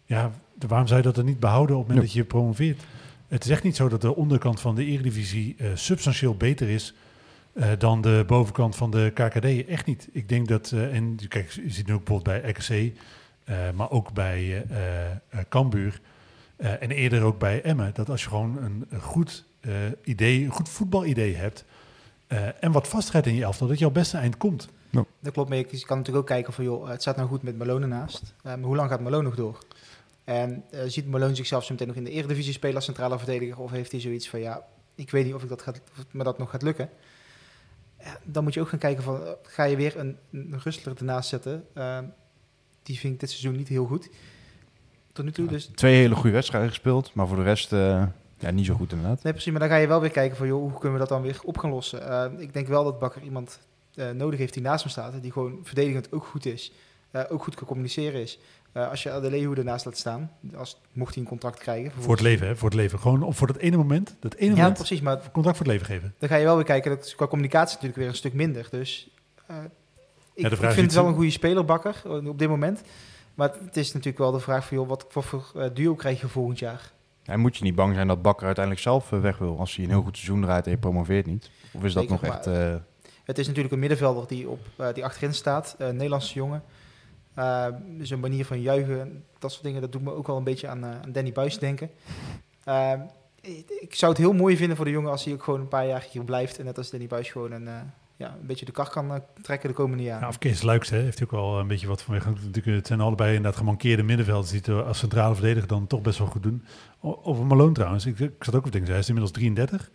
Ja, 0.04 0.30
waarom 0.68 0.86
zou 0.86 0.98
je 1.00 1.06
dat 1.06 1.14
dan 1.14 1.24
niet 1.24 1.40
behouden 1.40 1.76
op 1.76 1.82
het 1.82 1.90
moment 1.90 2.06
dat 2.06 2.16
je 2.16 2.24
promoveert? 2.24 2.82
Het 3.28 3.44
is 3.44 3.50
echt 3.50 3.62
niet 3.62 3.76
zo 3.76 3.88
dat 3.88 4.00
de 4.00 4.14
onderkant 4.14 4.60
van 4.60 4.74
de 4.74 4.84
Eredivisie 4.84 5.56
substantieel 5.74 6.36
beter 6.36 6.68
is 6.68 6.94
dan 7.78 8.00
de 8.00 8.24
bovenkant 8.26 8.76
van 8.76 8.90
de 8.90 9.10
KKD. 9.14 9.66
Echt 9.68 9.86
niet. 9.86 10.08
Ik 10.12 10.28
denk 10.28 10.48
dat, 10.48 10.72
en 10.72 11.18
kijk, 11.28 11.50
je 11.50 11.70
ziet 11.70 11.86
nu 11.86 11.92
ook 11.92 12.04
bijvoorbeeld 12.04 12.42
bij 12.42 12.50
RKC, 12.50 12.92
maar 13.74 13.90
ook 13.90 14.12
bij 14.12 14.64
Cambuur. 15.48 16.00
Eh, 16.64 16.82
en 16.82 16.90
eerder 16.90 17.22
ook 17.22 17.38
bij 17.38 17.62
Emmen, 17.62 17.94
dat 17.94 18.08
als 18.08 18.22
je 18.22 18.28
gewoon 18.28 18.56
een, 18.62 18.86
een 18.88 19.00
goed 19.00 19.44
eh, 19.60 19.72
idee, 20.04 20.44
een 20.44 20.52
goed 20.52 20.68
voetbalidee 20.68 21.34
hebt 21.34 21.64
eh, 22.26 22.62
en 22.62 22.72
wat 22.72 22.88
vastigheid 22.88 23.26
in 23.26 23.34
je 23.34 23.42
elftal, 23.42 23.66
dat 23.66 23.78
je 23.78 23.84
al 23.84 23.90
best 23.90 24.12
een 24.12 24.20
eind 24.20 24.36
komt. 24.36 24.68
Dat 25.20 25.32
klopt 25.32 25.48
mee. 25.48 25.66
Je 25.70 25.84
kan 25.84 25.96
natuurlijk 25.98 26.24
ook 26.24 26.30
kijken 26.30 26.52
van, 26.52 26.64
joh, 26.64 26.88
het 26.88 27.00
staat 27.00 27.16
nou 27.16 27.28
goed 27.28 27.42
met 27.42 27.58
Malone 27.58 27.86
naast. 27.86 28.34
Eh, 28.36 28.42
maar 28.42 28.62
hoe 28.62 28.76
lang 28.76 28.90
gaat 28.90 29.00
Malone 29.00 29.22
nog 29.22 29.34
door? 29.34 29.58
En 30.24 30.64
eh, 30.70 30.80
ziet 30.86 31.06
Malone 31.06 31.34
zichzelf 31.34 31.64
zo 31.64 31.72
meteen 31.72 31.86
nog 31.86 31.96
in 31.96 32.04
de 32.04 32.10
Eredivisie 32.10 32.52
spelen 32.52 32.76
als 32.76 32.84
centrale 32.84 33.18
verdediger? 33.18 33.58
Of 33.58 33.70
heeft 33.70 33.90
hij 33.92 34.00
zoiets 34.00 34.28
van, 34.28 34.40
ja, 34.40 34.64
ik 34.94 35.10
weet 35.10 35.24
niet 35.24 35.34
of, 35.34 35.42
ik 35.42 35.48
dat 35.48 35.62
gaat, 35.62 35.80
of 35.98 36.04
me 36.10 36.24
dat 36.24 36.38
nog 36.38 36.50
gaat 36.50 36.62
lukken. 36.62 36.88
Ja, 38.00 38.18
dan 38.24 38.44
moet 38.44 38.54
je 38.54 38.60
ook 38.60 38.68
gaan 38.68 38.78
kijken 38.78 39.02
van, 39.02 39.36
ga 39.42 39.64
je 39.64 39.76
weer 39.76 39.98
een, 39.98 40.16
een 40.30 40.60
Rustler 40.62 40.96
ernaast 40.96 41.28
zetten? 41.28 41.66
Die 42.82 42.98
vind 42.98 43.14
ik 43.14 43.20
dit 43.20 43.30
seizoen 43.30 43.56
niet 43.56 43.68
heel 43.68 43.86
goed. 43.86 44.10
Tot 45.14 45.24
nu 45.24 45.30
toe 45.32 45.46
dus... 45.46 45.70
Twee 45.74 45.94
hele 45.94 46.14
goede 46.14 46.30
wedstrijden 46.30 46.68
gespeeld, 46.70 47.10
maar 47.14 47.26
voor 47.26 47.36
de 47.36 47.42
rest 47.42 47.72
eh, 47.72 48.02
ja, 48.38 48.50
niet 48.50 48.66
zo 48.66 48.74
goed 48.74 48.92
inderdaad. 48.92 49.22
Nee, 49.22 49.32
precies. 49.32 49.50
Maar 49.50 49.60
dan 49.60 49.68
ga 49.68 49.76
je 49.76 49.86
wel 49.86 50.00
weer 50.00 50.10
kijken 50.10 50.36
van, 50.36 50.46
joh, 50.46 50.60
hoe 50.60 50.72
kunnen 50.72 50.92
we 50.92 50.98
dat 50.98 51.08
dan 51.08 51.22
weer 51.22 51.38
op 51.44 51.58
gaan 51.58 51.70
lossen? 51.70 52.08
Eh, 52.08 52.40
ik 52.40 52.52
denk 52.52 52.66
wel 52.66 52.84
dat 52.84 52.98
Bakker 52.98 53.22
iemand 53.22 53.58
eh, 53.94 54.10
nodig 54.10 54.38
heeft 54.38 54.52
die 54.54 54.62
naast 54.62 54.82
hem 54.82 54.92
staat. 54.92 55.22
Die 55.22 55.32
gewoon 55.32 55.58
verdedigend 55.62 56.12
ook 56.12 56.24
goed 56.24 56.46
is. 56.46 56.72
eh, 57.10 57.22
ook 57.28 57.42
goed 57.42 57.54
kan 57.54 57.66
communiceren 57.66 58.20
is. 58.20 58.38
Eh, 58.72 58.90
als 58.90 59.02
je 59.02 59.18
de 59.22 59.30
Leeuwen 59.30 59.58
ernaast 59.58 59.84
laat 59.84 59.96
staan, 59.98 60.30
als, 60.56 60.80
mocht 60.92 61.14
hij 61.14 61.22
een 61.22 61.28
contract 61.28 61.58
krijgen. 61.58 61.92
Voor 61.98 62.12
het 62.12 62.20
leven, 62.22 62.46
hè? 62.46 62.56
Voor 62.56 62.68
het 62.68 62.78
leven. 62.78 62.98
Gewoon 62.98 63.22
op, 63.22 63.34
voor 63.36 63.46
dat 63.46 63.56
ene 63.56 63.76
moment, 63.76 64.16
dat 64.20 64.34
ene 64.34 64.50
Ja, 64.50 64.56
moment, 64.56 64.74
precies. 64.76 65.00
Maar 65.00 65.16
contract 65.32 65.56
voor 65.56 65.66
het 65.66 65.74
leven 65.74 65.86
geven. 65.86 66.14
dan 66.18 66.28
ga 66.28 66.36
je 66.36 66.44
wel 66.44 66.54
weer 66.56 66.64
kijken, 66.64 66.90
dat 66.90 67.04
is 67.04 67.14
qua 67.14 67.26
communicatie 67.26 67.72
natuurlijk 67.74 68.00
weer 68.00 68.08
een 68.08 68.14
stuk 68.14 68.32
minder. 68.34 68.66
Dus 68.70 69.08
eh, 69.46 69.56
ik, 70.34 70.46
ik 70.50 70.56
vind 70.56 70.76
het 70.76 70.94
wel 70.94 71.06
een 71.06 71.14
goede 71.14 71.30
speler, 71.30 71.64
Bakker, 71.64 72.02
eh, 72.04 72.26
op 72.28 72.38
dit 72.38 72.48
moment. 72.48 72.82
Maar 73.34 73.52
het 73.64 73.76
is 73.76 73.88
natuurlijk 73.92 74.18
wel 74.18 74.32
de 74.32 74.40
vraag 74.40 74.66
van, 74.66 74.76
joh, 74.76 74.88
wat, 74.88 75.06
wat 75.12 75.24
voor 75.24 75.50
eh, 75.54 75.70
duo 75.74 75.94
krijg 75.94 76.20
je 76.20 76.28
volgend 76.28 76.58
jaar? 76.58 76.92
En 77.24 77.40
moet 77.40 77.56
je 77.56 77.64
niet 77.64 77.74
bang 77.74 77.94
zijn 77.94 78.06
dat 78.08 78.22
Bakker 78.22 78.46
uiteindelijk 78.46 78.84
zelf 78.84 79.12
eh, 79.12 79.20
weg 79.20 79.38
wil 79.38 79.58
als 79.58 79.76
hij 79.76 79.84
een 79.84 79.90
heel 79.90 80.02
goed 80.02 80.16
seizoen 80.16 80.42
draait 80.42 80.64
en 80.64 80.70
je 80.70 80.78
promoveert 80.78 81.26
niet? 81.26 81.50
Of 81.72 81.84
is 81.84 81.92
dat 81.92 82.08
Zeker, 82.08 82.26
nog 82.26 82.34
echt... 82.34 82.46
eh, 82.46 82.74
Het 83.24 83.38
is 83.38 83.46
natuurlijk 83.46 83.74
een 83.74 83.80
middenvelder 83.80 84.26
die, 84.26 84.48
op, 84.48 84.60
die 84.94 85.04
achterin 85.04 85.34
staat, 85.34 85.74
een 85.78 85.94
Nederlandse 85.96 86.34
jongen. 86.34 86.62
Eh, 87.34 87.66
dus 87.98 88.10
een 88.10 88.20
manier 88.20 88.44
van 88.44 88.60
juichen, 88.60 89.24
dat 89.38 89.52
soort 89.52 89.64
dingen, 89.64 89.80
dat 89.80 89.92
doet 89.92 90.02
me 90.02 90.12
ook 90.14 90.26
wel 90.26 90.36
een 90.36 90.44
beetje 90.44 90.68
aan, 90.68 90.84
aan 90.84 91.12
Danny 91.12 91.32
Buis 91.32 91.58
denken. 91.58 91.90
Ik, 93.80 93.94
zou 93.94 94.12
het 94.12 94.20
heel 94.20 94.32
mooi 94.32 94.56
vinden 94.56 94.76
voor 94.76 94.84
de 94.84 94.90
jongen 94.90 95.10
als 95.10 95.24
hij 95.24 95.32
ook 95.34 95.42
gewoon 95.42 95.60
een 95.60 95.68
paar 95.68 95.86
jaar 95.86 96.06
hier 96.10 96.24
blijft. 96.24 96.58
En 96.58 96.64
net 96.64 96.78
als 96.78 96.90
Danny 96.90 97.06
Buis 97.06 97.30
gewoon 97.30 97.52
een, 97.52 97.68
ja, 98.16 98.36
een 98.40 98.46
beetje 98.46 98.64
de 98.64 98.72
kar 98.72 98.90
kan 98.90 99.14
eh, 99.14 99.20
trekken 99.42 99.68
de 99.68 99.74
komende 99.74 100.02
jaren. 100.02 100.22
Ja, 100.22 100.28
of 100.28 100.38
Kees 100.38 100.62
Luiks 100.62 100.90
hè, 100.90 100.98
heeft 100.98 101.22
ook 101.22 101.30
wel 101.30 101.58
een 101.58 101.66
beetje 101.66 101.86
wat 101.86 102.02
van. 102.02 102.14
Natuurlijk, 102.14 102.64
Het 102.64 102.86
zijn 102.86 103.00
allebei 103.00 103.34
inderdaad 103.34 103.58
gemankeerde 103.58 104.02
middenvelders 104.02 104.50
die 104.50 104.60
het 104.60 104.68
eh, 104.68 104.86
als 104.86 104.98
centrale 104.98 105.34
verdediger 105.34 105.68
dan 105.68 105.86
toch 105.86 106.02
best 106.02 106.18
wel 106.18 106.26
goed 106.26 106.42
doen. 106.42 106.64
Over 107.00 107.46
Malone 107.46 107.72
trouwens, 107.72 108.06
ik, 108.06 108.18
ik 108.18 108.44
zat 108.44 108.54
ook 108.54 108.66
op 108.66 108.72
denken, 108.72 108.90
hij 108.90 109.00
is 109.00 109.08
inmiddels 109.08 109.36
33. 109.36 109.90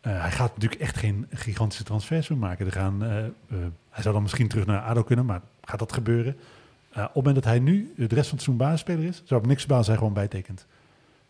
Eh, 0.00 0.20
hij 0.20 0.30
gaat 0.30 0.54
natuurlijk 0.54 0.80
echt 0.80 0.96
geen 0.96 1.26
gigantische 1.30 1.84
transfers 1.84 2.28
meer 2.28 2.38
maken. 2.38 2.66
Er 2.66 2.72
gaan, 2.72 3.00
hij 3.90 4.02
zou 4.02 4.14
dan 4.14 4.22
misschien 4.22 4.48
terug 4.48 4.66
naar 4.66 4.80
ADO 4.80 5.02
kunnen, 5.02 5.26
maar 5.26 5.40
gaat 5.62 5.78
dat 5.78 5.92
gebeuren? 5.92 6.36
Op 6.92 7.04
het 7.04 7.14
moment 7.14 7.34
dat 7.34 7.44
hij 7.44 7.58
nu 7.58 7.92
de 7.96 8.14
rest 8.14 8.28
van 8.28 8.38
het 8.38 8.56
basisspeler 8.56 9.04
is, 9.04 9.22
zou 9.24 9.40
ik 9.40 9.46
niks 9.46 9.68
als 9.68 9.86
hij 9.86 9.96
gewoon 9.96 10.12
bijtekent. 10.12 10.66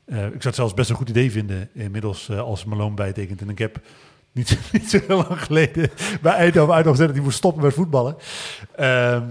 Ik 0.07 0.15
zou 0.15 0.41
het 0.41 0.55
zelfs 0.55 0.75
best 0.75 0.91
een 0.91 0.97
goed 0.97 1.09
idee 1.09 1.31
vinden 1.31 1.69
inmiddels 1.73 2.31
als 2.31 2.65
Malone 2.65 2.95
bijtekent. 2.95 3.41
En 3.41 3.49
ik 3.49 3.59
heb 3.59 3.81
niet, 4.33 4.59
niet 4.73 4.91
zo 4.91 4.99
heel 5.07 5.17
lang 5.17 5.43
geleden 5.45 5.91
bij 6.23 6.33
Eindhoven 6.33 6.75
uit 6.75 6.85
dat 6.85 6.99
hij 6.99 7.21
moest 7.21 7.37
stoppen 7.37 7.63
met 7.63 7.75
voetballen. 7.75 8.17
Ehm, 8.77 9.27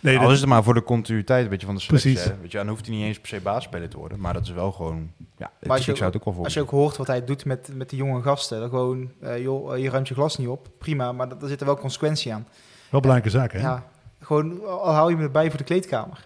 nee, 0.00 0.16
al 0.16 0.22
dat- 0.22 0.32
is 0.32 0.40
het 0.40 0.48
maar 0.48 0.62
voor 0.62 0.74
de 0.74 0.82
continuïteit 0.82 1.44
een 1.44 1.50
beetje 1.50 1.66
van 1.66 1.74
de 1.74 1.80
selectie. 1.80 2.12
Precies. 2.12 2.32
Weet 2.40 2.52
je, 2.52 2.58
dan 2.58 2.68
hoeft 2.68 2.86
hij 2.86 2.94
niet 2.96 3.04
eens 3.04 3.18
per 3.18 3.28
se 3.28 3.40
basisspeler 3.40 3.88
te 3.88 3.96
worden. 3.98 4.20
Maar 4.20 4.32
dat 4.32 4.42
is 4.42 4.50
wel 4.50 4.72
gewoon... 4.72 5.10
Ja, 5.36 5.50
het, 5.58 5.68
als 5.70 5.80
ik 5.80 5.86
je- 5.86 5.94
zou 5.94 6.06
het 6.06 6.16
ook 6.18 6.24
wel 6.24 6.34
voor. 6.34 6.44
Als 6.44 6.54
je 6.54 6.60
ook 6.60 6.70
hoort 6.70 6.96
wat 6.96 7.06
hij 7.06 7.24
doet 7.24 7.44
met, 7.44 7.68
met 7.74 7.88
die 7.90 7.98
jonge 7.98 8.22
gasten, 8.22 8.60
dan 8.60 8.68
gewoon, 8.68 9.10
eh, 9.20 9.42
joh, 9.42 9.74
eh, 9.74 9.82
je 9.82 9.90
ruimt 9.90 10.08
je 10.08 10.14
glas 10.14 10.38
niet 10.38 10.48
op, 10.48 10.68
prima, 10.78 11.12
maar 11.12 11.28
daar 11.38 11.48
zit 11.48 11.60
er 11.60 11.66
wel 11.66 11.76
consequentie 11.78 12.32
aan. 12.34 12.46
wel 12.90 13.00
belangrijke 13.00 13.38
zaken. 13.38 13.60
Hè? 13.60 13.66
Ja, 13.66 13.86
gewoon, 14.20 14.64
al 14.66 14.92
hou 14.92 15.10
je 15.10 15.16
hem 15.16 15.24
erbij 15.24 15.48
voor 15.48 15.58
de 15.58 15.64
kleedkamer. 15.64 16.24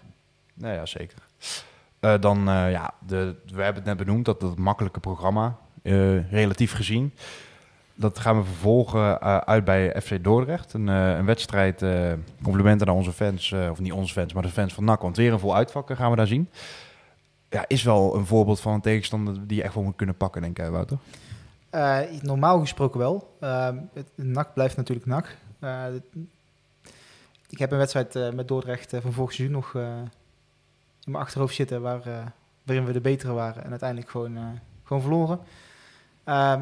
Nou 0.53 0.73
ja, 0.73 0.85
zeker. 0.85 1.17
Eh, 1.99 2.13
dan, 2.19 2.37
eh, 2.49 2.71
ja, 2.71 2.93
de, 3.07 3.35
we 3.45 3.61
hebben 3.63 3.83
het 3.83 3.85
net 3.85 3.97
benoemd, 4.05 4.25
dat 4.25 4.39
dat 4.41 4.57
makkelijke 4.57 4.99
programma, 4.99 5.57
eh, 5.81 6.31
relatief 6.31 6.71
gezien. 6.73 7.13
Dat 7.99 8.19
gaan 8.19 8.37
we 8.37 8.43
vervolgen 8.43 9.19
eh, 9.21 9.37
uit 9.37 9.63
bij 9.63 10.01
FC 10.01 10.23
Dordrecht. 10.23 10.73
Een, 10.73 10.89
eh, 10.89 11.17
een 11.17 11.25
wedstrijd, 11.25 11.81
eh, 11.81 12.13
complimenten 12.43 12.87
aan 12.87 12.95
onze 12.95 13.11
fans, 13.11 13.53
of 13.71 13.79
niet 13.79 13.91
onze 13.91 14.13
fans, 14.13 14.33
maar 14.33 14.43
de 14.43 14.49
fans 14.49 14.73
van 14.73 14.83
NAC. 14.83 15.01
Want 15.01 15.17
weer 15.17 15.33
een 15.33 15.39
vol 15.39 15.55
uitvak 15.55 15.95
gaan 15.95 16.09
we 16.09 16.15
daar 16.15 16.27
zien. 16.27 16.49
Ja, 17.49 17.65
is 17.67 17.83
wel 17.83 18.15
een 18.15 18.25
voorbeeld 18.25 18.59
van 18.59 18.73
een 18.73 18.81
tegenstander 18.81 19.47
die 19.47 19.57
je 19.57 19.63
echt 19.63 19.73
wel 19.73 19.83
moet 19.83 19.95
kunnen 19.95 20.17
pakken, 20.17 20.41
denk 20.41 20.59
ik, 20.59 20.69
Wouter. 20.69 20.97
Normaal 22.21 22.59
gesproken 22.59 22.99
wel. 22.99 23.37
Het 23.93 24.07
NAC 24.15 24.53
blijft 24.53 24.77
natuurlijk 24.77 25.07
NAC. 25.07 25.37
Ik 27.49 27.57
heb 27.57 27.71
een 27.71 27.77
wedstrijd 27.77 28.35
met 28.35 28.47
Dordrecht 28.47 28.93
van 29.01 29.13
vorig 29.13 29.33
seizoen 29.33 29.55
nog 29.55 29.73
in 29.73 31.11
mijn 31.11 31.23
achterhoofd 31.23 31.55
zitten... 31.55 31.81
Waar, 31.81 32.33
waarin 32.63 32.85
we 32.85 32.93
de 32.93 33.01
betere 33.01 33.33
waren 33.33 33.63
en 33.63 33.69
uiteindelijk 33.69 34.09
gewoon, 34.09 34.59
gewoon 34.83 35.01
verloren. 35.01 35.39
Ehm, 36.27 36.61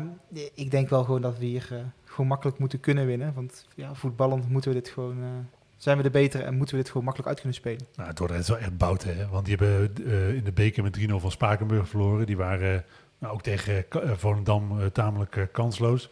ik 0.53 0.71
denk 0.71 0.89
wel 0.89 1.03
gewoon 1.03 1.21
dat 1.21 1.37
we 1.37 1.45
hier 1.45 1.67
eh, 1.71 1.77
gewoon 2.05 2.27
makkelijk 2.27 2.57
moeten 2.57 2.79
kunnen 2.79 3.05
winnen. 3.05 3.33
Want 3.33 3.67
ja, 3.75 3.93
voetballend 3.93 4.49
moeten 4.49 4.71
we 4.71 4.77
dit 4.77 4.89
gewoon, 4.89 5.17
eh, 5.23 5.29
zijn 5.77 5.97
we 5.97 6.03
de 6.03 6.09
betere 6.09 6.43
en 6.43 6.57
moeten 6.57 6.75
we 6.75 6.81
dit 6.81 6.91
gewoon 6.91 7.03
makkelijk 7.03 7.31
uit 7.31 7.39
kunnen 7.39 7.57
spelen. 7.57 7.87
Nou, 7.95 8.13
Dordrecht 8.13 8.41
is 8.41 8.47
wel 8.47 8.57
echt 8.57 8.77
bouten, 8.77 9.17
hè? 9.17 9.27
want 9.27 9.45
die 9.45 9.55
hebben 9.55 9.93
eh, 10.05 10.35
in 10.35 10.43
de 10.43 10.51
beker 10.51 10.83
met 10.83 10.93
3-0 10.93 11.19
van 11.19 11.31
Spakenburg 11.31 11.87
verloren. 11.87 12.25
Die 12.25 12.37
waren 12.37 12.85
nou, 13.19 13.33
ook 13.33 13.41
tegen 13.41 13.85
Volendam 14.15 14.91
tamelijk 14.91 15.47
kansloos. 15.51 16.09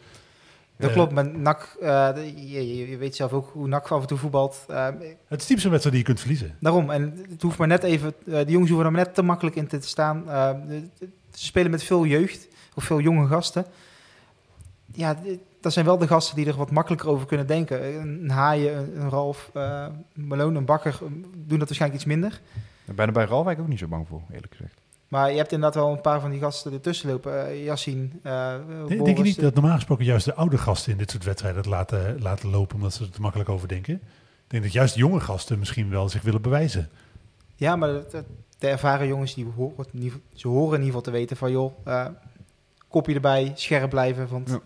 Dat 0.76 0.92
klopt, 0.92 1.12
maar 1.12 1.28
NAC, 1.28 1.76
je, 2.34 2.88
je, 2.88 2.96
weet 2.96 3.16
zelf 3.16 3.32
ook 3.32 3.50
hoe 3.52 3.68
NAC 3.68 3.90
af 3.90 4.00
en 4.00 4.06
toe 4.06 4.18
voetbalt. 4.18 4.64
het 5.28 5.40
is 5.40 5.46
typisch 5.46 5.64
een 5.64 5.70
wedstrijd 5.70 5.82
die 5.82 5.98
je 5.98 6.02
kunt 6.02 6.20
verliezen. 6.20 6.56
Daarom, 6.60 6.90
en 6.90 7.26
het 7.30 7.42
hoeft 7.42 7.58
maar 7.58 7.68
net 7.68 7.82
even, 7.82 8.14
de 8.24 8.44
jongens 8.46 8.70
hoeven 8.70 8.86
er 8.86 8.92
maar 8.92 9.04
net 9.04 9.14
te 9.14 9.22
makkelijk 9.22 9.56
in 9.56 9.66
te 9.66 9.80
staan. 9.80 10.24
ze 11.30 11.44
spelen 11.44 11.70
met 11.70 11.82
veel 11.82 12.06
jeugd, 12.06 12.48
of 12.74 12.84
veel 12.84 13.00
jonge 13.00 13.26
gasten. 13.26 13.66
Ja, 14.92 15.16
dat 15.60 15.72
zijn 15.72 15.84
wel 15.84 15.98
de 15.98 16.06
gasten 16.06 16.36
die 16.36 16.46
er 16.46 16.56
wat 16.56 16.70
makkelijker 16.70 17.08
over 17.08 17.26
kunnen 17.26 17.46
denken. 17.46 18.00
Een 18.00 18.30
Haaien, 18.30 19.00
een 19.00 19.10
Ralf, 19.10 19.50
uh, 19.54 19.86
Malone, 20.12 20.58
een 20.58 20.64
Bakker 20.64 20.98
doen 21.34 21.58
dat 21.58 21.68
waarschijnlijk 21.68 21.94
iets 21.94 22.10
minder. 22.10 22.40
Ik 22.84 22.96
ben 22.96 23.06
er 23.06 23.12
bij 23.12 23.24
Ralf 23.24 23.46
ook 23.46 23.68
niet 23.68 23.78
zo 23.78 23.86
bang 23.86 24.08
voor, 24.08 24.22
eerlijk 24.32 24.54
gezegd. 24.56 24.82
Maar 25.08 25.30
je 25.30 25.36
hebt 25.36 25.52
inderdaad 25.52 25.82
wel 25.82 25.92
een 25.92 26.00
paar 26.00 26.20
van 26.20 26.30
die 26.30 26.40
gasten 26.40 26.72
ertussen 26.72 27.10
lopen. 27.10 27.32
Uh, 27.32 27.64
Yassine, 27.64 28.08
uh, 28.22 28.54
Denk, 28.88 29.04
denk 29.04 29.16
je 29.16 29.22
niet 29.22 29.40
dat 29.40 29.54
normaal 29.54 29.74
gesproken 29.74 30.04
juist 30.04 30.24
de 30.24 30.34
oude 30.34 30.58
gasten 30.58 30.92
in 30.92 30.98
dit 30.98 31.10
soort 31.10 31.24
wedstrijden 31.24 31.60
het 31.60 31.70
laten, 31.70 32.22
laten 32.22 32.50
lopen 32.50 32.76
omdat 32.76 32.92
ze 32.94 33.04
er 33.04 33.10
te 33.10 33.20
makkelijk 33.20 33.48
over 33.48 33.68
denken? 33.68 33.94
Ik 33.94 34.50
denk 34.50 34.62
dat 34.62 34.72
juist 34.72 34.94
de 34.94 35.00
jonge 35.00 35.20
gasten 35.20 35.58
misschien 35.58 35.90
wel 35.90 36.08
zich 36.08 36.22
willen 36.22 36.42
bewijzen. 36.42 36.88
Ja, 37.56 37.76
maar 37.76 37.88
de, 37.88 38.24
de 38.58 38.68
ervaren 38.68 39.06
jongens 39.06 39.34
die 39.34 39.46
horen, 39.56 39.86
ze 40.32 40.48
horen 40.48 40.78
in 40.78 40.84
ieder 40.84 40.86
geval 40.86 41.00
te 41.00 41.10
weten 41.10 41.36
van 41.36 41.50
joh, 41.50 41.86
uh, 41.86 42.06
kopje 42.94 43.14
erbij, 43.14 43.52
scherp 43.54 43.90
blijven. 43.90 44.28
Want 44.28 44.50
ja 44.50 44.60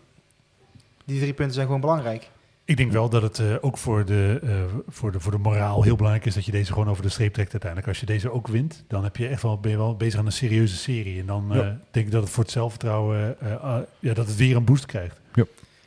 die 1.09 1.21
drie 1.21 1.33
punten 1.33 1.55
zijn 1.55 1.67
gewoon 1.67 1.81
belangrijk. 1.81 2.31
Ik 2.65 2.77
denk 2.77 2.93
wel 2.93 3.09
dat 3.09 3.23
het 3.23 3.39
uh, 3.39 3.55
ook 3.61 3.79
voor 3.79 4.05
de, 4.05 4.41
uh, 4.43 4.51
voor, 4.89 5.13
de, 5.13 5.21
voor 5.21 5.33
de 5.33 5.39
moraal 5.39 5.83
heel 5.83 5.97
belangrijk 5.97 6.27
is 6.27 6.35
dat 6.35 6.45
je 6.45 6.53
deze 6.53 6.73
gewoon 6.73 6.89
over 6.89 7.03
de 7.03 7.09
streep 7.09 7.33
trekt 7.33 7.53
uiteindelijk. 7.53 7.91
Als 7.91 8.01
je 8.01 8.07
deze 8.07 8.33
ook 8.33 8.49
wint, 8.49 8.85
dan 8.89 9.05
heb 9.05 9.17
je 9.17 9.29
echt 9.29 9.43
wel, 9.43 9.61
ben 9.61 9.71
je 9.71 9.77
wel 9.77 9.97
bezig 9.97 10.19
aan 10.19 10.27
een 10.27 10.33
serieuze 10.33 10.77
serie. 10.77 11.21
En 11.21 11.27
dan 11.27 11.57
uh, 11.57 11.67
denk 11.91 12.07
ik 12.07 12.11
dat 12.11 12.23
het 12.23 12.31
voor 12.31 12.43
het 12.43 12.53
zelfvertrouwen, 12.53 13.37
ja, 13.99 14.15
dat 14.15 14.27
het 14.27 14.37
weer 14.37 14.57
een 14.57 14.65
boost 14.65 14.87
krijgt. 14.87 15.21
Ja. 15.35 15.45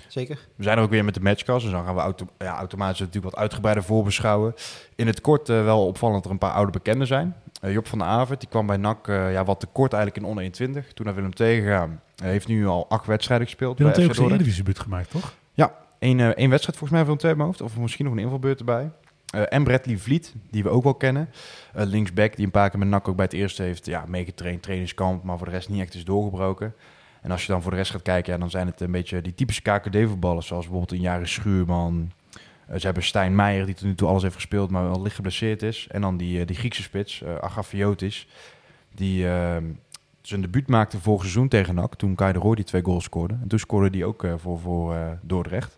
Zeker. 0.07 0.47
We 0.55 0.63
zijn 0.63 0.77
er 0.77 0.83
ook 0.83 0.89
weer 0.89 1.05
met 1.05 1.13
de 1.13 1.21
matchcast, 1.21 1.63
dus 1.63 1.71
dan 1.71 1.85
gaan 1.85 1.95
we 1.95 2.01
auto 2.01 2.27
ja, 2.37 2.57
automatisch 2.57 2.99
natuurlijk 2.99 3.33
wat 3.33 3.41
uitgebreider 3.41 3.83
voorbeschouwen. 3.83 4.53
In 4.95 5.07
het 5.07 5.21
kort 5.21 5.47
wel 5.47 5.87
opvallend 5.87 6.17
dat 6.17 6.25
er 6.25 6.31
een 6.31 6.47
paar 6.47 6.53
oude 6.53 6.71
bekenden 6.71 7.07
zijn. 7.07 7.35
Job 7.61 7.87
van 7.87 7.99
der 7.99 8.07
Avert, 8.07 8.39
die 8.39 8.49
kwam 8.49 8.65
bij 8.65 8.77
NAC 8.77 9.07
ja, 9.07 9.43
wat 9.43 9.59
tekort 9.59 9.93
eigenlijk 9.93 10.23
in 10.23 10.29
onder 10.29 10.43
21. 10.43 10.93
Toen 10.93 11.05
naar 11.05 11.15
Willem 11.15 11.33
tegengaan. 11.33 12.01
Hij 12.15 12.31
heeft 12.31 12.47
nu 12.47 12.67
al 12.67 12.85
acht 12.89 13.05
wedstrijden 13.05 13.47
gespeeld. 13.47 13.77
Willem 13.77 13.93
II 13.93 14.03
heeft 14.03 14.15
zijn 14.15 14.27
Eredivisiebuut 14.27 14.79
gemaakt, 14.79 15.09
toch? 15.09 15.33
Ja, 15.53 15.75
één, 15.99 16.19
uh, 16.19 16.27
één 16.27 16.49
wedstrijd 16.49 16.77
volgens 16.77 16.99
mij 16.99 17.07
van 17.07 17.17
twee 17.17 17.35
mijn 17.35 17.47
hoofd. 17.47 17.61
Of 17.61 17.77
misschien 17.77 18.05
nog 18.05 18.13
een 18.13 18.19
invalbeurt 18.19 18.59
erbij. 18.59 18.91
Uh, 19.35 19.41
en 19.49 19.63
Bradley 19.63 19.97
Vliet, 19.97 20.33
die 20.49 20.63
we 20.63 20.69
ook 20.69 20.83
wel 20.83 20.93
kennen. 20.93 21.29
Uh, 21.77 21.83
linksback, 21.85 22.35
die 22.35 22.45
een 22.45 22.51
paar 22.51 22.69
keer 22.69 22.79
met 22.79 22.87
NAC 22.87 23.07
ook 23.07 23.15
bij 23.15 23.25
het 23.25 23.33
eerste 23.33 23.63
heeft 23.63 23.85
ja, 23.85 24.03
meegetraind, 24.07 24.61
trainingskamp, 24.61 25.23
maar 25.23 25.37
voor 25.37 25.47
de 25.47 25.53
rest 25.53 25.69
niet 25.69 25.81
echt 25.81 25.93
is 25.93 26.05
doorgebroken. 26.05 26.73
En 27.21 27.31
als 27.31 27.45
je 27.45 27.51
dan 27.51 27.61
voor 27.61 27.71
de 27.71 27.77
rest 27.77 27.91
gaat 27.91 28.01
kijken, 28.01 28.33
ja, 28.33 28.39
dan 28.39 28.49
zijn 28.49 28.67
het 28.67 28.81
een 28.81 28.91
beetje 28.91 29.21
die 29.21 29.33
typische 29.33 29.61
KKD-voetballers, 29.61 30.47
zoals 30.47 30.63
bijvoorbeeld 30.63 30.91
een 30.91 31.05
Jaren 31.05 31.27
Schuurman. 31.27 32.11
Uh, 32.71 32.77
ze 32.79 32.85
hebben 32.85 33.03
Stijn 33.03 33.35
Meijer, 33.35 33.65
die 33.65 33.75
tot 33.75 33.85
nu 33.85 33.95
toe 33.95 34.07
alles 34.07 34.21
heeft 34.21 34.35
gespeeld, 34.35 34.69
maar 34.69 34.83
wel 34.83 35.01
licht 35.01 35.15
geblesseerd 35.15 35.63
is. 35.63 35.87
En 35.89 36.01
dan 36.01 36.17
die, 36.17 36.45
die 36.45 36.55
Griekse 36.55 36.81
spits, 36.81 37.21
uh, 37.21 37.35
Agafiotis, 37.35 38.27
die 38.95 39.27
ehm, 39.27 39.65
zijn 40.21 40.41
debuut 40.41 40.67
maakte 40.67 40.99
vorig 40.99 41.21
seizoen 41.21 41.47
tegen 41.47 41.75
NAC. 41.75 41.95
Toen 41.95 42.15
Kai 42.15 42.33
de 42.33 42.55
die 42.55 42.65
twee 42.65 42.83
goals 42.83 43.03
scoorde. 43.03 43.33
En 43.41 43.47
toen 43.47 43.59
scoorde 43.59 43.89
die 43.89 44.05
ook 44.05 44.25
voor, 44.37 44.59
voor 44.59 45.17
Dordrecht. 45.21 45.77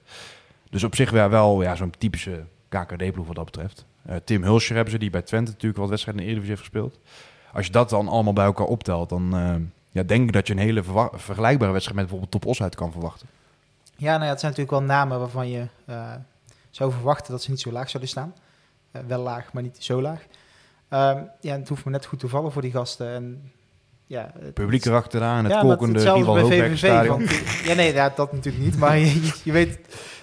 Dus 0.69 0.83
op 0.83 0.95
zich 0.95 1.09
wel, 1.09 1.61
ja, 1.61 1.75
zo'n 1.75 1.93
typische 1.97 2.43
KKD-ploeg 2.69 3.27
wat 3.27 3.35
dat 3.35 3.45
betreft. 3.45 3.85
Tim 4.23 4.43
Hulscher 4.43 4.75
hebben 4.75 4.93
ze, 4.93 4.99
die 4.99 5.09
bij 5.09 5.21
Twente 5.21 5.51
natuurlijk 5.51 5.79
wat 5.79 5.89
wedstrijden 5.89 6.23
in 6.23 6.29
de 6.29 6.33
Eredivisie 6.33 6.69
heeft 6.69 6.71
gespeeld. 6.71 6.99
Als 7.53 7.65
je 7.65 7.71
dat 7.71 7.89
dan 7.89 8.07
allemaal 8.07 8.33
bij 8.33 8.45
elkaar 8.45 8.65
optelt, 8.65 9.09
dan 9.09 9.33
ja, 9.89 10.03
denk 10.03 10.27
ik 10.27 10.33
dat 10.33 10.47
je 10.47 10.53
een 10.53 10.59
hele 10.59 10.83
vergelijkbare 11.13 11.71
wedstrijd 11.71 11.99
met 11.99 12.09
bijvoorbeeld 12.09 12.31
Top 12.31 12.45
Os 12.45 12.61
uit 12.61 12.75
kan 12.75 12.91
verwachten. 12.91 13.27
Ja, 13.95 14.11
nou 14.11 14.23
ja, 14.23 14.29
het 14.29 14.39
zijn 14.39 14.51
natuurlijk 14.51 14.79
wel 14.79 14.95
namen 14.97 15.19
waarvan 15.19 15.49
je 15.49 15.67
zou 16.75 16.91
verwachten 16.91 17.31
dat 17.31 17.41
ze 17.41 17.51
niet 17.51 17.59
zo 17.59 17.71
laag 17.71 17.89
zouden 17.89 18.11
staan. 18.11 18.33
wel 19.07 19.21
laag, 19.21 19.53
maar 19.53 19.63
niet 19.63 19.77
zo 19.79 20.01
laag. 20.01 20.25
Ehm, 20.89 21.23
ja, 21.41 21.57
het 21.57 21.69
hoeft 21.69 21.85
me 21.85 21.91
net 21.91 22.05
goed 22.05 22.19
te 22.19 22.27
vallen 22.27 22.51
voor 22.51 22.61
die 22.61 22.71
gasten. 22.71 23.07
En 23.13 23.51
ja, 24.07 24.31
het 24.39 24.53
publiek 24.53 24.85
erachteraan, 24.85 25.43
het 25.43 25.53
ja, 25.53 25.61
kokende 25.61 26.13
rival 26.13 26.39
Hoogwerkstadion. 26.39 27.27
Ja, 27.67 27.73
nee, 27.73 27.93
ja, 27.93 28.09
dat 28.15 28.33
natuurlijk 28.33 28.63
niet. 28.63 28.77
Maar 28.77 28.97
je, 28.97 29.31
je 29.43 29.51
weet, 29.51 29.79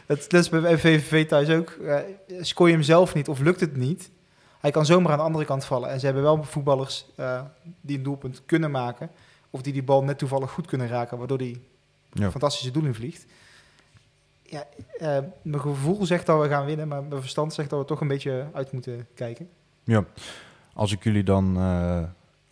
het, 0.07 0.31
dat 0.31 0.41
is 0.41 0.49
bij 0.49 0.79
VVV 0.79 1.29
thuis 1.29 1.49
ook. 1.49 1.77
Uh, 1.81 1.97
scoor 2.41 2.67
je 2.67 2.73
hem 2.73 2.83
zelf 2.83 3.15
niet 3.15 3.29
of 3.29 3.39
lukt 3.39 3.61
het 3.61 3.77
niet, 3.77 4.11
hij 4.61 4.71
kan 4.71 4.87
zomaar 4.87 5.13
aan 5.13 5.19
de 5.19 5.25
andere 5.25 5.45
kant 5.45 5.65
vallen. 5.65 5.91
En 5.91 5.99
ze 5.99 6.05
hebben 6.05 6.23
wel 6.23 6.45
voetballers 6.45 7.07
uh, 7.17 7.41
die 7.81 7.97
een 7.97 8.03
doelpunt 8.03 8.43
kunnen 8.47 8.71
maken. 8.71 9.11
Of 9.51 9.63
die 9.63 9.73
die 9.73 9.83
bal 9.83 10.05
net 10.05 10.19
toevallig 10.19 10.51
goed 10.51 10.67
kunnen 10.67 10.89
raken, 10.89 11.19
waardoor 11.19 11.39
hij 11.39 11.61
ja. 12.13 12.31
fantastische 12.31 12.71
doel 12.71 12.93
vliegt. 12.93 13.27
Ja, 14.51 14.65
uh, 15.01 15.19
mijn 15.43 15.61
gevoel 15.61 16.07
zegt 16.07 16.27
dat 16.27 16.41
we 16.41 16.49
gaan 16.49 16.65
winnen, 16.65 16.89
maar 16.89 17.03
mijn 17.03 17.21
verstand 17.21 17.55
zegt 17.55 17.71
dat 17.71 17.79
we 17.79 17.85
toch 17.85 18.01
een 18.01 18.09
beetje 18.09 18.47
uit 18.53 18.73
moeten 18.73 19.07
kijken. 19.15 19.49
Ja, 19.85 20.05
als 20.75 20.93
ik 20.93 21.05
jullie 21.05 21.25
dan 21.25 21.57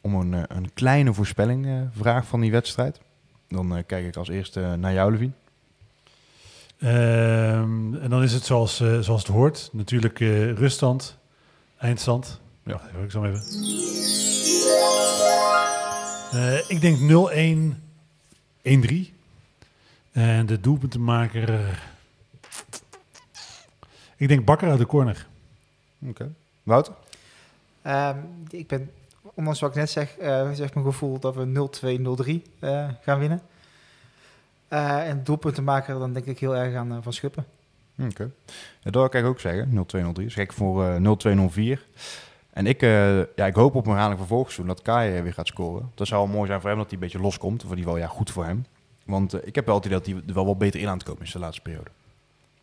om 0.00 0.14
een, 0.14 0.34
eh, 0.34 0.56
een 0.56 0.72
kleine 0.74 1.14
voorspelling 1.14 1.66
uh, 1.66 1.82
vraag 1.90 2.26
van 2.26 2.40
die 2.40 2.50
wedstrijd. 2.50 3.00
Dan 3.48 3.76
uh, 3.76 3.82
kijk 3.86 4.06
ik 4.06 4.16
als 4.16 4.28
eerste 4.28 4.60
naar 4.60 4.92
jou, 4.92 5.12
Levine. 5.12 5.32
Um, 6.80 7.94
en 7.94 8.10
dan 8.10 8.22
is 8.22 8.32
het 8.32 8.44
zoals, 8.44 8.80
uh, 8.80 8.98
zoals 8.98 9.22
het 9.22 9.32
hoort. 9.32 9.68
Natuurlijk 9.72 10.18
ruststand, 10.58 11.18
eindstand. 11.78 12.40
Ja, 12.62 12.80
even, 12.88 13.02
ik 13.04 13.10
zal 13.10 13.26
even. 13.26 13.42
ik 16.68 16.80
denk 16.80 16.98
0-1, 16.98 17.76
1-3. 18.62 19.17
En 20.12 20.46
de 20.46 20.60
doelpuntenmaker... 20.60 21.80
Ik 24.16 24.28
denk 24.28 24.44
Bakker 24.44 24.70
uit 24.70 24.78
de 24.78 24.86
corner. 24.86 25.26
Oké. 25.98 26.10
Okay. 26.10 26.30
Wouter? 26.62 26.92
Um, 27.86 28.44
ik 28.50 28.66
ben 28.66 28.90
ondanks 29.34 29.60
wat 29.60 29.70
ik 29.70 29.76
net 29.76 29.90
zeg, 29.90 30.18
uh, 30.20 30.50
zegt 30.52 30.74
mijn 30.74 30.86
gevoel 30.86 31.18
dat 31.18 31.34
we 31.34 31.68
0-2, 32.24 32.26
0-3 32.26 32.52
uh, 32.60 32.88
gaan 33.02 33.18
winnen. 33.18 33.42
Uh, 34.72 35.08
en 35.08 35.24
doelpunten 35.24 35.64
maken, 35.64 35.98
dan 35.98 36.12
denk 36.12 36.26
ik 36.26 36.38
heel 36.38 36.56
erg 36.56 36.74
aan 36.74 37.02
Van 37.02 37.12
Schuppen. 37.12 37.46
Oké. 37.98 38.10
Okay. 38.10 38.30
Ja, 38.80 38.90
dat 38.90 39.10
kan 39.10 39.20
ik 39.20 39.26
ook 39.26 39.40
zeggen, 39.40 39.86
0-2, 39.96 40.00
0-3. 40.08 40.12
Dus 40.12 40.36
ik 40.36 40.52
voor 40.52 40.98
0-2, 40.98 40.98
0-4. 40.98 41.80
En 42.50 42.66
ik, 42.66 42.80
ja, 42.80 43.46
ik 43.46 43.54
hoop 43.54 43.74
op 43.74 43.84
een 43.84 43.90
herhaling 43.90 44.18
van 44.18 44.28
volgend 44.28 44.66
dat 44.66 44.82
Kai 44.82 45.22
weer 45.22 45.32
gaat 45.32 45.46
scoren. 45.46 45.90
Dat 45.94 46.06
zou 46.06 46.26
wel 46.26 46.34
mooi 46.34 46.46
zijn 46.46 46.60
voor 46.60 46.68
hem, 46.68 46.78
dat 46.78 46.86
hij 46.86 46.94
een 46.94 47.04
beetje 47.04 47.20
loskomt. 47.20 47.64
Of 47.64 47.70
in 47.70 47.76
ieder 47.76 47.92
geval 47.92 48.08
ja, 48.08 48.14
goed 48.14 48.30
voor 48.30 48.44
hem. 48.44 48.64
Want 49.08 49.46
ik 49.46 49.54
heb 49.54 49.66
wel 49.66 49.76
idee 49.76 49.90
dat 49.90 50.06
hij 50.06 50.14
er 50.26 50.34
wel 50.34 50.46
wat 50.46 50.58
beter 50.58 50.80
in 50.80 50.88
aan 50.88 50.98
het 50.98 51.06
komen 51.06 51.22
is 51.22 51.32
de 51.32 51.38
laatste 51.38 51.62
periode. 51.62 51.90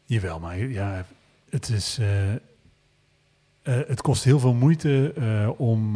Jawel, 0.04 0.40
maar 0.40 0.58
ja, 0.58 1.06
het 1.50 1.70
is... 1.70 2.00
Uh, 2.00 2.08
het 3.64 4.02
kost 4.02 4.24
heel 4.24 4.40
veel 4.40 4.54
moeite 4.54 5.14
om 5.58 5.92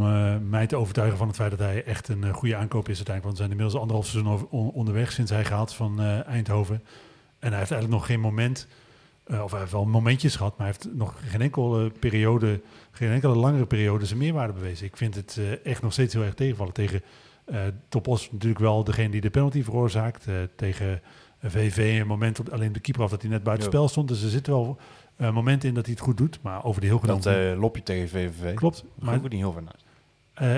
mij 0.49 0.67
te 0.67 0.75
overtuigen 0.75 1.17
van 1.17 1.27
het 1.27 1.35
feit 1.35 1.49
dat 1.49 1.59
hij 1.59 1.83
echt 1.83 2.07
een 2.07 2.33
goede 2.33 2.55
aankoop 2.55 2.89
is 2.89 2.95
uiteindelijk. 2.95 3.23
Want 3.23 3.37
we 3.37 3.43
zijn 3.43 3.49
inmiddels 3.49 3.79
anderhalf 3.81 4.07
seizoen 4.07 4.33
over, 4.33 4.47
on, 4.49 4.71
onderweg 4.71 5.11
sinds 5.11 5.31
hij 5.31 5.45
gehaald 5.45 5.73
van 5.73 6.01
Eindhoven. 6.01 6.83
En 7.39 7.49
hij 7.49 7.57
heeft 7.57 7.71
eigenlijk 7.71 8.01
nog 8.01 8.05
geen 8.05 8.19
moment, 8.19 8.67
of 9.27 9.51
hij 9.51 9.59
heeft 9.59 9.71
wel 9.71 9.85
momentjes 9.85 10.35
gehad, 10.35 10.57
maar 10.57 10.67
hij 10.67 10.75
heeft 10.75 10.95
nog 10.95 11.15
geen 11.25 11.41
enkele 11.41 11.89
periode, 11.89 12.61
geen 12.91 13.11
enkele 13.11 13.35
langere 13.35 13.65
periode 13.65 14.05
zijn 14.05 14.19
meerwaarde 14.19 14.53
bewezen. 14.53 14.85
Ik 14.85 14.97
vind 14.97 15.15
het 15.15 15.39
echt 15.63 15.81
nog 15.81 15.93
steeds 15.93 16.13
heel 16.13 16.23
erg 16.23 16.33
tegenvallen. 16.33 16.73
Tegen 16.73 17.01
Topos 17.89 18.31
natuurlijk 18.31 18.61
wel 18.61 18.83
degene 18.83 19.09
die 19.09 19.21
de 19.21 19.29
penalty 19.29 19.63
veroorzaakt. 19.63 20.25
tegen 20.55 21.01
VV 21.43 21.97
een 21.99 22.07
moment, 22.07 22.51
alleen 22.51 22.73
de 22.73 22.79
keeper 22.79 23.03
af 23.03 23.09
dat 23.09 23.21
hij 23.21 23.31
net 23.31 23.43
buiten 23.43 23.67
spel 23.67 23.87
stond. 23.87 24.07
Dus 24.07 24.23
er 24.23 24.29
zit 24.29 24.47
wel 24.47 24.77
uh, 25.17 25.31
momenten 25.31 25.69
in 25.69 25.75
dat 25.75 25.85
hij 25.85 25.93
het 25.93 26.03
goed 26.03 26.17
doet, 26.17 26.39
maar 26.41 26.63
over 26.63 26.81
de 26.81 26.87
heel 26.87 26.99
genomen... 26.99 27.23
Dat 27.23 27.35
uh, 27.35 27.59
lopje 27.59 27.83
tegen 27.83 28.09
VVV. 28.09 28.53
Klopt. 28.53 28.83
Maar 28.95 29.15
ook 29.15 29.21
niet 29.21 29.31
heel. 29.31 29.55
Uh, 30.41 30.55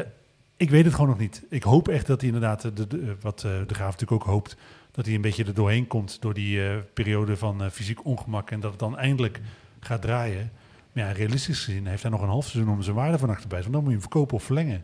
ik 0.57 0.69
weet 0.69 0.85
het 0.85 0.93
gewoon 0.93 1.09
nog 1.09 1.19
niet. 1.19 1.43
Ik 1.49 1.63
hoop 1.63 1.87
echt 1.87 2.07
dat 2.07 2.19
hij 2.19 2.29
inderdaad, 2.29 2.61
de, 2.61 2.87
de, 2.87 3.15
wat 3.21 3.39
de 3.39 3.65
Graaf 3.67 3.91
natuurlijk 3.91 4.21
ook 4.21 4.27
hoopt, 4.27 4.55
dat 4.91 5.05
hij 5.05 5.15
een 5.15 5.21
beetje 5.21 5.45
er 5.45 5.53
doorheen 5.53 5.87
komt 5.87 6.21
door 6.21 6.33
die 6.33 6.77
periode 6.93 7.37
van 7.37 7.71
fysiek 7.71 8.05
ongemak 8.05 8.51
en 8.51 8.59
dat 8.59 8.71
het 8.71 8.79
dan 8.79 8.97
eindelijk 8.97 9.41
gaat 9.79 10.01
draaien. 10.01 10.51
Maar 10.91 11.03
ja, 11.03 11.11
realistisch 11.11 11.63
gezien 11.63 11.87
heeft 11.87 12.01
hij 12.01 12.11
nog 12.11 12.21
een 12.21 12.27
half 12.27 12.47
seizoen 12.47 12.73
om 12.73 12.81
zijn 12.81 12.95
waarde 12.95 13.17
van 13.17 13.29
achterbij. 13.29 13.59
Want 13.59 13.73
dan 13.73 13.81
moet 13.81 13.91
je 13.91 13.97
hem 13.97 14.09
verkopen 14.09 14.35
of 14.35 14.43
verlengen. 14.43 14.83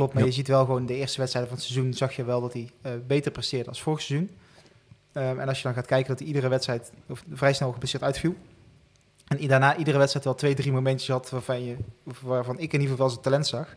Klopt, 0.00 0.14
maar 0.14 0.24
je 0.24 0.32
ziet 0.32 0.48
wel 0.48 0.64
gewoon 0.64 0.86
de 0.86 0.94
eerste 0.94 1.18
wedstrijden 1.18 1.52
van 1.52 1.60
het 1.60 1.70
seizoen 1.70 1.94
zag 1.94 2.16
je 2.16 2.24
wel 2.24 2.40
dat 2.40 2.52
hij 2.52 2.70
beter 3.06 3.32
presteerde 3.32 3.68
als 3.68 3.82
vorig 3.82 4.00
seizoen. 4.00 4.30
Um, 5.12 5.40
en 5.40 5.48
als 5.48 5.56
je 5.56 5.62
dan 5.62 5.74
gaat 5.74 5.86
kijken 5.86 6.08
dat 6.08 6.18
hij 6.18 6.26
iedere 6.28 6.48
wedstrijd 6.48 6.92
of 7.08 7.24
vrij 7.32 7.52
snel 7.52 7.72
geblesseerd 7.72 8.02
uitviel. 8.02 8.34
En 9.26 9.46
daarna 9.46 9.76
iedere 9.76 9.98
wedstrijd 9.98 10.24
wel 10.24 10.34
twee, 10.34 10.54
drie 10.54 10.72
momentjes 10.72 11.08
had 11.08 11.30
waarvan, 11.30 11.64
je, 11.64 11.76
waarvan 12.20 12.58
ik 12.58 12.72
in 12.72 12.80
ieder 12.80 12.90
geval 12.96 13.10
zijn 13.10 13.22
talent 13.22 13.46
zag. 13.46 13.66
Uh, 13.66 13.74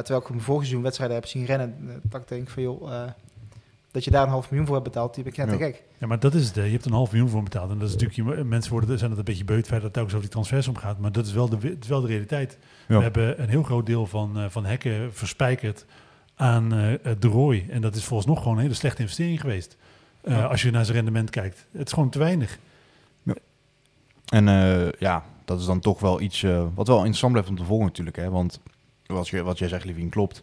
terwijl 0.00 0.20
ik 0.20 0.26
hem 0.26 0.40
vorig 0.40 0.60
seizoen 0.60 0.82
wedstrijden 0.82 1.16
heb 1.16 1.26
zien 1.26 1.44
rennen, 1.44 1.76
uh, 1.84 1.94
dat 2.02 2.20
ik 2.20 2.28
denk 2.28 2.48
van 2.48 2.62
joh, 2.62 2.90
uh, 2.90 3.02
dat 3.96 4.04
je 4.04 4.10
daar 4.10 4.22
een 4.22 4.28
half 4.28 4.48
miljoen 4.50 4.66
voor 4.66 4.74
hebt 4.76 4.88
betaald, 4.88 5.14
die 5.14 5.24
ben 5.24 5.32
ik 5.32 5.38
net 5.38 5.48
te 5.48 5.56
gek. 5.56 5.82
Ja, 5.98 6.06
maar 6.06 6.18
dat 6.18 6.34
is 6.34 6.46
het. 6.46 6.54
Je 6.54 6.60
hebt 6.60 6.84
een 6.84 6.92
half 6.92 7.10
miljoen 7.12 7.28
voor 7.30 7.42
betaald. 7.42 7.70
En 7.70 7.78
dat 7.78 7.88
is 7.88 7.94
natuurlijk, 7.96 8.36
je- 8.38 8.44
mensen 8.44 8.72
worden, 8.72 8.98
zijn 8.98 9.10
het 9.10 9.18
een 9.18 9.24
beetje 9.24 9.44
beut 9.44 9.66
feit 9.66 9.70
dat 9.70 9.82
het 9.82 9.92
telkens 9.92 10.14
over 10.14 10.26
die 10.26 10.34
transfers 10.34 10.68
omgaat. 10.68 10.98
Maar 10.98 11.12
dat 11.12 11.26
is 11.26 11.32
wel 11.32 11.48
de, 11.48 11.56
het 11.56 11.82
is 11.84 11.88
wel 11.88 12.00
de 12.00 12.06
realiteit. 12.06 12.58
Ja. 12.88 12.96
We 12.96 13.02
hebben 13.02 13.42
een 13.42 13.48
heel 13.48 13.62
groot 13.62 13.86
deel 13.86 14.06
van, 14.06 14.38
eh, 14.38 14.44
van 14.48 14.64
hekken 14.64 15.14
verspijkerd 15.14 15.84
aan 16.36 16.72
eh, 16.72 16.92
eh, 16.94 17.00
de 17.18 17.28
Roy. 17.28 17.66
En 17.70 17.80
dat 17.80 17.94
is 17.96 18.04
volgens 18.04 18.28
nog 18.28 18.38
gewoon 18.42 18.56
een 18.56 18.62
hele 18.62 18.74
slechte 18.74 19.00
investering 19.02 19.40
geweest. 19.40 19.76
Eh, 20.20 20.36
Ja. 20.36 20.44
Als 20.44 20.62
je 20.62 20.70
naar 20.70 20.84
zijn 20.84 20.96
rendement 20.96 21.30
kijkt. 21.30 21.66
Het 21.72 21.86
is 21.86 21.92
gewoon 21.92 22.10
te 22.10 22.18
weinig. 22.18 22.58
En 24.26 24.48
eh, 24.48 24.90
ja, 24.98 25.24
dat 25.44 25.60
is 25.60 25.66
dan 25.66 25.80
toch 25.80 26.00
wel 26.00 26.20
iets 26.20 26.42
eh, 26.42 26.64
wat 26.74 26.86
wel 26.86 26.96
interessant 26.96 27.32
blijft 27.32 27.50
om 27.50 27.56
te 27.56 27.64
volgen 27.64 27.86
natuurlijk. 27.86 28.16
Hè? 28.16 28.30
Want 28.30 28.60
wat, 29.06 29.28
je, 29.28 29.42
wat 29.42 29.58
jij 29.58 29.68
zegt, 29.68 29.84
Levine, 29.84 30.08
klopt. 30.08 30.36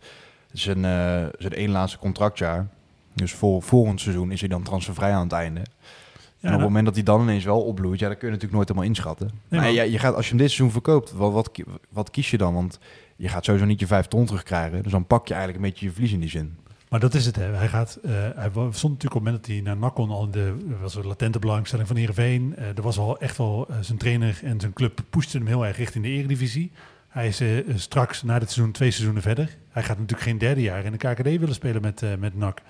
Het 0.47 0.57
is 0.57 0.65
een, 0.65 0.85
eh, 0.85 1.25
zijn 1.37 1.53
één 1.53 1.69
laatste 1.69 1.97
contractjaar. 1.99 2.67
Dus 3.15 3.33
voor 3.33 3.61
volgend 3.61 4.01
seizoen 4.01 4.31
is 4.31 4.39
hij 4.39 4.49
dan 4.49 4.63
transfervrij 4.63 5.11
aan 5.11 5.23
het 5.23 5.31
einde. 5.31 5.59
Ja, 5.59 6.49
en 6.49 6.55
op 6.55 6.59
het 6.59 6.67
moment 6.67 6.85
dat 6.85 6.95
hij 6.95 7.03
dan 7.03 7.21
ineens 7.21 7.43
wel 7.43 7.61
opbloeit, 7.61 7.99
ja, 7.99 8.07
dan 8.07 8.17
kun 8.17 8.27
je 8.27 8.33
natuurlijk 8.33 8.53
nooit 8.55 8.67
helemaal 8.67 8.89
inschatten. 8.89 9.27
Nee, 9.27 9.35
maar 9.49 9.59
maar- 9.59 9.71
ja, 9.71 9.83
je 9.83 9.99
gaat, 9.99 10.15
als 10.15 10.23
je 10.25 10.29
hem 10.29 10.39
dit 10.41 10.47
seizoen 10.51 10.71
verkoopt, 10.71 11.11
wat, 11.11 11.31
wat, 11.33 11.51
ki- 11.51 11.63
wat 11.89 12.09
kies 12.09 12.31
je 12.31 12.37
dan? 12.37 12.53
Want 12.53 12.79
je 13.15 13.27
gaat 13.27 13.45
sowieso 13.45 13.65
niet 13.65 13.79
je 13.79 13.87
vijf 13.87 14.05
ton 14.05 14.25
terugkrijgen. 14.25 14.83
Dus 14.83 14.91
dan 14.91 15.07
pak 15.07 15.27
je 15.27 15.33
eigenlijk 15.33 15.63
een 15.63 15.69
beetje 15.71 15.85
je 15.85 15.91
verlies 15.91 16.11
in 16.11 16.19
die 16.19 16.29
zin. 16.29 16.57
Maar 16.89 16.99
dat 16.99 17.13
is 17.13 17.25
het. 17.25 17.35
Hè. 17.35 17.43
Hij, 17.43 17.67
gaat, 17.67 17.99
eh, 18.03 18.11
hij 18.11 18.49
stond 18.51 18.73
natuurlijk 18.73 19.03
op 19.03 19.03
het 19.03 19.13
moment 19.13 19.35
dat 19.35 19.45
hij 19.45 19.61
naar 19.61 19.77
NAC 19.77 19.93
kon 19.95 20.09
al 20.09 20.23
in 20.23 20.31
de 20.31 20.55
was 20.81 20.95
een 20.95 21.07
latente 21.07 21.39
belangstelling 21.39 21.87
van 21.87 21.97
Heerenveen. 21.97 22.55
Eh 22.55 22.67
er 22.77 22.81
was 22.81 22.97
al 22.97 23.19
echt 23.19 23.37
wel 23.37 23.65
eh, 23.69 23.75
zijn 23.81 23.97
trainer 23.97 24.39
en 24.43 24.59
zijn 24.59 24.73
club 24.73 24.99
pushten 25.09 25.39
hem 25.39 25.47
heel 25.47 25.65
erg 25.65 25.77
richting 25.77 26.03
de 26.03 26.09
eredivisie. 26.09 26.71
Hij 27.07 27.27
is 27.27 27.41
straks 27.75 28.23
na 28.23 28.39
dit 28.39 28.51
seizoen 28.51 28.73
twee 28.73 28.91
seizoenen 28.91 29.21
verder. 29.21 29.57
Hij 29.69 29.83
gaat 29.83 29.97
natuurlijk 29.97 30.27
geen 30.27 30.37
derde 30.37 30.61
jaar 30.61 30.85
in 30.85 30.91
de 30.91 30.97
KKD 30.97 31.23
willen 31.23 31.53
spelen 31.53 31.81
met, 31.81 32.01
met 32.19 32.35
NAC. 32.37 32.61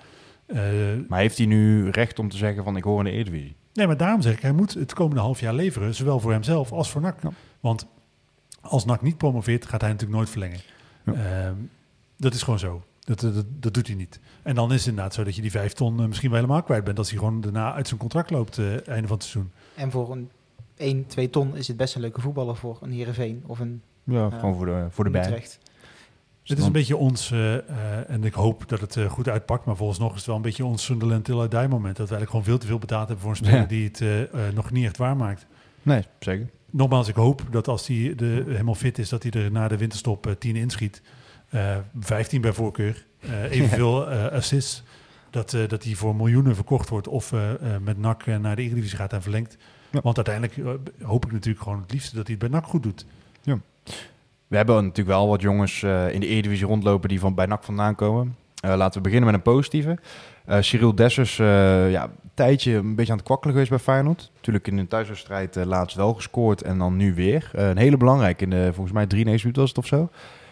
Eh, 0.46 0.58
Maar 1.08 1.18
heeft 1.20 1.38
hij 1.38 1.46
nu 1.46 1.90
recht 1.90 2.18
om 2.18 2.28
te 2.28 2.36
zeggen 2.36 2.64
van 2.64 2.76
ik 2.76 2.84
hoor 2.84 2.98
in 2.98 3.04
de 3.04 3.10
Eredivisie? 3.10 3.56
nee, 3.72 3.86
maar 3.86 3.96
daarom 3.96 4.22
zeg 4.22 4.32
ik, 4.34 4.40
hij 4.40 4.52
moet 4.52 4.74
het 4.74 4.92
komende 4.92 5.20
half 5.20 5.40
jaar 5.40 5.54
leveren. 5.54 5.94
Zowel 5.94 6.20
voor 6.20 6.32
hemzelf 6.32 6.72
als 6.72 6.90
voor 6.90 7.00
NAC. 7.00 7.22
Ja. 7.22 7.30
Want 7.60 7.86
als 8.60 8.84
NAC 8.84 9.02
niet 9.02 9.16
promoveert, 9.18 9.66
gaat 9.66 9.80
hij 9.80 9.90
natuurlijk 9.90 10.18
nooit 10.18 10.30
verlengen. 10.30 10.60
Ja. 11.04 11.12
Ehm, 11.12 11.54
dat 12.16 12.34
is 12.34 12.42
gewoon 12.42 12.58
zo. 12.58 12.82
Dat, 13.00 13.20
dat, 13.20 13.44
dat 13.60 13.74
doet 13.74 13.86
hij 13.86 13.96
niet. 13.96 14.20
En 14.42 14.54
dan 14.54 14.72
is 14.72 14.78
het 14.78 14.86
inderdaad 14.88 15.14
zo 15.14 15.24
dat 15.24 15.34
je 15.36 15.42
die 15.42 15.50
vijf 15.50 15.72
ton 15.72 16.00
eh, 16.00 16.06
misschien 16.06 16.30
wel 16.30 16.38
helemaal 16.40 16.62
kwijt 16.62 16.84
bent. 16.84 16.98
Als 16.98 17.10
hij 17.10 17.18
gewoon 17.18 17.40
daarna 17.40 17.74
uit 17.74 17.86
zijn 17.88 18.00
contract 18.00 18.30
loopt, 18.30 18.58
eh 18.58 18.88
einde 18.88 19.08
van 19.08 19.16
het 19.16 19.26
seizoen. 19.26 19.52
En 19.74 19.90
voor 19.90 20.12
een 20.12 20.30
1, 20.76 21.06
2 21.06 21.30
ton 21.30 21.56
is 21.56 21.68
het 21.68 21.76
best 21.76 21.94
een 21.94 22.00
leuke 22.00 22.20
voetballer 22.20 22.56
voor 22.56 22.78
een 22.82 22.90
Heerenveen 22.92 23.42
of 23.46 23.58
een 23.58 23.82
Ja, 24.04 24.14
Ja. 24.30 24.38
gewoon 24.38 24.54
voor 24.56 24.66
de, 24.66 24.86
voor 24.90 25.04
de 25.04 25.10
bij. 25.10 25.46
Het 26.44 26.58
is 26.58 26.64
een 26.64 26.72
beetje 26.72 26.96
ons, 26.96 27.30
eh, 27.30 27.54
eh, 27.54 28.10
en 28.10 28.24
ik 28.24 28.34
hoop 28.34 28.68
dat 28.68 28.80
het 28.80 28.96
eh, 28.96 29.10
goed 29.10 29.28
uitpakt, 29.28 29.64
maar 29.64 29.76
volgens 29.76 29.98
nog 29.98 30.10
is 30.10 30.16
het 30.16 30.26
wel 30.26 30.36
een 30.36 30.42
beetje 30.42 30.64
ons 30.64 30.84
Sunderland 30.84 31.24
till 31.24 31.48
die 31.48 31.68
moment. 31.68 31.96
Dat 31.96 32.08
we 32.08 32.14
eigenlijk 32.14 32.30
gewoon 32.30 32.44
veel 32.44 32.58
te 32.58 32.66
veel 32.66 32.78
betaald 32.78 33.08
hebben 33.08 33.24
voor 33.24 33.30
een 33.30 33.36
speler 33.36 33.60
Ja. 33.60 33.66
die 33.66 33.90
het 33.92 34.54
nog 34.54 34.70
niet 34.70 34.84
echt 34.84 34.96
waarmaakt. 34.96 35.46
Nee, 35.82 36.04
zeker. 36.18 36.50
Nogmaals, 36.70 37.08
ik 37.08 37.14
hoop 37.14 37.42
dat 37.50 37.68
als 37.68 37.86
hij 37.86 38.14
de, 38.16 38.44
helemaal 38.46 38.74
fit 38.74 38.98
is, 38.98 39.08
dat 39.08 39.22
hij 39.22 39.32
er 39.32 39.50
na 39.50 39.68
de 39.68 39.76
winterstop 39.76 40.26
eh, 40.26 40.32
10 40.32 40.56
inschiet. 40.56 41.02
Eh 41.48 41.76
15 42.00 42.40
bij 42.40 42.52
voorkeur. 42.52 43.06
Evenveel 43.50 44.06
assists. 44.10 44.82
Dat, 45.30 45.56
dat 45.68 45.84
hij 45.84 45.94
voor 45.94 46.16
miljoenen 46.16 46.54
verkocht 46.54 46.88
wordt 46.88 47.08
of 47.08 47.32
met 47.82 47.98
NAC 47.98 48.26
naar 48.26 48.56
de 48.56 48.62
Eredivisie 48.62 48.96
gaat 48.96 49.12
en 49.12 49.22
verlengt. 49.22 49.56
Ja. 49.90 50.00
Want 50.02 50.16
uiteindelijk 50.16 50.80
hoop 51.02 51.26
ik 51.26 51.32
natuurlijk 51.32 51.62
gewoon 51.64 51.80
het 51.80 51.92
liefste 51.92 52.16
dat 52.16 52.26
hij 52.26 52.36
het 52.38 52.50
bij 52.50 52.60
NAC 52.60 52.68
goed 52.68 52.82
doet. 52.82 53.06
We 54.54 54.60
hebben 54.60 54.82
natuurlijk 54.84 55.16
wel 55.16 55.28
wat 55.28 55.40
jongens 55.40 55.82
eh, 55.82 56.12
in 56.12 56.20
de 56.20 56.26
Eredivisie 56.26 56.66
rondlopen 56.66 57.08
die 57.08 57.20
van 57.20 57.34
bij 57.34 57.46
NAC 57.46 57.64
vandaan 57.64 57.94
komen. 57.94 58.36
Eh, 58.60 58.74
laten 58.76 58.94
we 58.94 59.00
beginnen 59.00 59.26
met 59.26 59.34
een 59.34 59.52
positieve. 59.52 59.98
Eh 60.44 60.60
Cyril 60.60 60.94
Dessers, 60.94 61.36
ja, 61.36 62.02
een 62.02 62.30
tijdje 62.34 62.72
een 62.72 62.94
beetje 62.94 63.12
aan 63.12 63.18
het 63.18 63.26
kwakkelen 63.26 63.52
geweest 63.52 63.70
bij 63.70 63.80
Feyenoord. 63.80 64.30
Natuurlijk 64.34 64.66
in 64.66 64.78
een 64.78 64.88
thuiswedstrijd 64.88 65.54
laatst 65.64 65.96
wel 65.96 66.14
gescoord 66.14 66.62
en 66.62 66.78
dan 66.78 66.96
nu 66.96 67.14
weer. 67.14 67.50
Een 67.52 67.76
hele 67.76 67.96
belangrijke, 67.96 68.44
in 68.44 68.50
de, 68.50 68.70
volgens 68.72 68.92
mij 68.92 69.06
93 69.06 69.42
minuten 69.42 69.62
was 69.62 69.70
het 69.70 69.78
of 69.78 69.86
zo. 69.86 70.08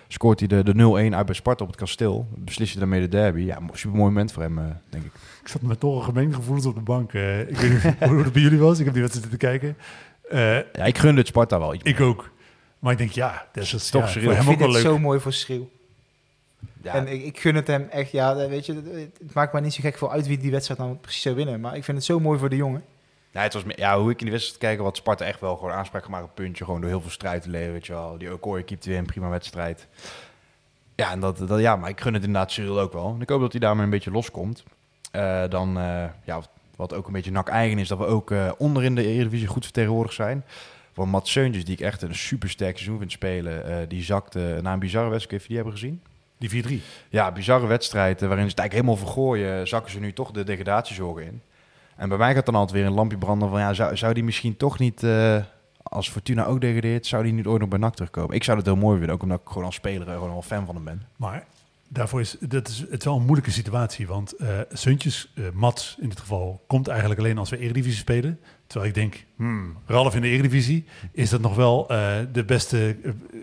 Scoort 0.09 0.38
hij 0.38 0.48
de, 0.48 0.62
de 0.62 1.11
0-1 1.11 1.14
uit 1.14 1.26
bij 1.26 1.34
Sparta 1.34 1.64
op 1.64 1.70
het 1.70 1.78
kasteel. 1.80 2.26
Beslist 2.36 2.70
hij 2.70 2.80
daarmee 2.80 3.00
de 3.00 3.09
derby. 3.09 3.40
Ja, 3.40 3.59
super 3.72 3.96
mooi 3.96 4.11
moment 4.11 4.32
voor 4.32 4.42
hem, 4.42 4.55
denk 4.90 5.05
ik. 5.05 5.12
Ik 5.42 5.48
zat 5.48 5.62
met 5.62 5.80
toch 5.80 5.96
een 5.96 6.05
gemengde 6.05 6.34
gevoelens 6.34 6.66
op 6.66 6.74
de 6.74 6.80
bank. 6.80 7.12
Ik 7.12 7.57
weet 7.57 7.70
niet 7.70 7.82
hoe 8.09 8.22
het 8.22 8.32
bij 8.32 8.42
jullie 8.42 8.59
was. 8.59 8.78
Ik 8.78 8.84
heb 8.84 8.94
die 8.94 9.03
wedstrijd 9.03 9.30
zitten 9.30 9.48
kijken. 9.48 9.76
Ja, 10.72 10.84
ik 10.84 10.98
gunde 10.98 11.18
het 11.18 11.28
Sparta 11.28 11.59
wel 11.59 11.74
ik 11.82 12.00
ook. 12.00 12.32
Maar 12.83 12.93
ik 12.93 12.99
denk, 12.99 13.11
ja, 13.11 13.47
dat 13.53 13.62
is 13.64 13.91
Toch 13.91 14.03
ja, 14.03 14.09
Cyril. 14.09 14.22
voor 14.28 14.33
Ik 14.33 14.39
hem 14.39 14.49
ook 14.53 14.59
vind 14.59 14.59
wel 14.59 14.74
het 14.74 14.83
leuk. 14.85 14.93
zo 14.93 14.99
mooi 14.99 15.20
voor 15.20 15.33
Schreeuw. 15.33 15.68
Ja, 16.83 16.95
En 16.95 17.07
ik, 17.09 17.22
ik 17.22 17.39
gun 17.41 17.55
het 17.55 17.66
hem 17.66 17.89
echt, 17.91 18.11
ja, 18.11 18.37
weet 18.49 18.66
je, 18.66 18.74
het, 19.20 19.35
maakt 19.35 19.53
mij 19.53 19.62
niet 19.62 19.72
zo 19.74 19.80
gek 19.83 19.99
veel 19.99 20.11
uit 20.12 20.26
wie 20.26 20.39
die 20.39 20.51
wedstrijd 20.51 20.80
dan 20.80 21.01
precies 21.01 21.22
zou 21.22 21.35
winnen. 21.35 21.61
Maar 21.61 21.76
ik 21.76 21.85
vind 21.85 21.97
het 21.97 22.07
zo 22.07 22.20
mooi 22.20 22.39
voor 22.39 22.49
de 22.49 22.57
jongen. 22.57 22.85
Ja, 23.30 23.41
het 23.43 23.53
was, 23.53 23.64
meer- 23.64 23.78
ja, 23.78 23.99
hoe 24.01 24.11
ik 24.11 24.18
in 24.20 24.24
de 24.26 24.33
wedstrijd 24.33 24.61
kijken, 24.61 24.85
wat 24.85 24.97
Sparta 24.97 25.24
echt 25.24 25.41
wel 25.41 25.57
gewoon 25.57 25.72
aanspraak 25.72 26.05
gemaakt 26.05 26.22
op 26.24 26.28
een 26.28 26.45
puntje. 26.45 26.64
Gewoon 26.64 26.80
door 26.80 26.91
heel 26.91 27.01
veel 27.01 27.11
strijd 27.11 27.43
te 27.43 27.49
leveren, 27.51 27.72
weet 27.72 27.87
je 27.87 27.93
wel. 27.93 28.18
Die 28.18 28.33
Okoye 28.33 28.62
keepte 28.62 28.89
weer 28.89 28.99
een 28.99 29.07
prima 29.07 29.28
wedstrijd. 29.28 29.87
Ja, 30.95 31.11
en 31.11 31.20
dat, 31.20 31.39
dat, 31.39 31.61
ja, 31.61 31.76
maar 31.76 31.91
ik 31.91 32.01
gun 32.01 32.14
het 32.14 32.24
inderdaad 32.24 32.53
Cyril 32.53 32.80
ook 32.80 32.93
wel. 32.93 33.12
En 33.14 33.20
ik 33.20 33.28
hoop 33.28 33.41
dat 33.41 33.53
hij 33.53 33.61
daarmee 33.61 33.85
een 33.85 33.91
beetje 33.91 34.11
loskomt. 34.11 34.62
Eh, 35.11 35.43
dan, 35.49 35.78
eh, 35.78 36.05
ja, 36.24 36.41
wat- 36.76 36.95
ook 36.95 37.07
een 37.07 37.12
beetje 37.12 37.30
nak 37.30 37.49
eigen 37.49 37.78
is, 37.78 37.89
dat 37.89 37.99
we 37.99 38.05
ook 38.07 38.30
eh, 38.30 38.53
onder 38.59 38.85
in 38.85 38.95
de 38.95 39.07
Eredivisie 39.07 39.47
goed 39.47 39.64
vertegenwoordigd 39.64 40.14
zijn. 40.16 40.45
Van 40.93 41.09
Mats 41.09 41.32
Seuntjes, 41.32 41.64
die 41.64 41.74
ik 41.74 41.80
echt 41.80 42.03
een 42.03 42.14
super 42.14 42.51
sterk 42.51 42.76
seizoen 42.76 42.99
vind 42.99 43.12
spelen. 43.12 43.64
eh, 43.64 43.88
die 43.88 44.03
zakte 44.03 44.59
na 44.62 44.72
een 44.72 44.78
bizarre 44.78 45.11
wedstrijd, 45.11 45.43
je 45.43 45.49
die 45.49 45.57
hebben 45.57 45.74
gezien? 45.74 46.03
Die 46.38 46.80
4-3. 46.80 46.82
Ja, 47.09 47.32
bizarre 47.32 47.66
wedstrijd 47.66 48.22
eh, 48.22 48.28
waarin 48.28 48.45
ze 48.45 48.51
het 48.51 48.59
eigenlijk 48.59 48.72
helemaal 48.72 49.07
vergooien. 49.07 49.68
Zakken 49.68 49.93
ze 49.93 50.01
nu 50.01 50.12
toch 50.12 50.30
de 50.30 50.45
degradatiezorgen 50.45 51.24
in. 51.24 51.43
En 51.97 52.09
bij 52.09 52.18
mij 52.18 52.34
gaat 52.34 52.47
dan 52.47 52.55
altijd 52.55 52.78
weer 52.78 52.86
een 52.86 52.95
lampje 52.95 53.18
branden 53.18 53.49
van... 53.49 53.61
Ja, 53.61 53.72
zou, 53.72 53.97
zou 53.97 54.14
die 54.14 54.24
misschien 54.24 54.57
toch 54.57 54.78
niet, 54.78 55.03
eh, 55.03 55.36
als 55.82 56.11
Fortuna 56.11 56.45
ook 56.45 56.61
degradeert... 56.61 57.07
zou 57.07 57.22
die 57.22 57.32
niet 57.32 57.47
ooit 57.47 57.61
nog 57.61 57.68
bij 57.68 57.78
NAC 57.78 57.95
terugkomen? 57.95 58.36
Ik 58.36 58.45
zou 58.45 58.57
het 58.57 58.66
heel 58.66 58.76
mooi 58.76 58.97
vinden, 58.97 59.14
ook 59.14 59.22
omdat 59.22 59.40
ik 59.40 59.49
gewoon 59.49 59.64
als 59.64 59.74
speler 59.74 60.09
eh, 60.09 60.14
gewoon 60.14 60.30
wel 60.30 60.43
fan 60.43 60.66
van 60.66 60.74
hem 60.74 60.84
ben. 60.84 61.03
Maar 61.16 61.47
daarvoor 61.93 62.20
is, 62.20 62.36
dat 62.40 62.68
is 62.68 62.78
het 62.78 62.99
is 62.99 63.05
wel 63.05 63.16
een 63.16 63.22
moeilijke 63.24 63.51
situatie. 63.51 64.07
Want 64.07 64.32
eh 64.36 64.59
Suntjes, 64.72 65.32
eh, 65.34 65.45
Mats 65.53 65.97
in 66.01 66.09
dit 66.09 66.20
geval, 66.20 66.64
komt 66.66 66.88
eigenlijk 66.88 67.20
alleen 67.20 67.38
als 67.38 67.51
we 67.51 67.59
Eredivisie 67.59 67.99
spelen. 67.99 68.40
Terwijl 68.66 68.90
ik 68.90 68.97
denk, 68.97 69.24
hmm, 69.36 69.76
Ralf 69.86 70.14
in 70.14 70.20
de 70.20 70.28
Eredivisie, 70.28 70.84
is 71.12 71.30
dat 71.30 71.40
nog 71.40 71.55
wel 71.55 71.88
eh, 71.88 72.18
de 72.32 72.45
beste... 72.45 72.97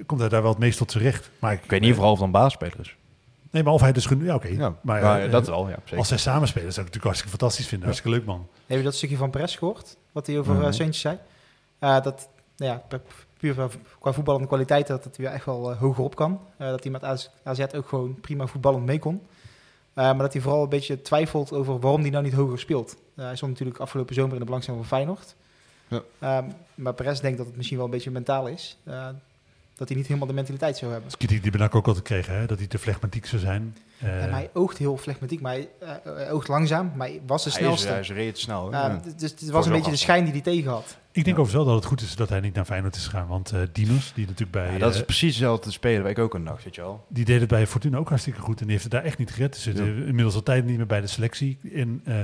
komt 0.05 0.19
hij 0.19 0.29
daar 0.29 0.41
wel 0.41 0.51
het 0.51 0.59
meest 0.59 0.77
tot 0.77 0.91
zijn 0.91 1.03
recht. 1.03 1.29
Maar 1.39 1.53
Ik 1.53 1.63
weet 1.67 1.81
niet 1.81 1.93
vooral 1.95 2.11
of 2.11 2.19
dan 2.19 2.31
baasspeler 2.31 2.79
is. 2.79 2.95
Nee, 3.51 3.63
maar 3.63 3.73
of 3.73 3.81
hij 3.81 3.91
dus... 3.91 4.05
genu- 4.05 4.25
Ja, 4.25 4.35
oké. 4.35 4.47
Ja, 4.47 4.75
Maar 4.81 5.01
ja, 5.01 5.19
eh, 5.19 5.31
dat 5.31 5.47
wel, 5.47 5.69
ja, 5.69 5.75
zeker. 5.83 5.97
Als 5.97 6.07
zij 6.07 6.17
samen 6.17 6.47
spelen, 6.47 6.73
zou 6.73 6.85
ik 6.87 6.93
het 6.93 6.95
natuurlijk 6.95 7.03
hartstikke 7.03 7.37
fantastisch 7.37 7.67
vinden. 7.67 7.87
Hartstikke 7.87 8.17
leuk, 8.17 8.25
man. 8.27 8.47
Heb 8.67 8.77
je 8.77 8.83
dat 8.83 8.95
stukje 8.95 9.17
van 9.17 9.29
Perez 9.29 9.57
gehoord? 9.57 9.97
Wat 10.11 10.27
hij 10.27 10.39
over 10.39 10.55
uh, 10.55 10.61
Seuntjes 10.71 10.99
zei? 10.99 11.17
Eh, 11.79 12.01
dat, 12.01 12.29
nou 12.57 12.71
ja, 12.71 12.83
puur 13.39 13.69
qua- 13.99 14.13
voetballende 14.13 14.47
kwaliteit, 14.47 14.87
dat 14.87 15.03
het 15.03 15.17
weer 15.17 15.27
echt 15.29 15.45
wel 15.45 15.71
eh, 15.71 15.77
hoger 15.79 16.03
op 16.03 16.15
kan. 16.15 16.39
Eh, 16.57 16.69
dat 16.69 16.83
hij 16.83 16.91
met 16.91 17.03
AZ, 17.03 17.27
AZ 17.43 17.59
ook 17.75 17.87
gewoon 17.87 18.19
prima 18.21 18.47
voetballend 18.47 18.85
mee 18.85 18.99
kon. 18.99 19.21
Eh, 19.93 20.03
maar 20.05 20.17
dat 20.17 20.33
hij 20.33 20.41
vooral 20.41 20.63
een 20.63 20.69
beetje 20.69 21.01
twijfelt 21.01 21.53
over 21.53 21.79
waarom 21.79 22.01
hij 22.01 22.09
nou 22.09 22.23
niet 22.23 22.33
hoger 22.33 22.59
speelt. 22.59 22.95
Hij 23.15 23.35
stond 23.35 23.51
natuurlijk 23.51 23.79
afgelopen 23.79 24.15
zomer 24.15 24.33
in 24.33 24.39
de 24.39 24.45
belangstelling 24.45 24.85
van 24.85 24.97
Feyenoord. 24.97 25.35
Ja. 25.87 26.01
Ehm, 26.19 26.49
maar 26.75 26.93
Perez 26.93 27.19
denkt 27.19 27.37
dat 27.37 27.47
het 27.47 27.55
misschien 27.55 27.77
wel 27.77 27.85
een 27.85 27.91
beetje 27.91 28.11
mentaal 28.11 28.47
is. 28.47 28.77
Eh, 28.83 29.07
dat 29.75 29.87
hij 29.87 29.97
niet 29.97 30.07
helemaal 30.07 30.27
de 30.27 30.33
mentaliteit 30.33 30.77
zou 30.77 30.91
hebben. 30.91 31.09
Dat 31.09 31.19
is 31.19 31.25
kritiek 31.25 31.43
die 31.43 31.51
Benak 31.51 31.75
ook 31.75 31.87
altijd 31.87 32.05
kreeg, 32.05 32.27
hè? 32.27 32.45
dat 32.45 32.57
hij 32.57 32.67
te 32.67 32.79
flegmatiek 32.79 33.25
zou 33.25 33.41
zijn. 33.41 33.77
Eh, 33.99 34.23
en 34.23 34.31
hij 34.33 34.49
oogt 34.53 34.77
heel 34.77 34.97
flegmatiek, 34.97 35.41
maar 35.41 35.53
hij, 35.53 35.69
oogt 36.31 36.47
langzaam. 36.47 36.91
Maar 36.95 37.07
hij 37.07 37.21
was 37.25 37.43
de 37.43 37.49
Hij 37.49 37.59
is, 37.59 37.65
snelste. 37.65 37.87
hij 37.87 37.99
is 37.99 38.09
reed 38.11 38.37
snel. 38.37 38.71
Eh, 38.73 38.95
d- 38.95 39.19
dus 39.19 39.31
het 39.31 39.39
Voor 39.43 39.51
was 39.51 39.65
een 39.65 39.71
beetje 39.71 39.91
de 39.91 39.97
schijn 39.97 40.23
die 40.23 40.33
hij 40.33 40.41
tegen 40.41 40.71
had. 40.71 40.97
Ik 41.19 41.25
denk 41.25 41.37
Ja. 41.37 41.41
overigens 41.43 41.53
wel 41.53 41.65
dat 41.65 41.75
het 41.75 41.85
goed 41.85 42.01
is 42.09 42.15
dat 42.15 42.29
hij 42.29 42.39
niet 42.39 42.53
naar 42.53 42.65
Feyenoord 42.65 42.95
is 42.95 43.05
gegaan. 43.07 43.27
Want 43.27 43.51
eh 43.51 43.59
Dinos, 43.71 44.11
die 44.15 44.25
natuurlijk 44.25 44.51
bij... 44.51 44.71
Ja, 44.71 44.77
dat 44.77 44.93
is 44.93 44.99
eh, 44.99 45.05
precies 45.05 45.29
hetzelfde 45.29 45.71
spelen 45.71 46.01
waar 46.01 46.11
ik 46.11 46.19
ook 46.19 46.33
een 46.33 46.43
dag, 46.43 46.63
weet 46.63 46.75
je 46.75 46.81
wel. 46.81 47.05
Die 47.07 47.25
deed 47.25 47.39
het 47.39 47.49
bij 47.49 47.67
Fortuna 47.67 47.97
ook 47.97 48.09
hartstikke 48.09 48.39
goed 48.39 48.57
en 48.59 48.63
die 48.63 48.71
heeft 48.71 48.83
het 48.83 48.91
daar 48.91 49.03
echt 49.03 49.17
niet 49.17 49.31
gered. 49.31 49.55
Ze 49.55 49.61
zitten 49.61 49.85
Ja. 49.85 50.05
inmiddels 50.05 50.35
al 50.35 50.43
tijd 50.43 50.65
niet 50.65 50.77
meer 50.77 50.85
bij 50.85 51.01
de 51.01 51.07
selectie. 51.07 51.59
En 51.73 52.01
eh, 52.05 52.15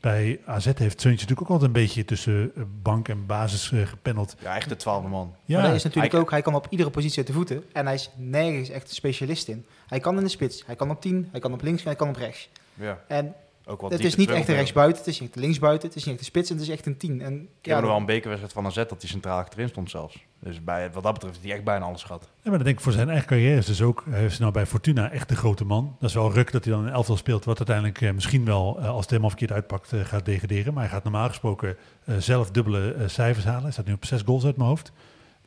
bij 0.00 0.40
AZ 0.46 0.64
heeft 0.64 0.78
Seuntje 1.00 1.10
natuurlijk 1.10 1.40
ook 1.40 1.48
altijd 1.48 1.66
een 1.66 1.82
beetje 1.82 2.04
tussen 2.04 2.52
bank 2.82 3.08
en 3.08 3.26
basis 3.26 3.72
gepenneld. 3.84 4.36
Ja, 4.42 4.56
echt 4.56 4.68
de 4.68 4.76
twaalfde 4.76 5.08
man. 5.08 5.34
Ja, 5.44 5.58
maar 5.58 5.66
dat 5.66 5.76
is 5.76 5.82
natuurlijk 5.82 6.12
hij- 6.12 6.20
ook, 6.22 6.30
hij 6.30 6.42
kan 6.42 6.54
op 6.54 6.66
iedere 6.70 6.90
positie 6.90 7.18
uit 7.18 7.26
de 7.26 7.32
voeten. 7.32 7.64
En 7.72 7.84
hij 7.84 7.94
is 7.94 8.10
nergens 8.16 8.68
echt 8.68 8.88
een 8.88 8.94
specialist 8.94 9.48
in. 9.48 9.66
Hij 9.86 10.00
kan 10.00 10.16
in 10.16 10.22
de 10.24 10.28
spits, 10.30 10.62
hij 10.66 10.76
kan 10.76 10.90
op 10.90 11.00
10, 11.00 11.28
hij 11.30 11.40
kan 11.40 11.52
op 11.52 11.62
links 11.62 11.80
en 11.82 11.86
hij 11.86 11.96
kan 11.96 12.08
op 12.08 12.16
rechts. 12.16 12.48
Ja, 12.74 12.98
En 13.08 13.34
ook 13.66 13.80
wat 13.80 13.92
het 13.92 14.04
is 14.04 14.16
niet 14.16 14.30
echt 14.30 14.48
een 14.48 14.54
rechtsbuiten, 14.54 14.98
het 14.98 15.06
is 15.06 15.20
niet 15.20 15.28
echt 15.28 15.38
een 15.38 15.44
linksbuiten, 15.44 15.88
het 15.88 15.96
is 15.96 16.04
niet 16.04 16.14
echt 16.14 16.22
een 16.22 16.30
spits 16.30 16.50
en 16.50 16.56
het 16.56 16.64
is 16.64 16.70
echt 16.72 16.86
een 16.86 16.96
10. 16.96 17.20
En 17.20 17.34
Ik 17.34 17.66
ja, 17.66 17.74
heb 17.74 17.82
er 17.82 17.88
wel 17.88 17.96
een 17.98 18.06
bekerwedstrijd 18.06 18.52
van 18.52 18.66
AZ 18.66 18.74
dat 18.74 19.00
hij 19.00 19.10
centraal 19.10 19.38
achterin 19.38 19.68
stond 19.68 19.90
zelfs. 19.90 20.24
Dus 20.38 20.64
bij, 20.64 20.90
wat 20.92 21.02
dat 21.02 21.12
betreft 21.12 21.34
heeft 21.34 21.46
hij 21.46 21.56
echt 21.56 21.64
bijna 21.64 21.84
alles 21.84 22.02
gehad. 22.02 22.22
Ja, 22.22 22.28
maar 22.42 22.52
dan 22.52 22.64
denk 22.64 22.76
ik 22.76 22.82
voor 22.82 22.92
zijn 22.92 23.08
eigen 23.08 23.26
carrière 23.26 23.56
is 23.56 23.66
dus 23.66 23.82
ook, 23.82 24.04
hij 24.10 24.24
is 24.24 24.38
nou 24.38 24.52
bij 24.52 24.66
Fortuna 24.66 25.10
echt 25.10 25.28
de 25.28 25.36
grote 25.36 25.64
man. 25.64 25.96
Dat 26.00 26.08
is 26.08 26.14
wel 26.14 26.32
ruk 26.32 26.52
dat 26.52 26.64
hij 26.64 26.72
dan 26.74 26.84
een 26.86 26.92
elftal 26.92 27.16
speelt, 27.16 27.44
wat 27.44 27.56
uiteindelijk 27.56 28.00
eh, 28.00 28.12
misschien 28.12 28.44
wel, 28.44 28.78
eh, 28.78 28.88
als 28.88 29.00
het 29.00 29.08
helemaal 29.08 29.30
verkeerd 29.30 29.52
uitpakt, 29.52 29.92
eh, 29.92 30.00
gaat 30.00 30.24
degraderen. 30.24 30.74
Maar 30.74 30.82
hij 30.82 30.92
gaat 30.92 31.04
normaal 31.04 31.28
gesproken 31.28 31.76
zelf 32.18 32.50
dubbele 32.50 32.94
cijfers 33.06 33.44
halen. 33.44 33.62
Hij 33.62 33.72
staat 33.72 33.86
nu 33.86 33.92
op 33.92 34.04
zes 34.04 34.22
goals 34.22 34.44
uit 34.44 34.56
mijn 34.56 34.68
hoofd. 34.68 34.92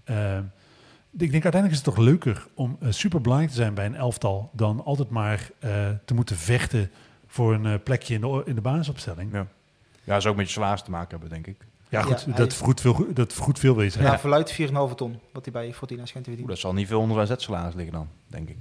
Eh, 0.07 0.37
ik 1.17 1.31
denk 1.31 1.43
uiteindelijk 1.43 1.71
is 1.71 1.85
het 1.85 1.95
toch 1.95 2.05
leuker 2.05 2.47
om 2.53 2.77
super 2.89 3.21
belangrijk 3.21 3.51
te 3.51 3.57
zijn 3.57 3.73
bij 3.73 3.85
een 3.85 3.95
elftal 3.95 4.49
dan 4.53 4.83
altijd 4.83 5.09
maar 5.09 5.49
eh, 5.59 5.89
te 6.05 6.13
moeten 6.13 6.35
vechten 6.35 6.91
voor 7.37 7.53
een 7.53 7.65
eh, 7.65 7.73
plekje 7.83 8.13
in 8.13 8.21
de, 8.21 8.41
in 8.45 8.55
de 8.55 8.61
basisopstelling. 8.61 9.31
Ja. 9.31 9.47
Ja, 10.03 10.13
dat 10.13 10.17
is 10.17 10.25
ook 10.25 10.35
met 10.35 10.45
je 10.45 10.51
salaris 10.51 10.81
te 10.81 10.91
maken 10.91 11.09
hebben, 11.09 11.29
denk 11.29 11.47
ik. 11.47 11.55
Ja, 11.89 12.01
goed, 12.01 12.23
Ja, 12.27 12.33
dat, 12.35 12.53
vergoedt 12.53 12.81
veel, 12.81 13.07
dat 13.13 13.33
vergoedt 13.33 13.59
veel 13.59 13.75
wezen. 13.75 14.01
Ja, 14.01 14.11
Ja. 14.11 14.19
verluidt 14.19 14.51
4,5 14.51 14.95
ton, 14.95 15.19
wat 15.33 15.43
hij 15.45 15.53
bij 15.53 15.73
Fortuna 15.73 16.05
schijnt 16.05 16.25
te 16.25 16.31
verdienen. 16.31 16.47
dat 16.47 16.57
zal 16.57 16.73
niet 16.73 16.87
veel 16.87 16.99
onder 16.99 17.25
zijn 17.27 17.39
salaris 17.39 17.73
liggen 17.75 17.93
dan, 17.93 18.07
denk 18.27 18.49
ik. 18.49 18.57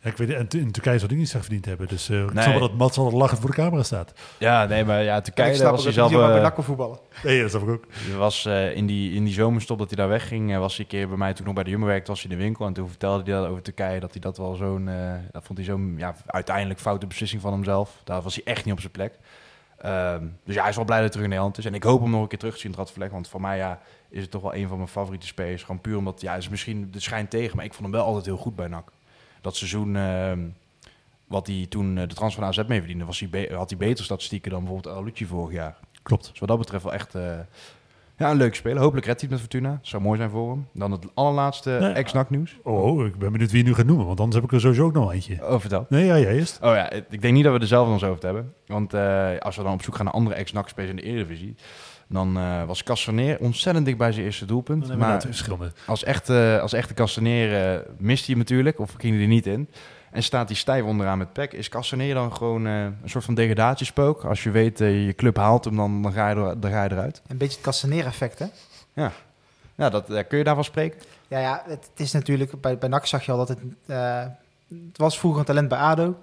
Ja, 0.00 0.10
ik 0.10 0.16
weet, 0.16 0.30
en 0.30 0.46
in 0.60 0.70
Turkije 0.72 0.98
zou 0.98 1.10
hij 1.10 1.18
niet 1.18 1.28
slecht 1.28 1.44
verdiend 1.44 1.64
hebben. 1.64 1.88
Dus 1.88 2.08
eh 2.08 2.22
ik 2.22 2.32
Nee. 2.32 2.44
snap 2.44 2.60
dat 2.60 2.74
Mats 2.74 2.98
altijd 2.98 3.16
lachend 3.16 3.40
voor 3.40 3.50
de 3.50 3.56
camera 3.56 3.82
staat. 3.82 4.12
Ja, 4.38 4.64
nee, 4.64 4.84
maar 4.84 5.02
ja, 5.02 5.20
Turkije 5.20 5.52
ik 5.52 5.58
daar 5.58 5.70
was 5.70 5.84
hij 5.84 5.92
dat 5.92 6.10
zelf... 6.10 6.26
bij 6.26 6.36
eh, 6.36 6.42
NAC 6.42 6.54
kan 6.54 6.64
voetballen. 6.64 6.98
Nee, 7.24 7.40
dat 7.40 7.50
snap 7.50 7.62
ik 7.62 7.68
ook. 7.68 7.84
Was 8.18 8.44
eh, 8.46 8.76
in, 8.76 8.86
die, 8.86 9.12
in 9.12 9.24
die 9.24 9.32
zomerstop 9.34 9.78
dat 9.78 9.88
hij 9.88 9.96
daar 9.96 10.08
wegging, 10.08 10.56
was 10.58 10.76
hij 10.76 10.84
een 10.84 10.90
keer 10.90 11.08
bij 11.08 11.16
mij 11.16 11.30
toen 11.30 11.40
ik 11.40 11.44
nog 11.44 11.54
bij 11.54 11.64
de 11.64 11.70
Jumbo 11.70 11.86
werkte, 11.86 12.10
was 12.10 12.22
hij 12.22 12.30
in 12.30 12.36
de 12.38 12.42
winkel. 12.44 12.66
En 12.66 12.72
toen 12.72 12.88
vertelde 12.88 13.30
hij 13.30 13.40
dat 13.40 13.50
over 13.50 13.62
Turkije, 13.62 14.00
dat 14.00 14.12
hij 14.12 14.20
dat 14.20 14.36
wel 14.38 14.54
zo'n, 14.54 14.88
eh, 14.88 15.12
dat 15.32 15.44
vond 15.44 15.58
hij 15.58 15.66
zo'n, 15.66 15.94
ja, 15.98 16.14
uiteindelijk 16.26 16.80
foute 16.80 17.06
beslissing 17.06 17.40
van 17.42 17.52
hemzelf. 17.52 18.00
Daar 18.04 18.22
was 18.22 18.34
hij 18.34 18.44
echt 18.44 18.64
niet 18.64 18.74
op 18.74 18.80
zijn 18.80 18.92
plek. 18.92 19.18
Ehm, 19.78 20.24
dus 20.44 20.54
ja, 20.54 20.60
hij 20.60 20.70
is 20.70 20.76
wel 20.76 20.84
blij 20.84 21.00
dat 21.00 21.04
hij 21.04 21.08
terug 21.08 21.24
in 21.24 21.28
Nederland 21.30 21.58
is. 21.58 21.64
En 21.64 21.74
ik 21.74 21.82
hoop 21.82 22.00
hem 22.00 22.10
nog 22.10 22.22
een 22.22 22.28
keer 22.28 22.38
terug 22.38 22.54
te 22.54 22.60
zien 22.60 22.70
in 22.70 22.76
het 22.78 22.86
Radverleg, 22.86 23.10
want 23.12 23.28
voor 23.28 23.40
mij 23.40 23.56
ja, 23.56 23.80
is 24.10 24.22
het 24.22 24.30
toch 24.30 24.42
wel 24.42 24.54
een 24.54 24.68
van 24.68 24.76
mijn 24.76 24.88
favoriete 24.88 25.26
spelers. 25.26 25.62
Gewoon 25.62 25.80
puur 25.80 25.96
omdat, 25.96 26.20
ja, 26.20 26.32
het 26.32 26.42
is 26.42 26.48
misschien 26.48 26.88
de 26.90 27.00
schijn 27.00 27.28
tegen, 27.28 27.56
maar 27.56 27.64
ik 27.64 27.72
vond 27.74 27.82
hem 27.82 27.92
wel 27.96 28.04
altijd 28.04 28.24
heel 28.24 28.36
goed 28.36 28.56
bij 28.56 28.66
NAC. 28.68 28.88
Dat 29.46 29.56
seizoen... 29.56 29.96
ehm, 29.96 30.40
wat 31.26 31.46
hij 31.46 31.66
toen 31.68 31.98
eh, 31.98 32.08
de 32.08 32.14
transfer 32.14 32.42
naar 32.42 32.50
AZ 32.50 32.62
mee 32.68 32.78
verdiende, 32.78 33.04
was 33.04 33.20
hij 33.20 33.50
had 33.54 33.70
hij 33.70 33.78
betere 33.78 34.04
statistieken 34.04 34.50
dan 34.50 34.64
bijvoorbeeld 34.64 34.94
Alucci 34.94 35.26
vorig 35.26 35.54
jaar. 35.54 35.76
Klopt. 36.02 36.28
Dus 36.30 36.38
wat 36.38 36.48
dat 36.48 36.58
betreft 36.58 36.84
wel 36.84 36.92
echt 36.92 37.14
eh, 37.14 37.38
ja, 38.16 38.30
een 38.30 38.36
leuke 38.36 38.54
speler. 38.54 38.82
Hopelijk 38.82 39.06
redt 39.06 39.20
hij 39.20 39.30
het 39.30 39.40
met 39.40 39.50
Fortuna. 39.50 39.70
Dat 39.70 39.86
zou 39.86 40.02
mooi 40.02 40.18
zijn 40.18 40.30
voor 40.30 40.50
hem. 40.50 40.66
Dan 40.72 40.92
het 40.92 41.06
allerlaatste 41.14 41.76
Nee, 41.80 41.92
ex-NAC 41.92 42.30
nieuws. 42.30 42.56
Oh, 42.62 42.84
oh, 42.84 43.06
ik 43.06 43.18
ben 43.18 43.32
benieuwd 43.32 43.50
wie 43.50 43.62
je 43.62 43.68
nu 43.68 43.74
gaat 43.74 43.86
noemen, 43.86 44.06
want 44.06 44.20
anders 44.20 44.36
heb 44.36 44.44
ik 44.44 44.52
er 44.52 44.60
sowieso 44.60 44.84
ook 44.84 44.92
nog 44.92 45.12
eentje. 45.12 45.38
Oh, 45.48 45.60
vertel. 45.60 45.86
Nee, 45.88 46.04
ja, 46.04 46.18
jij 46.18 46.34
eerst. 46.34 46.58
Oh 46.62 46.74
ja, 46.74 46.90
ik 46.90 47.20
denk 47.22 47.34
niet 47.34 47.44
dat 47.44 47.52
we 47.52 47.60
er 47.60 47.66
zelf 47.66 47.84
nog 47.86 47.94
eens 47.94 48.04
over 48.04 48.20
te 48.20 48.26
hebben. 48.26 48.54
Want 48.66 48.94
eh, 48.94 49.38
als 49.38 49.56
we 49.56 49.62
dan 49.62 49.72
op 49.72 49.82
zoek 49.82 49.94
gaan 49.94 50.04
naar 50.04 50.14
andere 50.14 50.36
ex-NAC-spelers 50.36 50.90
in 50.90 50.96
de 50.96 51.02
Eredivisie... 51.02 51.54
dan 52.08 52.36
eh, 52.36 52.64
was 52.64 52.82
Castaneer 52.82 53.38
ontzettend 53.40 53.84
dicht 53.86 53.98
bij 53.98 54.12
zijn 54.12 54.24
eerste 54.24 54.44
doelpunt. 54.44 54.96
Maar 54.96 55.22
als 55.86 56.04
echte, 56.04 56.58
als 56.62 56.72
echte 56.72 56.94
Castaneer 56.94 57.74
eh, 57.74 57.80
mist 57.98 58.18
hij 58.26 58.34
hem 58.34 58.38
natuurlijk, 58.38 58.78
of 58.78 58.94
ging 58.98 59.12
hij 59.14 59.22
er 59.22 59.28
niet 59.28 59.46
in. 59.46 59.68
En 60.10 60.22
staat 60.22 60.48
hij 60.48 60.56
stijf 60.56 60.84
onderaan 60.84 61.18
met 61.18 61.32
pek. 61.32 61.52
Is 61.52 61.68
Castaneer 61.68 62.14
dan 62.14 62.36
gewoon 62.36 62.66
eh, 62.66 62.82
een 62.82 62.98
soort 63.04 63.24
van 63.24 63.34
degradatiespook? 63.34 64.24
Als 64.24 64.42
je 64.42 64.50
weet, 64.50 64.80
eh, 64.80 65.06
je 65.06 65.14
club 65.14 65.36
haalt 65.36 65.64
hem, 65.64 65.76
dan, 65.76 66.02
dan, 66.02 66.12
ga, 66.12 66.28
je 66.28 66.34
er, 66.36 66.60
dan 66.60 66.70
ga 66.70 66.82
je 66.84 66.90
eruit. 66.90 67.22
Een 67.26 67.36
beetje 67.36 67.56
het 67.56 67.64
Castaneer-effect, 67.64 68.38
hè? 68.38 68.46
Ja, 69.74 69.90
dat, 69.90 70.10
eh, 70.10 70.24
kun 70.28 70.38
je 70.38 70.44
daarvan 70.44 70.64
spreken? 70.64 71.00
Ja, 71.28 71.38
ja 71.38 71.62
het, 71.66 71.88
het 71.90 72.00
is 72.00 72.12
natuurlijk... 72.12 72.60
Bij, 72.60 72.78
bij 72.78 72.88
NAC 72.88 73.06
zag 73.06 73.24
je 73.24 73.32
al 73.32 73.38
dat 73.38 73.48
het... 73.48 73.58
eh, 73.86 74.24
het 74.68 74.98
was 74.98 75.18
vroeger 75.18 75.40
een 75.40 75.46
talent 75.46 75.68
bij 75.68 75.78
ADO. 75.78 76.16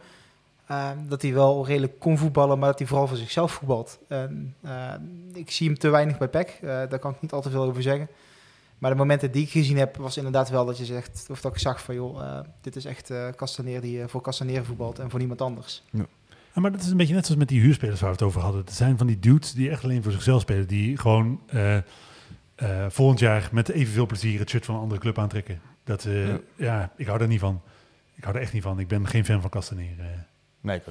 Eh, 0.67 0.89
dat 1.07 1.21
hij 1.21 1.33
wel 1.33 1.65
redelijk 1.67 1.99
kon 1.99 2.17
voetballen, 2.17 2.59
maar 2.59 2.69
dat 2.69 2.79
hij 2.79 2.87
vooral 2.87 3.07
voor 3.07 3.17
zichzelf 3.17 3.51
voetbalt. 3.51 3.99
En, 4.07 4.55
eh, 4.61 4.93
ik 5.33 5.51
zie 5.51 5.67
hem 5.67 5.77
te 5.77 5.89
weinig 5.89 6.17
bij 6.17 6.27
PEC. 6.27 6.47
eh, 6.61 6.67
daar 6.69 6.99
kan 6.99 7.11
ik 7.13 7.21
niet 7.21 7.31
al 7.31 7.41
te 7.41 7.49
veel 7.49 7.63
over 7.63 7.81
zeggen. 7.81 8.07
Maar 8.77 8.91
de 8.91 8.97
momenten 8.97 9.31
die 9.31 9.43
ik 9.43 9.49
gezien 9.49 9.77
heb, 9.77 9.97
was 9.97 10.17
inderdaad 10.17 10.49
wel 10.49 10.65
dat 10.65 10.77
je 10.77 10.85
zegt... 10.85 11.27
Of 11.29 11.41
dat 11.41 11.51
ik 11.53 11.59
zag 11.59 11.81
van, 11.81 11.95
joh, 11.95 12.21
eh, 12.21 12.39
dit 12.61 12.75
is 12.75 12.85
echt 12.85 13.09
eh 13.09 13.27
Castaneer 13.35 13.81
die 13.81 14.07
voor 14.07 14.21
Castaneer 14.21 14.65
voetbalt 14.65 14.99
en 14.99 15.09
voor 15.09 15.19
niemand 15.19 15.41
anders. 15.41 15.83
Ja, 15.91 16.61
maar 16.61 16.71
dat 16.71 16.81
is 16.81 16.89
een 16.89 16.97
beetje 16.97 17.13
net 17.13 17.25
zoals 17.25 17.39
met 17.39 17.49
die 17.49 17.61
huurspelers 17.61 17.99
waar 17.99 18.09
we 18.09 18.15
het 18.15 18.25
over 18.25 18.41
hadden. 18.41 18.61
Het 18.61 18.73
zijn 18.73 18.97
van 18.97 19.07
die 19.07 19.19
dudes 19.19 19.53
die 19.53 19.69
echt 19.69 19.83
alleen 19.83 20.03
voor 20.03 20.11
zichzelf 20.11 20.41
spelen. 20.41 20.67
Die 20.67 20.97
gewoon 20.97 21.39
eh, 21.47 21.77
eh, 21.77 21.83
volgend 22.89 23.19
jaar 23.19 23.49
met 23.51 23.69
evenveel 23.69 24.05
plezier 24.05 24.39
het 24.39 24.49
shirt 24.49 24.65
van 24.65 24.75
een 24.75 24.81
andere 24.81 24.99
club 25.01 25.17
aantrekken. 25.19 25.61
Dat, 25.83 26.05
eh, 26.05 26.27
ja. 26.27 26.39
Ja. 26.55 26.91
ik 26.97 27.05
hou 27.05 27.19
daar 27.19 27.27
niet 27.27 27.39
van. 27.39 27.61
Ik 28.15 28.23
hou 28.23 28.35
er 28.35 28.41
echt 28.41 28.53
niet 28.53 28.63
van. 28.63 28.79
Ik 28.79 28.87
ben 28.87 29.07
geen 29.07 29.25
fan 29.25 29.41
van 29.41 29.49
Castaneer. 29.49 29.95
Nee, 30.63 30.75
ik 30.75 30.83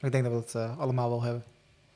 ik 0.00 0.12
denk 0.12 0.24
dat 0.24 0.32
we 0.32 0.38
dat 0.52 0.54
eh, 0.70 0.78
allemaal 0.78 1.08
wel 1.08 1.22
hebben. 1.22 1.42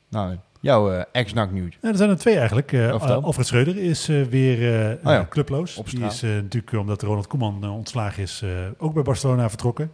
Nou, 0.08 0.36
jouw 0.60 0.92
eh, 0.92 1.04
ex-NAC 1.12 1.50
nieuws. 1.50 1.78
Ja, 1.82 1.88
er 1.88 1.96
zijn 1.96 2.10
er 2.10 2.18
twee 2.18 2.36
eigenlijk. 2.36 2.74
Al- 2.74 3.22
Alfred 3.22 3.46
Schreuder 3.46 3.76
is 3.76 4.08
eh, 4.08 4.22
weer 4.22 4.88
eh, 4.90 5.06
Oh 5.06 5.12
ja. 5.12 5.26
clubloos. 5.28 5.76
Op 5.76 5.90
Die 5.90 6.04
is 6.04 6.22
eh, 6.22 6.30
natuurlijk, 6.30 6.72
omdat 6.72 7.02
Ronald 7.02 7.26
Koeman 7.26 7.64
ontslagen 7.70 8.22
is, 8.22 8.42
eh, 8.42 8.50
ook 8.78 8.94
bij 8.94 9.02
Barcelona 9.02 9.48
vertrokken. 9.48 9.92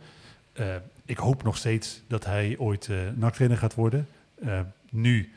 Eh, 0.53 0.67
ik 1.05 1.17
hoop 1.19 1.43
nog 1.43 1.57
steeds 1.57 2.03
dat 2.07 2.25
hij 2.25 2.55
ooit 2.59 2.89
eh 2.89 2.97
NAC-trainer 3.15 3.59
gaat 3.59 3.75
worden. 3.75 4.09
Eh, 4.45 4.61
nu, 4.91 5.33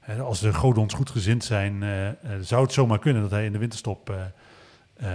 hè, 0.00 0.20
als 0.20 0.40
de 0.40 0.54
Godons 0.54 0.94
goed 0.94 1.10
gezind 1.10 1.44
zijn, 1.44 1.84
zou 2.40 2.62
het 2.62 2.72
zomaar 2.72 2.98
kunnen 2.98 3.22
dat 3.22 3.30
hij 3.30 3.44
in 3.44 3.52
de 3.52 3.58
winterstop 3.58 4.10
eh, 4.10 4.16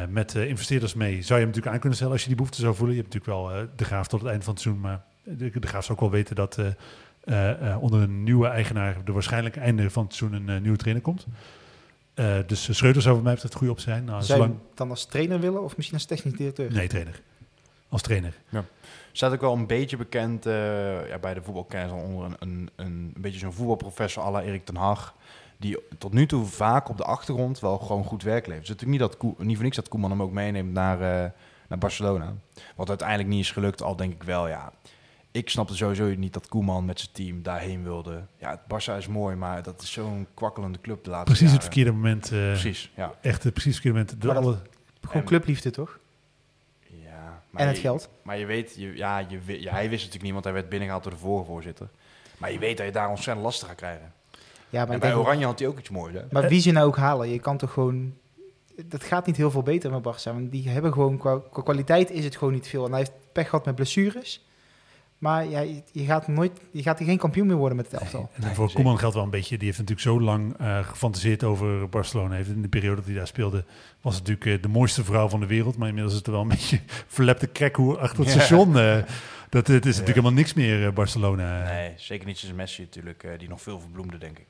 eh, 0.02 0.08
met 0.10 0.36
eh, 0.36 0.48
investeerders 0.48 0.94
mee... 0.94 1.12
zou 1.14 1.40
je 1.40 1.46
hem 1.46 1.46
natuurlijk 1.46 1.74
aan 1.74 1.80
kunnen 1.80 1.96
stellen 1.98 2.14
als 2.14 2.22
je 2.22 2.28
die 2.28 2.38
behoefte 2.38 2.62
zou 2.62 2.76
voelen. 2.76 2.96
Je 2.96 3.02
hebt 3.02 3.14
natuurlijk 3.14 3.40
wel 3.42 3.52
eh, 3.62 3.68
de 3.76 3.84
Graaf 3.86 4.08
tot 4.08 4.20
het 4.20 4.30
einde 4.30 4.44
van 4.46 4.54
het 4.54 4.62
seizoen, 4.64 4.84
maar 4.84 5.02
de, 5.24 5.60
de 5.60 5.68
Graaf 5.68 5.84
zou 5.86 5.98
ook 5.98 6.04
wel 6.04 6.14
weten 6.14 6.36
dat... 6.36 6.58
eh, 6.58 6.68
eh, 7.22 7.72
eh, 7.72 7.82
onder 7.84 8.02
een 8.02 8.24
nieuwe 8.24 8.48
eigenaar 8.48 8.98
er 9.06 9.14
waarschijnlijk 9.14 9.56
einde 9.58 9.90
van 9.90 10.04
het 10.04 10.14
seizoen 10.14 10.48
een 10.48 10.62
nieuwe 10.62 10.78
trainer 10.78 11.04
komt. 11.04 11.26
Eh, 12.14 12.36
dus 12.48 12.76
Schreuder 12.78 13.02
zou 13.02 13.16
voor 13.16 13.24
mij 13.24 13.34
betreft 13.34 13.56
goed 13.56 13.70
op 13.70 13.80
zijn. 13.80 14.04
Nou, 14.04 14.24
Zou 14.24 14.40
je 14.40 14.46
zolang... 14.46 14.62
dan 14.74 14.90
als 14.90 15.06
trainer 15.06 15.40
willen 15.40 15.64
of 15.64 15.76
misschien 15.76 15.98
als 15.98 16.08
technisch 16.08 16.34
directeur? 16.34 16.72
Nee, 16.72 16.88
trainer. 16.88 17.22
Als 17.90 18.02
trainer. 18.02 18.34
Staat 19.12 19.32
ook 19.34 19.42
wel 19.42 19.54
een 19.54 19.68
beetje 19.68 19.98
bekend 19.98 20.46
eh, 20.46 21.08
ja, 21.10 21.18
bij 21.22 21.34
de 21.34 21.42
voetbalkennis 21.42 21.92
onder 21.92 22.26
een, 22.26 22.36
een, 22.40 22.70
een, 22.76 23.12
een 23.16 23.22
beetje 23.22 23.40
zo'n 23.40 23.54
voetbalprofessor 23.54 24.24
à 24.24 24.32
la 24.32 24.42
Erik 24.42 24.66
ten 24.66 24.76
Hag. 24.76 25.16
Die 25.58 25.78
tot 25.98 26.14
nu 26.14 26.26
toe 26.26 26.46
vaak 26.46 26.90
op 26.90 26.98
de 26.98 27.04
achtergrond 27.04 27.60
wel 27.60 27.78
gewoon 27.78 28.04
goed 28.04 28.24
werk 28.24 28.48
levert. 28.48 28.68
Het 28.68 28.82
is 28.82 28.86
natuurlijk 28.86 29.00
niet, 29.02 29.10
dat 29.10 29.36
Koe, 29.38 29.46
niet 29.46 29.56
voor 29.56 29.64
niks 29.64 29.76
dat 29.76 29.88
Koeman 29.90 30.10
hem 30.10 30.22
ook 30.22 30.32
meeneemt 30.32 30.74
naar, 30.74 30.96
uh, 31.02 31.30
naar 31.68 31.78
Barcelona. 31.78 32.34
Wat 32.76 32.90
uiteindelijk 32.90 33.30
niet 33.30 33.40
is 33.40 33.52
gelukt, 33.52 33.82
al 33.82 33.96
denk 33.96 34.14
ik 34.14 34.24
wel, 34.24 34.48
ja... 34.48 34.72
Ik 35.32 35.50
snapte 35.50 35.76
sowieso 35.76 36.06
niet 36.16 36.34
dat 36.34 36.48
Koeman 36.48 36.86
met 36.86 37.00
zijn 37.00 37.12
team 37.14 37.42
daarheen 37.44 37.84
wilde. 37.84 38.22
Ja, 38.38 38.50
het 38.50 38.60
Barça 38.62 38.98
is 38.98 39.08
mooi, 39.08 39.36
maar 39.36 39.64
dat 39.64 39.82
is 39.82 39.92
zo'n 39.92 40.28
kwakkelende 40.34 40.80
club 40.82 41.04
de 41.04 41.10
laatste 41.10 41.26
Precies 41.32 41.42
jaren. 41.52 41.56
het 41.64 41.64
verkeerde 41.74 41.92
moment. 41.92 42.32
Uh, 42.32 42.40
Precies, 42.52 42.92
ja. 42.96 43.14
Echt 43.22 43.44
het 43.44 43.54
precies 43.54 43.74
verkeerde 43.74 43.98
moment. 43.98 44.22
De 44.22 44.28
Maar 44.28 44.36
dat- 44.36 44.46
alle... 44.46 44.58
Gewoon 45.08 45.24
clubliefde, 45.26 45.70
toch? 45.72 46.00
Ja, 47.04 47.44
maar 47.50 47.62
En 47.62 47.68
het 47.68 47.76
je- 47.76 47.82
geld. 47.82 48.10
Maar 48.22 48.38
je 48.38 48.46
weet, 48.46 48.76
je, 48.76 48.96
ja, 48.96 49.18
je, 49.20 49.62
ja, 49.62 49.72
hij 49.72 49.82
wist 49.90 49.98
natuurlijk 50.06 50.24
niet, 50.24 50.32
want 50.34 50.44
hij 50.44 50.54
werd 50.54 50.70
binnengehaald 50.70 51.04
door 51.04 51.14
de 51.14 51.20
vorige 51.20 51.46
voorzitter. 51.46 51.90
Maar 52.38 52.52
je 52.52 52.60
weet 52.60 52.78
dat 52.78 52.86
je 52.86 52.92
daar 52.92 53.10
ontzettend 53.10 53.46
lastig 53.46 53.68
gaat 53.68 53.78
krijgen. 53.78 54.14
Ja, 54.70 54.86
maar, 54.86 54.94
En 54.94 55.00
bij 55.00 55.14
Oranje 55.16 55.46
had 55.46 55.60
hij 55.60 55.68
ook 55.68 55.80
iets 55.80 55.90
moois, 55.90 56.14
hè? 56.14 56.22
maar 56.32 56.48
wie 56.48 56.62
ze 56.62 56.72
nou 56.72 56.88
ook 56.88 56.98
halen, 56.98 57.30
je 57.30 57.40
kan 57.40 57.58
toch 57.58 57.72
gewoon... 57.74 58.14
Dat 58.86 59.04
gaat 59.04 59.26
niet 59.26 59.38
heel 59.38 59.52
veel 59.52 59.64
beter 59.64 59.92
met 59.92 60.02
Barça. 60.04 60.24
Want 60.24 60.52
die 60.52 60.70
hebben 60.70 60.94
gewoon, 60.94 61.18
qua, 61.18 61.40
qua 61.52 61.62
kwaliteit 61.62 62.10
is 62.10 62.24
het 62.24 62.36
gewoon 62.36 62.54
niet 62.54 62.68
veel. 62.68 62.84
En 62.86 62.90
hij 62.90 63.00
heeft 63.00 63.12
pech 63.32 63.50
gehad 63.50 63.66
met 63.66 63.76
blessures. 63.76 64.46
Maar 65.22 65.46
ja, 65.46 65.60
je, 65.92 66.06
gaat 66.06 66.28
nooit, 66.28 66.60
je 66.72 66.82
gaat 66.82 66.98
hier 67.00 67.08
geen 67.08 67.18
kampioen 67.18 67.48
meer 67.48 67.56
worden 67.56 67.78
met 67.78 67.92
het 67.92 68.02
elftal. 68.02 68.30
En 68.34 68.44
voor 68.44 68.68
zeker. 68.68 68.74
Koeman 68.74 69.00
geldt 69.00 69.16
wel 69.16 69.24
een 69.24 69.30
beetje. 69.30 69.58
Die 69.58 69.66
heeft 69.66 69.80
natuurlijk 69.80 70.08
zo 70.08 70.22
lang 70.22 70.62
uh, 70.62 70.80
gefantaseerd 70.80 71.44
over 71.44 71.90
Barcelona. 71.90 72.36
Heeft 72.36 72.50
in 72.50 72.62
de 72.62 72.68
periode 72.68 72.96
dat 72.96 73.06
hij 73.06 73.14
daar 73.14 73.28
speelde, 73.28 73.64
was 74.02 74.16
het 74.16 74.28
natuurlijk 74.28 74.58
uh, 74.58 74.64
de 74.64 74.68
mooiste 74.68 75.04
vrouw 75.04 75.30
van 75.30 75.40
de 75.40 75.46
wereld. 75.46 75.78
Maar 75.78 75.88
inmiddels 75.88 76.14
is 76.14 76.20
het 76.20 76.28
er 76.28 76.34
wel 76.34 76.42
een 76.42 76.56
beetje 76.58 76.80
verlepte 77.08 77.48
krekhoer 77.48 78.00
achter 78.00 78.20
het 78.20 78.34
Ja. 78.34 78.40
station. 78.40 78.78
Uh, 78.78 78.98
dat, 79.50 79.68
het 79.68 79.86
is 79.86 79.98
natuurlijk 79.98 80.08
helemaal 80.08 80.32
niks 80.32 80.54
meer, 80.54 80.82
uh, 80.82 80.92
Barcelona. 80.92 81.64
Nee, 81.64 81.94
zeker 81.96 82.28
niet 82.28 82.38
sinds 82.38 82.56
Messi 82.56 82.82
natuurlijk, 82.82 83.24
eh, 83.24 83.40
die 83.40 83.50
nog 83.50 83.62
veel 83.62 83.80
verbloemde, 83.80 84.18
denk 84.18 84.40
ik. 84.40 84.48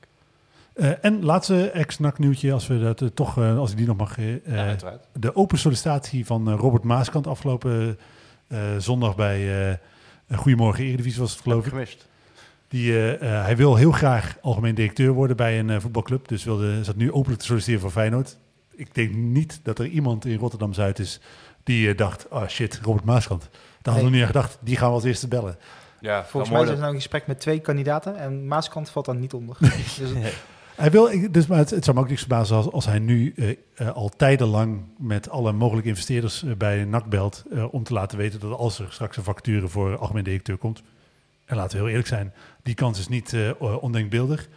Uh, 0.74 1.04
en 1.04 1.24
laatste 1.24 1.70
ex-nak 1.70 2.18
nieuwtje, 2.18 2.52
als 2.52 2.66
we 2.66 2.80
dat 2.80 3.00
uh, 3.00 3.08
toch, 3.08 3.38
uh, 3.38 3.58
als 3.58 3.70
ik 3.70 3.76
die 3.76 3.86
nog 3.86 3.96
mag. 3.96 4.16
ja, 4.16 4.38
uiteraard. 4.46 5.06
de 5.12 5.36
open 5.36 5.58
sollicitatie 5.58 6.26
van 6.26 6.50
Robert 6.50 6.84
Maaskant 6.84 7.26
afgelopen 7.26 7.98
zondag 8.78 9.16
bij 9.16 9.78
Goedemorgen 10.36 10.84
Eredivisie 10.84 11.20
was 11.20 11.32
het 11.32 11.40
geloof 11.40 11.64
ik. 11.64 11.70
Gemist. 11.72 12.08
Die, 12.68 12.92
hij 12.92 13.56
wil 13.56 13.76
heel 13.76 13.92
graag 13.92 14.36
algemeen 14.42 14.74
directeur 14.74 15.12
worden 15.12 15.36
bij 15.36 15.58
een 15.58 15.80
voetbalclub. 15.80 16.28
Dus 16.28 16.44
wilde, 16.44 16.84
zat 16.84 16.96
nu 16.96 17.12
openlijk 17.12 17.40
te 17.40 17.46
solliciteren 17.46 17.80
voor 17.80 17.90
Feyenoord. 17.90 18.36
Ik 18.74 18.94
denk 18.94 19.14
niet 19.14 19.60
dat 19.62 19.78
er 19.78 19.86
iemand 19.86 20.24
in 20.24 20.38
Rotterdam-Zuid 20.38 20.98
is 20.98 21.20
die 21.64 21.94
dacht, 21.94 22.26
oh 22.30 22.46
shit, 22.48 22.80
Robert 22.82 23.04
Maaskant. 23.04 23.42
Daar 23.82 23.94
hadden 23.94 23.94
we 23.94 24.00
Nee. 24.02 24.10
niet 24.10 24.20
aan 24.20 24.26
gedacht, 24.42 24.58
die 24.60 24.76
gaan 24.76 24.88
we 24.88 24.94
als 24.94 25.04
eerste 25.04 25.28
bellen. 25.28 25.56
Ja, 26.00 26.24
Volgens 26.24 26.52
mij 26.52 26.62
zijn 26.64 26.74
ze 26.74 26.80
nou 26.82 26.94
in 26.94 27.00
gesprek 27.00 27.26
met 27.26 27.40
twee 27.40 27.60
kandidaten. 27.60 28.16
En 28.16 28.46
Maaskant 28.46 28.90
valt 28.90 29.06
dan 29.06 29.20
niet 29.20 29.32
onder. 29.34 29.56
dus 29.98 29.98
het- 29.98 30.42
Hij 30.76 30.90
wil, 30.90 31.08
ik- 31.08 31.34
dus, 31.34 31.46
maar 31.46 31.58
het, 31.58 31.84
zou 31.84 31.96
me 31.96 32.02
ook 32.02 32.08
niks 32.08 32.20
verbazen 32.20 32.72
als, 32.72 32.86
hij 32.86 32.98
nu 32.98 33.32
eh, 33.36 33.50
eh, 33.74 33.88
al 33.90 34.08
tijdenlang 34.08 34.80
met 34.98 35.30
alle 35.30 35.52
mogelijke 35.52 35.88
investeerders 35.88 36.44
eh, 36.44 36.54
bij 36.54 36.84
NAC 36.84 37.04
belt 37.06 37.44
om 37.70 37.82
te 37.82 37.92
laten 37.92 38.18
weten 38.18 38.40
dat 38.40 38.58
als 38.58 38.78
er 38.78 38.86
straks 38.90 39.16
een 39.16 39.22
vacature 39.22 39.68
voor 39.68 39.96
algemeen 39.96 40.24
directeur 40.24 40.56
komt, 40.56 40.82
en 41.44 41.56
laten 41.56 41.70
we 41.72 41.78
heel 41.78 41.88
eerlijk 41.88 42.08
zijn, 42.08 42.32
die 42.62 42.74
kans 42.74 42.98
is 42.98 43.08
niet 43.08 43.36
ondenkbeeldig, 43.80 44.48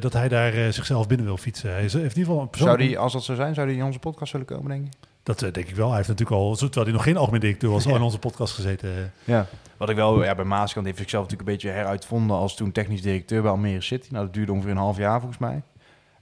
dat 0.00 0.12
hij 0.12 0.28
daar 0.28 0.72
zichzelf 0.72 1.06
binnen 1.06 1.26
wil 1.26 1.36
fietsen. 1.36 1.70
Hij 1.70 1.80
heeft 1.80 1.94
in 1.94 2.00
ieder 2.00 2.14
geval 2.24 2.40
een 2.40 2.48
Zou 2.52 2.76
die, 2.76 2.98
als 2.98 3.12
dat 3.12 3.24
zo 3.24 3.34
zijn, 3.34 3.54
zou 3.54 3.66
die 3.68 3.76
in 3.76 3.84
onze 3.84 3.98
podcast 3.98 4.30
zullen 4.30 4.46
komen, 4.46 4.68
denk 4.68 4.84
je? 4.86 5.08
Dat 5.30 5.42
eh, 5.42 5.52
denk 5.52 5.68
ik 5.68 5.74
wel. 5.76 5.86
Hij 5.88 5.96
heeft 5.96 6.08
natuurlijk 6.08 6.40
al, 6.40 6.54
terwijl 6.56 6.84
hij 6.84 6.92
nog 6.94 7.02
geen 7.02 7.16
algemeen 7.16 7.40
directeur 7.40 7.70
was, 7.70 7.86
al 7.86 7.94
in 7.94 8.02
onze 8.02 8.18
podcast 8.18 8.54
gezeten. 8.54 8.90
eh. 8.96 9.02
Ja. 9.24 9.46
Wat 9.76 9.88
ik 9.90 9.96
wel, 9.96 10.24
ja, 10.24 10.34
bij 10.34 10.44
Maaskant 10.44 10.86
heeft 10.86 10.98
zichzelf 10.98 11.22
natuurlijk 11.22 11.48
een 11.50 11.54
beetje 11.56 11.70
heruitvonden 11.70 12.36
als 12.36 12.56
toen 12.56 12.72
technisch 12.72 13.02
directeur 13.02 13.42
bij 13.42 13.50
Almere 13.50 13.80
City. 13.80 14.08
Nou, 14.10 14.24
dat 14.24 14.34
duurde 14.34 14.52
ongeveer 14.52 14.70
een 14.70 14.76
half 14.76 14.96
jaar 14.96 15.18
volgens 15.18 15.38
mij. 15.40 15.62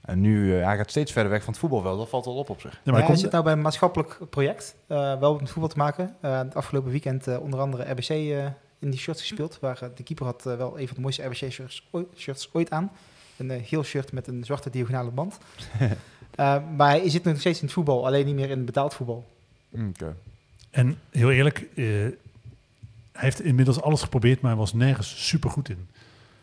En 0.01 0.21
nu, 0.21 0.57
uh, 0.57 0.65
hij 0.65 0.77
gaat 0.77 0.89
steeds 0.89 1.11
verder 1.11 1.31
weg 1.31 1.39
van 1.43 1.49
het 1.51 1.59
voetbalveld. 1.61 1.97
Dat 1.97 2.09
valt 2.09 2.25
wel 2.25 2.35
op 2.35 2.49
op 2.49 2.61
zich. 2.61 2.71
Ja, 2.71 2.79
maar 2.83 2.93
hij 2.93 3.03
hij 3.03 3.11
zit 3.11 3.19
komt, 3.21 3.31
nou 3.31 3.43
bij 3.43 3.53
een 3.53 3.61
maatschappelijk 3.61 4.19
project. 4.29 4.75
eh, 4.87 5.19
wel 5.19 5.35
met 5.35 5.49
voetbal 5.49 5.67
te 5.69 5.77
maken. 5.77 6.15
Eh, 6.21 6.37
het 6.37 6.55
afgelopen 6.55 6.91
weekend 6.91 7.27
eh, 7.27 7.39
onder 7.41 7.59
andere 7.59 7.91
RBC 7.91 8.09
eh, 8.09 8.45
in 8.79 8.89
die 8.89 8.99
shirts 8.99 9.21
gespeeld. 9.21 9.57
Waar 9.61 9.79
de 9.95 10.03
keeper 10.03 10.25
had 10.25 10.43
wel 10.43 10.79
een 10.79 10.85
van 10.87 10.95
de 10.95 11.01
mooiste 11.01 11.23
RBC 11.23 11.51
shirts, 11.51 11.87
ooit- 11.91 12.07
shirts 12.17 12.49
ooit 12.53 12.69
aan. 12.71 12.91
Een 13.37 13.63
geel 13.63 13.83
shirt 13.83 14.11
met 14.11 14.27
een 14.27 14.43
zwarte 14.43 14.69
diagonale 14.69 15.11
band. 15.11 15.37
Eh, 16.39 16.57
maar 16.77 16.89
hij 16.89 17.09
zit 17.09 17.23
nog 17.23 17.39
steeds 17.39 17.59
in 17.59 17.65
het 17.65 17.73
voetbal, 17.73 18.05
alleen 18.05 18.25
niet 18.25 18.35
meer 18.35 18.49
in 18.49 18.65
betaald 18.65 18.93
voetbal. 18.93 19.25
Oké. 19.71 20.15
En 20.69 20.99
heel 21.11 21.31
eerlijk, 21.31 21.59
eh, 21.75 21.85
hij 21.85 22.13
heeft 23.11 23.41
inmiddels 23.41 23.81
alles 23.81 24.01
geprobeerd, 24.01 24.41
maar 24.41 24.51
hij 24.51 24.59
was 24.59 24.73
nergens 24.73 25.27
super 25.27 25.49
goed 25.49 25.69
in. 25.69 25.87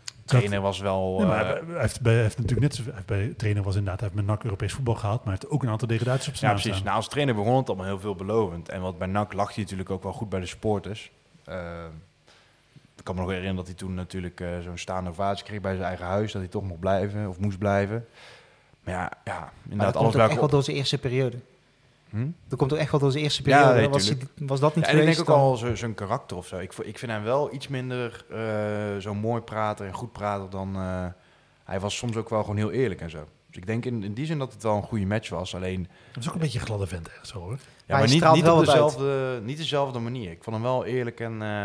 Dat- 0.04 0.14
trainer 0.24 0.60
was 0.60 0.80
wel... 0.80 1.16
Nee, 1.18 1.26
maar 1.26 1.40
eh, 1.40 1.46
hij, 1.46 1.62
hij 1.68 1.80
heeft, 1.80 2.00
bij, 2.00 2.12
hij 2.12 2.22
heeft 2.22 2.38
natuurlijk 2.38 2.60
net 2.60 2.74
zo, 2.74 2.82
bij 3.06 3.34
trainer 3.36 3.62
was 3.62 3.74
inderdaad, 3.74 4.00
hij 4.00 4.08
heeft 4.08 4.20
met 4.20 4.34
NAC 4.34 4.44
Europees 4.44 4.72
voetbal 4.72 4.94
gehaald, 4.94 5.24
maar 5.24 5.32
hij 5.32 5.36
heeft 5.40 5.54
ook 5.54 5.62
een 5.62 5.68
aantal 5.68 5.88
degradaties 5.88 6.28
op 6.28 6.34
zijn 6.34 6.50
ja, 6.50 6.56
precies. 6.56 6.72
staan. 6.74 6.86
Nou, 6.86 6.96
als 6.96 7.08
trainer 7.08 7.34
begon 7.34 7.56
het 7.56 7.68
allemaal 7.68 7.86
heel 7.86 8.00
veelbelovend. 8.00 8.68
En 8.68 8.80
wat 8.80 8.98
bij 8.98 9.08
NAC 9.08 9.32
lag 9.32 9.54
hij 9.54 9.62
natuurlijk 9.62 9.90
ook 9.90 10.02
wel 10.02 10.12
goed 10.12 10.28
bij 10.28 10.40
de 10.40 10.46
sporters. 10.46 11.10
Eh, 11.44 11.84
ik 12.96 13.04
kan 13.04 13.14
me 13.14 13.20
nog 13.20 13.30
herinneren 13.30 13.56
dat 13.56 13.66
hij 13.66 13.76
toen 13.76 13.94
natuurlijk 13.94 14.40
eh, 14.40 14.48
zo'n 14.60 14.78
staande 14.78 15.10
ovatie 15.10 15.44
kreeg 15.44 15.60
bij 15.60 15.74
zijn 15.74 15.86
eigen 15.86 16.06
huis. 16.06 16.32
Dat 16.32 16.42
hij 16.42 16.50
toch 16.50 16.62
mocht 16.62 16.80
blijven 16.80 17.28
of 17.28 17.38
moest 17.38 17.58
blijven. 17.58 18.06
Maar 18.86 18.94
ja, 18.94 19.12
ja 19.24 19.38
Maar 19.40 19.52
inderdaad, 19.62 19.92
dat 19.92 20.02
alles 20.02 20.12
komt 20.12 20.24
ook 20.24 20.30
echt 20.30 20.40
wel 20.40 20.48
door 20.48 20.62
zijn 20.62 20.76
eerste 20.76 20.98
periode. 20.98 21.36
Hm? 22.10 22.26
Dat 22.48 22.58
komt 22.58 22.72
ook 22.72 22.78
echt 22.78 22.90
wel 22.90 23.00
door 23.00 23.10
zijn 23.10 23.22
eerste 23.24 23.42
Ja, 23.44 23.56
periode. 23.58 23.80
nee, 23.80 23.88
was, 23.88 24.08
hij- 24.08 24.18
was 24.38 24.60
dat 24.60 24.74
niet 24.74 24.84
Ja, 24.84 24.90
en 24.90 24.98
ik 24.98 25.04
denk 25.04 25.18
ook 25.20 25.26
dan- 25.26 25.38
al 25.38 25.56
zo- 25.56 25.74
zo'n 25.74 25.94
karakter 25.94 26.36
of 26.36 26.46
zo. 26.46 26.58
Ik, 26.58 26.72
ik 26.74 26.98
vind 26.98 27.12
hem 27.12 27.22
wel 27.22 27.54
iets 27.54 27.68
minder 27.68 28.24
eh, 28.30 29.00
zo 29.00 29.14
mooi 29.14 29.40
prater 29.40 29.86
en 29.86 29.92
goed 29.92 30.12
prater 30.12 30.50
dan... 30.50 30.76
eh, 30.76 31.06
hij 31.64 31.80
was 31.80 31.96
soms 31.96 32.16
ook 32.16 32.28
wel 32.28 32.40
gewoon 32.40 32.56
heel 32.56 32.70
eerlijk 32.70 33.00
en 33.00 33.10
zo. 33.10 33.24
Dus 33.46 33.56
ik 33.56 33.66
denk 33.66 33.84
in, 33.84 34.02
in 34.02 34.14
die 34.14 34.26
zin 34.26 34.38
dat 34.38 34.52
het 34.52 34.62
wel 34.62 34.76
een 34.76 34.82
goede 34.82 35.06
match 35.06 35.28
was. 35.28 35.54
Alleen, 35.54 35.88
Dat 36.12 36.22
is 36.22 36.28
ook 36.28 36.34
een 36.34 36.40
beetje 36.40 36.58
een 36.58 36.66
gladde 36.66 36.86
vent 36.86 37.08
ergens 37.08 37.30
hoor. 37.32 37.50
ja, 37.52 37.56
hij 37.56 37.58
maar 37.86 38.08
niet, 38.08 38.32
niet, 38.32 38.42
wel 38.42 38.52
op 38.52 38.58
uit. 38.58 38.66
dezelfde, 38.66 39.40
niet 39.44 39.56
dezelfde 39.56 39.98
manier. 39.98 40.30
Ik 40.30 40.42
vond 40.42 40.56
hem 40.56 40.64
wel 40.64 40.84
eerlijk 40.84 41.20
en... 41.20 41.42
eh, 41.42 41.64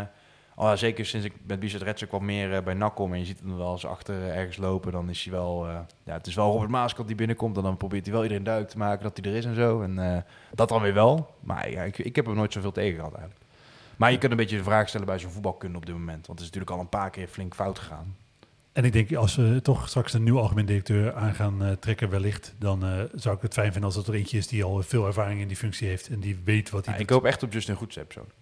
oh, 0.56 0.66
ja, 0.66 0.76
zeker 0.76 1.06
sinds 1.06 1.26
ik 1.26 1.34
met 1.48 1.60
Bizet 1.60 2.04
ook 2.04 2.12
wat 2.12 2.22
meer 2.22 2.54
eh, 2.54 2.64
bij 2.64 2.74
NAC 2.74 2.96
kom... 2.96 3.14
en 3.14 3.20
je 3.20 3.26
ziet 3.26 3.40
hem 3.40 3.58
wel 3.58 3.72
eens 3.72 3.86
achter 3.86 4.16
eh, 4.16 4.38
ergens 4.38 4.58
lopen... 4.58 4.92
dan 4.92 5.10
is 5.10 5.24
hij 5.24 5.34
wel... 5.34 5.68
eh, 5.68 5.80
ja, 6.04 6.14
het 6.14 6.28
is 6.28 6.36
wel 6.36 6.52
Robert 6.52 6.72
Maaskant 6.72 7.08
die 7.08 7.18
binnenkomt... 7.18 7.58
en 7.58 7.64
dan 7.64 7.78
probeert 7.78 8.04
hij 8.04 8.14
wel 8.14 8.24
iedereen 8.24 8.44
duidelijk 8.44 8.74
te 8.74 8.80
maken 8.80 9.04
dat 9.04 9.18
hij 9.18 9.32
er 9.32 9.38
is 9.38 9.46
en 9.46 9.56
zo. 9.56 9.82
En 9.82 10.26
dat 10.54 10.70
dan 10.70 10.82
weer 10.82 10.94
wel. 10.94 11.36
Maar 11.40 11.70
ja, 11.70 11.84
ik, 11.84 11.98
ik 11.98 12.16
heb 12.16 12.26
hem 12.26 12.36
nooit 12.36 12.54
zoveel 12.54 12.72
tegen 12.72 12.96
gehad 12.96 13.14
eigenlijk. 13.14 13.46
Maar 13.96 14.12
je 14.12 14.18
kunt 14.18 14.32
een 14.32 14.38
beetje 14.38 14.58
de 14.58 14.64
vraag 14.64 14.90
stellen 14.90 15.08
bij 15.08 15.20
zo'n 15.20 15.32
voetbalkunde 15.32 15.78
op 15.78 15.86
dit 15.86 15.96
moment. 15.96 16.28
Want 16.28 16.40
het 16.40 16.40
is 16.40 16.46
natuurlijk 16.46 16.72
al 16.72 16.80
een 16.80 16.90
paar 16.90 17.10
keer 17.10 17.28
flink 17.28 17.56
fout 17.56 17.80
gegaan. 17.80 18.16
En 18.72 18.86
ik 18.86 18.94
denk, 18.94 19.16
als 19.16 19.36
we 19.36 19.60
toch 19.62 19.90
straks 19.90 20.14
een 20.14 20.24
nieuwe 20.24 20.40
algemeen 20.40 20.66
directeur 20.66 21.14
aan 21.14 21.36
gaan 21.36 21.78
trekken 21.80 22.10
wellicht, 22.10 22.54
dan 22.58 23.10
zou 23.14 23.36
ik 23.36 23.42
het 23.42 23.54
fijn 23.54 23.72
vinden 23.72 23.84
als 23.90 23.96
het 23.96 24.08
er 24.08 24.14
eentje 24.14 24.38
is 24.38 24.48
die 24.48 24.64
al 24.64 24.84
veel 24.84 25.06
ervaring 25.06 25.42
in 25.42 25.48
die 25.48 25.58
functie 25.58 25.88
heeft 25.88 26.08
en 26.08 26.20
die 26.20 26.40
weet 26.44 26.70
wat 26.70 26.86
hij 26.86 26.94
Ja, 26.96 27.00
ik 27.00 27.10
hoop 27.10 27.26
echt 27.26 27.44
op 27.44 27.54
Justin 27.54 27.76
Goedse 27.76 28.04
persoonlijk. 28.04 28.36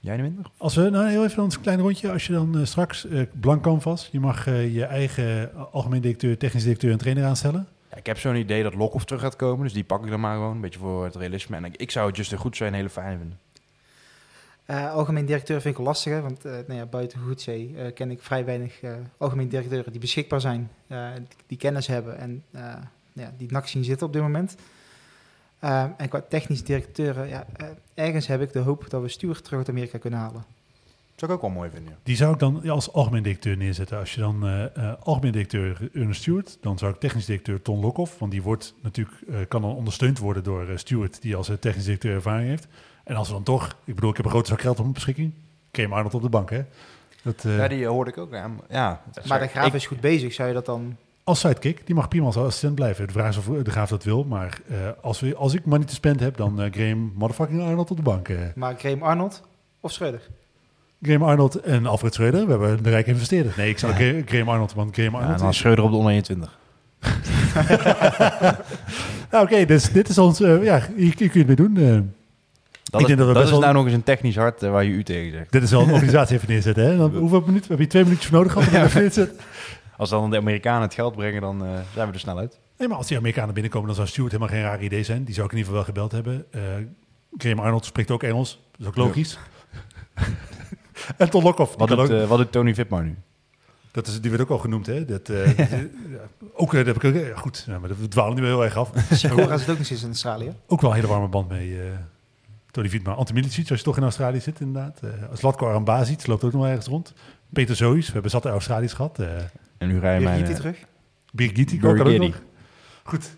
Jij 0.00 0.18
minder? 0.18 0.50
Als 0.56 0.74
we, 0.74 0.90
nou 0.90 1.08
heel 1.08 1.24
even 1.24 1.42
een 1.42 1.60
klein 1.60 1.80
rondje, 1.80 2.12
als 2.12 2.26
je 2.26 2.32
dan 2.32 2.58
eh, 2.58 2.64
straks 2.64 3.06
eh, 3.06 3.22
blank 3.40 3.62
canvas, 3.62 4.08
je 4.12 4.20
mag 4.20 4.46
eh, 4.46 4.74
je 4.74 4.84
eigen 4.84 5.52
algemeen 5.72 6.00
directeur, 6.00 6.38
technisch 6.38 6.62
directeur 6.62 6.92
en 6.92 6.98
trainer 6.98 7.24
aanstellen. 7.24 7.68
Ja, 7.90 7.96
ik 7.96 8.06
heb 8.06 8.18
zo'n 8.18 8.36
idee 8.36 8.62
dat 8.62 8.74
Lokhoff 8.74 9.04
terug 9.04 9.22
gaat 9.22 9.36
komen. 9.36 9.64
Dus 9.64 9.72
die 9.72 9.84
pak 9.84 10.04
ik 10.04 10.10
dan 10.10 10.20
maar 10.20 10.34
gewoon. 10.34 10.54
Een 10.54 10.60
beetje 10.60 10.78
voor 10.78 11.04
het 11.04 11.14
realisme. 11.16 11.56
En 11.56 11.64
ik, 11.64 11.76
ik 11.76 11.90
zou 11.90 12.12
Justin 12.12 12.38
Goedse 12.38 12.64
een 12.64 12.74
hele 12.74 12.90
fijne 12.90 13.18
vinden. 13.18 13.38
Eh, 14.70 14.92
algemeen 14.92 15.26
directeur 15.26 15.60
vind 15.60 15.74
ik 15.74 15.76
wel 15.76 15.86
lastig, 15.86 16.12
hè, 16.12 16.20
want 16.20 16.44
eh, 16.44 16.52
nou 16.52 16.74
ja, 16.74 16.86
buiten 16.86 17.20
Goedzee 17.20 17.74
eh, 17.76 17.94
ken 17.94 18.10
ik 18.10 18.22
vrij 18.22 18.44
weinig 18.44 18.80
algemeen 19.16 19.48
directeuren 19.48 19.92
die 19.92 20.00
beschikbaar 20.00 20.40
zijn, 20.40 20.70
eh, 20.86 21.08
die, 21.14 21.26
die 21.46 21.58
kennis 21.58 21.86
hebben 21.86 22.18
en 22.18 22.42
eh, 22.50 22.74
ja, 23.12 23.32
die 23.36 23.52
NAC 23.52 23.66
zien 23.66 23.84
zitten 23.84 24.06
op 24.06 24.12
dit 24.12 24.22
moment. 24.22 24.56
Eh, 25.60 25.84
en 25.96 26.08
qua 26.08 26.20
technisch 26.28 26.64
directeuren, 26.64 27.28
ja, 27.28 27.46
eh, 27.56 27.66
ergens 27.94 28.26
heb 28.26 28.40
ik 28.40 28.52
de 28.52 28.58
hoop 28.58 28.90
dat 28.90 29.02
we 29.02 29.08
Stuart 29.08 29.44
terug 29.44 29.58
uit 29.58 29.68
Amerika 29.68 29.98
kunnen 29.98 30.18
halen. 30.18 30.44
zou 31.16 31.30
ik 31.32 31.36
ook 31.36 31.42
wel 31.44 31.50
mooi 31.60 31.70
vinden. 31.70 31.90
ja. 31.92 31.98
Die 32.02 32.16
zou 32.16 32.32
ik 32.32 32.38
dan 32.38 32.68
als 32.68 32.92
algemeen 32.92 33.22
directeur 33.22 33.56
neerzetten. 33.56 33.98
Als 33.98 34.14
je 34.14 34.20
dan 34.20 34.46
eh, 34.46 34.76
eh, 34.76 34.92
algemeen 35.02 35.32
directeur 35.32 35.90
Ernest 35.94 36.20
Stewart, 36.20 36.58
dan 36.60 36.78
zou 36.78 36.92
ik 36.92 37.00
technisch 37.00 37.24
directeur 37.26 37.62
Ton 37.62 37.80
Lokhoff, 37.80 38.18
want 38.18 38.32
die 38.32 38.42
wordt 38.42 38.74
natuurlijk, 38.82 39.16
eh, 39.28 39.36
kan 39.48 39.62
dan 39.62 39.74
ondersteund 39.74 40.18
worden 40.18 40.42
door 40.44 40.68
eh, 40.68 40.76
Stewart, 40.76 41.22
die 41.22 41.36
als 41.36 41.50
technisch 41.60 41.84
directeur 41.84 42.14
ervaring 42.14 42.48
heeft. 42.48 42.66
En 43.04 43.16
als 43.16 43.28
we 43.28 43.34
dan 43.34 43.42
toch, 43.42 43.76
ik 43.84 43.94
bedoel, 43.94 44.10
ik 44.10 44.16
heb 44.16 44.24
een 44.24 44.30
grote 44.30 44.48
zak 44.48 44.60
geld 44.60 44.76
op 44.76 44.82
mijn 44.82 44.94
beschikking, 44.94 45.32
Keem 45.70 45.92
Arnold 45.92 46.14
op 46.14 46.22
de 46.22 46.28
bank, 46.28 46.50
hè? 46.50 46.62
Dat, 47.22 47.44
eh, 47.44 47.56
Ja, 47.56 47.68
die 47.68 47.86
hoorde 47.86 48.10
ik 48.10 48.18
ook. 48.18 48.32
Ja, 48.32 48.50
ja, 48.68 49.02
Maar 49.26 49.40
de 49.40 49.46
Graaf 49.46 49.66
ik- 49.66 49.72
is 49.74 49.86
goed 49.86 50.00
bezig, 50.00 50.32
zou 50.32 50.48
je 50.48 50.54
dat 50.54 50.66
dan... 50.66 50.96
Als 51.30 51.40
sidekick, 51.40 51.86
die 51.86 51.94
mag 51.94 52.08
prima 52.08 52.26
als 52.26 52.36
assistent 52.36 52.74
blijven. 52.74 53.06
De 53.06 53.12
vraag 53.12 53.28
is 53.28 53.36
of 53.36 53.44
de 53.62 53.70
Graaf 53.70 53.88
dat 53.88 54.04
wil, 54.04 54.24
maar 54.24 54.58
eh, 54.68 54.76
als, 55.02 55.20
we, 55.20 55.34
als 55.36 55.54
ik 55.54 55.64
money 55.64 55.86
to 55.86 55.92
spend 55.94 56.20
heb, 56.20 56.36
dan 56.36 56.60
eh 56.62 56.72
Graham 56.72 57.12
motherfucking 57.14 57.62
Arnold 57.62 57.90
op 57.90 57.96
de 57.96 58.02
bank. 58.02 58.28
eh. 58.28 58.36
Maar 58.54 58.74
Graham 58.78 59.02
Arnold 59.02 59.42
of 59.80 59.92
Schreuder? 59.92 60.20
Graham 61.02 61.22
Arnold 61.22 61.54
en 61.60 61.86
Alfred 61.86 62.14
Schreuder, 62.14 62.44
we 62.46 62.50
hebben 62.50 62.82
de 62.82 62.90
rijke 62.90 63.10
investeerder. 63.10 63.52
Nee, 63.56 63.68
ik 63.70 63.78
zou 63.78 63.92
Gra- 63.92 64.22
Graham 64.26 64.48
Arnold, 64.48 64.74
want 64.74 64.94
Graham 64.94 65.12
Ja, 65.12 65.18
Arnold... 65.18 65.34
en 65.36 65.40
dan 65.40 65.50
is- 65.50 65.56
Schreuder 65.58 65.84
op 65.84 65.90
de 65.90 65.96
onder 65.96 66.12
21. 66.12 66.58
Nou, 69.30 69.44
Oké, 69.44 69.64
dus 69.64 69.92
dit 69.92 70.08
is 70.08 70.18
ons... 70.18 70.40
eh, 70.40 70.64
ja, 70.64 70.80
hier, 70.96 70.96
hier 70.96 71.14
kun 71.14 71.30
je 71.32 71.38
het 71.38 71.46
mee 71.46 71.56
doen. 71.56 71.76
eh. 71.76 72.00
Dat, 72.90 73.00
Ik 73.00 73.06
is, 73.08 73.14
denk 73.14 73.18
dat 73.18 73.26
dat 73.26 73.36
best 73.36 73.44
is 73.44 73.50
wel- 73.50 73.60
nou 73.60 73.74
nog 73.74 73.84
eens 73.84 73.94
een 73.94 74.02
technisch 74.02 74.36
hart 74.36 74.62
eh, 74.62 74.70
waar 74.70 74.84
je 74.84 74.90
u 74.90 75.02
tegen 75.02 75.32
zegt. 75.32 75.52
dit 75.52 75.62
is 75.62 75.70
wel 75.70 75.82
een 75.82 75.92
organisatie 75.98 76.36
even 76.36 76.48
neerzetten. 76.48 76.84
Hè? 76.84 76.96
Dan, 76.96 77.16
hoeveel 77.16 77.40
minuten? 77.40 77.60
We 77.60 77.66
hebben 77.68 77.78
hier 77.78 77.88
twee 77.88 78.02
minuutjes 78.02 78.26
voor 78.28 78.36
nodig 78.38 78.52
gehad 78.52 78.68
om 78.68 78.74
het 78.74 78.84
even 78.86 79.00
neer 79.00 79.10
te 79.10 79.14
zetten. 79.20 79.36
Als 80.00 80.10
dan 80.10 80.30
de 80.30 80.36
Amerikanen 80.36 80.82
het 80.82 80.94
geld 80.94 81.14
brengen, 81.16 81.40
dan 81.40 81.64
eh, 81.64 81.70
zijn 81.94 82.06
we 82.08 82.12
er 82.14 82.20
snel 82.20 82.38
uit. 82.38 82.58
Nee, 82.78 82.88
maar 82.88 82.96
als 82.96 83.06
die 83.06 83.16
Amerikanen 83.16 83.54
binnenkomen, 83.54 83.86
dan 83.86 83.96
zou 83.96 84.08
Stuart 84.08 84.32
helemaal 84.32 84.54
geen 84.54 84.62
raar 84.62 84.82
idee 84.82 85.02
zijn. 85.02 85.24
Die 85.24 85.34
zou 85.34 85.46
ik 85.46 85.52
in 85.52 85.58
ieder 85.58 85.72
geval 85.72 85.84
wel 85.94 86.08
gebeld 86.08 86.12
hebben. 86.12 86.44
Eh 86.50 86.60
Graham 87.38 87.58
Arnold 87.58 87.84
spreekt 87.84 88.10
ook 88.10 88.22
Engels. 88.22 88.60
Dat 88.70 88.80
is 88.80 88.86
ook 88.86 88.96
logisch. 88.96 89.38
en 91.16 91.30
Ton 91.30 91.42
Lokhoff. 91.42 91.74
Wat 91.76 91.88
doet, 91.88 91.98
ook- 91.98 92.08
eh, 92.10 92.26
wat 92.28 92.38
doet 92.38 92.52
Tony 92.52 92.74
Vipmar 92.74 93.02
nu? 93.04 93.16
Dat 93.92 94.06
is, 94.06 94.20
die 94.20 94.30
werd 94.30 94.42
ook 94.42 94.50
al 94.50 94.58
genoemd, 94.58 94.86
hè? 94.86 95.04
Dat, 95.04 95.28
eh, 95.28 95.56
ja, 95.58 95.66
ook, 96.54 96.72
dat 96.72 96.86
heb 96.86 96.96
ik 96.96 97.04
ook, 97.04 97.14
ja, 97.14 97.36
goed, 97.36 97.64
ja, 97.66 97.78
maar 97.78 97.88
dat- 97.88 97.98
we 97.98 98.08
dwalen 98.08 98.34
nu 98.34 98.40
wel 98.42 98.50
heel 98.50 98.64
erg 98.64 98.76
af. 98.76 98.90
Sikora 99.10 99.56
zit 99.56 99.70
ook 99.70 99.76
nog 99.76 99.86
steeds 99.86 100.02
in 100.02 100.08
Australië. 100.08 100.52
ook 100.66 100.80
wel 100.80 100.90
een 100.90 100.96
hele 100.96 101.08
warme 101.08 101.28
band 101.28 101.48
mee. 101.48 101.80
eh 101.80 101.86
Tony 102.70 102.88
Vietma. 102.88 103.12
Antimilicic, 103.12 103.70
als 103.70 103.78
je 103.78 103.84
toch 103.84 103.96
in 103.96 104.02
Australië 104.02 104.40
zit, 104.40 104.60
inderdaad. 104.60 105.00
Eh 105.02 105.10
als 105.30 105.42
Latko 105.42 105.68
Arambasic 105.68 106.26
loopt 106.26 106.44
ook 106.44 106.52
nog 106.52 106.60
wel 106.60 106.70
ergens 106.70 106.86
rond. 106.88 107.12
Peter 107.52 107.76
Zois, 107.76 108.06
we 108.06 108.12
hebben 108.12 108.30
zat 108.30 108.44
Australiërs 108.46 108.92
gehad. 108.92 109.18
En 109.80 109.88
nu 109.88 109.98
rij 109.98 110.12
je 110.12 110.18
Weer 110.20 110.28
mijn... 110.28 110.40
hij 110.42 110.50
eh, 110.50 110.56
terug. 110.56 110.78
Birgiti 111.32 111.78
kan 111.78 111.90
ook 112.00 112.18
nog. 112.18 112.40
Goed. 113.02 113.22
We 113.22 113.28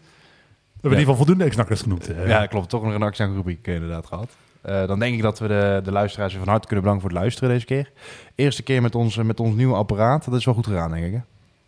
hebben 0.72 0.82
in 0.82 0.90
ieder 0.90 0.98
geval 0.98 1.14
voldoende 1.16 1.44
ex-nakkers 1.44 1.82
genoemd. 1.82 2.08
eh. 2.08 2.26
Ja, 2.28 2.46
klopt. 2.46 2.68
Toch 2.68 2.82
nog 2.82 2.94
een 2.94 3.02
actie 3.02 3.24
aan 3.24 3.34
rubriek 3.34 3.66
eh, 3.66 3.74
inderdaad 3.74 4.06
gehad. 4.06 4.36
Eh, 4.60 4.86
dan 4.86 4.98
denk 4.98 5.14
ik 5.14 5.22
dat 5.22 5.38
we 5.38 5.48
de, 5.48 5.80
de 5.84 5.92
luisteraars 5.92 6.32
weer 6.32 6.42
van 6.42 6.50
harte 6.52 6.66
kunnen 6.66 6.84
bedanken 6.84 7.08
voor 7.08 7.18
het 7.18 7.20
luisteren 7.26 7.50
deze 7.54 7.66
keer. 7.66 7.90
Eerste 8.34 8.62
keer 8.62 8.82
met 8.82 8.94
ons, 8.94 9.16
met 9.16 9.40
ons 9.40 9.54
nieuwe 9.56 9.74
apparaat. 9.74 10.24
Dat 10.24 10.34
is 10.34 10.44
wel 10.44 10.54
goed 10.54 10.66
gegaan, 10.66 10.90
denk 10.90 11.04
ik. 11.04 11.12
Hè? 11.12 11.18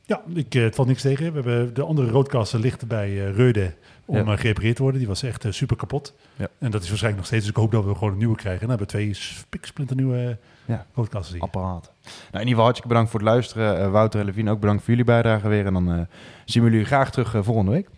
Ja, 0.06 0.22
ik, 0.34 0.52
het 0.52 0.74
valt 0.74 0.88
niks 0.88 1.02
tegen. 1.02 1.26
We 1.26 1.32
hebben 1.50 1.74
de 1.74 1.82
andere 1.82 2.10
roodkasten 2.10 2.60
ligt 2.60 2.86
bij 2.88 3.26
eh 3.26 3.34
Reude 3.36 3.74
om 4.04 4.16
Ja. 4.28 4.36
gerepareerd 4.36 4.76
te 4.76 4.82
worden. 4.82 5.00
Die 5.00 5.08
was 5.08 5.22
echt 5.22 5.46
super 5.48 5.76
kapot. 5.76 6.14
Ja. 6.36 6.48
En 6.58 6.70
dat 6.70 6.82
is 6.82 6.88
waarschijnlijk 6.88 7.16
nog 7.16 7.26
steeds. 7.26 7.42
Dus 7.42 7.50
ik 7.50 7.56
hoop 7.56 7.72
dat 7.72 7.84
we 7.84 7.94
gewoon 7.94 8.12
een 8.12 8.18
nieuwe 8.18 8.36
krijgen. 8.36 8.60
En 8.62 8.68
dan 8.68 8.76
hebben 8.78 8.86
we 8.98 9.02
twee 9.04 9.14
spiksplinternieuwe 9.14 10.38
Ja. 10.64 10.86
Apparaat. 11.40 11.92
Nou, 12.02 12.14
in 12.30 12.32
ieder 12.32 12.48
geval 12.48 12.62
hartstikke 12.62 12.88
bedankt 12.88 13.10
voor 13.10 13.20
het 13.20 13.28
luisteren. 13.28 13.80
Eh, 13.80 13.90
Wouter 13.90 14.20
en 14.20 14.26
Levine, 14.26 14.50
ook 14.50 14.60
bedankt 14.60 14.80
voor 14.82 14.90
jullie 14.90 15.04
bijdrage 15.04 15.48
weer. 15.48 15.66
En 15.66 15.72
dan 15.72 15.92
eh, 15.92 16.00
zien 16.44 16.64
we 16.64 16.70
jullie 16.70 16.86
graag 16.86 17.10
terug 17.10 17.34
eh, 17.34 17.42
volgende 17.42 17.70
week. 17.70 17.88